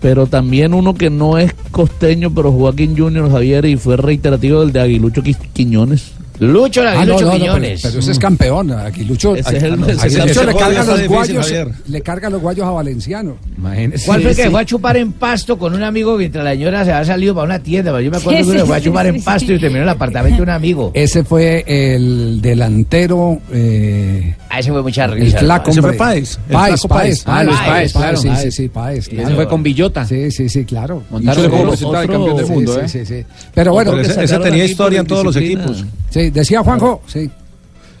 pero 0.00 0.26
también 0.26 0.74
uno 0.74 0.94
que 0.94 1.10
no 1.10 1.38
es 1.38 1.52
costeño, 1.70 2.30
pero 2.34 2.52
jugó 2.52 2.68
aquí 2.68 2.84
en 2.84 2.96
Junior 2.96 3.30
Javier 3.30 3.64
y 3.64 3.76
fue 3.76 3.96
reiterativo 3.96 4.60
del 4.60 4.72
de 4.72 4.80
Aguilucho 4.80 5.22
Qui- 5.22 5.36
Quiñones. 5.52 6.12
Lucho 6.40 6.82
Ah, 6.86 7.04
no, 7.04 7.20
no, 7.20 7.32
no, 7.38 7.54
pero, 7.54 7.54
pero 7.82 7.98
ese 7.98 8.12
es 8.12 8.18
campeón. 8.18 8.70
Aquí 8.72 9.04
Lucho, 9.04 9.34
Ese 9.34 9.56
es 9.56 9.62
el- 9.62 9.72
aquí 9.74 9.90
es 9.90 10.14
el- 10.14 10.20
Lucho 10.28 10.44
le 10.44 10.50
ese 10.52 10.58
carga 10.58 10.84
los 10.84 11.06
guayos, 11.08 11.52
le 11.88 12.00
carga 12.00 12.30
los 12.30 12.40
guayos 12.42 12.66
a 12.66 12.70
Valenciano. 12.70 13.36
¿Cuál 13.60 13.92
fue 13.98 14.16
el 14.16 14.22
Sí, 14.36 14.36
que 14.36 14.44
sí. 14.44 14.50
fue 14.50 14.60
a 14.60 14.64
chupar 14.64 14.96
en 14.96 15.12
pasto 15.12 15.58
con 15.58 15.74
un 15.74 15.82
amigo 15.82 16.16
mientras 16.16 16.44
la 16.44 16.52
señora 16.52 16.84
se 16.84 16.92
había 16.92 17.04
salido 17.04 17.34
para 17.34 17.44
una 17.46 17.58
tienda? 17.58 17.90
Pero 17.92 18.02
Yo 18.02 18.10
me 18.10 18.16
acuerdo 18.18 18.44
Sí, 18.44 18.56
que 18.56 18.64
fue 18.64 18.76
a 18.76 18.80
chupar 18.80 19.04
sí, 19.06 19.08
en 19.10 19.18
sí. 19.18 19.24
pasto 19.24 19.52
y 19.52 19.58
terminó 19.58 19.76
en 19.78 19.82
el 19.84 19.88
apartamento 19.88 20.36
de 20.36 20.42
un 20.42 20.50
amigo. 20.50 20.90
Ese 20.94 21.24
fue 21.24 21.64
el 21.66 22.40
delantero. 22.40 23.40
Eh, 23.52 24.34
Ah, 24.50 24.60
ese 24.60 24.70
fue 24.72 24.82
mucha 24.82 25.04
el 25.04 25.12
risa. 25.12 25.38
flaco. 25.38 25.70
Ese 25.70 25.82
fue. 25.82 25.92
Páez, 25.94 26.38
el 26.48 26.52
Páez, 26.54 26.80
Páez. 26.88 27.22
Ah, 27.26 27.44
Luis 27.44 27.58
Páez, 27.58 27.92
claro. 27.92 28.16
Sí, 28.16 28.22
sí, 28.22 28.28
Páez. 28.28 28.54
sí, 28.54 28.68
Páez. 28.68 29.08
Ese 29.12 29.34
fue 29.34 29.48
con 29.48 29.62
Villota. 29.62 30.06
Sí, 30.06 30.30
sí, 30.30 30.48
sí, 30.48 30.64
claro. 30.64 31.02
Montaron 31.10 31.42
le 31.42 31.48
otro- 31.48 31.68
presentar 31.70 32.04
otro- 32.04 32.12
campeón 32.14 32.36
del 32.36 32.46
mundo, 32.46 32.74
sí, 32.74 32.80
¿eh? 32.80 32.88
sí, 32.88 33.06
sí. 33.06 33.24
Pero 33.54 33.72
bueno, 33.72 33.98
ese 33.98 34.38
tenía 34.38 34.64
historia 34.64 35.00
en 35.00 35.06
todos 35.06 35.24
los 35.24 35.36
equipos. 35.36 35.84
sí, 36.10 36.27
decía 36.30 36.62
Juanjo, 36.62 37.02
sí. 37.06 37.30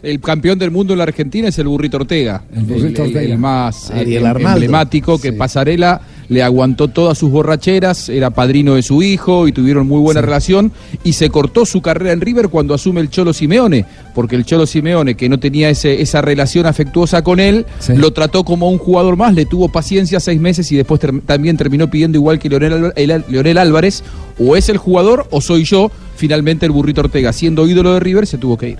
El 0.00 0.20
campeón 0.20 0.60
del 0.60 0.70
mundo 0.70 0.92
en 0.92 0.98
la 0.98 1.02
Argentina 1.04 1.48
es 1.48 1.58
el 1.58 1.66
Burrito 1.66 1.96
Ortega. 1.96 2.44
El 2.54 2.62
Burrito 2.62 3.02
el, 3.02 3.08
Ortega. 3.08 3.32
el 3.32 3.36
más 3.38 3.90
eh, 3.90 3.94
Ariel 3.98 4.26
em- 4.26 4.46
emblemático 4.46 5.20
que 5.20 5.32
Pasarela 5.32 6.00
le 6.28 6.40
aguantó 6.44 6.86
todas 6.86 7.18
sus 7.18 7.32
borracheras, 7.32 8.08
era 8.08 8.30
padrino 8.30 8.76
de 8.76 8.82
su 8.82 9.02
hijo 9.02 9.48
y 9.48 9.52
tuvieron 9.52 9.88
muy 9.88 9.98
buena 10.00 10.20
relación 10.20 10.70
y 11.02 11.14
se 11.14 11.30
cortó 11.30 11.66
su 11.66 11.82
carrera 11.82 12.12
en 12.12 12.20
River 12.20 12.48
cuando 12.48 12.74
asume 12.74 13.00
el 13.00 13.10
Cholo 13.10 13.32
Simeone, 13.32 13.86
porque 14.14 14.36
el 14.36 14.44
Cholo 14.44 14.66
Simeone, 14.66 15.16
que 15.16 15.28
no 15.28 15.40
tenía 15.40 15.68
ese, 15.68 16.00
esa 16.00 16.22
relación 16.22 16.66
afectuosa 16.66 17.22
con 17.24 17.40
él, 17.40 17.66
Sí. 17.80 17.94
lo 17.96 18.12
trató 18.12 18.44
como 18.44 18.70
un 18.70 18.78
jugador 18.78 19.16
más, 19.16 19.34
le 19.34 19.46
tuvo 19.46 19.68
paciencia 19.68 20.20
seis 20.20 20.38
meses 20.40 20.70
y 20.70 20.76
después 20.76 21.00
ter- 21.00 21.22
también 21.22 21.56
terminó 21.56 21.90
pidiendo 21.90 22.18
igual 22.18 22.38
que 22.38 22.48
Leonel, 22.48 22.92
Leonel 23.28 23.58
Álvarez, 23.58 24.04
o 24.38 24.54
es 24.54 24.68
el 24.68 24.76
jugador 24.76 25.26
o 25.32 25.40
soy 25.40 25.64
yo, 25.64 25.90
finalmente 26.18 26.66
el 26.66 26.72
Burrito 26.72 27.00
Ortega, 27.00 27.32
siendo 27.32 27.66
ídolo 27.66 27.94
de 27.94 28.00
River, 28.00 28.26
se 28.26 28.38
tuvo 28.38 28.58
que 28.58 28.70
ir. 28.70 28.78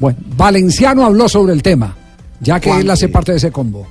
Bueno, 0.00 0.18
Valenciano 0.36 1.04
habló 1.04 1.28
sobre 1.28 1.52
el 1.52 1.62
tema, 1.62 1.96
ya 2.40 2.58
que 2.58 2.70
él 2.70 2.90
hace 2.90 3.08
parte 3.08 3.30
de 3.30 3.38
ese 3.38 3.52
combo. 3.52 3.86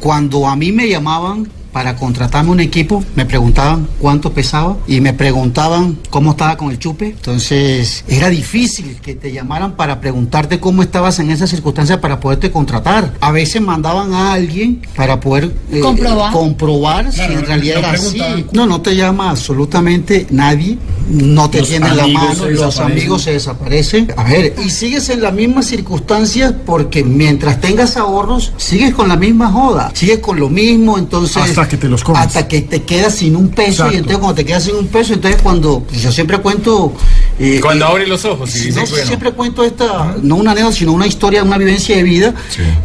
Cuando 0.00 0.46
a 0.46 0.54
mí 0.54 0.70
me 0.70 0.88
llamaban 0.88 1.48
para 1.72 1.96
contratarme 1.96 2.50
un 2.50 2.60
equipo, 2.60 3.04
me 3.16 3.26
preguntaban 3.26 3.88
cuánto 3.98 4.32
pesaba 4.32 4.76
y 4.86 5.00
me 5.00 5.12
preguntaban 5.12 5.98
cómo 6.10 6.32
estaba 6.32 6.56
con 6.56 6.70
el 6.70 6.78
chupe. 6.78 7.06
Entonces 7.06 8.04
era 8.08 8.28
difícil 8.28 8.96
que 9.02 9.14
te 9.14 9.32
llamaran 9.32 9.76
para 9.76 10.00
preguntarte 10.00 10.60
cómo 10.60 10.82
estabas 10.82 11.18
en 11.18 11.30
esas 11.30 11.50
circunstancias 11.50 11.98
para 11.98 12.20
poderte 12.20 12.50
contratar. 12.50 13.14
A 13.20 13.32
veces 13.32 13.62
mandaban 13.62 14.12
a 14.12 14.32
alguien 14.32 14.82
para 14.96 15.20
poder 15.20 15.54
eh, 15.70 15.80
Comprobar. 15.80 16.32
comprobar 16.32 17.12
si 17.12 17.18
Claro, 17.20 17.38
en 17.38 17.46
realidad 17.46 17.74
no 17.74 17.88
era 17.88 17.92
así. 17.92 18.46
No, 18.52 18.66
no 18.66 18.80
te 18.80 18.96
llama 18.96 19.30
absolutamente 19.30 20.26
nadie, 20.30 20.78
no 21.08 21.50
te 21.50 21.62
tiene 21.62 21.88
en 21.88 21.96
la 21.96 22.06
mano, 22.06 22.48
los 22.48 22.78
amigos 22.78 23.22
se 23.22 23.32
desaparecen. 23.32 24.12
A 24.16 24.24
ver, 24.24 24.54
y 24.64 24.70
sigues 24.70 25.08
en 25.10 25.22
las 25.22 25.32
mismas 25.32 25.66
circunstancias 25.66 26.54
porque 26.64 27.04
mientras 27.04 27.60
tengas 27.60 27.96
ahorros, 27.96 28.52
sigues 28.56 28.94
con 28.94 29.08
la 29.08 29.16
misma 29.16 29.50
joda, 29.50 29.90
sigues 29.94 30.18
con 30.18 30.38
lo 30.38 30.48
mismo, 30.48 30.98
entonces... 30.98 31.36
Hasta 31.42 31.59
que 31.68 31.76
te 31.76 31.88
los 31.88 32.02
comes. 32.04 32.22
Hasta 32.22 32.46
que 32.48 32.62
te 32.62 32.82
quedas 32.82 33.14
sin 33.16 33.36
un 33.36 33.48
peso 33.48 33.70
Exacto. 33.70 33.92
y 33.94 33.96
entonces 33.98 34.18
cuando 34.18 34.34
te 34.34 34.44
quedas 34.44 34.64
sin 34.64 34.74
un 34.76 34.86
peso, 34.88 35.14
entonces 35.14 35.40
cuando... 35.42 35.80
pues 35.80 36.02
yo 36.02 36.12
siempre 36.12 36.38
cuento... 36.38 36.92
eh, 37.38 37.58
Cuando 37.62 37.84
eh, 37.84 37.88
abre 37.88 38.06
los 38.06 38.24
ojos 38.24 38.54
y 38.56 38.66
dice, 38.66 38.80
no, 38.80 38.86
bueno. 38.86 39.06
siempre 39.06 39.32
cuento 39.32 39.64
esta, 39.64 40.16
no 40.22 40.36
una 40.36 40.52
anécdota, 40.52 40.74
sino 40.76 40.92
una 40.92 41.06
historia, 41.06 41.42
una 41.42 41.58
vivencia 41.58 41.96
de 41.96 42.02
vida. 42.02 42.34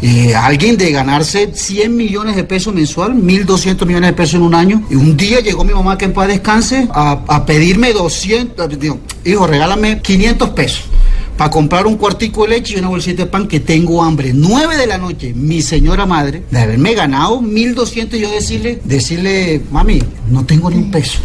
Eh, 0.02 0.34
alguien 0.36 0.78
de 0.78 0.92
ganarse 0.92 1.52
100 1.54 1.96
millones 1.96 2.36
de 2.36 2.44
pesos 2.44 2.74
mensual, 2.74 3.14
1.200 3.14 3.86
millones 3.86 4.10
de 4.10 4.14
pesos 4.14 4.36
en 4.36 4.42
un 4.42 4.56
año. 4.56 4.84
Y 4.90 4.96
un 4.96 5.16
día 5.18 5.40
llegó 5.40 5.64
mi 5.64 5.74
mamá, 5.74 5.98
que 5.98 6.06
en 6.06 6.14
paz 6.14 6.28
descanse, 6.28 6.88
a, 6.94 7.20
a 7.28 7.46
pedirme 7.46 7.94
200, 7.94 8.80
digo, 8.80 9.00
hijo, 9.24 9.48
regálame 9.48 10.02
500 10.02 10.50
pesos. 10.50 10.82
Para 11.38 11.50
comprar 11.50 11.86
un 11.86 11.98
cuartico 11.98 12.44
de 12.44 12.50
leche 12.50 12.76
y 12.76 12.80
una 12.80 12.88
bolsita 12.88 13.24
de 13.24 13.30
pan 13.30 13.48
que 13.48 13.60
tengo 13.60 14.02
hambre. 14.02 14.32
9 14.34 14.78
de 14.78 14.88
la 14.88 14.98
noche, 14.98 15.34
mi 15.34 15.62
señora 15.62 16.06
madre, 16.06 16.44
de 16.50 16.60
haberme 16.60 16.94
ganado 16.94 17.42
1200 17.42 18.18
y 18.18 18.22
yo 18.22 18.32
decirle, 18.32 18.80
decirle, 18.86 19.62
mami, 19.70 20.02
no 20.30 20.46
tengo 20.46 20.70
ni 20.70 20.78
un 20.78 20.92
peso. 20.92 21.20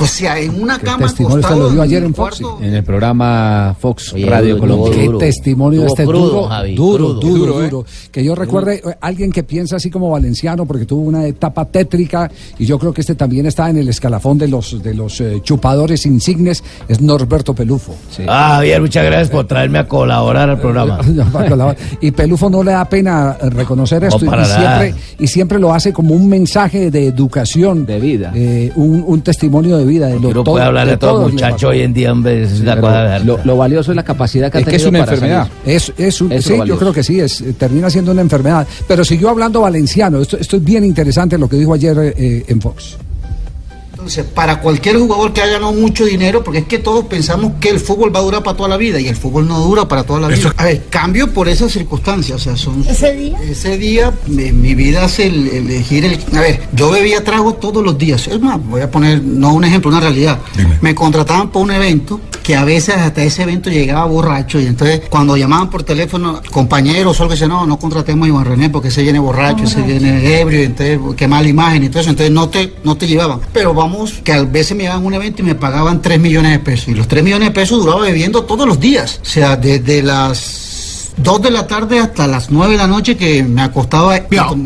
O 0.00 0.06
sea, 0.06 0.38
en 0.38 0.60
una 0.60 0.78
cama 0.78 1.06
testimonio 1.06 1.48
lo 1.50 1.70
dio 1.70 1.82
en 1.82 1.88
ayer 1.88 2.02
en 2.04 2.14
Fox. 2.14 2.40
cuarto, 2.40 2.58
En 2.62 2.74
el 2.74 2.82
programa 2.84 3.76
Fox 3.78 4.12
Oye, 4.14 4.26
Radio 4.26 4.58
Colombia. 4.58 4.92
duro. 5.04 5.18
Qué 5.18 5.26
testimonio 5.26 5.86
este 5.86 6.04
crudo, 6.04 6.26
duro, 6.30 6.48
Javi, 6.48 6.74
duro, 6.74 6.96
crudo. 6.96 7.20
duro, 7.20 7.32
Duro, 7.52 7.62
¿eh? 7.62 7.68
duro. 7.70 7.86
Que 8.10 8.24
yo 8.24 8.34
recuerde, 8.34 8.82
alguien 9.00 9.30
que 9.30 9.42
piensa 9.44 9.76
así 9.76 9.90
como 9.90 10.10
Valenciano, 10.10 10.66
porque 10.66 10.86
tuvo 10.86 11.02
una 11.02 11.24
etapa 11.26 11.64
tétrica, 11.66 12.30
y 12.58 12.66
yo 12.66 12.78
creo 12.78 12.92
que 12.92 13.00
este 13.02 13.14
también 13.14 13.46
está 13.46 13.70
en 13.70 13.78
el 13.78 13.88
escalafón 13.88 14.38
de 14.38 14.48
los 14.48 14.82
de 14.82 14.94
los 14.94 15.20
eh, 15.20 15.40
chupadores 15.42 16.04
insignes, 16.06 16.62
es 16.88 17.00
Norberto 17.00 17.54
Pelufo. 17.54 17.94
Ah, 18.26 18.54
Javier, 18.56 18.80
muchas 18.80 19.04
gracias 19.04 19.30
por 19.30 19.46
traerme 19.52 19.78
a 19.78 19.86
colaborar 19.88 20.50
al 20.50 20.60
programa. 20.60 20.98
y 22.00 22.10
Pelufo 22.10 22.48
no 22.50 22.62
le 22.62 22.72
da 22.72 22.84
pena 22.84 23.36
reconocer 23.50 24.04
esto, 24.04 24.24
y, 24.24 24.28
siempre, 24.44 24.94
y 25.18 25.26
siempre 25.26 25.58
lo 25.58 25.72
hace 25.72 25.92
como 25.92 26.14
un 26.14 26.28
mensaje 26.28 26.90
de 26.90 27.06
educación, 27.06 27.86
De 27.86 27.98
vida. 28.00 28.32
eh, 28.34 28.72
un, 28.76 29.04
un 29.06 29.20
testimonio 29.22 29.76
de 29.78 29.84
vida. 29.84 30.06
De 30.08 30.18
lo, 30.20 30.30
todo- 30.32 30.44
puede 30.44 30.64
hablar 30.64 30.86
de 30.86 30.92
de 30.92 30.96
todo 30.98 31.28
muchacho 31.28 31.68
hoy 31.68 31.80
en 31.80 31.92
día, 31.92 32.12
es 32.26 32.60
de 32.64 32.76
lo, 33.24 33.38
lo 33.44 33.56
valioso 33.56 33.92
es 33.92 33.96
la 33.96 34.02
capacidad 34.02 34.50
que 34.50 34.58
ha 34.58 34.60
Es 34.60 34.66
que 34.66 34.76
es 34.76 34.82
tenido 34.82 34.90
una 34.90 34.98
para 35.06 35.12
enfermedad. 35.14 35.48
salir. 35.64 35.76
Es, 35.76 35.92
es 35.96 36.20
un- 36.20 36.32
es 36.32 36.44
sí, 36.44 36.54
yo 36.66 36.78
creo 36.78 36.92
que 36.92 37.02
sí, 37.02 37.20
es, 37.20 37.42
termina 37.58 37.88
siendo 37.90 38.12
una 38.12 38.20
enfermedad. 38.22 38.66
Pero 38.88 39.04
siguió 39.04 39.28
hablando 39.30 39.60
valenciano. 39.60 40.20
Esto, 40.20 40.36
esto 40.38 40.56
es 40.56 40.64
bien 40.64 40.84
interesante 40.84 41.38
lo 41.38 41.48
que 41.48 41.56
dijo 41.56 41.74
ayer 41.74 42.14
eh, 42.16 42.44
en 42.48 42.60
Fox. 42.60 42.96
Entonces, 44.02 44.24
para 44.24 44.58
cualquier 44.58 44.98
jugador 44.98 45.32
que 45.32 45.42
haya 45.42 45.52
ganado 45.52 45.72
mucho 45.74 46.04
dinero, 46.04 46.42
porque 46.42 46.58
es 46.58 46.66
que 46.66 46.80
todos 46.80 47.04
pensamos 47.04 47.52
que 47.60 47.68
el 47.68 47.78
fútbol 47.78 48.12
va 48.12 48.18
a 48.18 48.22
durar 48.22 48.42
para 48.42 48.56
toda 48.56 48.68
la 48.68 48.76
vida 48.76 48.98
y 48.98 49.06
el 49.06 49.14
fútbol 49.14 49.46
no 49.46 49.60
dura 49.60 49.86
para 49.86 50.02
toda 50.02 50.18
la 50.18 50.26
vida. 50.26 50.52
A 50.56 50.64
ver, 50.64 50.86
cambio 50.90 51.32
por 51.32 51.48
esas 51.48 51.70
circunstancias, 51.70 52.40
o 52.40 52.42
sea, 52.42 52.56
son... 52.56 52.84
¿Ese 52.88 53.14
día? 53.14 53.38
Ese 53.48 53.78
día, 53.78 54.12
mi, 54.26 54.50
mi 54.50 54.74
vida 54.74 55.04
es 55.04 55.20
el, 55.20 55.46
el 55.46 55.70
elegir 55.70 56.04
el... 56.04 56.18
A 56.36 56.40
ver, 56.40 56.62
yo 56.72 56.90
bebía 56.90 57.22
trago 57.22 57.54
todos 57.54 57.84
los 57.84 57.96
días. 57.96 58.26
Es 58.26 58.40
más, 58.40 58.58
voy 58.66 58.80
a 58.80 58.90
poner, 58.90 59.22
no 59.22 59.54
un 59.54 59.62
ejemplo, 59.62 59.88
una 59.88 60.00
realidad. 60.00 60.40
Me 60.80 60.96
contrataban 60.96 61.50
para 61.50 61.64
un 61.64 61.70
evento 61.70 62.20
que 62.42 62.56
a 62.56 62.64
veces 62.64 62.96
hasta 62.96 63.22
ese 63.22 63.42
evento 63.42 63.70
llegaba 63.70 64.04
borracho 64.04 64.60
y 64.60 64.66
entonces 64.66 65.02
cuando 65.08 65.36
llamaban 65.36 65.70
por 65.70 65.82
teléfono 65.82 66.40
compañeros 66.50 67.18
o 67.18 67.22
algo 67.22 67.32
decían, 67.32 67.50
no, 67.50 67.66
no 67.66 67.78
contratemos 67.78 68.26
a 68.26 68.28
Iván 68.28 68.44
René 68.44 68.70
porque 68.70 68.90
se 68.90 69.02
viene 69.02 69.18
borracho, 69.18 69.66
se 69.66 69.82
viene 69.82 70.40
ebrio, 70.40 70.60
y 70.60 70.64
entonces 70.64 70.98
qué 71.16 71.28
mala 71.28 71.48
imagen 71.48 71.84
y 71.84 71.88
todo 71.88 72.00
eso, 72.00 72.10
entonces 72.10 72.32
no 72.32 72.48
te, 72.48 72.74
no 72.84 72.96
te 72.96 73.06
llevaban. 73.06 73.40
Pero 73.52 73.74
vamos, 73.74 74.20
que 74.24 74.32
a 74.32 74.42
veces 74.42 74.76
me 74.76 74.84
llevaban 74.84 75.04
a 75.04 75.06
un 75.06 75.14
evento 75.14 75.42
y 75.42 75.44
me 75.44 75.54
pagaban 75.54 76.02
3 76.02 76.20
millones 76.20 76.52
de 76.52 76.58
pesos. 76.58 76.88
Y 76.88 76.94
los 76.94 77.08
3 77.08 77.22
millones 77.22 77.48
de 77.48 77.54
pesos 77.54 77.84
duraba 77.84 78.02
bebiendo 78.02 78.44
todos 78.44 78.66
los 78.66 78.80
días. 78.80 79.20
O 79.22 79.24
sea, 79.24 79.56
desde 79.56 80.02
las 80.02 81.12
2 81.16 81.42
de 81.42 81.50
la 81.50 81.66
tarde 81.66 81.98
hasta 81.98 82.26
las 82.26 82.50
9 82.50 82.72
de 82.72 82.78
la 82.78 82.86
noche 82.86 83.16
que 83.16 83.42
me 83.42 83.62
acostaba 83.62 84.16
peado. 84.28 84.56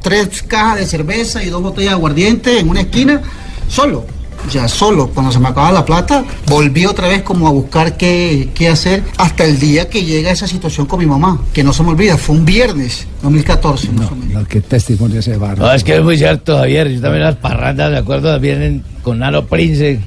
Tres 0.00 0.42
cajas 0.42 0.78
de 0.78 0.86
cerveza 0.86 1.42
y 1.42 1.48
dos 1.48 1.62
botellas 1.62 1.90
de 1.90 1.94
aguardiente 1.94 2.58
en 2.58 2.68
una 2.68 2.82
esquina, 2.82 3.20
solo. 3.68 4.04
Ya 4.50 4.68
solo, 4.68 5.08
cuando 5.08 5.32
se 5.32 5.38
me 5.38 5.48
acababa 5.48 5.72
la 5.72 5.84
plata, 5.84 6.24
volví 6.46 6.86
otra 6.86 7.08
vez 7.08 7.22
como 7.22 7.46
a 7.46 7.50
buscar 7.50 7.96
qué, 7.96 8.50
qué 8.54 8.68
hacer 8.68 9.04
hasta 9.16 9.44
el 9.44 9.58
día 9.58 9.88
que 9.88 10.04
llega 10.04 10.30
esa 10.30 10.46
situación 10.46 10.86
con 10.86 10.98
mi 10.98 11.06
mamá, 11.06 11.40
que 11.52 11.62
no 11.62 11.72
se 11.72 11.82
me 11.82 11.90
olvida, 11.90 12.16
fue 12.16 12.36
un 12.36 12.44
viernes, 12.44 13.06
2014. 13.22 13.92
más 13.92 14.10
o 14.10 14.14
menos. 14.16 14.34
No, 14.42 14.48
qué 14.48 14.60
testimonio 14.60 15.20
ese 15.20 15.36
barro. 15.36 15.64
No, 15.64 15.72
es 15.72 15.84
que 15.84 15.96
es 15.96 16.02
muy 16.02 16.16
cierto, 16.16 16.56
Javier. 16.58 16.88
Yo 16.88 17.00
también 17.00 17.22
las 17.24 17.36
parrandas, 17.36 17.90
me 17.90 17.98
acuerdo, 17.98 18.38
vienen 18.40 18.82
con 19.02 19.18
Nano 19.18 19.46
Prince. 19.46 19.98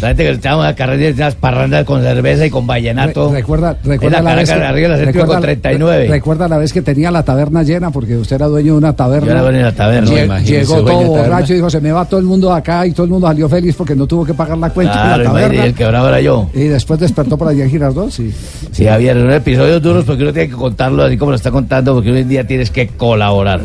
La 0.00 0.08
gente 0.08 0.24
que 0.24 0.30
estábamos 0.30 0.66
a 0.66 0.74
carreras, 0.74 1.14
unas 1.14 1.34
parrandas 1.36 1.84
con 1.84 2.02
cerveza 2.02 2.44
y 2.44 2.50
con 2.50 2.66
vallenato. 2.66 3.30
Re- 3.30 3.36
recuerda, 3.38 3.76
recuerda 3.84 4.18
En 4.18 4.24
la 4.24 4.34
vez 4.34 4.48
Caracas, 4.48 4.70
arriba 4.70 4.88
la 4.88 4.96
recuerda- 4.96 5.26
con 5.34 5.42
39. 5.42 6.08
recuerda 6.08 6.48
la 6.48 6.58
vez 6.58 6.72
que 6.72 6.82
tenía 6.82 7.10
la 7.12 7.22
taberna 7.22 7.62
llena 7.62 7.90
porque 7.92 8.16
usted 8.16 8.36
era 8.36 8.46
dueño 8.46 8.72
de 8.72 8.78
una 8.78 8.94
taberna. 8.94 9.26
Yo 9.26 9.32
era 9.32 9.42
dueño 9.42 9.58
de 9.58 9.64
la 9.64 9.72
taberna, 9.72 10.10
Lle- 10.10 10.42
Llegó 10.44 10.82
todo 10.82 11.02
borracho 11.02 11.52
y 11.52 11.56
dijo, 11.56 11.70
se 11.70 11.80
me 11.80 11.92
va 11.92 12.04
todo 12.04 12.18
el 12.18 12.26
mundo 12.26 12.48
de 12.48 12.56
acá 12.58 12.84
y 12.84 12.90
todo 12.92 13.04
el 13.04 13.10
mundo 13.10 13.28
salió 13.28 13.48
feliz 13.48 13.76
porque 13.76 13.94
no 13.94 14.06
tuvo 14.08 14.24
que 14.24 14.34
pagar 14.34 14.58
la 14.58 14.70
cuenta 14.70 14.92
Claro, 14.92 15.18
de 15.18 15.24
la 15.24 15.30
taberna. 15.30 15.64
el 15.64 15.74
quebrado 15.74 16.08
era 16.08 16.20
yo. 16.20 16.50
Y 16.52 16.64
después 16.64 16.98
despertó 16.98 17.38
por 17.38 17.46
allá 17.46 17.62
en 17.62 17.70
Girardot, 17.70 18.10
sí. 18.10 18.32
Sí, 18.72 18.84
Javier, 18.84 19.16
son 19.18 19.30
episodios 19.32 19.80
duros 19.80 20.04
porque 20.04 20.22
uno 20.24 20.32
tiene 20.32 20.48
que 20.48 20.56
contarlo 20.56 21.04
así 21.04 21.16
como 21.16 21.30
lo 21.30 21.36
está 21.36 21.52
contando, 21.52 21.94
porque 21.94 22.10
hoy 22.10 22.20
en 22.22 22.28
día 22.28 22.44
tienes 22.52 22.70
que 22.70 22.88
colaborar. 22.88 23.62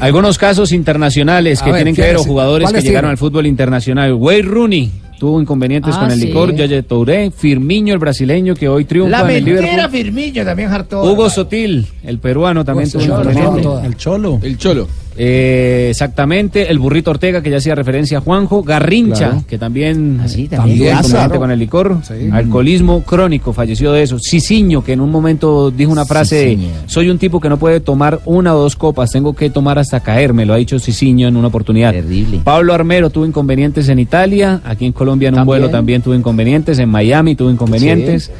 Algunos 0.00 0.38
casos 0.38 0.72
internacionales 0.72 1.60
A 1.60 1.64
que 1.64 1.70
ver, 1.72 1.78
tienen 1.80 1.94
que 1.94 2.02
ver 2.02 2.16
jugadores 2.16 2.66
que 2.66 2.72
¿cuáles 2.72 2.84
llegaron 2.84 3.10
al 3.10 3.18
fútbol 3.18 3.46
internacional. 3.46 4.12
Wayne 4.14 4.42
Rooney 4.48 4.90
tuvo 5.18 5.40
inconvenientes 5.40 5.94
Ah, 5.96 6.00
con 6.00 6.10
el 6.10 6.20
sí. 6.20 6.26
licor, 6.26 6.54
Yaya 6.54 6.82
Touré, 6.82 7.30
Firmino, 7.30 7.92
el 7.92 7.98
brasileño 7.98 8.54
que 8.54 8.68
hoy 8.68 8.84
triunfa 8.84 9.10
La 9.10 9.30
en 9.30 9.36
el 9.36 9.44
mentira, 9.44 9.60
Liverpool. 9.72 9.90
Firmillo 9.90 10.44
también 10.44 10.70
hartó. 10.70 11.02
Hugo 11.02 11.28
Sotil, 11.30 11.86
el 12.04 12.18
peruano, 12.18 12.64
también 12.64 12.90
tuvo 12.90 13.02
inconvenientes. 13.02 13.66
El 13.84 13.96
Cholo. 13.96 14.38
El 14.42 14.58
Cholo. 14.58 14.86
Eh, 15.20 15.88
exactamente, 15.90 16.70
el 16.70 16.78
burrito 16.78 17.10
Ortega, 17.10 17.42
que 17.42 17.50
ya 17.50 17.56
hacía 17.56 17.74
referencia 17.74 18.18
a 18.18 18.20
Juanjo, 18.20 18.62
Garrincha, 18.62 19.16
Claro. 19.30 19.44
que 19.48 19.58
también, 19.58 20.18
también. 20.18 20.48
tuvo 20.48 20.60
Ah, 20.60 20.62
inconveniente 20.62 21.08
claro. 21.10 21.38
con 21.40 21.50
el 21.50 21.58
licor, 21.58 21.96
alcoholismo 22.32 23.02
crónico, 23.02 23.52
falleció 23.52 23.90
de 23.92 24.04
eso. 24.04 24.18
Ciciño, 24.20 24.84
que 24.84 24.92
en 24.92 25.00
un 25.00 25.10
momento 25.10 25.72
dijo 25.72 25.90
una 25.90 26.04
frase, 26.04 26.50
Cicinho. 26.50 26.70
soy 26.86 27.10
un 27.10 27.18
tipo 27.18 27.40
que 27.40 27.48
no 27.48 27.58
puede 27.58 27.80
tomar 27.80 28.20
una 28.26 28.54
o 28.54 28.60
dos 28.60 28.76
copas, 28.76 29.10
tengo 29.10 29.34
que 29.34 29.50
tomar 29.50 29.78
hasta 29.78 29.98
caerme, 30.00 30.46
lo 30.46 30.54
ha 30.54 30.56
dicho 30.56 30.78
Ciciño 30.78 31.26
en 31.26 31.36
una 31.36 31.48
oportunidad. 31.48 31.92
Terrible. 31.92 32.40
Pablo 32.44 32.72
Armero 32.72 33.10
tuvo 33.10 33.26
inconvenientes 33.26 33.88
en 33.88 33.98
Italia, 33.98 34.60
aquí 34.64 34.86
en 34.86 34.92
Colombia 34.92 35.28
en 35.28 35.34
un 35.34 35.38
También. 35.40 35.46
vuelo 35.46 35.68
también 35.70 36.00
tuvo 36.00 36.14
inconvenientes, 36.14 36.78
en 36.78 36.88
Miami 36.90 37.34
tuvo 37.34 37.50
inconvenientes. 37.50 38.30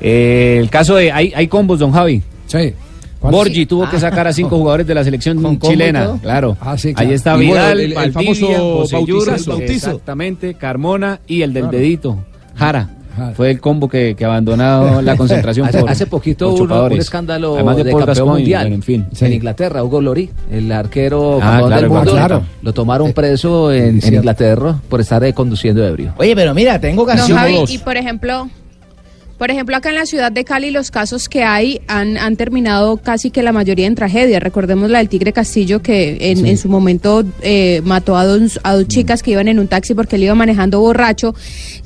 Eh, 0.00 0.58
el 0.60 0.70
caso 0.70 0.94
de, 0.94 1.10
hay, 1.10 1.32
hay 1.34 1.48
combos, 1.48 1.80
don 1.80 1.90
Javi. 1.90 2.22
Sí. 2.46 2.72
Borgi 3.20 3.66
tuvo 3.66 3.88
que 3.90 3.98
sacar 3.98 4.26
a 4.28 4.32
cinco 4.32 4.56
jugadores 4.58 4.86
de 4.86 4.94
la 4.94 5.04
selección 5.04 5.58
chilena, 5.60 6.18
claro. 6.22 6.56
Ah, 6.60 6.76
sí, 6.78 6.94
claro. 6.94 7.08
Ahí 7.08 7.14
está 7.14 7.36
Vidal, 7.36 7.80
el- 7.80 8.12
famoso. 8.12 8.84
Bautizo. 8.92 9.34
exactamente, 9.58 10.54
Carmona 10.54 11.20
y 11.26 11.42
el 11.42 11.52
del 11.52 11.64
Claro. 11.64 11.78
dedito, 11.78 12.18
Jara. 12.54 12.90
Fue 13.34 13.50
el 13.50 13.60
combo 13.60 13.88
que, 13.88 14.14
que 14.14 14.24
abandonó 14.24 15.02
la 15.02 15.16
concentración 15.16 15.66
Hace, 15.66 15.80
por 15.80 15.90
hace 15.90 16.06
poquito 16.06 16.54
por 16.54 16.70
hubo 16.70 16.84
un- 16.86 16.92
escándalo 16.92 17.54
Además 17.56 17.76
de, 17.78 17.82
Paul 17.90 17.92
campeón 18.04 18.06
Gascoigne, 18.06 18.32
mundial 18.38 18.62
bueno, 18.62 18.74
en 18.76 18.82
fin. 18.82 19.06
en 19.20 19.32
Inglaterra, 19.32 19.82
Hugo 19.82 20.00
Lori, 20.00 20.30
el 20.52 20.70
arquero 20.70 21.38
Ah, 21.42 21.58
campeón 21.58 21.66
claro, 21.68 21.80
del 21.82 21.90
mundo. 21.90 22.10
claro. 22.12 22.42
Lo 22.62 22.72
tomaron 22.72 23.12
preso 23.12 23.72
en. 23.72 24.00
Inglaterra 24.14 24.78
por 24.88 25.00
estar 25.00 25.24
eh, 25.24 25.32
conduciendo 25.32 25.84
ebrio. 25.84 26.14
Oye, 26.16 26.36
pero 26.36 26.54
mira, 26.54 26.78
tengo 26.80 27.02
No, 27.02 27.08
canción 27.08 27.36
Javi, 27.36 27.64
y 27.68 27.78
por 27.78 27.96
ejemplo, 27.96 28.48
por 29.38 29.50
ejemplo, 29.52 29.76
acá 29.76 29.90
en 29.90 29.94
la 29.94 30.04
ciudad 30.06 30.32
de 30.32 30.44
Cali 30.44 30.70
los 30.72 30.90
casos 30.90 31.28
que 31.28 31.44
hay 31.44 31.80
han, 31.86 32.16
han 32.18 32.36
terminado 32.36 32.96
casi 32.96 33.30
que 33.30 33.42
la 33.44 33.52
mayoría 33.52 33.86
en 33.86 33.94
tragedia. 33.94 34.40
Recordemos 34.40 34.90
la 34.90 34.98
del 34.98 35.08
Tigre 35.08 35.32
Castillo 35.32 35.80
que 35.80 36.18
en, 36.32 36.44
en 36.44 36.58
su 36.58 36.68
momento 36.68 37.24
eh, 37.42 37.80
mató 37.84 38.16
a 38.16 38.24
dos, 38.26 38.58
a 38.64 38.74
dos 38.74 38.88
chicas 38.88 39.22
que 39.22 39.30
iban 39.30 39.46
en 39.46 39.58
un 39.60 39.68
taxi 39.68 39.94
porque 39.94 40.16
él 40.16 40.24
iba 40.24 40.34
manejando 40.34 40.80
borracho. 40.80 41.34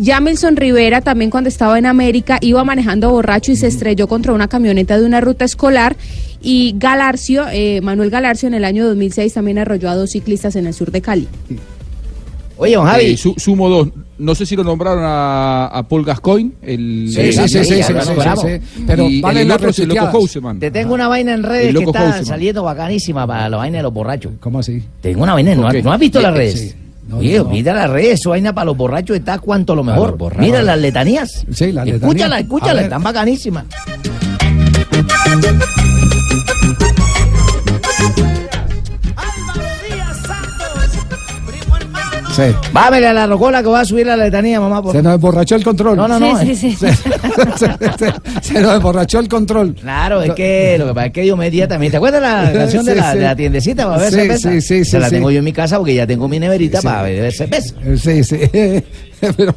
Jamilson 0.03 0.57
Rivera 0.57 1.03
también 1.03 1.31
cuando 1.31 1.49
estaba 1.49 1.79
en 1.79 1.85
América 1.87 2.39
iba 2.41 2.65
manejando 2.65 3.11
borracho 3.11 3.53
y 3.53 3.57
se 3.57 3.67
estrelló 3.67 4.09
contra 4.09 4.33
una 4.33 4.49
camioneta 4.49 4.99
de 4.99 5.05
una 5.05 5.21
ruta 5.21 5.45
escolar. 5.45 5.95
Y 6.41 6.75
Galarcio, 6.79 7.45
eh, 7.53 7.81
Manuel 7.83 8.11
Galarcio 8.11 8.49
en 8.49 8.55
el 8.55 8.65
año 8.65 8.87
2006 8.89 9.35
también 9.35 9.59
arrolló 9.59 9.91
a 9.91 9.95
dos 9.95 10.11
ciclistas 10.11 10.57
en 10.57 10.67
el 10.67 10.75
sur 10.75 10.91
de 10.91 11.01
Cali. 11.03 11.29
Oye, 12.57 12.75
don 12.77 12.87
Javi. 12.87 13.05
Eh, 13.13 13.17
su- 13.17 13.35
sumo 13.37 13.69
dos. 13.69 13.89
No 14.23 14.35
sé 14.37 14.47
si 14.47 14.55
lo 14.55 14.63
nombraron 14.63 15.03
a, 15.05 15.67
a 15.67 15.83
Paul 15.83 16.05
Gascoigne, 16.05 16.53
el 16.63 17.07
Sí, 17.13 17.33
sí, 17.33 17.49
sí, 17.49 17.49
sí, 17.49 17.65
sí, 17.65 17.73
el- 17.93 18.03
sí, 18.03 18.13
sí. 18.71 18.83
Pero 18.87 19.09
Y 19.09 19.21
vale 19.21 19.43
el 19.43 19.51
otro 19.51 19.71
es 19.71 19.79
el 19.81 19.89
loco. 19.89 20.07
Houseman. 20.13 20.61
Te 20.61 20.71
tengo 20.71 20.95
una 20.95 21.09
vaina 21.09 21.35
en 21.35 21.43
redes 21.43 21.67
El 21.69 21.75
que 21.75 21.81
loco 21.85 21.91
está 21.91 22.01
Houseman. 22.05 22.27
saliendo 22.27 22.63
bacanísima 22.63 23.27
para 23.27 23.49
la 23.49 23.57
vaina 23.57 23.79
de 23.79 23.83
los 23.83 23.93
borrachos. 23.93 24.33
¿Cómo 24.39 24.61
así? 24.61 24.83
Tengo 25.01 25.25
una 25.25 25.35
vaina, 25.35 25.55
¿no, 25.57 25.67
has- 25.67 25.83
¿no 25.83 25.93
has 25.93 25.99
visto 25.99 26.21
las 26.21 26.33
redes? 26.35 26.59
sí. 26.61 26.73
No, 27.09 27.19
Oye, 27.19 27.37
no, 27.39 27.45
no. 27.45 27.51
mira 27.51 27.75
las 27.75 27.91
redes, 27.91 28.21
su 28.23 28.31
vaina 28.31 28.55
para 28.55 28.67
los 28.67 28.77
borrachos 28.77 29.17
está 29.17 29.39
cuanto 29.41 29.75
lo 29.75 29.83
mejor. 29.83 30.17
Mira 30.39 30.63
las 30.63 30.79
letanías. 30.79 31.45
Sí, 31.53 31.73
las 31.73 31.87
Escúchala, 31.89 32.13
letanías. 32.37 32.41
Escúchala, 32.43 32.75
ver. 32.75 32.83
están 32.85 33.03
bacanísimas. 33.03 33.65
Sí. 42.33 42.43
Vámele 42.73 43.07
a 43.09 43.13
la 43.13 43.27
rocola 43.27 43.63
que 43.63 43.69
va 43.69 43.81
a 43.81 43.85
subir 43.85 44.07
la 44.07 44.17
letanía, 44.17 44.59
mamá. 44.61 44.83
Por... 44.83 44.93
Se 44.97 45.03
nos 45.03 45.15
emborrachó 45.15 45.55
el 45.57 45.63
control. 45.65 45.97
No, 45.97 46.09
no, 46.09 46.19
no. 46.19 46.41
eh. 46.41 46.57
se, 46.57 46.73
se- 46.75 46.87
se 48.43 48.61
nos 48.61 48.77
emborrachó 48.77 49.19
el 49.19 49.29
control. 49.29 49.75
Claro, 49.75 50.23
es 50.23 50.33
que 50.33 50.77
lo 50.79 50.87
que 50.87 50.95
pasa 50.95 51.07
es 51.09 51.13
que 51.13 51.27
yo 51.27 51.37
me 51.37 51.51
día 51.51 51.69
también. 51.69 51.91
¿Te 51.91 51.99
acuerdas 51.99 52.23
la 52.23 52.51
canción 52.59 52.85
de, 52.85 52.95
la, 52.95 53.13
sí. 53.13 53.19
de 53.19 53.25
la 53.25 53.37
tiendecita 53.37 53.85
para 53.85 53.99
beber 53.99 54.11
Sí, 54.13 54.17
cerveza? 54.19 54.51
sí, 54.51 54.61
sí, 54.63 54.85
Se 54.85 54.99
la 54.99 55.09
sí. 55.09 55.15
tengo 55.17 55.31
yo 55.31 55.39
en 55.41 55.45
mi 55.45 55.53
casa 55.53 55.77
porque 55.77 55.95
ya 55.95 56.07
tengo 56.07 56.27
mi 56.29 56.39
neverita 56.41 56.81
Sí. 56.81 56.87
para 56.87 57.03
beber 57.03 57.33
cerveza. 57.33 57.75
Sí, 57.97 58.25
sí. 58.25 58.39
Pero- 59.37 59.55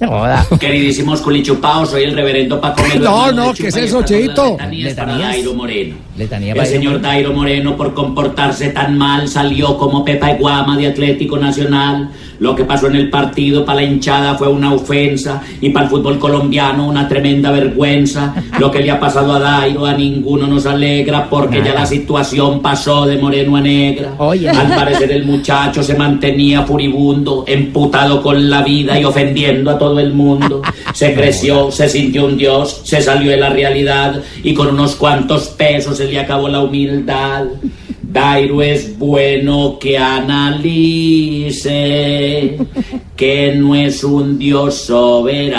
Joda. 0.00 0.46
Queridísimos 0.58 1.20
culichupaos, 1.20 1.90
soy 1.90 2.04
el 2.04 2.14
reverendo 2.16 2.60
Paco 2.60 2.82
Melo, 2.88 3.04
No, 3.04 3.32
no, 3.32 3.54
¿qué 3.54 3.68
es 3.68 3.76
eso, 3.76 4.02
Cheito? 4.02 4.56
Dairo 4.96 5.54
Moreno. 5.54 5.94
Letanía 6.18 6.52
El 6.52 6.66
señor 6.66 7.00
Dairo 7.00 7.32
Moreno, 7.32 7.76
por 7.76 7.94
comportarse 7.94 8.70
tan 8.70 8.98
mal, 8.98 9.28
salió 9.28 9.78
como 9.78 10.04
Pepa 10.04 10.34
Guama 10.34 10.76
de 10.76 10.88
Atlético 10.88 11.38
Nacional. 11.38 12.10
Lo 12.40 12.54
que 12.54 12.64
pasó 12.64 12.88
en 12.88 12.96
el 12.96 13.10
partido 13.10 13.64
para 13.64 13.76
la 13.76 13.82
hinchada 13.84 14.34
fue 14.36 14.48
una 14.48 14.72
ofensa 14.72 15.42
y 15.60 15.70
para 15.70 15.86
el 15.86 15.90
fútbol 15.90 16.18
colombiano 16.18 16.88
una 16.88 17.08
tremenda 17.08 17.50
vergüenza. 17.50 18.34
Lo 18.58 18.70
que 18.70 18.80
le 18.80 18.90
ha 18.90 19.00
pasado 19.00 19.32
a 19.32 19.40
Dairo 19.40 19.86
a 19.86 19.94
ninguno 19.94 20.46
nos 20.46 20.66
alegra 20.66 21.28
porque 21.28 21.62
ya 21.62 21.74
la 21.74 21.86
situación 21.86 22.60
pasó 22.60 23.06
de 23.06 23.18
moreno 23.18 23.56
a 23.56 23.60
negra. 23.60 24.14
Oye. 24.18 24.48
Al 24.48 24.68
parecer 24.68 25.10
el 25.12 25.24
muchacho 25.24 25.82
se 25.82 25.94
mantenía 25.94 26.62
furibundo, 26.62 27.44
emputado 27.46 28.22
con 28.22 28.48
la 28.50 28.62
vida 28.62 28.98
y 28.98 29.04
ofendiendo 29.04 29.70
a 29.70 29.78
todo 29.78 29.98
el 30.00 30.12
mundo. 30.12 30.62
Se 30.94 31.14
creció, 31.14 31.70
se 31.70 31.88
sintió 31.88 32.26
un 32.26 32.36
dios, 32.36 32.80
se 32.84 33.00
salió 33.00 33.30
de 33.30 33.36
la 33.36 33.50
realidad 33.50 34.20
y 34.42 34.54
con 34.54 34.68
unos 34.68 34.94
cuantos 34.96 35.48
pesos 35.48 36.00
le 36.08 36.18
acabó 36.20 36.48
la 36.48 36.60
humildad. 36.62 37.46
Dairo 38.02 38.62
es 38.62 38.98
bueno 38.98 39.78
que 39.78 39.98
analice 39.98 41.68
que 43.14 43.54
no 43.54 43.74
es 43.74 44.02
un 44.02 44.38
dios 44.38 44.76
soberano, 44.76 45.50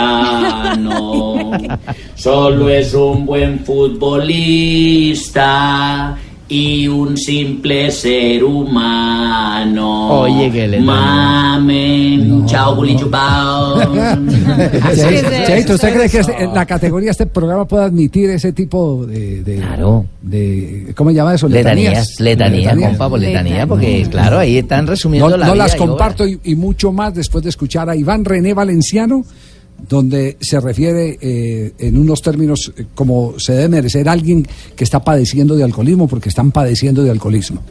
solo 2.15 2.69
es 2.69 2.95
un 2.95 3.27
buen 3.27 3.59
futbolista 3.59 4.17
y 6.51 6.87
un 6.87 7.15
simple 7.15 7.91
ser 7.91 8.43
humano. 8.43 10.21
Oye, 10.21 10.51
que 10.51 10.67
le- 10.67 10.79
Mamen, 10.81 12.45
chao, 12.47 12.75
culichupao. 12.75 13.79
Cheito, 15.45 15.73
¿usted 15.75 15.93
cree 15.93 16.09
que 16.09 16.19
este- 16.19 16.47
la 16.53 16.65
categoría 16.65 17.11
este 17.11 17.27
programa 17.27 17.65
puede 17.65 17.83
admitir 17.85 18.29
ese 18.31 18.51
tipo 18.53 19.05
de, 19.05 19.43
de, 19.43 19.63
de 20.21 20.93
¿cómo 20.95 21.11
se 21.11 21.15
llama 21.15 21.35
eso? 21.35 21.47
Letanías, 21.47 22.19
letanías, 22.19 22.75
compa, 22.77 23.09
por 23.09 23.19
letanía, 23.19 23.67
porque 23.67 24.07
claro, 24.09 24.39
ahí 24.39 24.57
están 24.57 24.87
resumiendo 24.87 25.29
No, 25.29 25.37
la 25.37 25.45
no 25.47 25.53
vida 25.53 25.63
las 25.63 25.75
y 25.75 25.77
comparto 25.77 26.27
y, 26.27 26.39
y 26.43 26.55
mucho 26.55 26.91
más 26.91 27.13
después 27.13 27.43
de 27.43 27.51
escuchar 27.51 27.89
a 27.89 27.95
Iván 27.95 28.25
René 28.25 28.53
Valenciano, 28.53 29.23
donde 29.87 30.37
se 30.39 30.59
refiere 30.59 31.17
eh, 31.21 31.73
en 31.79 31.97
unos 31.97 32.21
términos 32.21 32.71
eh, 32.75 32.85
como 32.95 33.39
se 33.39 33.53
debe 33.53 33.69
merecer 33.69 34.09
alguien 34.09 34.47
que 34.75 34.83
está 34.83 35.03
padeciendo 35.03 35.55
de 35.55 35.63
alcoholismo, 35.63 36.07
porque 36.07 36.29
están 36.29 36.51
padeciendo 36.51 37.03
de 37.03 37.11
alcoholismo. 37.11 37.61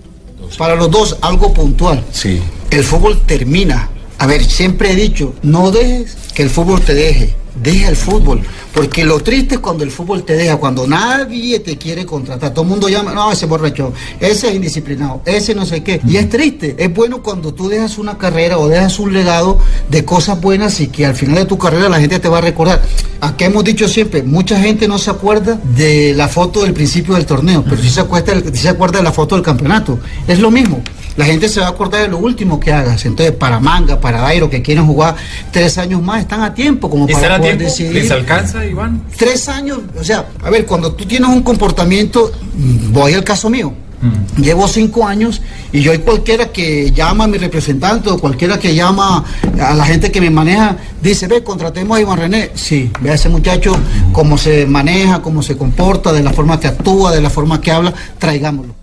Para 0.57 0.75
los 0.75 0.91
dos, 0.91 1.17
algo 1.21 1.53
puntual. 1.53 2.05
Sí. 2.13 2.41
El 2.71 2.83
fútbol 2.83 3.21
termina 3.27 3.91
A 4.19 4.27
ver, 4.27 4.45
siempre 4.45 4.93
he 4.93 4.97
dicho, 4.97 5.35
no 5.43 5.71
dejes 5.71 6.17
que 6.35 6.43
el 6.43 6.51
fútbol 6.51 6.81
te 6.81 6.95
deje, 6.95 7.35
deja 7.63 7.89
el 7.89 7.97
fútbol. 7.97 8.41
Porque 8.73 9.05
lo 9.05 9.21
triste 9.21 9.57
es 9.57 9.61
cuando 9.61 9.85
el 9.85 9.91
fútbol 9.91 10.23
te 10.23 10.35
deja, 10.35 10.57
cuando 10.57 10.87
nadie 10.87 11.61
te 11.61 11.77
quiere 11.77 12.07
contratar. 12.07 12.53
Todo 12.53 12.63
el 12.63 12.69
mundo 12.69 12.89
llama, 12.89 13.13
no, 13.13 13.33
ese 13.33 13.47
borracho, 13.47 13.93
ese 14.21 14.49
es 14.49 14.55
indisciplinado, 14.55 15.23
ese 15.25 15.55
no 15.55 15.67
sé 15.67 15.83
qué. 15.83 16.01
Y 16.07 16.17
es 16.17 16.29
triste. 16.29 16.77
Es 16.79 16.93
bueno 16.93 17.23
cuando 17.23 17.53
tú 17.53 17.69
dejas 17.69 17.99
una 17.99 18.19
carrera 18.19 18.59
o 18.59 18.69
dejas 18.69 18.99
un 18.99 19.12
legado 19.12 19.59
de 19.91 20.05
cosas 20.05 20.41
buenas 20.41 20.81
y 20.81 20.89
que 20.89 21.07
al 21.07 21.15
final 21.15 21.37
de 21.37 21.45
tu 21.47 21.59
carrera 21.59 21.89
la 21.89 22.01
gente 22.01 22.19
te 22.19 22.28
va 22.28 22.39
a 22.39 22.43
recordar. 22.43 22.82
Aquí 23.20 23.45
hemos 23.45 23.65
dicho 23.65 23.89
siempre, 23.89 24.23
mucha 24.23 24.61
gente 24.61 24.87
no 24.87 24.99
se 24.99 25.11
acuerda 25.11 25.61
de 25.77 26.15
la 26.15 26.28
foto 26.28 26.62
del 26.62 26.73
principio 26.73 27.15
del 27.15 27.27
torneo, 27.27 27.65
pero 27.65 27.81
sí 27.82 27.89
se 27.89 28.01
acuerda, 28.01 28.35
se 28.53 28.69
acuerda 28.69 28.99
de 28.99 29.05
la 29.05 29.12
foto 29.12 29.35
del 29.35 29.45
campeonato. 29.45 29.99
Es 30.27 30.39
lo 30.39 30.51
mismo. 30.51 30.82
La 31.16 31.24
gente 31.24 31.48
se 31.48 31.60
va 31.60 31.66
a 31.66 31.70
acordar 31.70 32.02
de 32.02 32.09
lo 32.09 32.18
último 32.18 32.60
que 32.60 32.72
hagas. 32.72 33.05
Entonces, 33.05 33.35
para 33.35 33.59
Manga, 33.59 34.01
para 34.01 34.20
Dairo, 34.20 34.48
que 34.48 34.62
quieren 34.62 34.86
jugar 34.86 35.16
tres 35.51 35.78
años 35.78 36.02
más, 36.02 36.20
están 36.20 36.43
a 36.43 36.55
tiempo 36.55 36.89
como 36.89 37.06
para 37.06 37.18
¿Están 37.18 37.32
a 37.32 37.39
poder 37.39 37.56
tiempo? 37.56 37.70
decidir. 37.70 37.94
¿Les 37.94 38.10
alcanza, 38.10 38.64
Iván? 38.64 39.02
Tres 39.16 39.48
años, 39.48 39.80
o 39.98 40.05
sea, 40.05 40.26
a 40.43 40.51
ver, 40.51 40.64
cuando 40.66 40.93
tú 40.93 41.05
tienes 41.05 41.28
un 41.28 41.43
comportamiento, 41.43 42.30
mm, 42.55 42.93
voy 42.93 43.14
al 43.14 43.24
caso 43.24 43.51
mío. 43.51 43.72
Mm. 44.01 44.43
Llevo 44.43 44.68
cinco 44.68 45.06
años 45.06 45.43
y 45.72 45.80
yo 45.80 45.90
hay 45.90 45.98
cualquiera 45.98 46.52
que 46.52 46.93
llama 46.93 47.24
a 47.24 47.26
mi 47.26 47.36
representante 47.36 48.09
o 48.10 48.18
cualquiera 48.18 48.59
que 48.59 48.74
llama 48.74 49.24
a 49.60 49.74
la 49.74 49.85
gente 49.85 50.12
que 50.12 50.20
me 50.20 50.30
maneja, 50.30 50.76
dice, 51.02 51.26
ve, 51.26 51.43
contratemos 51.43 51.97
a 51.97 52.01
Iván 52.01 52.18
René. 52.18 52.51
Sí, 52.55 52.93
ve 53.01 53.10
a 53.10 53.14
ese 53.14 53.28
muchacho 53.28 53.76
cómo 54.12 54.39
se 54.39 54.66
maneja, 54.66 55.20
cómo 55.20 55.43
se 55.43 55.56
comporta, 55.56 56.12
de 56.12 56.22
la 56.22 56.32
forma 56.32 56.60
que 56.60 56.68
actúa, 56.68 57.10
de 57.10 57.20
la 57.20 57.30
forma 57.30 57.60
que 57.60 57.72
habla, 57.72 57.93
traigámoslo. 58.18 58.78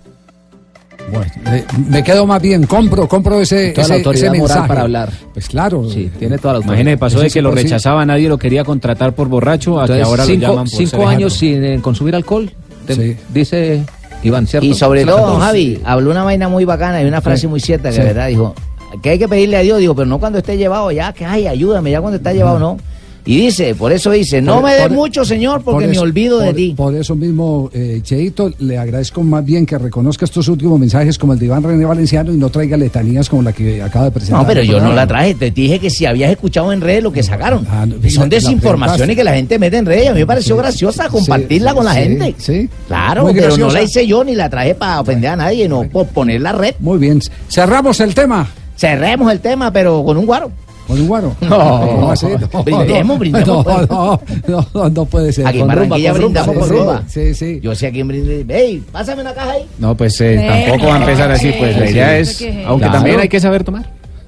Bueno, 1.12 1.30
eh, 1.52 1.64
me 1.88 2.02
quedo 2.02 2.26
más 2.26 2.42
bien, 2.42 2.64
compro, 2.66 3.06
compro 3.08 3.40
ese, 3.40 3.70
Toda 3.70 3.88
la 3.88 3.94
ese, 3.94 4.04
autoridad 4.04 4.32
ese 4.34 4.42
moral 4.42 4.66
para 4.66 4.80
hablar. 4.82 5.12
Pues 5.32 5.48
claro. 5.48 5.88
Sí, 5.88 6.10
tiene 6.18 6.36
toda 6.38 6.54
la 6.54 6.56
autoridad. 6.58 6.74
Imagínese, 6.80 6.98
pasó 6.98 7.20
de 7.20 7.30
que 7.30 7.42
lo 7.42 7.50
sí. 7.50 7.62
rechazaba, 7.62 8.04
nadie 8.04 8.28
lo 8.28 8.38
quería 8.38 8.64
contratar 8.64 9.12
por 9.14 9.28
borracho, 9.28 9.80
a 9.80 9.86
que 9.86 10.02
ahora 10.02 10.24
cinco, 10.24 10.46
lo 10.46 10.52
llaman 10.52 10.64
por 10.68 10.76
cinco 10.78 10.96
ser 10.98 11.06
años 11.06 11.32
sin 11.34 11.64
eh, 11.64 11.78
consumir 11.80 12.14
alcohol, 12.16 12.50
te- 12.86 13.16
dice 13.32 13.84
Iván, 14.24 14.46
¿cierto? 14.48 14.66
Y 14.66 14.74
sobre 14.74 15.04
todo, 15.04 15.16
la- 15.18 15.22
don 15.26 15.40
Javi, 15.40 15.80
habló 15.84 16.10
una 16.10 16.24
vaina 16.24 16.48
muy 16.48 16.64
bacana 16.64 17.00
y 17.02 17.06
una 17.06 17.20
frase 17.20 17.42
Sí. 17.42 17.46
muy 17.46 17.60
cierta 17.60 17.90
que 17.90 17.98
verdad 18.00 18.26
dijo 18.28 18.54
que 19.02 19.10
hay 19.10 19.18
que 19.18 19.28
pedirle 19.28 19.56
a 19.58 19.60
Dios, 19.60 19.78
digo, 19.78 19.94
pero 19.94 20.06
no 20.06 20.18
cuando 20.18 20.38
esté 20.38 20.56
llevado 20.56 20.90
ya, 20.90 21.12
que 21.12 21.24
ay, 21.24 21.46
ayúdame, 21.46 21.90
ya 21.90 22.00
cuando 22.00 22.16
está 22.16 22.32
llevado 22.32 22.58
no. 22.58 22.78
Y 23.26 23.36
dice, 23.38 23.74
por 23.74 23.90
eso 23.92 24.12
dice, 24.12 24.40
no 24.40 24.60
Por- 24.60 24.64
me 24.70 24.76
por- 24.82 24.90
mucho, 24.92 25.24
Señor, 25.24 25.62
porque 25.62 25.86
Por 25.86 25.94
me 25.94 25.98
olvido 25.98 26.38
de 26.38 26.54
ti. 26.54 26.74
Por 26.76 26.94
eso 26.94 27.16
mismo, 27.16 27.68
eh, 27.74 28.00
Cheito, 28.02 28.52
le 28.60 28.78
agradezco 28.78 29.22
más 29.24 29.44
bien 29.44 29.66
que 29.66 29.76
reconozca 29.78 30.24
estos 30.24 30.46
últimos 30.48 30.78
mensajes 30.78 31.18
como 31.18 31.32
el 31.32 31.38
de 31.40 31.46
Iván 31.46 31.64
René 31.64 31.84
Valenciano 31.84 32.32
y 32.32 32.36
no 32.36 32.48
traiga 32.50 32.76
letanías 32.76 33.28
como 33.28 33.42
la 33.42 33.52
que 33.52 33.82
acaba 33.82 34.04
de 34.06 34.10
presentar. 34.12 34.40
No, 34.42 34.46
pero 34.46 34.62
yo 34.62 34.80
no 34.80 34.92
la 34.92 35.06
traje, 35.08 35.34
te 35.34 35.50
dije 35.50 35.80
que 35.80 35.90
si 35.90 36.06
habías 36.06 36.30
escuchado 36.30 36.72
en 36.72 36.80
redes 36.80 37.02
lo 37.02 37.10
que 37.12 37.22
sacaron. 37.24 37.66
Y 38.02 38.10
son 38.10 38.24
la- 38.24 38.28
desinformaciones 38.28 39.16
que 39.16 39.24
la 39.24 39.34
gente 39.34 39.58
mete 39.58 39.76
en 39.78 39.86
redes. 39.86 40.08
A 40.08 40.12
mí 40.12 40.20
me 40.20 40.26
pareció 40.26 40.54
Sí. 40.54 40.60
graciosa 40.62 41.08
compartirla 41.08 41.70
Sí, 41.70 41.76
con 41.76 41.84
la 41.84 41.92
sí, 41.94 41.98
gente. 42.00 42.34
Sí. 42.38 42.68
Claro, 42.86 43.28
pero 43.34 43.56
no 43.56 43.70
la 43.70 43.82
hice 43.82 44.06
yo 44.06 44.22
ni 44.22 44.36
la 44.36 44.48
traje 44.48 44.76
para 44.76 45.00
ofender 45.00 45.30
a 45.30 45.36
nadie, 45.36 45.68
no 45.68 45.82
por 45.88 46.06
poner 46.06 46.40
la 46.40 46.52
red. 46.52 46.74
Muy 46.78 46.98
bien. 46.98 47.20
Cerramos 47.48 47.98
el 48.00 48.14
tema. 48.14 48.48
Cerremos 48.76 49.32
el 49.32 49.40
tema, 49.40 49.72
pero 49.72 50.04
con 50.04 50.16
un 50.16 50.26
guaro. 50.26 50.50
¿Con 50.86 51.00
un 51.00 51.08
guaro? 51.08 51.34
No. 51.40 51.48
¿Cómo 51.86 52.10
así? 52.12 52.26
No, 52.52 52.62
Brindemos, 52.62 53.06
no, 53.06 53.18
brindemos, 53.18 53.66
No, 53.66 53.86
no, 53.86 54.20
no, 54.46 54.66
no, 54.74 54.88
no 54.90 55.04
puede 55.06 55.32
ser. 55.32 55.46
Aquí 55.46 55.60
en 55.60 55.66
Barranquilla 55.66 56.12
con 56.12 56.20
rumba, 56.22 56.42
brindamos 56.42 56.54
sí, 56.54 56.58
por 56.60 56.68
sí, 56.68 56.74
rumba. 56.74 57.02
Sí, 57.08 57.34
sí. 57.34 57.60
Yo 57.62 57.74
sé 57.74 57.86
a 57.88 57.90
quién 57.90 58.08
brinde. 58.08 58.44
Ey, 58.48 58.82
pásame 58.92 59.22
una 59.22 59.34
caja 59.34 59.52
ahí. 59.52 59.66
No, 59.78 59.96
pues 59.96 60.20
eh, 60.20 60.46
tampoco 60.48 60.88
va 60.90 60.96
a 60.96 60.98
empezar 61.00 61.30
así, 61.32 61.52
pues 61.58 61.76
la 61.76 61.90
idea 61.90 62.18
es, 62.18 62.40
aunque 62.66 62.84
Claro. 62.84 62.92
también 62.98 63.20
hay 63.20 63.28
que 63.28 63.40
saber 63.40 63.64
tomar. 63.64 63.82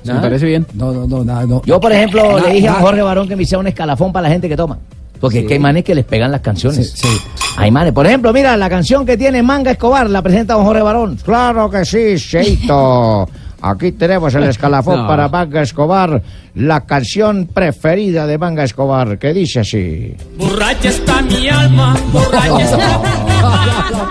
Me 0.04 0.08
Nada. 0.14 0.22
parece 0.22 0.46
bien. 0.46 0.66
No, 0.74 0.92
no, 0.92 1.06
no, 1.06 1.24
nada, 1.24 1.44
no. 1.46 1.62
Yo, 1.64 1.78
por 1.80 1.92
ejemplo, 1.92 2.38
le 2.38 2.52
dije 2.54 2.68
a 2.68 2.74
Jorge 2.74 3.02
Barón 3.02 3.28
que 3.28 3.36
me 3.36 3.42
hiciera 3.42 3.60
un 3.60 3.66
escalafón 3.66 4.12
para 4.12 4.24
la 4.28 4.32
gente 4.32 4.48
que 4.48 4.56
toma. 4.56 4.78
Porque 5.20 5.40
es 5.40 5.46
que 5.46 5.54
hay 5.54 5.58
manes 5.58 5.82
que 5.84 5.94
les 5.94 6.04
pegan 6.04 6.30
las 6.30 6.40
canciones. 6.40 6.92
Sí, 6.94 7.08
Hay 7.56 7.70
manes. 7.72 7.92
Por 7.92 8.06
ejemplo, 8.06 8.32
mira, 8.32 8.56
la 8.56 8.70
canción 8.70 9.04
que 9.04 9.16
tiene 9.16 9.42
Manga 9.42 9.72
Escobar 9.72 10.08
la 10.08 10.22
presenta 10.22 10.54
don 10.54 10.64
Jorge 10.64 10.82
Barón. 10.82 11.18
Claro 11.24 11.68
que 11.68 11.84
sí, 11.84 12.14
Cheito. 12.16 13.28
Aquí 13.62 13.92
tenemos 13.92 14.34
el 14.34 14.44
escalafón 14.48 15.02
No. 15.02 15.06
para 15.08 15.28
Manga 15.28 15.62
Escobar, 15.62 16.22
la 16.54 16.84
canción 16.86 17.46
preferida 17.52 18.26
de 18.26 18.38
Manga 18.38 18.64
Escobar, 18.64 19.18
que 19.18 19.32
dice 19.32 19.60
así. 19.60 20.14
Borracha 20.36 20.88
está 20.88 21.22
mi 21.22 21.48
alma, 21.48 21.96
borracha 22.12 22.64
está 22.64 23.00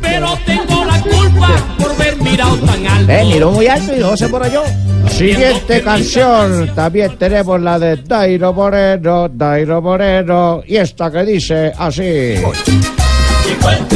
Pero 0.00 0.28
tengo 0.46 0.84
la 0.84 1.00
culpa 1.00 1.48
por 1.78 1.90
haber 1.92 2.16
mirado 2.22 2.56
tan 2.58 2.86
alto. 2.86 3.12
Eh, 3.12 3.24
miró 3.32 3.50
muy 3.52 3.66
alto 3.66 3.96
y 3.96 4.00
no 4.00 4.16
se 4.16 4.28
por 4.28 4.50
yo. 4.50 4.62
Siguiente 5.08 5.82
canción, 5.82 6.70
también 6.74 7.16
tenemos 7.18 7.60
la 7.60 7.78
de 7.78 7.96
Dairo 7.96 8.52
Moreno, 8.52 9.28
Dairo 9.28 9.82
Moreno, 9.82 10.62
y 10.66 10.76
esta 10.76 11.10
que 11.10 11.24
dice 11.24 11.72
así. 11.76 12.02
Llegó 12.02 12.52
el 13.70 13.86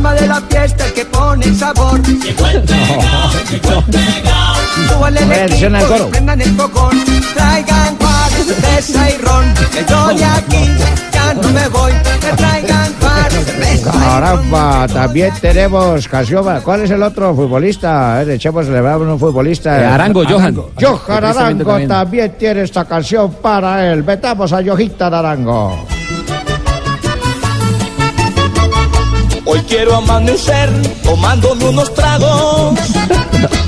alma 0.00 0.14
de 0.14 0.26
la 0.26 0.40
fiesta 0.40 0.84
que 0.94 1.04
pone 1.04 1.44
el 1.44 1.56
sabor. 1.56 2.00
Llegó 2.02 2.46
el 2.46 2.62
pegao, 2.62 3.30
llegó 3.50 3.78
el 3.78 3.84
pegao. 3.84 4.54
Súbale 4.88 5.20
el 5.20 5.52
equipo 5.52 6.08
prendan 6.10 6.40
el 6.40 6.56
fogón. 6.56 7.04
Traigan 7.34 7.96
par, 7.96 8.30
cerveza 8.30 9.10
y 9.10 9.18
ron. 9.18 9.54
Que 9.72 9.84
yo 9.88 10.06
de 10.08 10.24
aquí 10.24 10.70
ya 11.12 11.34
no 11.34 11.48
me 11.50 11.68
voy. 11.68 11.92
Que 12.20 12.36
traigan 12.36 12.92
par, 12.94 13.30
cerveza. 13.30 13.90
Caramba, 13.92 14.88
también 14.88 15.32
tenemos 15.38 16.08
canción. 16.08 16.60
¿Cuál 16.62 16.80
es 16.82 16.90
el 16.90 17.02
otro 17.02 17.34
futbolista? 17.34 18.14
A 18.14 18.18
ver, 18.20 18.30
echémosle 18.30 18.78
a 18.78 18.96
un 18.96 19.18
futbolista. 19.18 19.80
Eh, 19.80 19.84
Arango, 19.84 20.24
Johan. 20.24 20.56
Johan 20.80 21.24
Arango 21.24 21.64
también. 21.64 21.88
también 21.88 22.34
tiene 22.38 22.62
esta 22.62 22.86
canción 22.86 23.32
para 23.34 23.92
él. 23.92 24.02
Metamos 24.02 24.50
a 24.52 24.62
Yojita 24.62 25.08
Arango. 25.08 25.99
Hoy 29.44 29.60
quiero 29.60 29.96
amanecer 29.96 30.70
tomándome 31.02 31.68
unos 31.68 31.92
tragos. 31.94 32.78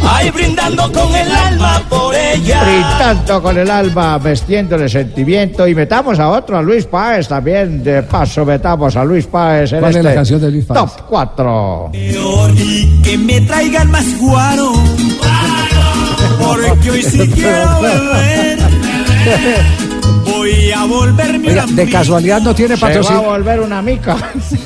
Ay, 0.09 0.31
brindando 0.31 0.91
con 0.93 1.15
el 1.15 1.31
alma 1.31 1.83
por 1.89 2.15
ella. 2.15 2.63
Brindando 2.65 3.43
con 3.43 3.59
el 3.59 3.71
alma, 3.71 4.19
vestiéndole 4.19 4.89
sentimiento. 4.89 5.67
Y 5.67 5.75
metamos 5.75 6.19
a 6.19 6.29
otro, 6.29 6.59
a 6.59 6.63
Luis 6.63 6.85
Páez 6.87 7.29
también. 7.29 7.83
De 7.83 8.03
paso, 8.03 8.45
metamos 8.45 8.95
a 8.97 9.05
Luis 9.05 9.27
Páez 9.27 9.73
en 9.73 9.81
¿Cuál 9.81 9.91
es 9.91 9.97
este 9.97 10.09
la 10.09 10.15
canción 10.15 10.41
de 10.41 10.51
Luis 10.51 10.65
Páez? 10.67 10.81
Top 10.81 10.91
4. 11.09 11.91
Y 11.93 13.03
que 13.03 13.19
me 13.19 13.41
traigan 13.43 13.91
más 13.91 14.19
guaro. 14.19 14.73
Porque 16.39 16.91
hoy 16.91 17.03
sí 17.03 17.29
quiero 17.35 17.81
beber. 17.81 18.59
Voy 20.43 20.73
a 20.73 20.85
volverme 20.87 21.51
Oiga, 21.51 21.65
una 21.67 21.73
de 21.85 21.89
casualidad 21.89 22.43
no 22.43 22.53
tiene 22.53 22.75
va 22.75 22.79
a 22.79 22.91
patrocinado. 22.91 23.23
volver 23.31 23.61
una 23.61 23.81
mica. 23.81 24.17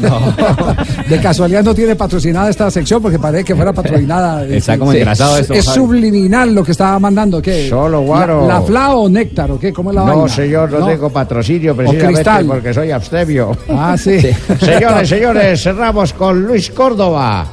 De 1.06 1.20
casualidad 1.20 1.62
no 1.62 1.74
tiene 1.74 1.94
patrocinada 1.94 2.48
esta 2.48 2.70
sección 2.70 3.02
porque 3.02 3.18
parece 3.18 3.44
que 3.44 3.54
fuera 3.54 3.74
patrocinada. 3.74 4.42
Está 4.48 4.78
como 4.78 4.92
Sí. 4.92 4.98
engrasado 4.98 5.36
esto, 5.36 5.52
Es 5.52 5.66
subliminal 5.66 6.54
lo 6.54 6.64
que 6.64 6.70
estaba 6.72 6.98
mandando. 6.98 7.42
¿qué? 7.42 7.68
Solo 7.68 8.00
guaro. 8.00 8.46
¿La, 8.48 8.54
la 8.54 8.62
fla 8.62 8.96
o 8.96 9.06
néctar 9.10 9.50
o 9.50 9.58
qué? 9.58 9.70
¿Cómo 9.70 9.90
es 9.90 9.96
la 9.96 10.04
No, 10.06 10.16
vaina? 10.20 10.28
señor, 10.30 10.72
no, 10.72 10.86
tengo 10.86 11.10
patrocinio 11.10 11.76
precisamente 11.76 12.14
cristal. 12.14 12.46
porque 12.46 12.72
soy 12.72 12.90
abstemio. 12.90 13.52
Ah, 13.68 13.96
sí. 14.02 14.18
Señores, 14.58 15.06
señores, 15.10 15.62
cerramos 15.62 16.14
con 16.14 16.42
Luis 16.42 16.70
Córdoba. 16.70 17.46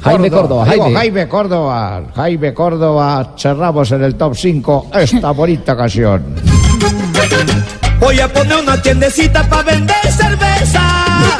Jaime 0.00 0.28
Córdoba, 0.28 0.64
digo, 0.64 0.84
Jaime. 0.84 0.98
Jaime 0.98 1.28
Córdoba. 1.28 2.02
Jaime 2.16 2.52
Córdoba, 2.54 3.34
cerramos 3.38 3.92
en 3.92 4.02
el 4.02 4.16
top 4.16 4.34
5 4.34 4.86
esta 4.94 5.30
bonita 5.30 5.76
canción. 5.76 6.24
Voy 8.00 8.18
a 8.18 8.32
poner 8.32 8.56
una 8.56 8.80
tiendecita 8.80 9.48
para 9.48 9.62
vender 9.62 10.12
cerveza. 10.12 10.80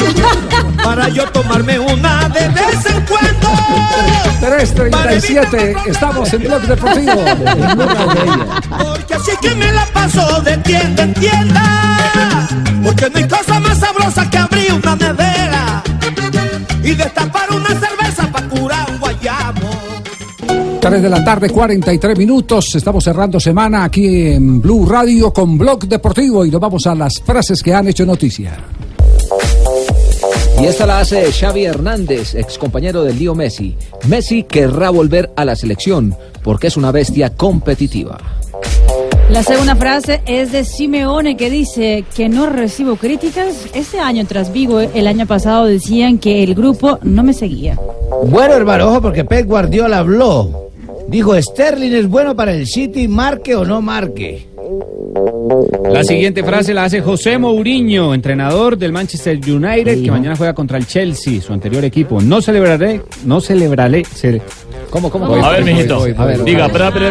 Para 0.85 1.09
yo 1.09 1.25
tomarme 1.31 1.79
una 1.79 2.29
de 2.29 2.49
vez 2.49 2.87
en 2.87 3.01
cuando. 3.07 3.49
337, 4.41 5.77
estamos 5.87 6.33
en 6.33 6.43
Blog 6.43 6.63
Deportivo. 6.63 7.25
Porque 8.79 9.15
así 9.15 9.33
que 9.41 9.55
me 9.55 9.73
la 9.73 9.85
paso 9.87 10.41
de 10.43 10.57
tienda 10.59 11.03
en 11.03 11.15
tienda. 11.15 12.49
Porque 12.83 13.11
no 13.11 13.19
hay 13.19 13.29
cosa 13.29 13.61
más 13.61 13.79
sabrosa 13.79 14.31
que 14.31 14.39
abrir 14.39 14.73
una 14.73 14.97
nevera 14.97 15.83
y 16.83 16.95
destapar 16.95 17.51
una 17.51 17.69
cerveza 17.69 18.31
para 18.33 18.49
curar. 18.49 18.90
3 20.81 21.03
de 21.03 21.11
la 21.11 21.23
tarde, 21.23 21.51
43 21.51 22.17
minutos. 22.17 22.75
Estamos 22.75 23.05
cerrando 23.05 23.39
semana 23.39 23.85
aquí 23.85 24.29
en 24.29 24.63
Blue 24.63 24.87
Radio 24.87 25.31
con 25.31 25.59
Blog 25.59 25.87
Deportivo 25.87 26.43
y 26.43 26.51
nos 26.51 26.59
vamos 26.59 26.87
a 26.87 26.95
las 26.95 27.21
frases 27.21 27.63
que 27.63 27.75
han 27.75 27.87
hecho 27.89 28.07
noticia. 28.07 28.57
Y 30.59 30.65
esta 30.65 30.87
la 30.87 31.01
hace 31.01 31.31
Xavi 31.31 31.67
Hernández, 31.67 32.35
ex 32.35 32.57
compañero 32.57 33.05
del 33.05 33.19
Lío 33.19 33.35
Messi. 33.35 33.77
Messi 34.09 34.45
querrá 34.45 34.89
volver 34.89 35.31
a 35.37 35.45
la 35.45 35.55
selección 35.55 36.17
porque 36.43 36.69
es 36.69 36.79
una 36.79 36.91
bestia 36.93 37.37
competitiva. 37.37 38.19
La 39.31 39.43
segunda 39.43 39.77
frase 39.77 40.23
es 40.27 40.51
de 40.51 40.65
Simeone 40.65 41.37
que 41.37 41.51
dice 41.51 42.05
que 42.17 42.31
no 42.31 42.47
recibo 42.47 42.97
críticas. 42.97 43.67
Este 43.75 44.01
año 44.01 44.27
tras 44.27 44.51
Vigo, 44.51 44.81
el 44.81 45.07
año 45.07 45.27
pasado 45.27 45.67
decían 45.67 46.19
que 46.19 46.43
el 46.43 46.55
grupo 46.55 46.99
no 47.03 47.23
me 47.23 47.35
seguía. 47.35 47.79
Bueno, 48.27 48.55
hermano, 48.55 48.89
ojo, 48.89 49.03
porque 49.03 49.25
Pep 49.25 49.47
Guardiola 49.47 49.99
habló 49.99 50.70
Dijo, 51.11 51.41
Sterling 51.41 51.93
es 51.93 52.09
bueno 52.09 52.37
para 52.37 52.53
el 52.55 52.67
City, 52.67 53.09
marque 53.09 53.55
o 53.57 53.65
no 53.65 53.83
marque. 53.83 54.47
La 55.91 56.05
siguiente 56.05 56.45
frase 56.45 56.73
la 56.73 56.85
hace 56.85 57.01
José 57.01 57.37
Mourinho, 57.37 58.15
entrenador 58.15 58.79
del 58.79 58.93
Manchester 58.93 59.37
United, 59.45 60.05
que 60.05 60.11
mañana 60.11 60.37
juega 60.37 60.55
contra 60.55 60.79
el 60.79 60.87
Chelsea, 60.87 61.41
su 61.43 61.53
anterior 61.53 61.85
equipo. 61.85 62.21
No 62.21 62.41
celebraré, 62.41 63.01
no 63.25 63.41
celebraré. 63.41 64.05
ce- 64.05 64.41
¿Cómo, 64.91 65.11
cómo? 65.11 65.27
Voy, 65.27 65.41
A 65.43 65.51
ver, 65.51 65.63
voy, 65.63 65.73
mijito. 65.73 65.99
voy, 65.99 66.13
voy, 66.13 66.35
voy. 66.37 66.45
Diga, 66.45 66.69
bra. 66.69 66.91
Bra, 66.91 67.11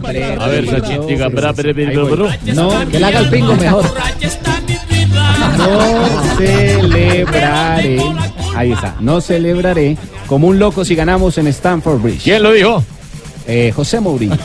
bre, 0.00 0.24
A 0.38 0.46
ver, 0.48 0.66
Sachin, 0.68 1.06
diga, 1.06 1.28
voy. 1.28 1.34
bra. 1.36 1.54
No, 2.54 2.90
Que 2.90 2.98
le 2.98 3.06
haga 3.06 3.20
el 3.20 3.30
pingo 3.30 3.54
mejor. 3.56 3.84
No 5.56 6.36
celebraré. 6.36 7.98
Ahí 8.60 8.72
está. 8.72 8.94
No 9.00 9.22
celebraré 9.22 9.96
como 10.26 10.46
un 10.46 10.58
loco 10.58 10.84
si 10.84 10.94
ganamos 10.94 11.38
en 11.38 11.46
Stamford 11.46 12.02
Bridge. 12.02 12.24
¿Quién 12.24 12.42
lo 12.42 12.52
dijo? 12.52 12.84
Eh, 13.46 13.72
José 13.74 14.00
Mourinho. 14.00 14.36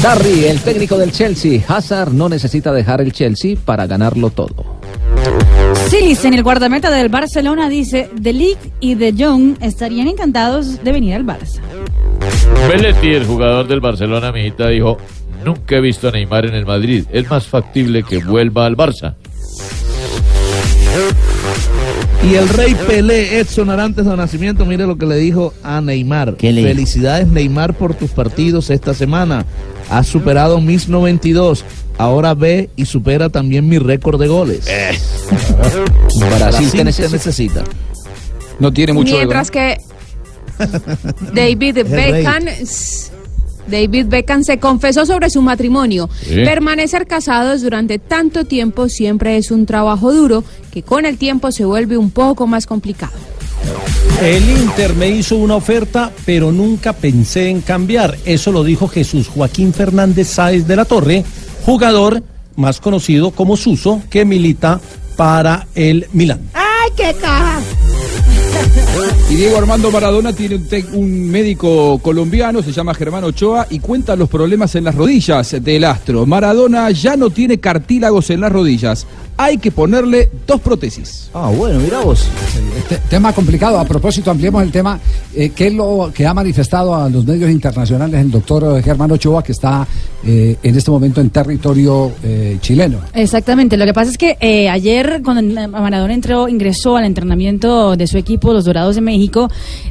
Sarri, 0.00 0.46
el 0.46 0.58
técnico 0.58 0.98
del 0.98 1.12
Chelsea. 1.12 1.60
Hazard 1.68 2.12
no 2.12 2.28
necesita 2.28 2.72
dejar 2.72 3.00
el 3.00 3.12
Chelsea 3.12 3.56
para 3.64 3.86
ganarlo 3.86 4.30
todo. 4.30 4.80
Silis, 5.88 6.24
en 6.24 6.34
el 6.34 6.42
guardameta 6.42 6.90
del 6.90 7.08
Barcelona, 7.08 7.68
dice, 7.68 8.10
De 8.14 8.32
Ligt 8.32 8.60
y 8.80 8.96
De 8.96 9.14
Jong 9.16 9.58
estarían 9.60 10.08
encantados 10.08 10.82
de 10.82 10.90
venir 10.90 11.14
al 11.14 11.24
Barça. 11.24 11.60
Belletti, 12.68 13.14
el 13.14 13.26
jugador 13.26 13.68
del 13.68 13.78
Barcelona, 13.78 14.32
mijita, 14.32 14.70
dijo, 14.70 14.98
nunca 15.44 15.76
he 15.76 15.80
visto 15.80 16.08
a 16.08 16.10
Neymar 16.10 16.46
en 16.46 16.54
el 16.54 16.66
Madrid. 16.66 17.04
Es 17.12 17.30
más 17.30 17.46
factible 17.46 18.02
que 18.02 18.18
vuelva 18.18 18.66
al 18.66 18.76
Barça. 18.76 19.14
Y 22.30 22.34
el 22.36 22.48
rey 22.48 22.74
Pelé, 22.86 23.38
Edson 23.38 23.68
Arantes 23.68 24.06
de 24.06 24.16
Nacimiento, 24.16 24.64
mire 24.64 24.86
lo 24.86 24.96
que 24.96 25.04
le 25.04 25.16
dijo 25.16 25.52
a 25.62 25.80
Neymar. 25.82 26.36
¿Qué 26.36 26.52
le 26.52 26.62
dijo? 26.62 26.72
Felicidades 26.74 27.28
Neymar 27.28 27.74
por 27.74 27.94
tus 27.94 28.12
partidos 28.12 28.70
esta 28.70 28.94
semana. 28.94 29.44
Has 29.90 30.06
superado 30.06 30.60
mis 30.60 30.88
92. 30.88 31.64
Ahora 31.98 32.34
ve 32.34 32.70
y 32.76 32.86
supera 32.86 33.28
también 33.28 33.68
mi 33.68 33.78
récord 33.78 34.18
de 34.18 34.26
goles. 34.28 34.66
Brasil 36.18 36.70
te 36.70 36.78
te 36.78 36.84
necesita. 36.84 37.12
necesita. 37.12 37.64
No 38.58 38.72
tiene 38.72 38.92
mucho 38.94 39.10
ego, 39.10 39.18
Mientras 39.18 39.48
¿no? 39.48 39.52
que 39.52 39.76
David. 41.34 41.84
Beckham 41.86 42.44
David 43.66 44.06
Beckham 44.06 44.44
se 44.44 44.58
confesó 44.58 45.06
sobre 45.06 45.30
su 45.30 45.42
matrimonio. 45.42 46.08
Sí. 46.22 46.36
Permanecer 46.36 47.06
casados 47.06 47.62
durante 47.62 47.98
tanto 47.98 48.44
tiempo 48.44 48.88
siempre 48.88 49.36
es 49.36 49.50
un 49.50 49.66
trabajo 49.66 50.12
duro 50.12 50.44
que 50.70 50.82
con 50.82 51.06
el 51.06 51.18
tiempo 51.18 51.52
se 51.52 51.64
vuelve 51.64 51.96
un 51.96 52.10
poco 52.10 52.46
más 52.46 52.66
complicado. 52.66 53.12
El 54.22 54.48
Inter 54.48 54.94
me 54.94 55.08
hizo 55.08 55.36
una 55.36 55.56
oferta, 55.56 56.10
pero 56.24 56.52
nunca 56.52 56.92
pensé 56.92 57.48
en 57.48 57.60
cambiar. 57.60 58.16
Eso 58.24 58.52
lo 58.52 58.62
dijo 58.62 58.88
Jesús 58.88 59.28
Joaquín 59.28 59.72
Fernández 59.72 60.28
Sáez 60.28 60.66
de 60.66 60.76
la 60.76 60.84
Torre, 60.84 61.24
jugador 61.64 62.22
más 62.56 62.80
conocido 62.80 63.32
como 63.32 63.56
Suso, 63.56 64.02
que 64.10 64.24
milita 64.24 64.80
para 65.16 65.66
el 65.74 66.06
Milán. 66.12 66.40
¡Ay, 66.54 66.90
qué 66.96 67.14
caja! 67.20 67.60
Y 69.30 69.36
Diego 69.36 69.56
Armando 69.58 69.90
Maradona 69.90 70.32
tiene 70.32 70.60
un, 70.92 71.28
médico 71.30 71.98
colombiano, 71.98 72.62
se 72.62 72.72
llama 72.72 72.94
Germán 72.94 73.24
Ochoa, 73.24 73.66
y 73.70 73.80
cuenta 73.80 74.14
los 74.14 74.28
problemas 74.28 74.74
en 74.74 74.84
las 74.84 74.94
rodillas 74.94 75.56
del 75.60 75.84
astro. 75.84 76.26
Maradona 76.26 76.90
ya 76.90 77.16
no 77.16 77.30
tiene 77.30 77.58
cartílagos 77.58 78.30
en 78.30 78.40
las 78.40 78.52
rodillas. 78.52 79.06
Hay 79.36 79.58
que 79.58 79.70
ponerle 79.70 80.30
dos 80.46 80.60
prótesis. 80.60 81.30
Ah, 81.34 81.50
bueno, 81.56 81.80
mira 81.80 82.00
vos. 82.00 82.28
Este 82.76 82.98
tema 83.08 83.32
complicado. 83.32 83.78
A 83.78 83.84
propósito, 83.84 84.30
ampliemos 84.30 84.62
el 84.62 84.70
tema. 84.70 85.00
Eh, 85.34 85.50
¿Qué 85.50 85.68
es 85.68 85.74
lo 85.74 86.12
que 86.14 86.26
ha 86.26 86.32
manifestado 86.32 86.94
a 86.94 87.08
los 87.08 87.24
medios 87.26 87.50
internacionales 87.50 88.20
el 88.20 88.30
doctor 88.30 88.80
Germán 88.82 89.10
Ochoa, 89.10 89.42
que 89.42 89.52
está 89.52 89.86
eh, 90.24 90.56
en 90.62 90.76
este 90.76 90.90
momento 90.90 91.20
en 91.20 91.30
territorio 91.30 92.12
eh, 92.22 92.58
chileno? 92.60 92.98
Exactamente, 93.12 93.76
lo 93.76 93.84
que 93.84 93.92
pasa 93.92 94.10
es 94.12 94.18
que 94.18 94.36
eh, 94.40 94.68
ayer 94.68 95.20
cuando 95.24 95.68
Maradona 95.68 96.14
entró, 96.14 96.48
ingresó 96.48 96.96
al 96.96 97.04
entrenamiento 97.04 97.96
de 97.96 98.06
su 98.06 98.18
equipo, 98.18 98.52
los 98.52 98.64
Dorados 98.64 98.94
de 98.94 99.00
México, 99.00 99.50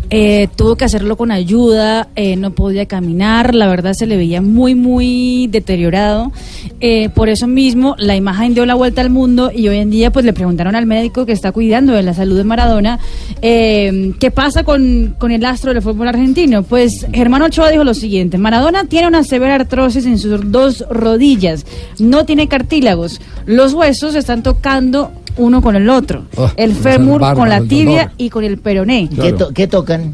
eh, 0.09 0.47
tuvo 0.55 0.75
que 0.75 0.85
hacerlo 0.85 1.17
con 1.17 1.31
ayuda, 1.31 2.07
eh, 2.15 2.35
no 2.35 2.51
podía 2.51 2.85
caminar, 2.85 3.55
la 3.55 3.67
verdad 3.67 3.93
se 3.93 4.05
le 4.05 4.15
veía 4.15 4.41
muy, 4.41 4.75
muy 4.75 5.47
deteriorado. 5.47 6.31
Eh, 6.79 7.09
por 7.09 7.29
eso 7.29 7.47
mismo 7.47 7.95
la 7.97 8.15
imagen 8.15 8.53
dio 8.53 8.65
la 8.65 8.75
vuelta 8.75 9.01
al 9.01 9.09
mundo 9.09 9.32
y 9.53 9.67
hoy 9.67 9.77
en 9.77 9.89
día 9.89 10.11
pues 10.11 10.25
le 10.25 10.33
preguntaron 10.33 10.75
al 10.75 10.85
médico 10.85 11.25
que 11.25 11.31
está 11.31 11.51
cuidando 11.51 11.93
de 11.93 12.03
la 12.03 12.13
salud 12.13 12.37
de 12.37 12.43
Maradona, 12.43 12.99
eh, 13.41 14.13
¿qué 14.19 14.31
pasa 14.31 14.63
con, 14.63 15.15
con 15.17 15.31
el 15.31 15.43
astro 15.45 15.73
del 15.73 15.81
fútbol 15.81 16.07
argentino? 16.07 16.63
Pues 16.63 17.05
Germán 17.13 17.41
Ochoa 17.41 17.69
dijo 17.69 17.83
lo 17.83 17.93
siguiente, 17.93 18.37
Maradona 18.37 18.85
tiene 18.85 19.07
una 19.07 19.23
severa 19.23 19.55
artrosis 19.55 20.05
en 20.05 20.17
sus 20.19 20.51
dos 20.51 20.85
rodillas, 20.89 21.65
no 21.99 22.25
tiene 22.25 22.47
cartílagos, 22.47 23.19
los 23.45 23.73
huesos 23.73 24.15
están 24.15 24.43
tocando 24.43 25.11
uno 25.37 25.61
con 25.61 25.75
el 25.75 25.89
otro, 25.89 26.23
Oh, 26.37 26.49
el 26.57 26.73
fémur 26.75 27.19
con 27.35 27.49
la 27.49 27.57
tibia 27.69 28.11
y 28.17 28.29
con 28.29 28.43
el 28.43 28.57
peroné. 28.59 29.09
¿Qué, 29.09 29.33
to- 29.33 29.51
qué 29.53 29.67
tocan? 29.67 30.13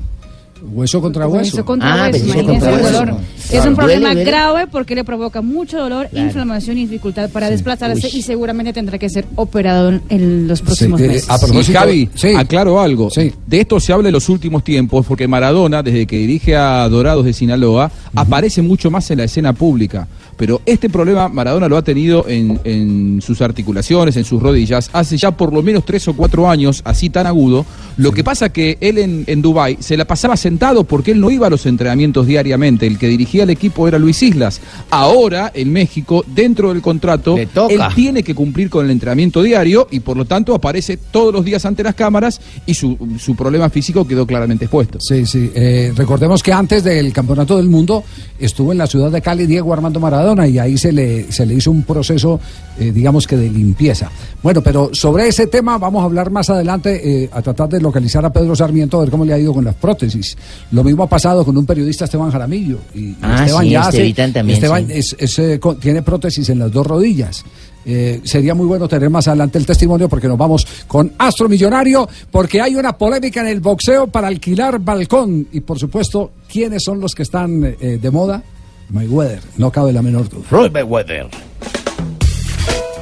Hueso 0.61 1.01
contra 1.01 1.27
hueso. 1.27 1.55
Hueso 1.57 1.65
contra 1.65 2.05
Ah, 2.05 2.09
hueso, 2.11 2.45
contra 2.45 2.77
dolor. 2.77 3.15
Es 3.51 3.65
un 3.65 3.75
problema 3.75 4.09
Duele, 4.13 4.23
grave 4.29 4.67
porque 4.67 4.93
le 4.95 5.03
provoca 5.03 5.41
mucho 5.41 5.77
dolor, 5.79 6.07
inflamación 6.13 6.77
y 6.77 6.81
dificultad 6.85 7.29
para 7.29 7.49
desplazarse 7.49 8.07
Uy. 8.07 8.19
y 8.19 8.21
seguramente 8.21 8.73
tendrá 8.73 8.97
que 8.97 9.09
ser 9.09 9.25
operado 9.35 9.99
en- 10.09 10.47
los 10.47 10.61
próximos 10.61 10.99
Sí, 10.99 11.05
eh, 11.05 11.09
meses. 11.09 11.29
a 11.29 11.39
propósito- 11.39 11.71
Y 11.71 11.73
Javi, 11.75 12.09
aclaro 12.37 12.79
algo. 12.79 13.09
De 13.47 13.59
esto 13.59 13.79
se 13.79 13.93
habla 13.93 14.09
en 14.09 14.13
los 14.13 14.29
últimos 14.29 14.63
tiempos 14.63 15.05
porque 15.05 15.27
Maradona, 15.27 15.81
desde 15.81 16.05
que 16.05 16.17
dirige 16.17 16.55
a 16.55 16.87
Dorados 16.89 17.25
de 17.25 17.33
Sinaloa, 17.33 17.91
aparece 18.15 18.61
mucho 18.61 18.91
más 18.91 19.09
en 19.11 19.19
la 19.19 19.23
escena 19.25 19.53
pública. 19.53 20.07
Pero 20.39 20.61
este 20.65 20.89
problema 20.89 21.27
Maradona 21.27 21.67
lo 21.67 21.75
ha 21.75 21.81
tenido 21.81 22.25
en, 22.25 22.61
en 22.63 23.21
sus 23.21 23.41
articulaciones, 23.41 24.15
en 24.15 24.23
sus 24.23 24.41
rodillas, 24.41 24.89
hace 24.93 25.17
ya 25.17 25.31
por 25.31 25.51
lo 25.51 25.61
menos 25.61 25.83
tres 25.83 26.07
o 26.07 26.13
cuatro 26.13 26.49
años, 26.49 26.81
así 26.85 27.09
tan 27.09 27.27
agudo. 27.27 27.65
Lo 27.97 28.13
que 28.13 28.23
pasa 28.23 28.47
que 28.47 28.77
él 28.79 28.99
en, 28.99 29.25
en 29.27 29.41
Dubái 29.41 29.75
se 29.81 29.97
la 29.97 30.05
pasaba 30.05 30.37
sentado 30.37 30.85
porque 30.85 31.11
él 31.11 31.19
no 31.19 31.29
iba 31.29 31.47
a 31.47 31.49
los 31.49 31.65
entrenamientos 31.65 32.25
diariamente. 32.25 32.87
El 32.87 32.97
que 32.97 33.09
dirigía 33.09 33.43
el 33.43 33.49
equipo 33.49 33.85
era 33.85 33.99
Luis 33.99 34.23
Islas. 34.23 34.61
Ahora, 34.89 35.51
en 35.53 35.73
México, 35.73 36.23
dentro 36.25 36.69
del 36.69 36.81
contrato, 36.81 37.35
él 37.37 37.49
tiene 37.93 38.23
que 38.23 38.33
cumplir 38.33 38.69
con 38.69 38.85
el 38.85 38.91
entrenamiento 38.91 39.43
diario 39.43 39.89
y 39.91 39.99
por 39.99 40.15
lo 40.15 40.23
tanto 40.23 40.55
aparece 40.55 40.95
todos 40.95 41.33
los 41.33 41.43
días 41.43 41.65
ante 41.65 41.83
las 41.83 41.95
cámaras 41.95 42.39
y 42.65 42.75
su, 42.75 42.97
su 43.19 43.35
problema 43.35 43.69
físico 43.69 44.07
quedó 44.07 44.25
claramente 44.25 44.63
expuesto. 44.65 45.01
Sí, 45.01 45.25
sí. 45.25 45.51
eh, 45.53 45.91
recordemos 45.93 46.41
que 46.41 46.53
antes 46.53 46.85
del 46.85 47.11
Campeonato 47.11 47.57
del 47.57 47.67
Mundo 47.67 48.05
estuvo 48.39 48.71
en 48.71 48.77
la 48.77 48.87
ciudad 48.87 49.11
de 49.11 49.21
Cali 49.21 49.45
Diego 49.45 49.73
Armando 49.73 49.99
Maradona 49.99 50.28
y 50.47 50.59
ahí 50.59 50.77
se 50.77 50.91
le, 50.91 51.31
se 51.31 51.45
le 51.45 51.55
hizo 51.55 51.71
un 51.71 51.83
proceso, 51.83 52.39
eh, 52.79 52.91
digamos 52.91 53.25
que 53.27 53.35
de 53.37 53.49
limpieza. 53.49 54.11
Bueno, 54.43 54.61
pero 54.61 54.89
sobre 54.93 55.27
ese 55.27 55.47
tema 55.47 55.77
vamos 55.77 56.01
a 56.01 56.05
hablar 56.05 56.29
más 56.31 56.49
adelante, 56.49 57.23
eh, 57.23 57.29
a 57.31 57.41
tratar 57.41 57.69
de 57.69 57.81
localizar 57.81 58.23
a 58.25 58.31
Pedro 58.31 58.55
Sarmiento, 58.55 58.97
a 58.97 59.01
ver 59.01 59.09
cómo 59.09 59.25
le 59.25 59.33
ha 59.33 59.39
ido 59.39 59.53
con 59.53 59.65
las 59.65 59.75
prótesis. 59.75 60.37
Lo 60.71 60.83
mismo 60.83 61.03
ha 61.03 61.07
pasado 61.09 61.43
con 61.43 61.57
un 61.57 61.65
periodista, 61.65 62.05
Esteban 62.05 62.31
Jaramillo. 62.31 62.77
Y 62.93 63.15
Ah, 63.21 63.43
Esteban 63.45 63.63
sí, 63.65 63.69
ya 63.71 63.81
hace- 63.81 63.97
Estevitan 63.97 64.33
también, 64.33 64.55
Esteban 64.57 64.87
sí. 64.87 64.93
es- 64.93 65.15
es, 65.19 65.39
eh, 65.39 65.59
con- 65.59 65.79
tiene 65.79 66.01
prótesis 66.01 66.47
en 66.49 66.59
las 66.59 66.71
dos 66.71 66.85
rodillas. 66.85 67.43
Eh, 67.85 68.19
sería 68.25 68.53
muy 68.53 68.67
bueno 68.67 68.87
tener 68.89 69.09
más 69.09 69.27
adelante 69.29 69.57
el 69.57 69.65
testimonio 69.65 70.09
porque 70.09 70.27
nos 70.27 70.37
vamos 70.37 70.67
con 70.87 71.13
Astro 71.17 71.47
Millonario, 71.49 72.07
porque 72.29 72.61
hay 72.61 72.75
una 72.75 72.93
polémica 72.97 73.39
en 73.41 73.47
el 73.47 73.61
boxeo 73.61 74.07
para 74.07 74.27
alquilar 74.27 74.79
balcón. 74.79 75.47
Y 75.53 75.61
por 75.61 75.79
supuesto, 75.79 76.31
¿quiénes 76.51 76.83
son 76.83 76.99
los 76.99 77.15
que 77.15 77.23
están 77.23 77.63
eh, 77.79 77.97
de 77.99 78.11
moda? 78.11 78.43
Mayweather, 78.89 79.41
no 79.57 79.71
cabe 79.71 79.93
la 79.93 80.01
menor 80.01 80.27
duda. 80.29 80.43
Floyd 80.47 80.71
Mayweather. 80.71 81.27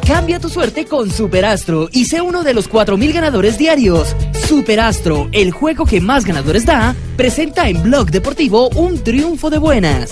Cambia 0.06 0.40
tu 0.40 0.48
suerte 0.48 0.86
con 0.86 1.12
Superastro 1.12 1.90
y 1.92 2.06
sé 2.06 2.22
uno 2.22 2.44
de 2.44 2.54
los 2.54 2.70
4.000 2.70 3.14
ganadores 3.14 3.58
diarios. 3.58 4.16
Superastro, 4.48 5.28
el 5.34 5.52
juego 5.52 5.86
que 5.86 6.00
más 6.00 6.26
ganadores 6.26 6.66
da, 6.66 6.96
presenta 7.18 7.68
en 7.68 7.84
Blog 7.84 8.10
Deportivo 8.10 8.70
un 8.70 9.04
triunfo 9.04 9.50
de 9.50 9.58
buenas. 9.58 10.12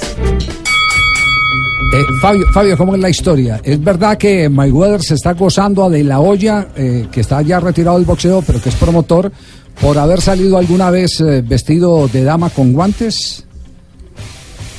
Eh, 1.93 2.03
Fabio, 2.21 2.45
Fabio, 2.51 2.77
¿cómo 2.77 2.93
es 2.95 3.01
la 3.01 3.09
historia? 3.09 3.61
¿Es 3.63 3.81
verdad 3.81 4.17
que 4.17 4.49
Mayweather 4.49 5.01
se 5.01 5.13
está 5.13 5.31
gozando 5.31 5.85
a 5.85 5.89
De 5.89 6.03
La 6.03 6.19
Hoya, 6.19 6.67
eh, 6.75 7.07
que 7.09 7.21
está 7.21 7.41
ya 7.41 7.61
retirado 7.61 7.95
del 7.97 8.05
boxeo, 8.05 8.41
pero 8.41 8.61
que 8.61 8.67
es 8.67 8.75
promotor, 8.75 9.31
por 9.79 9.97
haber 9.97 10.19
salido 10.19 10.57
alguna 10.57 10.89
vez 10.91 11.21
eh, 11.21 11.41
vestido 11.41 12.09
de 12.09 12.25
dama 12.25 12.49
con 12.49 12.73
guantes? 12.73 13.44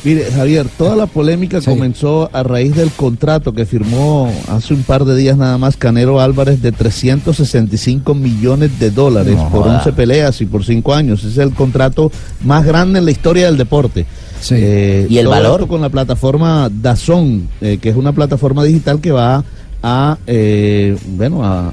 Mire, 0.04 0.30
Javier, 0.30 0.66
toda 0.78 0.94
la 0.94 1.06
polémica 1.06 1.60
comenzó 1.60 2.30
a 2.32 2.44
raíz 2.44 2.76
del 2.76 2.90
contrato 2.92 3.52
que 3.52 3.66
firmó 3.66 4.32
hace 4.48 4.72
un 4.72 4.84
par 4.84 5.04
de 5.04 5.16
días 5.16 5.36
nada 5.36 5.58
más 5.58 5.76
Canero 5.76 6.20
Álvarez 6.20 6.62
de 6.62 6.70
365 6.70 8.14
millones 8.14 8.78
de 8.78 8.90
dólares 8.92 9.34
No 9.34 9.48
por 9.50 9.62
joda. 9.64 9.78
11 9.78 9.92
peleas 9.94 10.40
y 10.40 10.46
por 10.46 10.64
5 10.64 10.94
años. 10.94 11.20
Ese 11.20 11.28
es 11.30 11.38
el 11.38 11.52
contrato 11.54 12.12
más 12.44 12.64
grande 12.64 13.00
en 13.00 13.04
la 13.04 13.10
historia 13.10 13.46
del 13.46 13.56
deporte. 13.56 14.06
Eh, 14.50 15.06
¿Y 15.10 15.18
el 15.18 15.26
valor? 15.26 15.66
con 15.66 15.80
la 15.80 15.88
plataforma 15.88 16.70
Dazón, 16.70 17.48
eh, 17.60 17.78
que 17.80 17.88
es 17.88 17.96
una 17.96 18.12
plataforma 18.12 18.62
digital 18.62 19.00
que 19.00 19.10
va 19.10 19.42
a, 19.82 20.18
eh, 20.26 20.96
bueno, 21.16 21.44
a, 21.44 21.68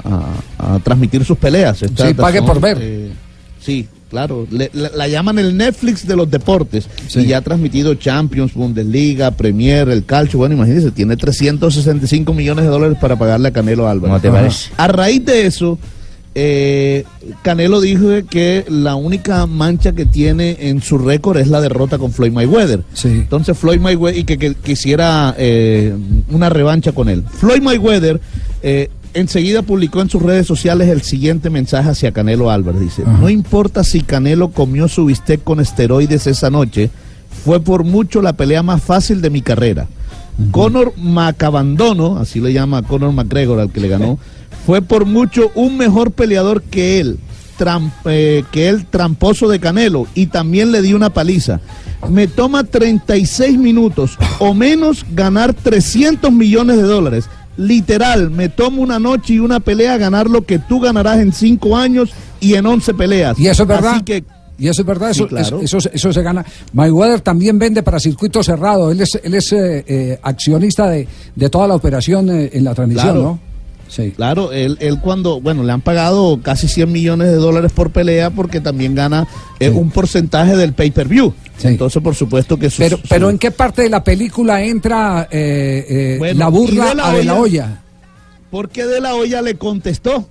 a- 0.60 0.76
a 0.76 0.80
transmitir 0.80 1.24
sus 1.24 1.38
peleas. 1.38 1.84
Esta 1.84 2.08
Sí, 2.08 2.14
pague 2.16 2.42
por 2.42 2.60
ver. 2.60 2.78
eh, 2.82 3.12
sí, 3.60 3.88
claro. 4.14 4.48
Le- 4.52 4.70
la, 4.74 4.90
la 4.96 5.08
llaman 5.08 5.40
el 5.40 5.58
Netflix 5.58 6.06
de 6.08 6.16
los 6.16 6.30
deportes. 6.30 6.88
Y 7.24 7.26
ya 7.26 7.38
ha 7.40 7.42
transmitido 7.42 7.96
Champions, 7.96 8.54
Bundesliga, 8.54 9.32
Premier, 9.32 9.90
el 9.90 10.06
Calcio. 10.06 10.38
Bueno, 10.40 10.56
imagínense, 10.56 10.92
tiene 10.92 11.18
365 11.18 12.32
millones 12.34 12.66
de 12.66 12.70
dólares 12.72 12.98
para 13.02 13.16
pagarle 13.18 13.48
a 13.48 13.52
Canelo 13.52 13.88
Álvarez. 13.88 14.12
A 14.78 14.88
raíz 14.88 15.26
de 15.26 15.48
eso, 15.48 15.80
eh, 16.36 17.04
Canelo 17.44 17.80
dijo 17.82 18.08
que 18.30 18.66
la 18.70 18.96
única 18.96 19.46
mancha 19.46 19.94
que 19.94 20.06
tiene 20.06 20.58
en 20.62 20.82
su 20.82 20.98
récord 20.98 21.38
es 21.38 21.48
la 21.48 21.62
derrota 21.62 21.98
con 21.98 22.12
Floyd 22.12 22.32
Mayweather. 22.32 22.84
Entonces 23.22 23.58
Floyd 23.58 23.80
Mayweather 23.80 24.20
y 24.20 24.24
que, 24.24 24.38
que 24.38 24.56
quisiera 24.56 25.36
eh, 25.38 25.94
una 26.32 26.50
revancha 26.50 26.92
con 26.92 27.10
él. 27.10 27.24
Floyd 27.32 27.62
Mayweather 27.62 28.20
eh, 28.64 28.90
enseguida 29.14 29.62
publicó 29.62 30.02
en 30.02 30.10
sus 30.10 30.22
redes 30.22 30.48
sociales 30.48 30.90
el 30.90 31.02
siguiente 31.02 31.50
mensaje 31.50 31.90
hacia 31.90 32.12
Canelo 32.12 32.50
Álvarez. 32.50 32.82
Dice, 32.82 33.04
no 33.06 33.30
importa 33.30 33.84
si 33.84 34.02
Canelo 34.02 34.50
comió 34.52 34.88
su 34.88 35.06
bistec 35.06 35.44
con 35.44 35.60
esteroides 35.60 36.28
esa 36.28 36.50
noche, 36.50 36.90
fue 37.44 37.60
por 37.60 37.84
mucho 37.84 38.22
la 38.22 38.34
pelea 38.34 38.64
más 38.64 38.82
fácil 38.82 39.22
de 39.22 39.30
mi 39.30 39.42
carrera. 39.42 39.88
Conor 40.52 40.94
Macabandono, 40.98 42.18
así 42.18 42.40
le 42.40 42.54
llama 42.54 42.80
a 42.80 42.82
Conor 42.84 43.12
McGregor 43.12 43.60
al 43.60 43.72
que 43.72 43.80
le 43.80 43.88
ganó, 43.88 44.18
fue 44.66 44.82
por 44.82 45.06
mucho 45.06 45.52
un 45.56 45.78
mejor 45.78 46.12
peleador 46.12 46.64
que 46.64 47.00
él, 47.00 47.20
eh, 48.06 48.44
que 48.52 48.70
él 48.70 48.86
tramposo 48.86 49.48
de 49.48 49.60
Canelo, 49.60 50.08
y 50.16 50.28
también 50.28 50.72
le 50.72 50.82
dio 50.82 50.96
una 50.96 51.12
paliza. 51.12 51.60
Me 52.10 52.28
toma 52.28 52.64
36 52.64 53.58
minutos 53.58 54.18
o 54.40 54.54
menos 54.54 55.06
ganar 55.14 55.54
300 55.54 56.32
millones 56.32 56.78
de 56.78 56.84
dólares. 56.84 57.30
Literal, 57.58 58.32
me 58.32 58.50
tomo 58.50 58.82
una 58.82 59.00
noche 59.00 59.34
y 59.36 59.40
una 59.40 59.60
pelea 59.60 59.98
ganar 59.98 60.30
lo 60.30 60.44
que 60.46 60.60
tú 60.60 60.80
ganarás 60.80 61.20
en 61.20 61.32
5 61.34 61.78
años 61.78 62.10
y 62.40 62.56
en 62.56 62.66
11 62.66 62.94
peleas. 62.96 63.40
¿Y 63.40 63.48
eso 63.48 63.64
es 63.64 63.70
verdad? 63.70 63.94
Así 63.96 64.04
que 64.04 64.24
Y 64.58 64.68
eso 64.68 64.82
es 64.84 64.88
verdad, 64.88 65.12
Sí, 65.14 65.20
eso, 65.22 65.28
claro. 65.28 65.60
eso, 65.62 65.78
eso- 65.78 65.90
eso 65.92 66.14
se 66.14 66.22
gana. 66.22 66.46
Mayweather 66.74 67.22
también 67.22 67.58
vende 67.58 67.82
para 67.84 68.00
circuito 68.00 68.44
cerrado. 68.44 68.92
Él 68.92 69.02
es, 69.02 69.20
él 69.24 69.34
es 69.34 69.52
eh, 69.52 69.84
eh, 69.88 70.20
accionista 70.22 70.88
de, 70.90 71.08
de 71.36 71.50
toda 71.50 71.68
la 71.68 71.74
operación 71.76 72.30
eh, 72.30 72.52
en 72.54 72.64
la 72.64 72.74
transmisión, 72.76 73.06
Claro. 73.14 73.22
¿no? 73.24 73.40
Sí. 73.96 74.10
Claro, 74.12 74.52
él, 74.52 74.76
él 74.80 75.00
cuando, 75.00 75.40
bueno, 75.40 75.62
le 75.64 75.72
han 75.72 75.82
pagado 75.82 76.40
casi 76.42 76.68
100 76.68 76.92
millones 76.92 77.28
de 77.28 77.36
dólares 77.36 77.72
por 77.72 77.92
pelea 77.92 78.32
porque 78.32 78.60
también 78.60 78.96
gana 78.96 79.28
eh, 79.60 79.70
un 79.70 79.92
porcentaje 79.92 80.58
del 80.58 80.74
pay-per-view. 80.74 81.32
Entonces, 81.62 82.02
por 82.02 82.16
supuesto 82.16 82.58
que 82.58 82.72
su- 82.72 82.82
Pero, 82.82 82.98
su- 82.98 83.04
pero 83.08 83.30
¿en 83.30 83.38
qué 83.38 83.52
parte 83.52 83.84
de 83.84 83.90
la 83.90 84.04
película 84.04 84.64
entra 84.64 85.28
eh, 85.30 85.86
eh, 85.88 86.16
Bueno, 86.18 86.40
la 86.40 86.48
burla 86.50 86.86
de 86.90 86.96
la 86.96 87.08
a 87.10 87.14
De 87.14 87.24
La 87.24 87.34
Hoya- 87.36 87.42
Hoya? 87.68 87.82
Porque 88.50 88.86
De 88.86 89.00
La 89.00 89.14
Hoya 89.16 89.42
le 89.44 89.56
contestó. 89.56 90.28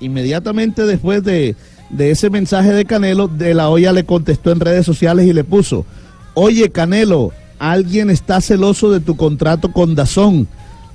Inmediatamente 0.00 0.84
después 0.84 1.24
de, 1.24 1.56
de 1.88 2.10
ese 2.10 2.28
mensaje 2.28 2.72
de 2.72 2.84
Canelo, 2.84 3.28
De 3.28 3.54
La 3.54 3.70
Hoya 3.70 3.92
le 3.92 4.04
contestó 4.04 4.52
en 4.52 4.60
redes 4.60 4.84
sociales 4.84 5.26
y 5.26 5.32
le 5.32 5.42
puso, 5.42 5.86
oye 6.34 6.70
Canelo, 6.70 7.32
alguien 7.58 8.10
está 8.10 8.42
celoso 8.42 8.90
de 8.90 9.00
tu 9.00 9.16
contrato 9.16 9.72
con 9.72 9.94
Dazón. 9.94 10.46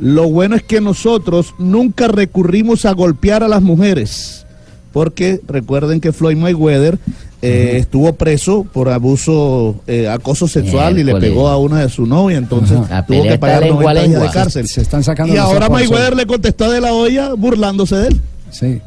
Lo 0.02 0.28
bueno 0.28 0.56
es 0.56 0.64
que 0.64 0.82
nosotros 0.82 1.54
nunca 1.60 2.08
recurrimos 2.08 2.86
a 2.86 2.92
golpear 2.92 3.44
a 3.44 3.48
las 3.48 3.62
mujeres. 3.62 4.48
Porque 4.92 5.40
recuerden 5.48 6.02
que 6.02 6.12
Floyd 6.12 6.36
Mayweather 6.36 6.98
eh, 7.44 7.78
estuvo 7.78 8.14
preso 8.14 8.64
por 8.64 8.90
abuso, 8.90 9.76
eh, 9.88 10.10
acoso 10.10 10.48
sexual 10.48 11.00
y 11.00 11.04
le 11.04 11.16
pegó 11.16 11.48
a 11.48 11.58
una 11.58 11.82
de 11.82 11.90
su 11.90 12.06
novia, 12.06 12.38
entonces 12.38 12.78
tuvo 13.08 13.24
que 13.24 13.38
pagar 13.38 13.64
está 13.64 13.68
lengua 13.68 13.92
a 13.92 13.94
90 13.94 14.10
días 14.10 14.22
de 14.22 14.30
cárcel. 14.30 14.68
Se 14.68 14.82
están 14.82 15.04
sacando 15.04 15.34
Y 15.34 15.38
ahora 15.38 15.70
Mayweather 15.70 16.16
le 16.16 16.26
contestó 16.26 16.70
De 16.70 16.82
La 16.82 16.94
Hoya 16.94 17.34
burlándose 17.34 17.96
de 17.96 18.08
él. 18.08 18.22
Sí. 18.50 18.82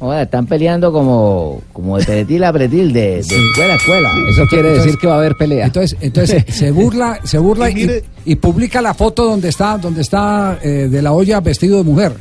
Joder, 0.00 0.22
están 0.22 0.46
peleando 0.46 0.90
como, 0.92 1.60
como 1.74 1.98
de 1.98 2.04
pretil 2.06 2.42
a 2.44 2.52
pretil, 2.52 2.90
de, 2.92 3.00
de 3.16 3.18
escuela 3.20 3.74
a 3.74 3.76
escuela. 3.76 4.10
Eso 4.30 4.46
quiere 4.48 4.70
decir 4.72 4.96
que 4.96 5.06
va 5.06 5.14
a 5.14 5.18
haber 5.18 5.36
pelea. 5.36 5.66
Entonces, 5.66 5.96
entonces 6.00 6.42
se 6.48 6.70
burla, 6.70 7.20
se 7.24 7.36
burla 7.38 7.70
y, 7.70 8.02
y 8.24 8.34
publica 8.36 8.80
la 8.80 8.94
foto 8.94 9.26
donde 9.26 9.50
está, 9.50 9.76
donde 9.76 10.00
está 10.00 10.58
eh, 10.62 10.88
De 10.90 11.02
La 11.02 11.12
Hoya 11.12 11.40
vestido 11.40 11.76
de 11.76 11.84
mujer, 11.84 12.14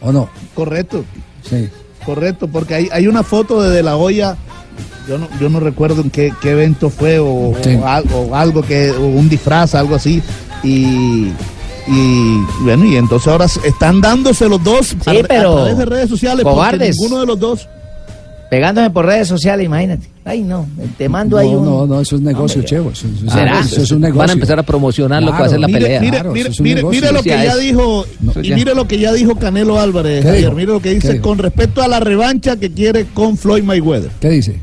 ¿o 0.00 0.10
no? 0.12 0.28
Correcto. 0.54 1.04
Sí. 1.48 1.68
Correcto, 2.04 2.48
porque 2.48 2.74
hay, 2.74 2.88
hay 2.90 3.06
una 3.06 3.22
foto 3.22 3.62
de 3.62 3.70
De 3.70 3.84
La 3.84 3.96
Hoya, 3.96 4.36
yo 5.08 5.16
no, 5.18 5.28
yo 5.40 5.48
no 5.48 5.60
recuerdo 5.60 6.02
en 6.02 6.10
qué, 6.10 6.32
qué 6.42 6.50
evento 6.50 6.90
fue 6.90 7.20
o, 7.20 7.52
Sí. 7.62 7.76
o 7.76 7.86
al- 7.86 8.04
o 8.12 8.34
algo 8.34 8.62
que, 8.62 8.90
o 8.90 9.06
un 9.06 9.28
disfraz, 9.28 9.76
algo 9.76 9.94
así, 9.94 10.20
y, 10.64 11.28
y 11.88 12.38
bueno, 12.62 12.84
y 12.84 12.96
entonces 12.96 13.28
ahora 13.28 13.46
están 13.64 14.00
dándose 14.00 14.48
los 14.48 14.62
dos 14.62 14.94
a, 15.06 15.10
a 15.10 15.14
pero 15.28 15.54
través 15.56 15.78
de 15.78 15.84
redes 15.84 16.08
sociales, 16.10 16.44
cobardes. 16.44 16.96
ninguno 16.98 17.20
de 17.20 17.26
los 17.26 17.38
dos 17.38 17.68
Pegándose 18.50 18.90
por 18.90 19.06
redes 19.06 19.28
sociales, 19.28 19.64
imagínate. 19.64 20.10
Ay, 20.26 20.42
no, 20.42 20.66
te 20.98 21.08
mando 21.08 21.38
ahí 21.38 21.50
No, 21.50 21.58
un... 21.60 21.64
no, 21.64 21.86
no, 21.86 22.00
eso 22.02 22.16
es 22.16 22.20
negocio, 22.20 22.60
Chevo. 22.62 22.90
Eso, 22.90 23.06
eso- 23.06 23.30
¿Será? 23.30 23.60
eso 23.60 23.80
es 23.80 23.90
un 23.92 24.02
negocio. 24.02 24.18
Van 24.18 24.28
a 24.28 24.32
empezar 24.34 24.58
a 24.58 24.62
promocionar 24.62 25.22
lo 25.22 25.32
que 25.32 25.38
va 25.38 25.46
a 25.46 25.48
ser 25.48 25.58
la 25.58 25.68
Mire, 25.68 25.80
pelea. 25.80 26.00
Mire, 26.02 26.12
Claro, 26.12 26.32
mire, 26.34 26.48
es 26.50 26.60
mire, 26.60 26.82
mire 26.84 27.12
lo 27.12 27.22
que 27.22 27.30
Ya 27.30 27.56
dijo, 27.56 28.04
No, 28.20 28.32
y 28.42 28.50
mire 28.52 28.74
lo 28.74 28.86
que 28.86 28.98
ya 28.98 29.10
dijo 29.14 29.36
Canelo 29.36 29.80
Álvarez, 29.80 30.20
¿Qué 30.22 30.28
ayer, 30.28 30.40
dijo? 30.42 30.52
mire 30.52 30.66
lo 30.66 30.82
que 30.82 30.90
¿Qué 30.90 30.94
dice 30.96 31.20
con 31.22 31.38
respecto 31.38 31.82
a 31.82 31.88
la 31.88 31.98
revancha 31.98 32.56
que 32.56 32.70
quiere 32.70 33.06
con 33.14 33.38
Floyd 33.38 33.62
Mayweather. 33.62 34.10
¿Qué 34.20 34.28
dice? 34.28 34.60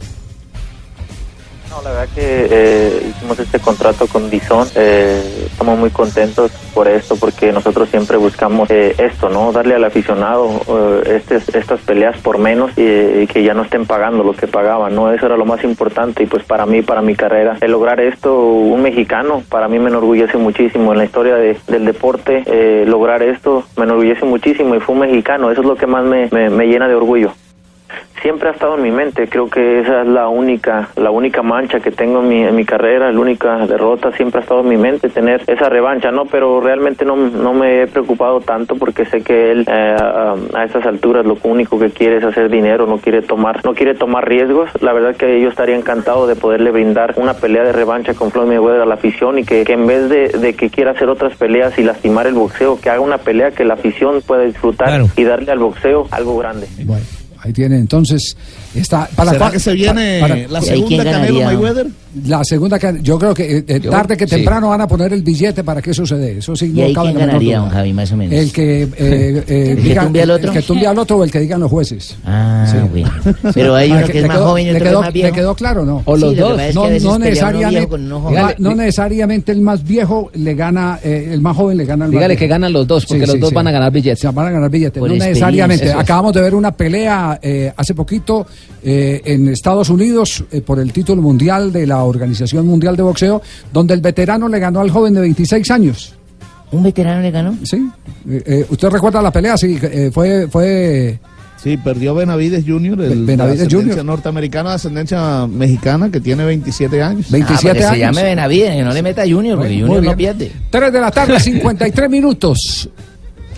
No, 1.69 1.83
la 1.83 1.91
verdad 1.91 2.07
que 2.15 2.47
eh, 2.49 3.11
hicimos 3.11 3.37
este 3.39 3.59
contrato 3.59 4.07
con 4.07 4.29
Dizon. 4.29 4.67
eh, 4.75 5.45
estamos 5.45 5.77
muy 5.77 5.91
contentos 5.91 6.51
por 6.73 6.87
esto 6.87 7.15
porque 7.15 7.51
nosotros 7.51 7.89
siempre 7.89 8.17
buscamos 8.17 8.69
eh, 8.71 8.95
esto, 8.97 9.29
¿no? 9.29 9.51
Darle 9.51 9.75
al 9.75 9.83
aficionado 9.83 10.49
eh, 10.67 11.21
estes- 11.21 11.53
estas 11.55 11.79
peleas 11.81 12.17
por 12.17 12.39
menos 12.39 12.71
y, 12.75 13.27
que 13.27 13.43
ya 13.43 13.53
no 13.53 13.61
estén 13.63 13.85
pagando 13.85 14.23
lo 14.23 14.33
que 14.33 14.47
pagaban, 14.47 14.95
¿no? 14.95 15.13
Eso 15.13 15.27
era 15.27 15.37
lo 15.37 15.45
más 15.45 15.63
importante 15.63 16.23
y 16.23 16.25
pues 16.25 16.43
para 16.43 16.65
mí, 16.65 16.81
para 16.81 17.01
mi 17.03 17.15
carrera, 17.15 17.57
el 17.61 17.71
lograr 17.71 17.99
esto, 17.99 18.35
un 18.35 18.81
mexicano, 18.81 19.43
para 19.47 19.67
mí 19.67 19.77
me 19.77 19.89
enorgullece 19.89 20.37
muchísimo 20.37 20.91
en 20.93 20.97
la 20.97 21.05
historia 21.05 21.35
de- 21.35 21.57
del 21.67 21.85
deporte, 21.85 22.43
eh, 22.47 22.83
lograr 22.87 23.21
esto 23.21 23.63
me 23.77 23.83
enorgullece 23.83 24.25
muchísimo 24.25 24.73
y 24.75 24.79
fue 24.79 24.95
un 24.95 25.01
mexicano, 25.01 25.51
eso 25.51 25.61
es 25.61 25.67
lo 25.67 25.75
que 25.75 25.85
más 25.85 26.03
me- 26.03 26.29
me- 26.31 26.49
me 26.49 26.65
llena 26.65 26.87
de 26.87 26.95
orgullo 26.95 27.31
siempre 28.21 28.49
ha 28.49 28.51
estado 28.51 28.75
en 28.75 28.83
mi 28.83 28.91
mente. 28.91 29.27
Creo 29.27 29.49
que 29.49 29.79
esa 29.79 30.01
es 30.01 30.07
la 30.07 30.27
única, 30.27 30.89
la 30.95 31.11
única 31.11 31.41
mancha 31.41 31.79
que 31.79 31.91
tengo 31.91 32.19
en 32.19 32.27
mi, 32.27 32.43
en 32.43 32.55
mi 32.55 32.65
carrera, 32.65 33.11
la 33.11 33.19
única 33.19 33.65
derrota 33.65 34.11
siempre 34.11 34.39
ha 34.39 34.43
estado 34.43 34.61
en 34.61 34.69
mi 34.69 34.77
mente 34.77 35.09
tener 35.09 35.43
esa 35.47 35.69
revancha, 35.69 36.11
¿no? 36.11 36.25
Pero 36.25 36.61
realmente 36.61 37.05
no, 37.05 37.15
no 37.15 37.53
me 37.53 37.83
he 37.83 37.87
preocupado 37.87 38.41
tanto 38.41 38.75
porque 38.75 39.05
sé 39.05 39.21
que 39.21 39.51
él 39.51 39.65
eh, 39.67 39.95
a, 39.99 40.35
a 40.53 40.63
estas 40.65 40.85
alturas 40.85 41.25
lo 41.25 41.37
único 41.43 41.79
que 41.79 41.89
quiere 41.89 42.17
es 42.17 42.23
hacer 42.23 42.49
dinero, 42.49 42.85
no 42.85 42.97
quiere 42.97 43.21
tomar, 43.21 43.63
no 43.65 43.73
quiere 43.73 43.95
tomar 43.95 44.27
riesgos. 44.27 44.69
La 44.81 44.93
verdad 44.93 45.15
que 45.15 45.41
yo 45.41 45.49
estaría 45.49 45.75
encantado 45.75 46.27
de 46.27 46.35
poderle 46.35 46.71
brindar 46.71 47.13
una 47.17 47.33
pelea 47.33 47.63
de 47.63 47.71
revancha 47.71 48.13
con 48.13 48.31
Floyd 48.31 48.47
Mayweather 48.47 48.81
a 48.81 48.85
la 48.85 48.95
afición 48.95 49.39
y 49.39 49.43
que, 49.43 49.63
que 49.63 49.73
en 49.73 49.87
vez 49.87 50.09
de, 50.09 50.27
de 50.29 50.53
que 50.53 50.69
quiera 50.69 50.91
hacer 50.91 51.09
otras 51.09 51.35
peleas 51.37 51.77
y 51.79 51.83
lastimar 51.83 52.27
el 52.27 52.33
boxeo, 52.33 52.79
que 52.79 52.89
haga 52.89 53.01
una 53.01 53.17
pelea 53.17 53.51
que 53.51 53.65
la 53.65 53.75
afición 53.75 54.21
pueda 54.25 54.43
disfrutar 54.43 55.01
y 55.15 55.23
darle 55.23 55.51
al 55.51 55.59
boxeo 55.59 56.07
algo 56.11 56.37
grande. 56.37 56.67
Bueno, 56.85 57.03
ahí 57.49 57.53
tiene. 57.53 57.77
Entonces 57.77 58.35
está 58.75 59.07
¿Será 59.33 59.47
cua- 59.47 59.51
que 59.51 59.59
se 59.59 59.73
viene 59.73 60.19
para- 60.21 60.47
la 60.47 60.61
segunda 60.61 61.03
Canelo 61.03 61.41
Mayweather? 61.43 61.87
La 62.25 62.43
segunda 62.43 62.79
yo 63.03 63.19
creo 63.19 63.33
que 63.35 63.57
eh, 63.59 63.63
eh, 63.67 63.79
Yo- 63.83 63.91
tarde 63.91 64.17
que 64.17 64.27
sí. 64.27 64.35
temprano 64.37 64.69
van 64.69 64.81
a 64.81 64.87
poner 64.87 65.13
el 65.13 65.21
billete 65.21 65.63
para 65.63 65.79
que 65.79 65.91
eso 65.91 66.07
se 66.07 66.15
dé. 66.17 66.39
Eso 66.39 66.55
sí 66.55 66.65
¿Y 66.65 66.69
no 66.79 66.85
ahí 66.85 66.93
cabe 66.93 67.09
quién 67.09 67.19
la 67.19 67.25
ganaría, 67.27 67.57
duda. 67.57 67.65
don 67.67 67.75
Javi, 67.75 67.93
más 67.93 68.11
o 68.11 68.17
menos? 68.17 68.33
El 68.33 68.51
que 68.51 68.81
eh, 68.83 68.89
eh, 69.47 69.75
¿El 69.77 69.83
que 69.83 69.95
tumbie 69.95 70.21
al 70.23 70.31
otro? 70.31 70.47
el 70.51 70.57
que 70.57 70.61
tumbie 70.63 70.87
al 70.87 70.97
otro 70.97 71.17
o 71.17 71.23
el 71.23 71.31
que 71.31 71.39
digan 71.39 71.59
los 71.59 71.69
jueces. 71.69 72.17
Ah, 72.25 72.65
Sí. 72.69 72.77
bueno. 72.89 73.11
Pero 73.53 73.75
hay 73.75 73.91
uno 73.91 74.05
que 74.07 74.17
es 74.17 74.21
le 74.23 74.27
más 74.27 74.37
quedó- 74.37 74.45
joven 74.47 74.63
y 74.67 74.71
le 74.71 74.71
otro 74.71 74.79
que 74.79 74.85
es 74.85 74.91
quedó- 74.91 75.01
más 75.01 75.13
viejo. 75.13 75.27
¿Le 75.27 75.33
quedó 75.33 75.55
claro 75.55 75.85
no? 75.85 76.01
O 76.05 76.17
los 76.17 76.29
Sí, 76.31 76.35
lo 76.39 76.47
que 76.47 76.51
dos. 76.51 76.61
es 76.61 76.67
que 76.67 76.73
No, 76.73 76.81
no 77.11 77.19
necesariamente. 77.19 77.97
Dígale, 77.97 78.55
no 78.59 78.75
el 79.51 79.61
más 79.61 79.83
viejo 79.83 80.31
le 80.33 80.53
gana, 80.55 80.99
eh, 81.03 81.29
el 81.31 81.41
más 81.41 81.55
joven 81.55 81.77
le 81.77 81.85
gana 81.85 82.05
al 82.05 82.11
más 82.11 82.19
Dígale 82.19 82.37
que 82.37 82.47
ganan 82.47 82.73
los 82.73 82.87
dos, 82.87 83.05
porque 83.05 83.27
los 83.27 83.39
dos 83.39 83.53
van 83.53 83.67
a 83.67 83.71
ganar 83.71 83.91
billetes. 83.91 84.23
van 84.33 84.47
a 84.47 84.51
ganar 84.51 84.69
billetes, 84.69 85.01
no 85.01 85.07
necesariamente. 85.07 85.85
Es. 85.89 85.95
Acabamos 85.95 86.33
de 86.33 86.41
ver 86.41 86.55
una 86.55 86.71
pelea 86.71 87.39
eh, 87.41 87.71
hace 87.77 87.93
poquito 87.93 88.47
eh, 88.83 89.21
en 89.25 89.47
Estados 89.49 89.89
Unidos 89.89 90.43
eh, 90.51 90.61
por 90.61 90.79
el 90.79 90.91
título 90.93 91.21
mundial 91.21 91.71
de 91.71 91.85
la 91.87 92.03
Organización 92.03 92.65
Mundial 92.65 92.95
de 92.95 93.03
Boxeo, 93.03 93.41
donde 93.73 93.93
el 93.93 94.01
veterano 94.01 94.47
le 94.47 94.59
ganó 94.59 94.79
al 94.79 94.89
joven 94.89 95.13
de 95.13 95.21
26 95.21 95.71
años. 95.71 96.13
¿Un 96.71 96.83
veterano 96.83 97.21
le 97.21 97.31
ganó? 97.31 97.55
Sí. 97.63 97.89
Eh, 98.29 98.65
¿Usted 98.69 98.89
recuerda 98.89 99.21
la 99.21 99.31
pelea? 99.31 99.57
Sí, 99.57 99.77
eh, 99.81 100.11
fue... 100.13 100.47
fue 100.49 101.19
Sí, 101.61 101.75
perdió 101.75 102.15
Benavides 102.15 102.63
Jr., 102.65 103.01
el 103.01 103.25
Benavides 103.25 103.59
de 103.59 103.65
ascendencia 103.65 103.95
Jr.. 103.95 104.05
norteamericana, 104.05 104.69
de 104.69 104.75
ascendencia 104.75 105.45
mexicana, 105.45 106.09
que 106.09 106.21
tiene 106.21 106.45
27 106.45 107.01
años. 107.03 107.29
27 107.29 107.43
Ah, 107.51 107.73
porque 107.73 107.83
años. 107.83 107.93
se 107.95 107.99
llame 107.99 108.23
Benavides, 108.29 108.75
que 108.77 108.83
no 108.83 108.93
le 108.93 109.01
meta 109.01 109.23
Junior, 109.23 109.57
porque 109.57 109.73
Muy 109.73 109.81
Junior 109.81 110.03
no 110.03 110.15
pierde. 110.15 110.51
3 110.69 110.93
de 110.93 111.01
la 111.01 111.11
tarde, 111.11 111.37
53 111.41 112.09
minutos. 112.09 112.89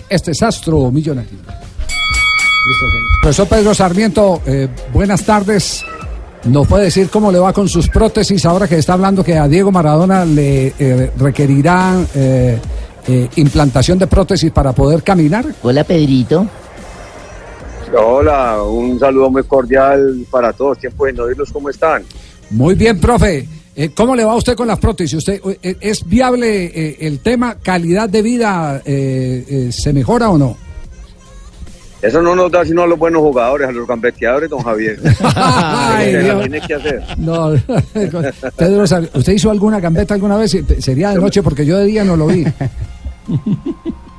Este 0.08 0.32
es 0.32 0.42
Astro 0.42 0.90
Millonario. 0.90 1.30
Listo. 1.30 2.86
Profesor 3.22 3.46
Pedro 3.46 3.72
Sarmiento, 3.72 4.42
eh, 4.44 4.66
buenas 4.92 5.24
tardes. 5.24 5.84
¿Nos 6.42 6.66
puede 6.66 6.86
decir 6.86 7.08
cómo 7.08 7.30
le 7.30 7.38
va 7.38 7.52
con 7.52 7.68
sus 7.68 7.88
prótesis 7.88 8.44
ahora 8.44 8.66
que 8.66 8.78
está 8.78 8.94
hablando 8.94 9.22
que 9.22 9.38
a 9.38 9.46
Diego 9.46 9.70
Maradona 9.70 10.24
le 10.24 10.74
eh, 10.76 11.12
requerirá 11.16 12.04
eh, 12.16 12.58
eh, 13.06 13.28
implantación 13.36 13.96
de 14.00 14.08
prótesis 14.08 14.50
para 14.50 14.72
poder 14.72 15.04
caminar? 15.04 15.46
Hola, 15.62 15.84
Pedrito. 15.84 16.48
Hola, 17.96 18.60
un 18.60 18.98
saludo 18.98 19.30
muy 19.30 19.44
cordial 19.44 20.26
para 20.28 20.52
todos. 20.52 20.78
Tiempo 20.78 21.06
de 21.06 21.12
no 21.12 21.22
oírlos, 21.22 21.52
¿cómo 21.52 21.70
están? 21.70 22.02
Muy 22.50 22.74
bien, 22.74 22.98
profe. 22.98 23.46
Eh, 23.76 23.90
¿Cómo 23.94 24.16
le 24.16 24.24
va 24.24 24.32
a 24.32 24.36
usted 24.36 24.56
con 24.56 24.66
las 24.66 24.80
prótesis? 24.80 25.18
¿Usted, 25.18 25.40
eh, 25.62 25.76
¿Es 25.80 26.04
viable 26.04 26.64
eh, 26.64 26.96
el 27.02 27.20
tema 27.20 27.54
calidad 27.54 28.08
de 28.08 28.20
vida? 28.20 28.82
eh, 28.84 29.44
eh, 29.48 29.70
¿Se 29.70 29.92
mejora 29.92 30.28
o 30.30 30.36
no? 30.36 30.71
Eso 32.02 32.20
no 32.20 32.34
nos 32.34 32.50
da 32.50 32.64
sino 32.64 32.82
a 32.82 32.86
los 32.86 32.98
buenos 32.98 33.22
jugadores, 33.22 33.68
a 33.68 33.72
los 33.72 33.86
gambeteadores, 33.86 34.50
don 34.50 34.60
Javier. 34.62 34.98
Ay, 35.36 36.16
Dios. 36.16 36.40
tiene 36.40 36.60
que 36.60 36.74
hacer. 36.74 37.02
No, 37.16 37.52
Pedro, 38.56 38.86
¿sabe- 38.86 39.08
¿usted 39.14 39.32
hizo 39.34 39.50
alguna 39.50 39.78
gambeta 39.80 40.14
alguna 40.14 40.36
vez? 40.36 40.56
Sería 40.80 41.10
de 41.10 41.18
noche 41.20 41.42
porque 41.42 41.64
yo 41.64 41.78
de 41.78 41.86
día 41.86 42.02
no 42.04 42.16
lo 42.16 42.26
vi. 42.26 42.44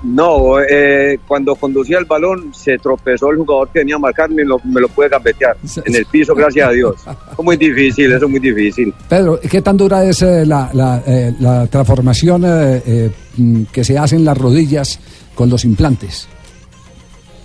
No, 0.06 0.60
eh, 0.60 1.18
cuando 1.26 1.56
conducía 1.56 1.98
el 1.98 2.04
balón 2.04 2.54
se 2.54 2.78
tropezó 2.78 3.32
el 3.32 3.38
jugador 3.38 3.70
que 3.72 3.80
venía 3.80 3.96
a 3.96 4.00
marcarme 4.00 4.42
y 4.42 4.46
lo- 4.46 4.60
me 4.66 4.82
lo 4.82 4.90
pude 4.90 5.08
gambetear 5.08 5.56
en 5.86 5.96
el 5.96 6.06
piso, 6.08 6.36
gracias 6.36 6.68
a 6.68 6.72
Dios. 6.72 6.96
Es 7.38 7.44
muy 7.44 7.56
difícil, 7.56 8.12
eso 8.12 8.26
es 8.26 8.32
muy 8.32 8.42
difícil. 8.42 8.94
Pedro, 9.08 9.40
¿qué 9.50 9.62
tan 9.62 9.78
dura 9.78 10.04
es 10.04 10.22
eh, 10.22 10.46
la, 10.46 10.70
la, 10.74 11.02
eh, 11.08 11.34
la 11.40 11.68
transformación 11.68 12.44
eh, 12.46 12.82
eh, 12.86 13.12
mm, 13.38 13.64
que 13.72 13.86
se 13.86 13.98
hace 13.98 14.18
en 14.18 14.26
las 14.26 14.38
rodillas 14.38 15.00
con 15.36 15.50
los 15.50 15.64
implantes? 15.64 16.28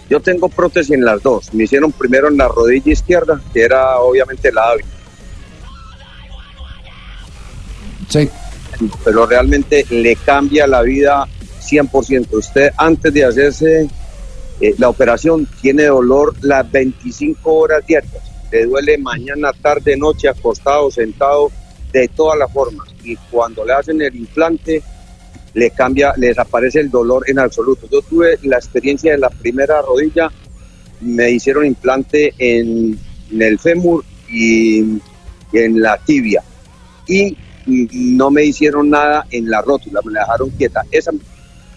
Yo 0.08 0.20
tengo 0.20 0.48
prótesis 0.48 0.92
en 0.92 1.04
las 1.04 1.22
dos. 1.22 1.52
Me 1.52 1.64
hicieron 1.64 1.92
primero 1.92 2.28
en 2.28 2.36
la 2.36 2.48
rodilla 2.48 2.92
izquierda, 2.92 3.40
que 3.52 3.62
era 3.62 3.98
obviamente 3.98 4.50
la 4.52 4.70
hábil. 4.70 4.86
Sí. 8.08 8.28
Pero 9.04 9.26
realmente 9.26 9.84
le 9.90 10.16
cambia 10.16 10.66
la 10.66 10.82
vida 10.82 11.26
100%. 11.60 12.28
Usted 12.32 12.70
antes 12.76 13.12
de 13.12 13.24
hacerse 13.24 13.88
eh, 14.60 14.74
la 14.78 14.88
operación 14.88 15.46
tiene 15.60 15.84
dolor 15.84 16.34
las 16.40 16.70
25 16.70 17.52
horas 17.52 17.86
diarias. 17.86 18.22
Le 18.50 18.64
duele 18.64 18.98
mañana, 18.98 19.52
tarde, 19.52 19.96
noche, 19.96 20.28
acostado, 20.28 20.90
sentado, 20.90 21.52
de 21.92 22.08
todas 22.08 22.38
las 22.38 22.50
formas. 22.52 22.88
Y 23.04 23.16
cuando 23.30 23.64
le 23.64 23.74
hacen 23.74 24.00
el 24.00 24.16
implante, 24.16 24.82
le 25.58 25.70
cambia, 25.70 26.12
le 26.16 26.28
desaparece 26.28 26.80
el 26.80 26.90
dolor 26.90 27.24
en 27.28 27.38
absoluto. 27.38 27.88
Yo 27.90 28.00
tuve 28.02 28.38
la 28.42 28.56
experiencia 28.56 29.12
de 29.12 29.18
la 29.18 29.30
primera 29.30 29.82
rodilla, 29.82 30.30
me 31.00 31.30
hicieron 31.30 31.66
implante 31.66 32.32
en, 32.38 32.98
en 33.30 33.42
el 33.42 33.58
fémur 33.58 34.04
y, 34.30 34.80
y 35.52 35.58
en 35.58 35.80
la 35.80 35.98
tibia. 35.98 36.42
Y 37.06 37.36
no 37.66 38.30
me 38.30 38.44
hicieron 38.44 38.90
nada 38.90 39.26
en 39.30 39.50
la 39.50 39.60
rótula, 39.62 40.00
me 40.04 40.12
la 40.12 40.20
dejaron 40.20 40.50
quieta. 40.50 40.82
Esa 40.90 41.10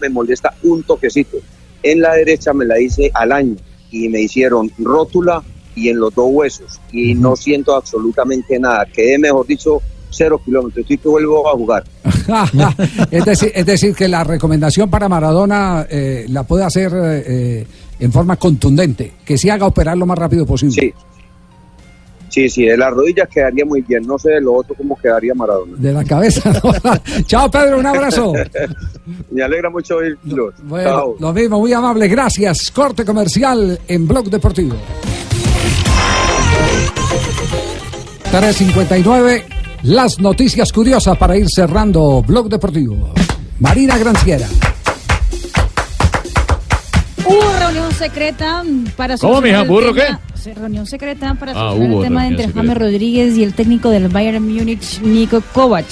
me 0.00 0.08
molesta 0.08 0.54
un 0.62 0.82
toquecito. 0.82 1.38
En 1.82 2.00
la 2.00 2.14
derecha 2.14 2.52
me 2.52 2.64
la 2.64 2.80
hice 2.80 3.10
al 3.14 3.32
año 3.32 3.56
y 3.90 4.08
me 4.08 4.20
hicieron 4.20 4.70
rótula 4.78 5.42
y 5.74 5.88
en 5.88 5.98
los 5.98 6.14
dos 6.14 6.28
huesos 6.30 6.80
y 6.92 7.14
no 7.14 7.36
siento 7.36 7.74
absolutamente 7.74 8.58
nada. 8.58 8.86
Quedé, 8.86 9.18
mejor 9.18 9.46
dicho, 9.46 9.82
cero 10.10 10.40
kilómetros. 10.44 10.82
Estoy 10.82 10.98
que 10.98 11.08
vuelvo 11.08 11.48
a 11.48 11.52
jugar. 11.52 11.84
es, 13.10 13.24
decir, 13.24 13.52
es 13.54 13.66
decir, 13.66 13.94
que 13.94 14.08
la 14.08 14.24
recomendación 14.24 14.90
para 14.90 15.08
Maradona 15.08 15.86
eh, 15.88 16.26
la 16.28 16.42
puede 16.44 16.64
hacer 16.64 16.92
eh, 16.94 17.66
en 17.98 18.12
forma 18.12 18.36
contundente, 18.36 19.12
que 19.24 19.38
se 19.38 19.50
haga 19.50 19.66
operar 19.66 19.96
lo 19.96 20.06
más 20.06 20.18
rápido 20.18 20.46
posible. 20.46 20.74
Sí. 20.74 20.92
Sí, 22.32 22.48
sí, 22.48 22.64
de 22.64 22.78
las 22.78 22.90
rodillas 22.90 23.28
quedaría 23.28 23.62
muy 23.66 23.82
bien. 23.82 24.06
No 24.06 24.18
sé 24.18 24.30
de 24.30 24.40
lo 24.40 24.54
otro 24.54 24.74
cómo 24.74 24.96
quedaría 24.96 25.34
Maradona. 25.34 25.76
De 25.76 25.92
la 25.92 26.02
cabeza. 26.02 26.50
¿no? 26.64 26.72
Chao, 27.26 27.50
Pedro, 27.50 27.78
un 27.78 27.84
abrazo. 27.84 28.32
Me 29.30 29.42
alegra 29.42 29.68
mucho 29.68 29.96
oírlos. 29.96 30.54
Bueno, 30.62 30.88
Chao. 30.88 31.16
lo 31.20 31.32
mismo, 31.34 31.60
muy 31.60 31.74
amable, 31.74 32.08
gracias. 32.08 32.70
Corte 32.70 33.04
comercial 33.04 33.78
en 33.86 34.08
Blog 34.08 34.30
Deportivo. 34.30 34.76
359, 38.30 39.44
las 39.82 40.18
noticias 40.20 40.72
curiosas 40.72 41.16
para 41.18 41.36
ir 41.36 41.48
cerrando 41.48 42.22
Blog 42.22 42.48
Deportivo. 42.48 43.12
Marina 43.58 43.96
Granciera. 43.98 44.46
Hubo 47.24 47.58
reunión 47.58 47.92
secreta 47.92 48.62
para 48.96 49.16
¿Cómo, 49.16 49.40
mija? 49.40 49.62
¿Burro 49.62 49.92
Sí, 50.34 50.52
Reunión 50.54 50.86
secreta 50.88 51.34
para 51.34 51.52
Ah, 51.52 51.70
solucionar 51.70 51.94
el 51.98 52.02
tema 52.02 52.26
entre 52.26 52.44
secreta. 52.46 52.60
James 52.66 52.78
Rodríguez 52.78 53.36
y 53.36 53.44
el 53.44 53.54
técnico 53.54 53.90
del 53.90 54.08
Bayern 54.08 54.42
Múnich, 54.44 55.00
Nico 55.00 55.40
Kovac. 55.54 55.86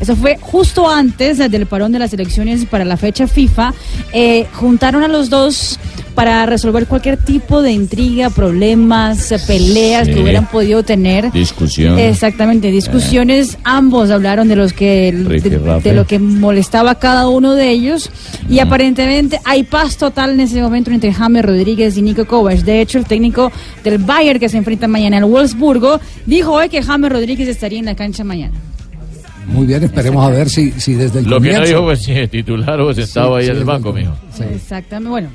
Eso 0.00 0.16
fue 0.16 0.36
justo 0.40 0.88
antes 0.90 1.38
del 1.38 1.66
parón 1.66 1.92
de 1.92 2.00
las 2.00 2.12
elecciones 2.12 2.66
para 2.66 2.84
la 2.84 2.96
fecha 2.96 3.28
FIFA. 3.28 3.72
Eh, 4.12 4.48
juntaron 4.54 5.04
a 5.04 5.08
los 5.08 5.30
dos 5.30 5.78
para 6.14 6.44
resolver 6.46 6.86
cualquier 6.86 7.16
tipo 7.16 7.62
de 7.62 7.72
intriga, 7.72 8.30
problemas, 8.30 9.32
eh, 9.32 9.38
peleas 9.46 10.06
Sí. 10.06 10.14
que 10.14 10.20
hubieran 10.20 10.46
podido 10.46 10.82
tener. 10.82 11.30
Discusión. 11.32 11.98
Exactamente, 11.98 12.70
discusiones. 12.70 13.58
Ambos 13.64 14.10
hablaron 14.10 14.48
de 14.48 14.56
los 14.56 14.72
que 14.72 15.12
de, 15.12 15.80
de 15.82 15.92
lo 15.94 16.06
que 16.06 16.18
molestaba 16.18 16.92
a 16.92 16.94
cada 16.98 17.28
uno 17.28 17.54
de 17.54 17.70
ellos 17.70 18.10
y 18.48 18.58
aparentemente 18.58 19.40
hay 19.44 19.62
paz 19.64 19.96
total 19.96 20.30
en 20.32 20.40
ese 20.40 20.60
momento 20.60 20.90
entre 20.90 21.12
James 21.12 21.44
Rodríguez 21.44 21.96
y 21.96 22.02
Nico 22.02 22.26
Kovac. 22.26 22.58
De 22.60 22.80
hecho, 22.80 22.98
el 22.98 23.04
técnico 23.06 23.50
del 23.84 23.98
Bayern 23.98 24.38
que 24.38 24.48
se 24.48 24.58
enfrenta 24.58 24.88
mañana 24.88 25.16
al 25.18 25.24
Wolfsburgo 25.24 26.00
dijo 26.26 26.52
hoy 26.52 26.68
que 26.68 26.82
James 26.82 27.10
Rodríguez 27.10 27.48
estaría 27.48 27.78
en 27.78 27.86
la 27.86 27.94
cancha 27.94 28.24
mañana. 28.24 28.52
Muy 29.46 29.66
bien, 29.66 29.82
esperemos 29.82 30.24
a 30.24 30.30
ver 30.30 30.48
si, 30.48 30.70
si 30.72 30.94
desde 30.94 31.18
el 31.18 31.24
Lo 31.26 31.40
que 31.40 31.48
no 31.48 31.54
comienzo... 31.54 31.64
dijo 31.74 31.82
fue 31.84 31.96
si 31.96 32.12
es 32.12 32.30
titular 32.30 32.80
o 32.80 32.94
sentado 32.94 33.36
Sí, 33.38 33.42
ahí 33.42 33.48
en 33.48 33.54
sí, 33.54 33.58
el 33.60 33.64
banco, 33.64 33.92
mijo. 33.92 34.12
Exactamente, 34.54 35.10
bueno. 35.10 35.28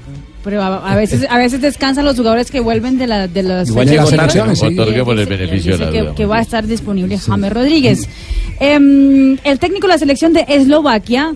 Pero 0.48 0.64
a, 0.64 0.92
a 0.94 0.96
veces 0.96 1.26
a 1.30 1.38
veces 1.38 1.60
descansan 1.60 2.06
los 2.06 2.16
jugadores 2.16 2.50
que 2.50 2.62
vuelven 2.62 2.98
de, 2.98 3.06
la, 3.06 3.28
de 3.28 3.44
las 3.44 3.68
Igual 3.68 3.90
llegó 3.90 4.10
tarde. 4.10 4.42
¿no? 4.46 4.54
Otorguémosle 4.54 5.24
el 5.24 5.28
beneficio 5.28 5.78
de 5.78 5.86
la 5.86 5.92
que, 5.92 6.00
duda. 6.00 6.16
que 6.16 6.26
va 6.26 6.38
a 6.38 6.42
estar 6.42 6.66
disponible 6.66 7.18
James 7.18 7.52
Rodríguez. 7.52 8.08
Em, 8.62 9.38
el 9.44 9.60
técnico 9.60 9.88
de 9.88 9.94
la 9.94 10.00
selección 10.00 10.32
de 10.32 10.46
Eslovaquia 10.48 11.34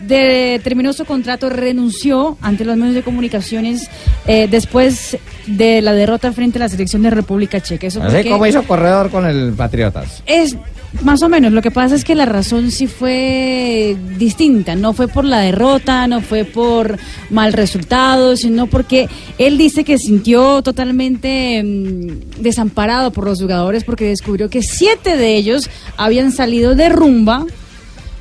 de- 0.00 0.60
terminó 0.62 0.92
su 0.92 1.04
contrato, 1.04 1.48
renunció 1.50 2.36
ante 2.40 2.64
los 2.64 2.76
medios 2.76 2.94
de 2.94 3.02
comunicaciones 3.02 3.88
eh, 4.28 4.46
después 4.48 5.18
de 5.48 5.82
la 5.82 5.92
derrota 5.92 6.30
frente 6.32 6.58
a 6.58 6.60
la 6.60 6.68
selección 6.68 7.02
de 7.02 7.10
República 7.10 7.60
Checa. 7.60 7.88
Eso 7.88 8.00
Así 8.00 8.14
porque 8.14 8.30
como 8.30 8.46
hizo 8.46 8.62
corredor 8.62 9.10
con 9.10 9.26
el 9.26 9.52
Patriotas. 9.54 10.22
es 10.26 10.56
más 11.02 11.22
o 11.22 11.28
menos. 11.28 11.52
Lo 11.52 11.62
que 11.62 11.70
pasa 11.70 11.94
es 11.94 12.04
que 12.04 12.14
la 12.14 12.26
razón 12.26 12.70
sí 12.70 12.86
fue 12.86 13.96
distinta. 14.18 14.74
No 14.76 14.92
fue 14.92 15.08
por 15.08 15.24
la 15.24 15.40
derrota, 15.40 16.06
no 16.06 16.20
fue 16.20 16.44
por 16.44 16.98
mal 17.30 17.52
resultado, 17.52 18.36
sino 18.36 18.66
porque 18.66 19.08
él 19.38 19.58
dice 19.58 19.84
que 19.84 19.98
sintió 19.98 20.62
totalmente 20.62 21.62
mm, 21.62 22.42
desamparado 22.42 23.10
por 23.12 23.24
los 23.24 23.40
jugadores 23.40 23.84
porque 23.84 24.06
descubrió 24.06 24.48
que 24.50 24.62
siete 24.62 25.16
de 25.16 25.36
ellos 25.36 25.70
habían 25.96 26.32
salido 26.32 26.74
de 26.74 26.88
rumba 26.88 27.46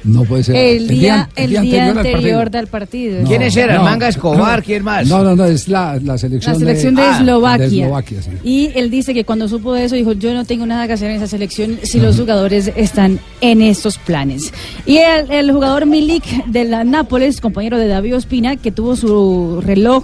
No 0.03 0.23
puede 0.23 0.44
ser. 0.44 0.56
el 0.56 0.88
día, 0.88 1.30
el 1.36 1.49
día 1.61 1.86
al 1.91 1.98
anterior 1.99 2.45
partido. 2.45 2.49
del 2.60 2.68
partido. 2.68 3.22
No, 3.22 3.28
¿Quiénes 3.28 3.56
eran? 3.56 3.78
no, 3.78 3.84
Manga 3.84 4.07
Escobar, 4.07 4.60
no. 4.60 4.65
¿quién 4.65 4.84
más? 4.84 5.07
No, 5.07 5.23
no, 5.23 5.36
no, 5.36 5.45
es 5.45 5.68
la, 5.68 5.99
la 6.03 6.18
selección, 6.18 6.53
La 6.53 6.60
selección 6.60 6.95
de, 6.95 7.02
Ah, 7.02 7.18
Eslovaquia. 7.19 7.68
de 7.68 7.78
Eslovaquia, 7.82 8.22
sí. 8.22 8.32
Y 8.44 8.72
él 8.76 8.90
dice 8.90 9.14
que 9.14 9.23
cuando 9.26 9.48
supo 9.48 9.73
de 9.73 9.86
eso 9.86 9.95
dijo, 9.95 10.14
yo 10.14 10.34
no 10.34 10.45
tengo 10.45 10.65
nada 10.65 10.88
que 10.88 10.94
hacer 10.94 11.11
en 11.11 11.18
esa 11.18 11.28
selección 11.28 11.78
si 11.84 11.99
los 11.99 12.19
jugadores 12.19 12.72
están 12.76 13.19
en 13.41 13.61
estos 13.61 13.98
planes. 13.98 14.53
Y 14.86 14.98
el, 14.98 15.30
el 15.32 15.52
jugador 15.52 15.86
Milik 15.86 16.45
de 16.48 16.64
la 16.65 16.84
Nápoles, 16.84 17.40
compañero 17.41 17.78
de 17.78 17.88
David 17.88 18.15
Ospina, 18.18 18.56
que 18.56 18.72
tuvo 18.72 18.95
su 18.95 19.61
reloj 19.64 20.03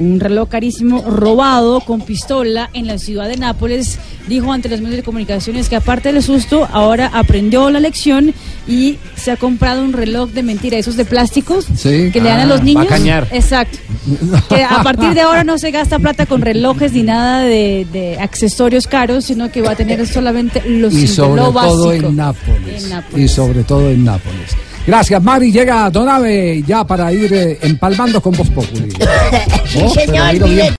un 0.00 0.18
reloj 0.18 0.48
carísimo 0.48 1.02
robado 1.02 1.80
con 1.80 2.00
pistola 2.00 2.70
en 2.72 2.86
la 2.86 2.98
ciudad 2.98 3.28
de 3.28 3.36
Nápoles, 3.36 3.98
dijo 4.26 4.52
ante 4.52 4.68
los 4.68 4.80
medios 4.80 4.96
de 4.96 5.02
comunicaciones 5.02 5.68
que 5.68 5.76
aparte 5.76 6.12
del 6.12 6.22
susto, 6.22 6.66
ahora 6.72 7.10
aprendió 7.12 7.70
la 7.70 7.78
lección 7.80 8.34
y 8.66 8.96
se 9.14 9.30
ha 9.30 9.36
comprado 9.36 9.84
un 9.84 9.92
reloj 9.92 10.30
de 10.30 10.42
mentira, 10.42 10.78
esos 10.78 10.96
de 10.96 11.04
plásticos 11.04 11.66
Sí. 11.76 12.10
que 12.12 12.20
le 12.20 12.30
dan 12.30 12.40
a 12.40 12.42
Ah, 12.42 12.46
los 12.46 12.58
va 12.58 12.62
a 12.62 12.64
niños. 12.64 12.86
cañar. 12.86 13.28
Exacto. 13.30 13.78
Que 14.48 14.64
a 14.64 14.82
partir 14.82 15.12
de 15.14 15.20
ahora 15.20 15.44
no 15.44 15.58
se 15.58 15.70
gasta 15.70 15.98
plata 15.98 16.24
con 16.26 16.40
relojes 16.40 16.92
ni 16.92 17.02
nada 17.02 17.42
de, 17.42 17.86
de 17.92 18.18
accesorios 18.18 18.86
caros, 18.86 19.26
sino 19.26 19.50
que 19.52 19.60
va 19.62 19.72
a 19.72 19.76
tener 19.76 20.06
solamente 20.06 20.62
los 20.66 20.94
y 20.94 21.06
sobre 21.06 21.42
lo 21.42 21.52
todo 21.52 21.86
básico. 21.88 22.08
en 22.08 22.16
Nápoles. 22.16 22.84
En 22.84 22.88
Nápoles. 22.90 23.24
Y 23.24 23.28
sobre 23.34 23.64
todo 23.64 23.90
en 23.90 24.04
Nápoles. 24.04 24.50
Gracias, 24.86 25.22
Mari. 25.22 25.52
Llega 25.52 25.90
Donave 25.90 26.62
ya 26.66 26.84
para 26.84 27.12
ir 27.12 27.32
eh, 27.32 27.58
empalmando 27.62 28.20
con 28.20 28.32
Voz 28.32 28.48
Populi. 28.50 28.92
Sí, 29.70 29.78
Oh, 29.84 29.88
señor, 29.90 30.74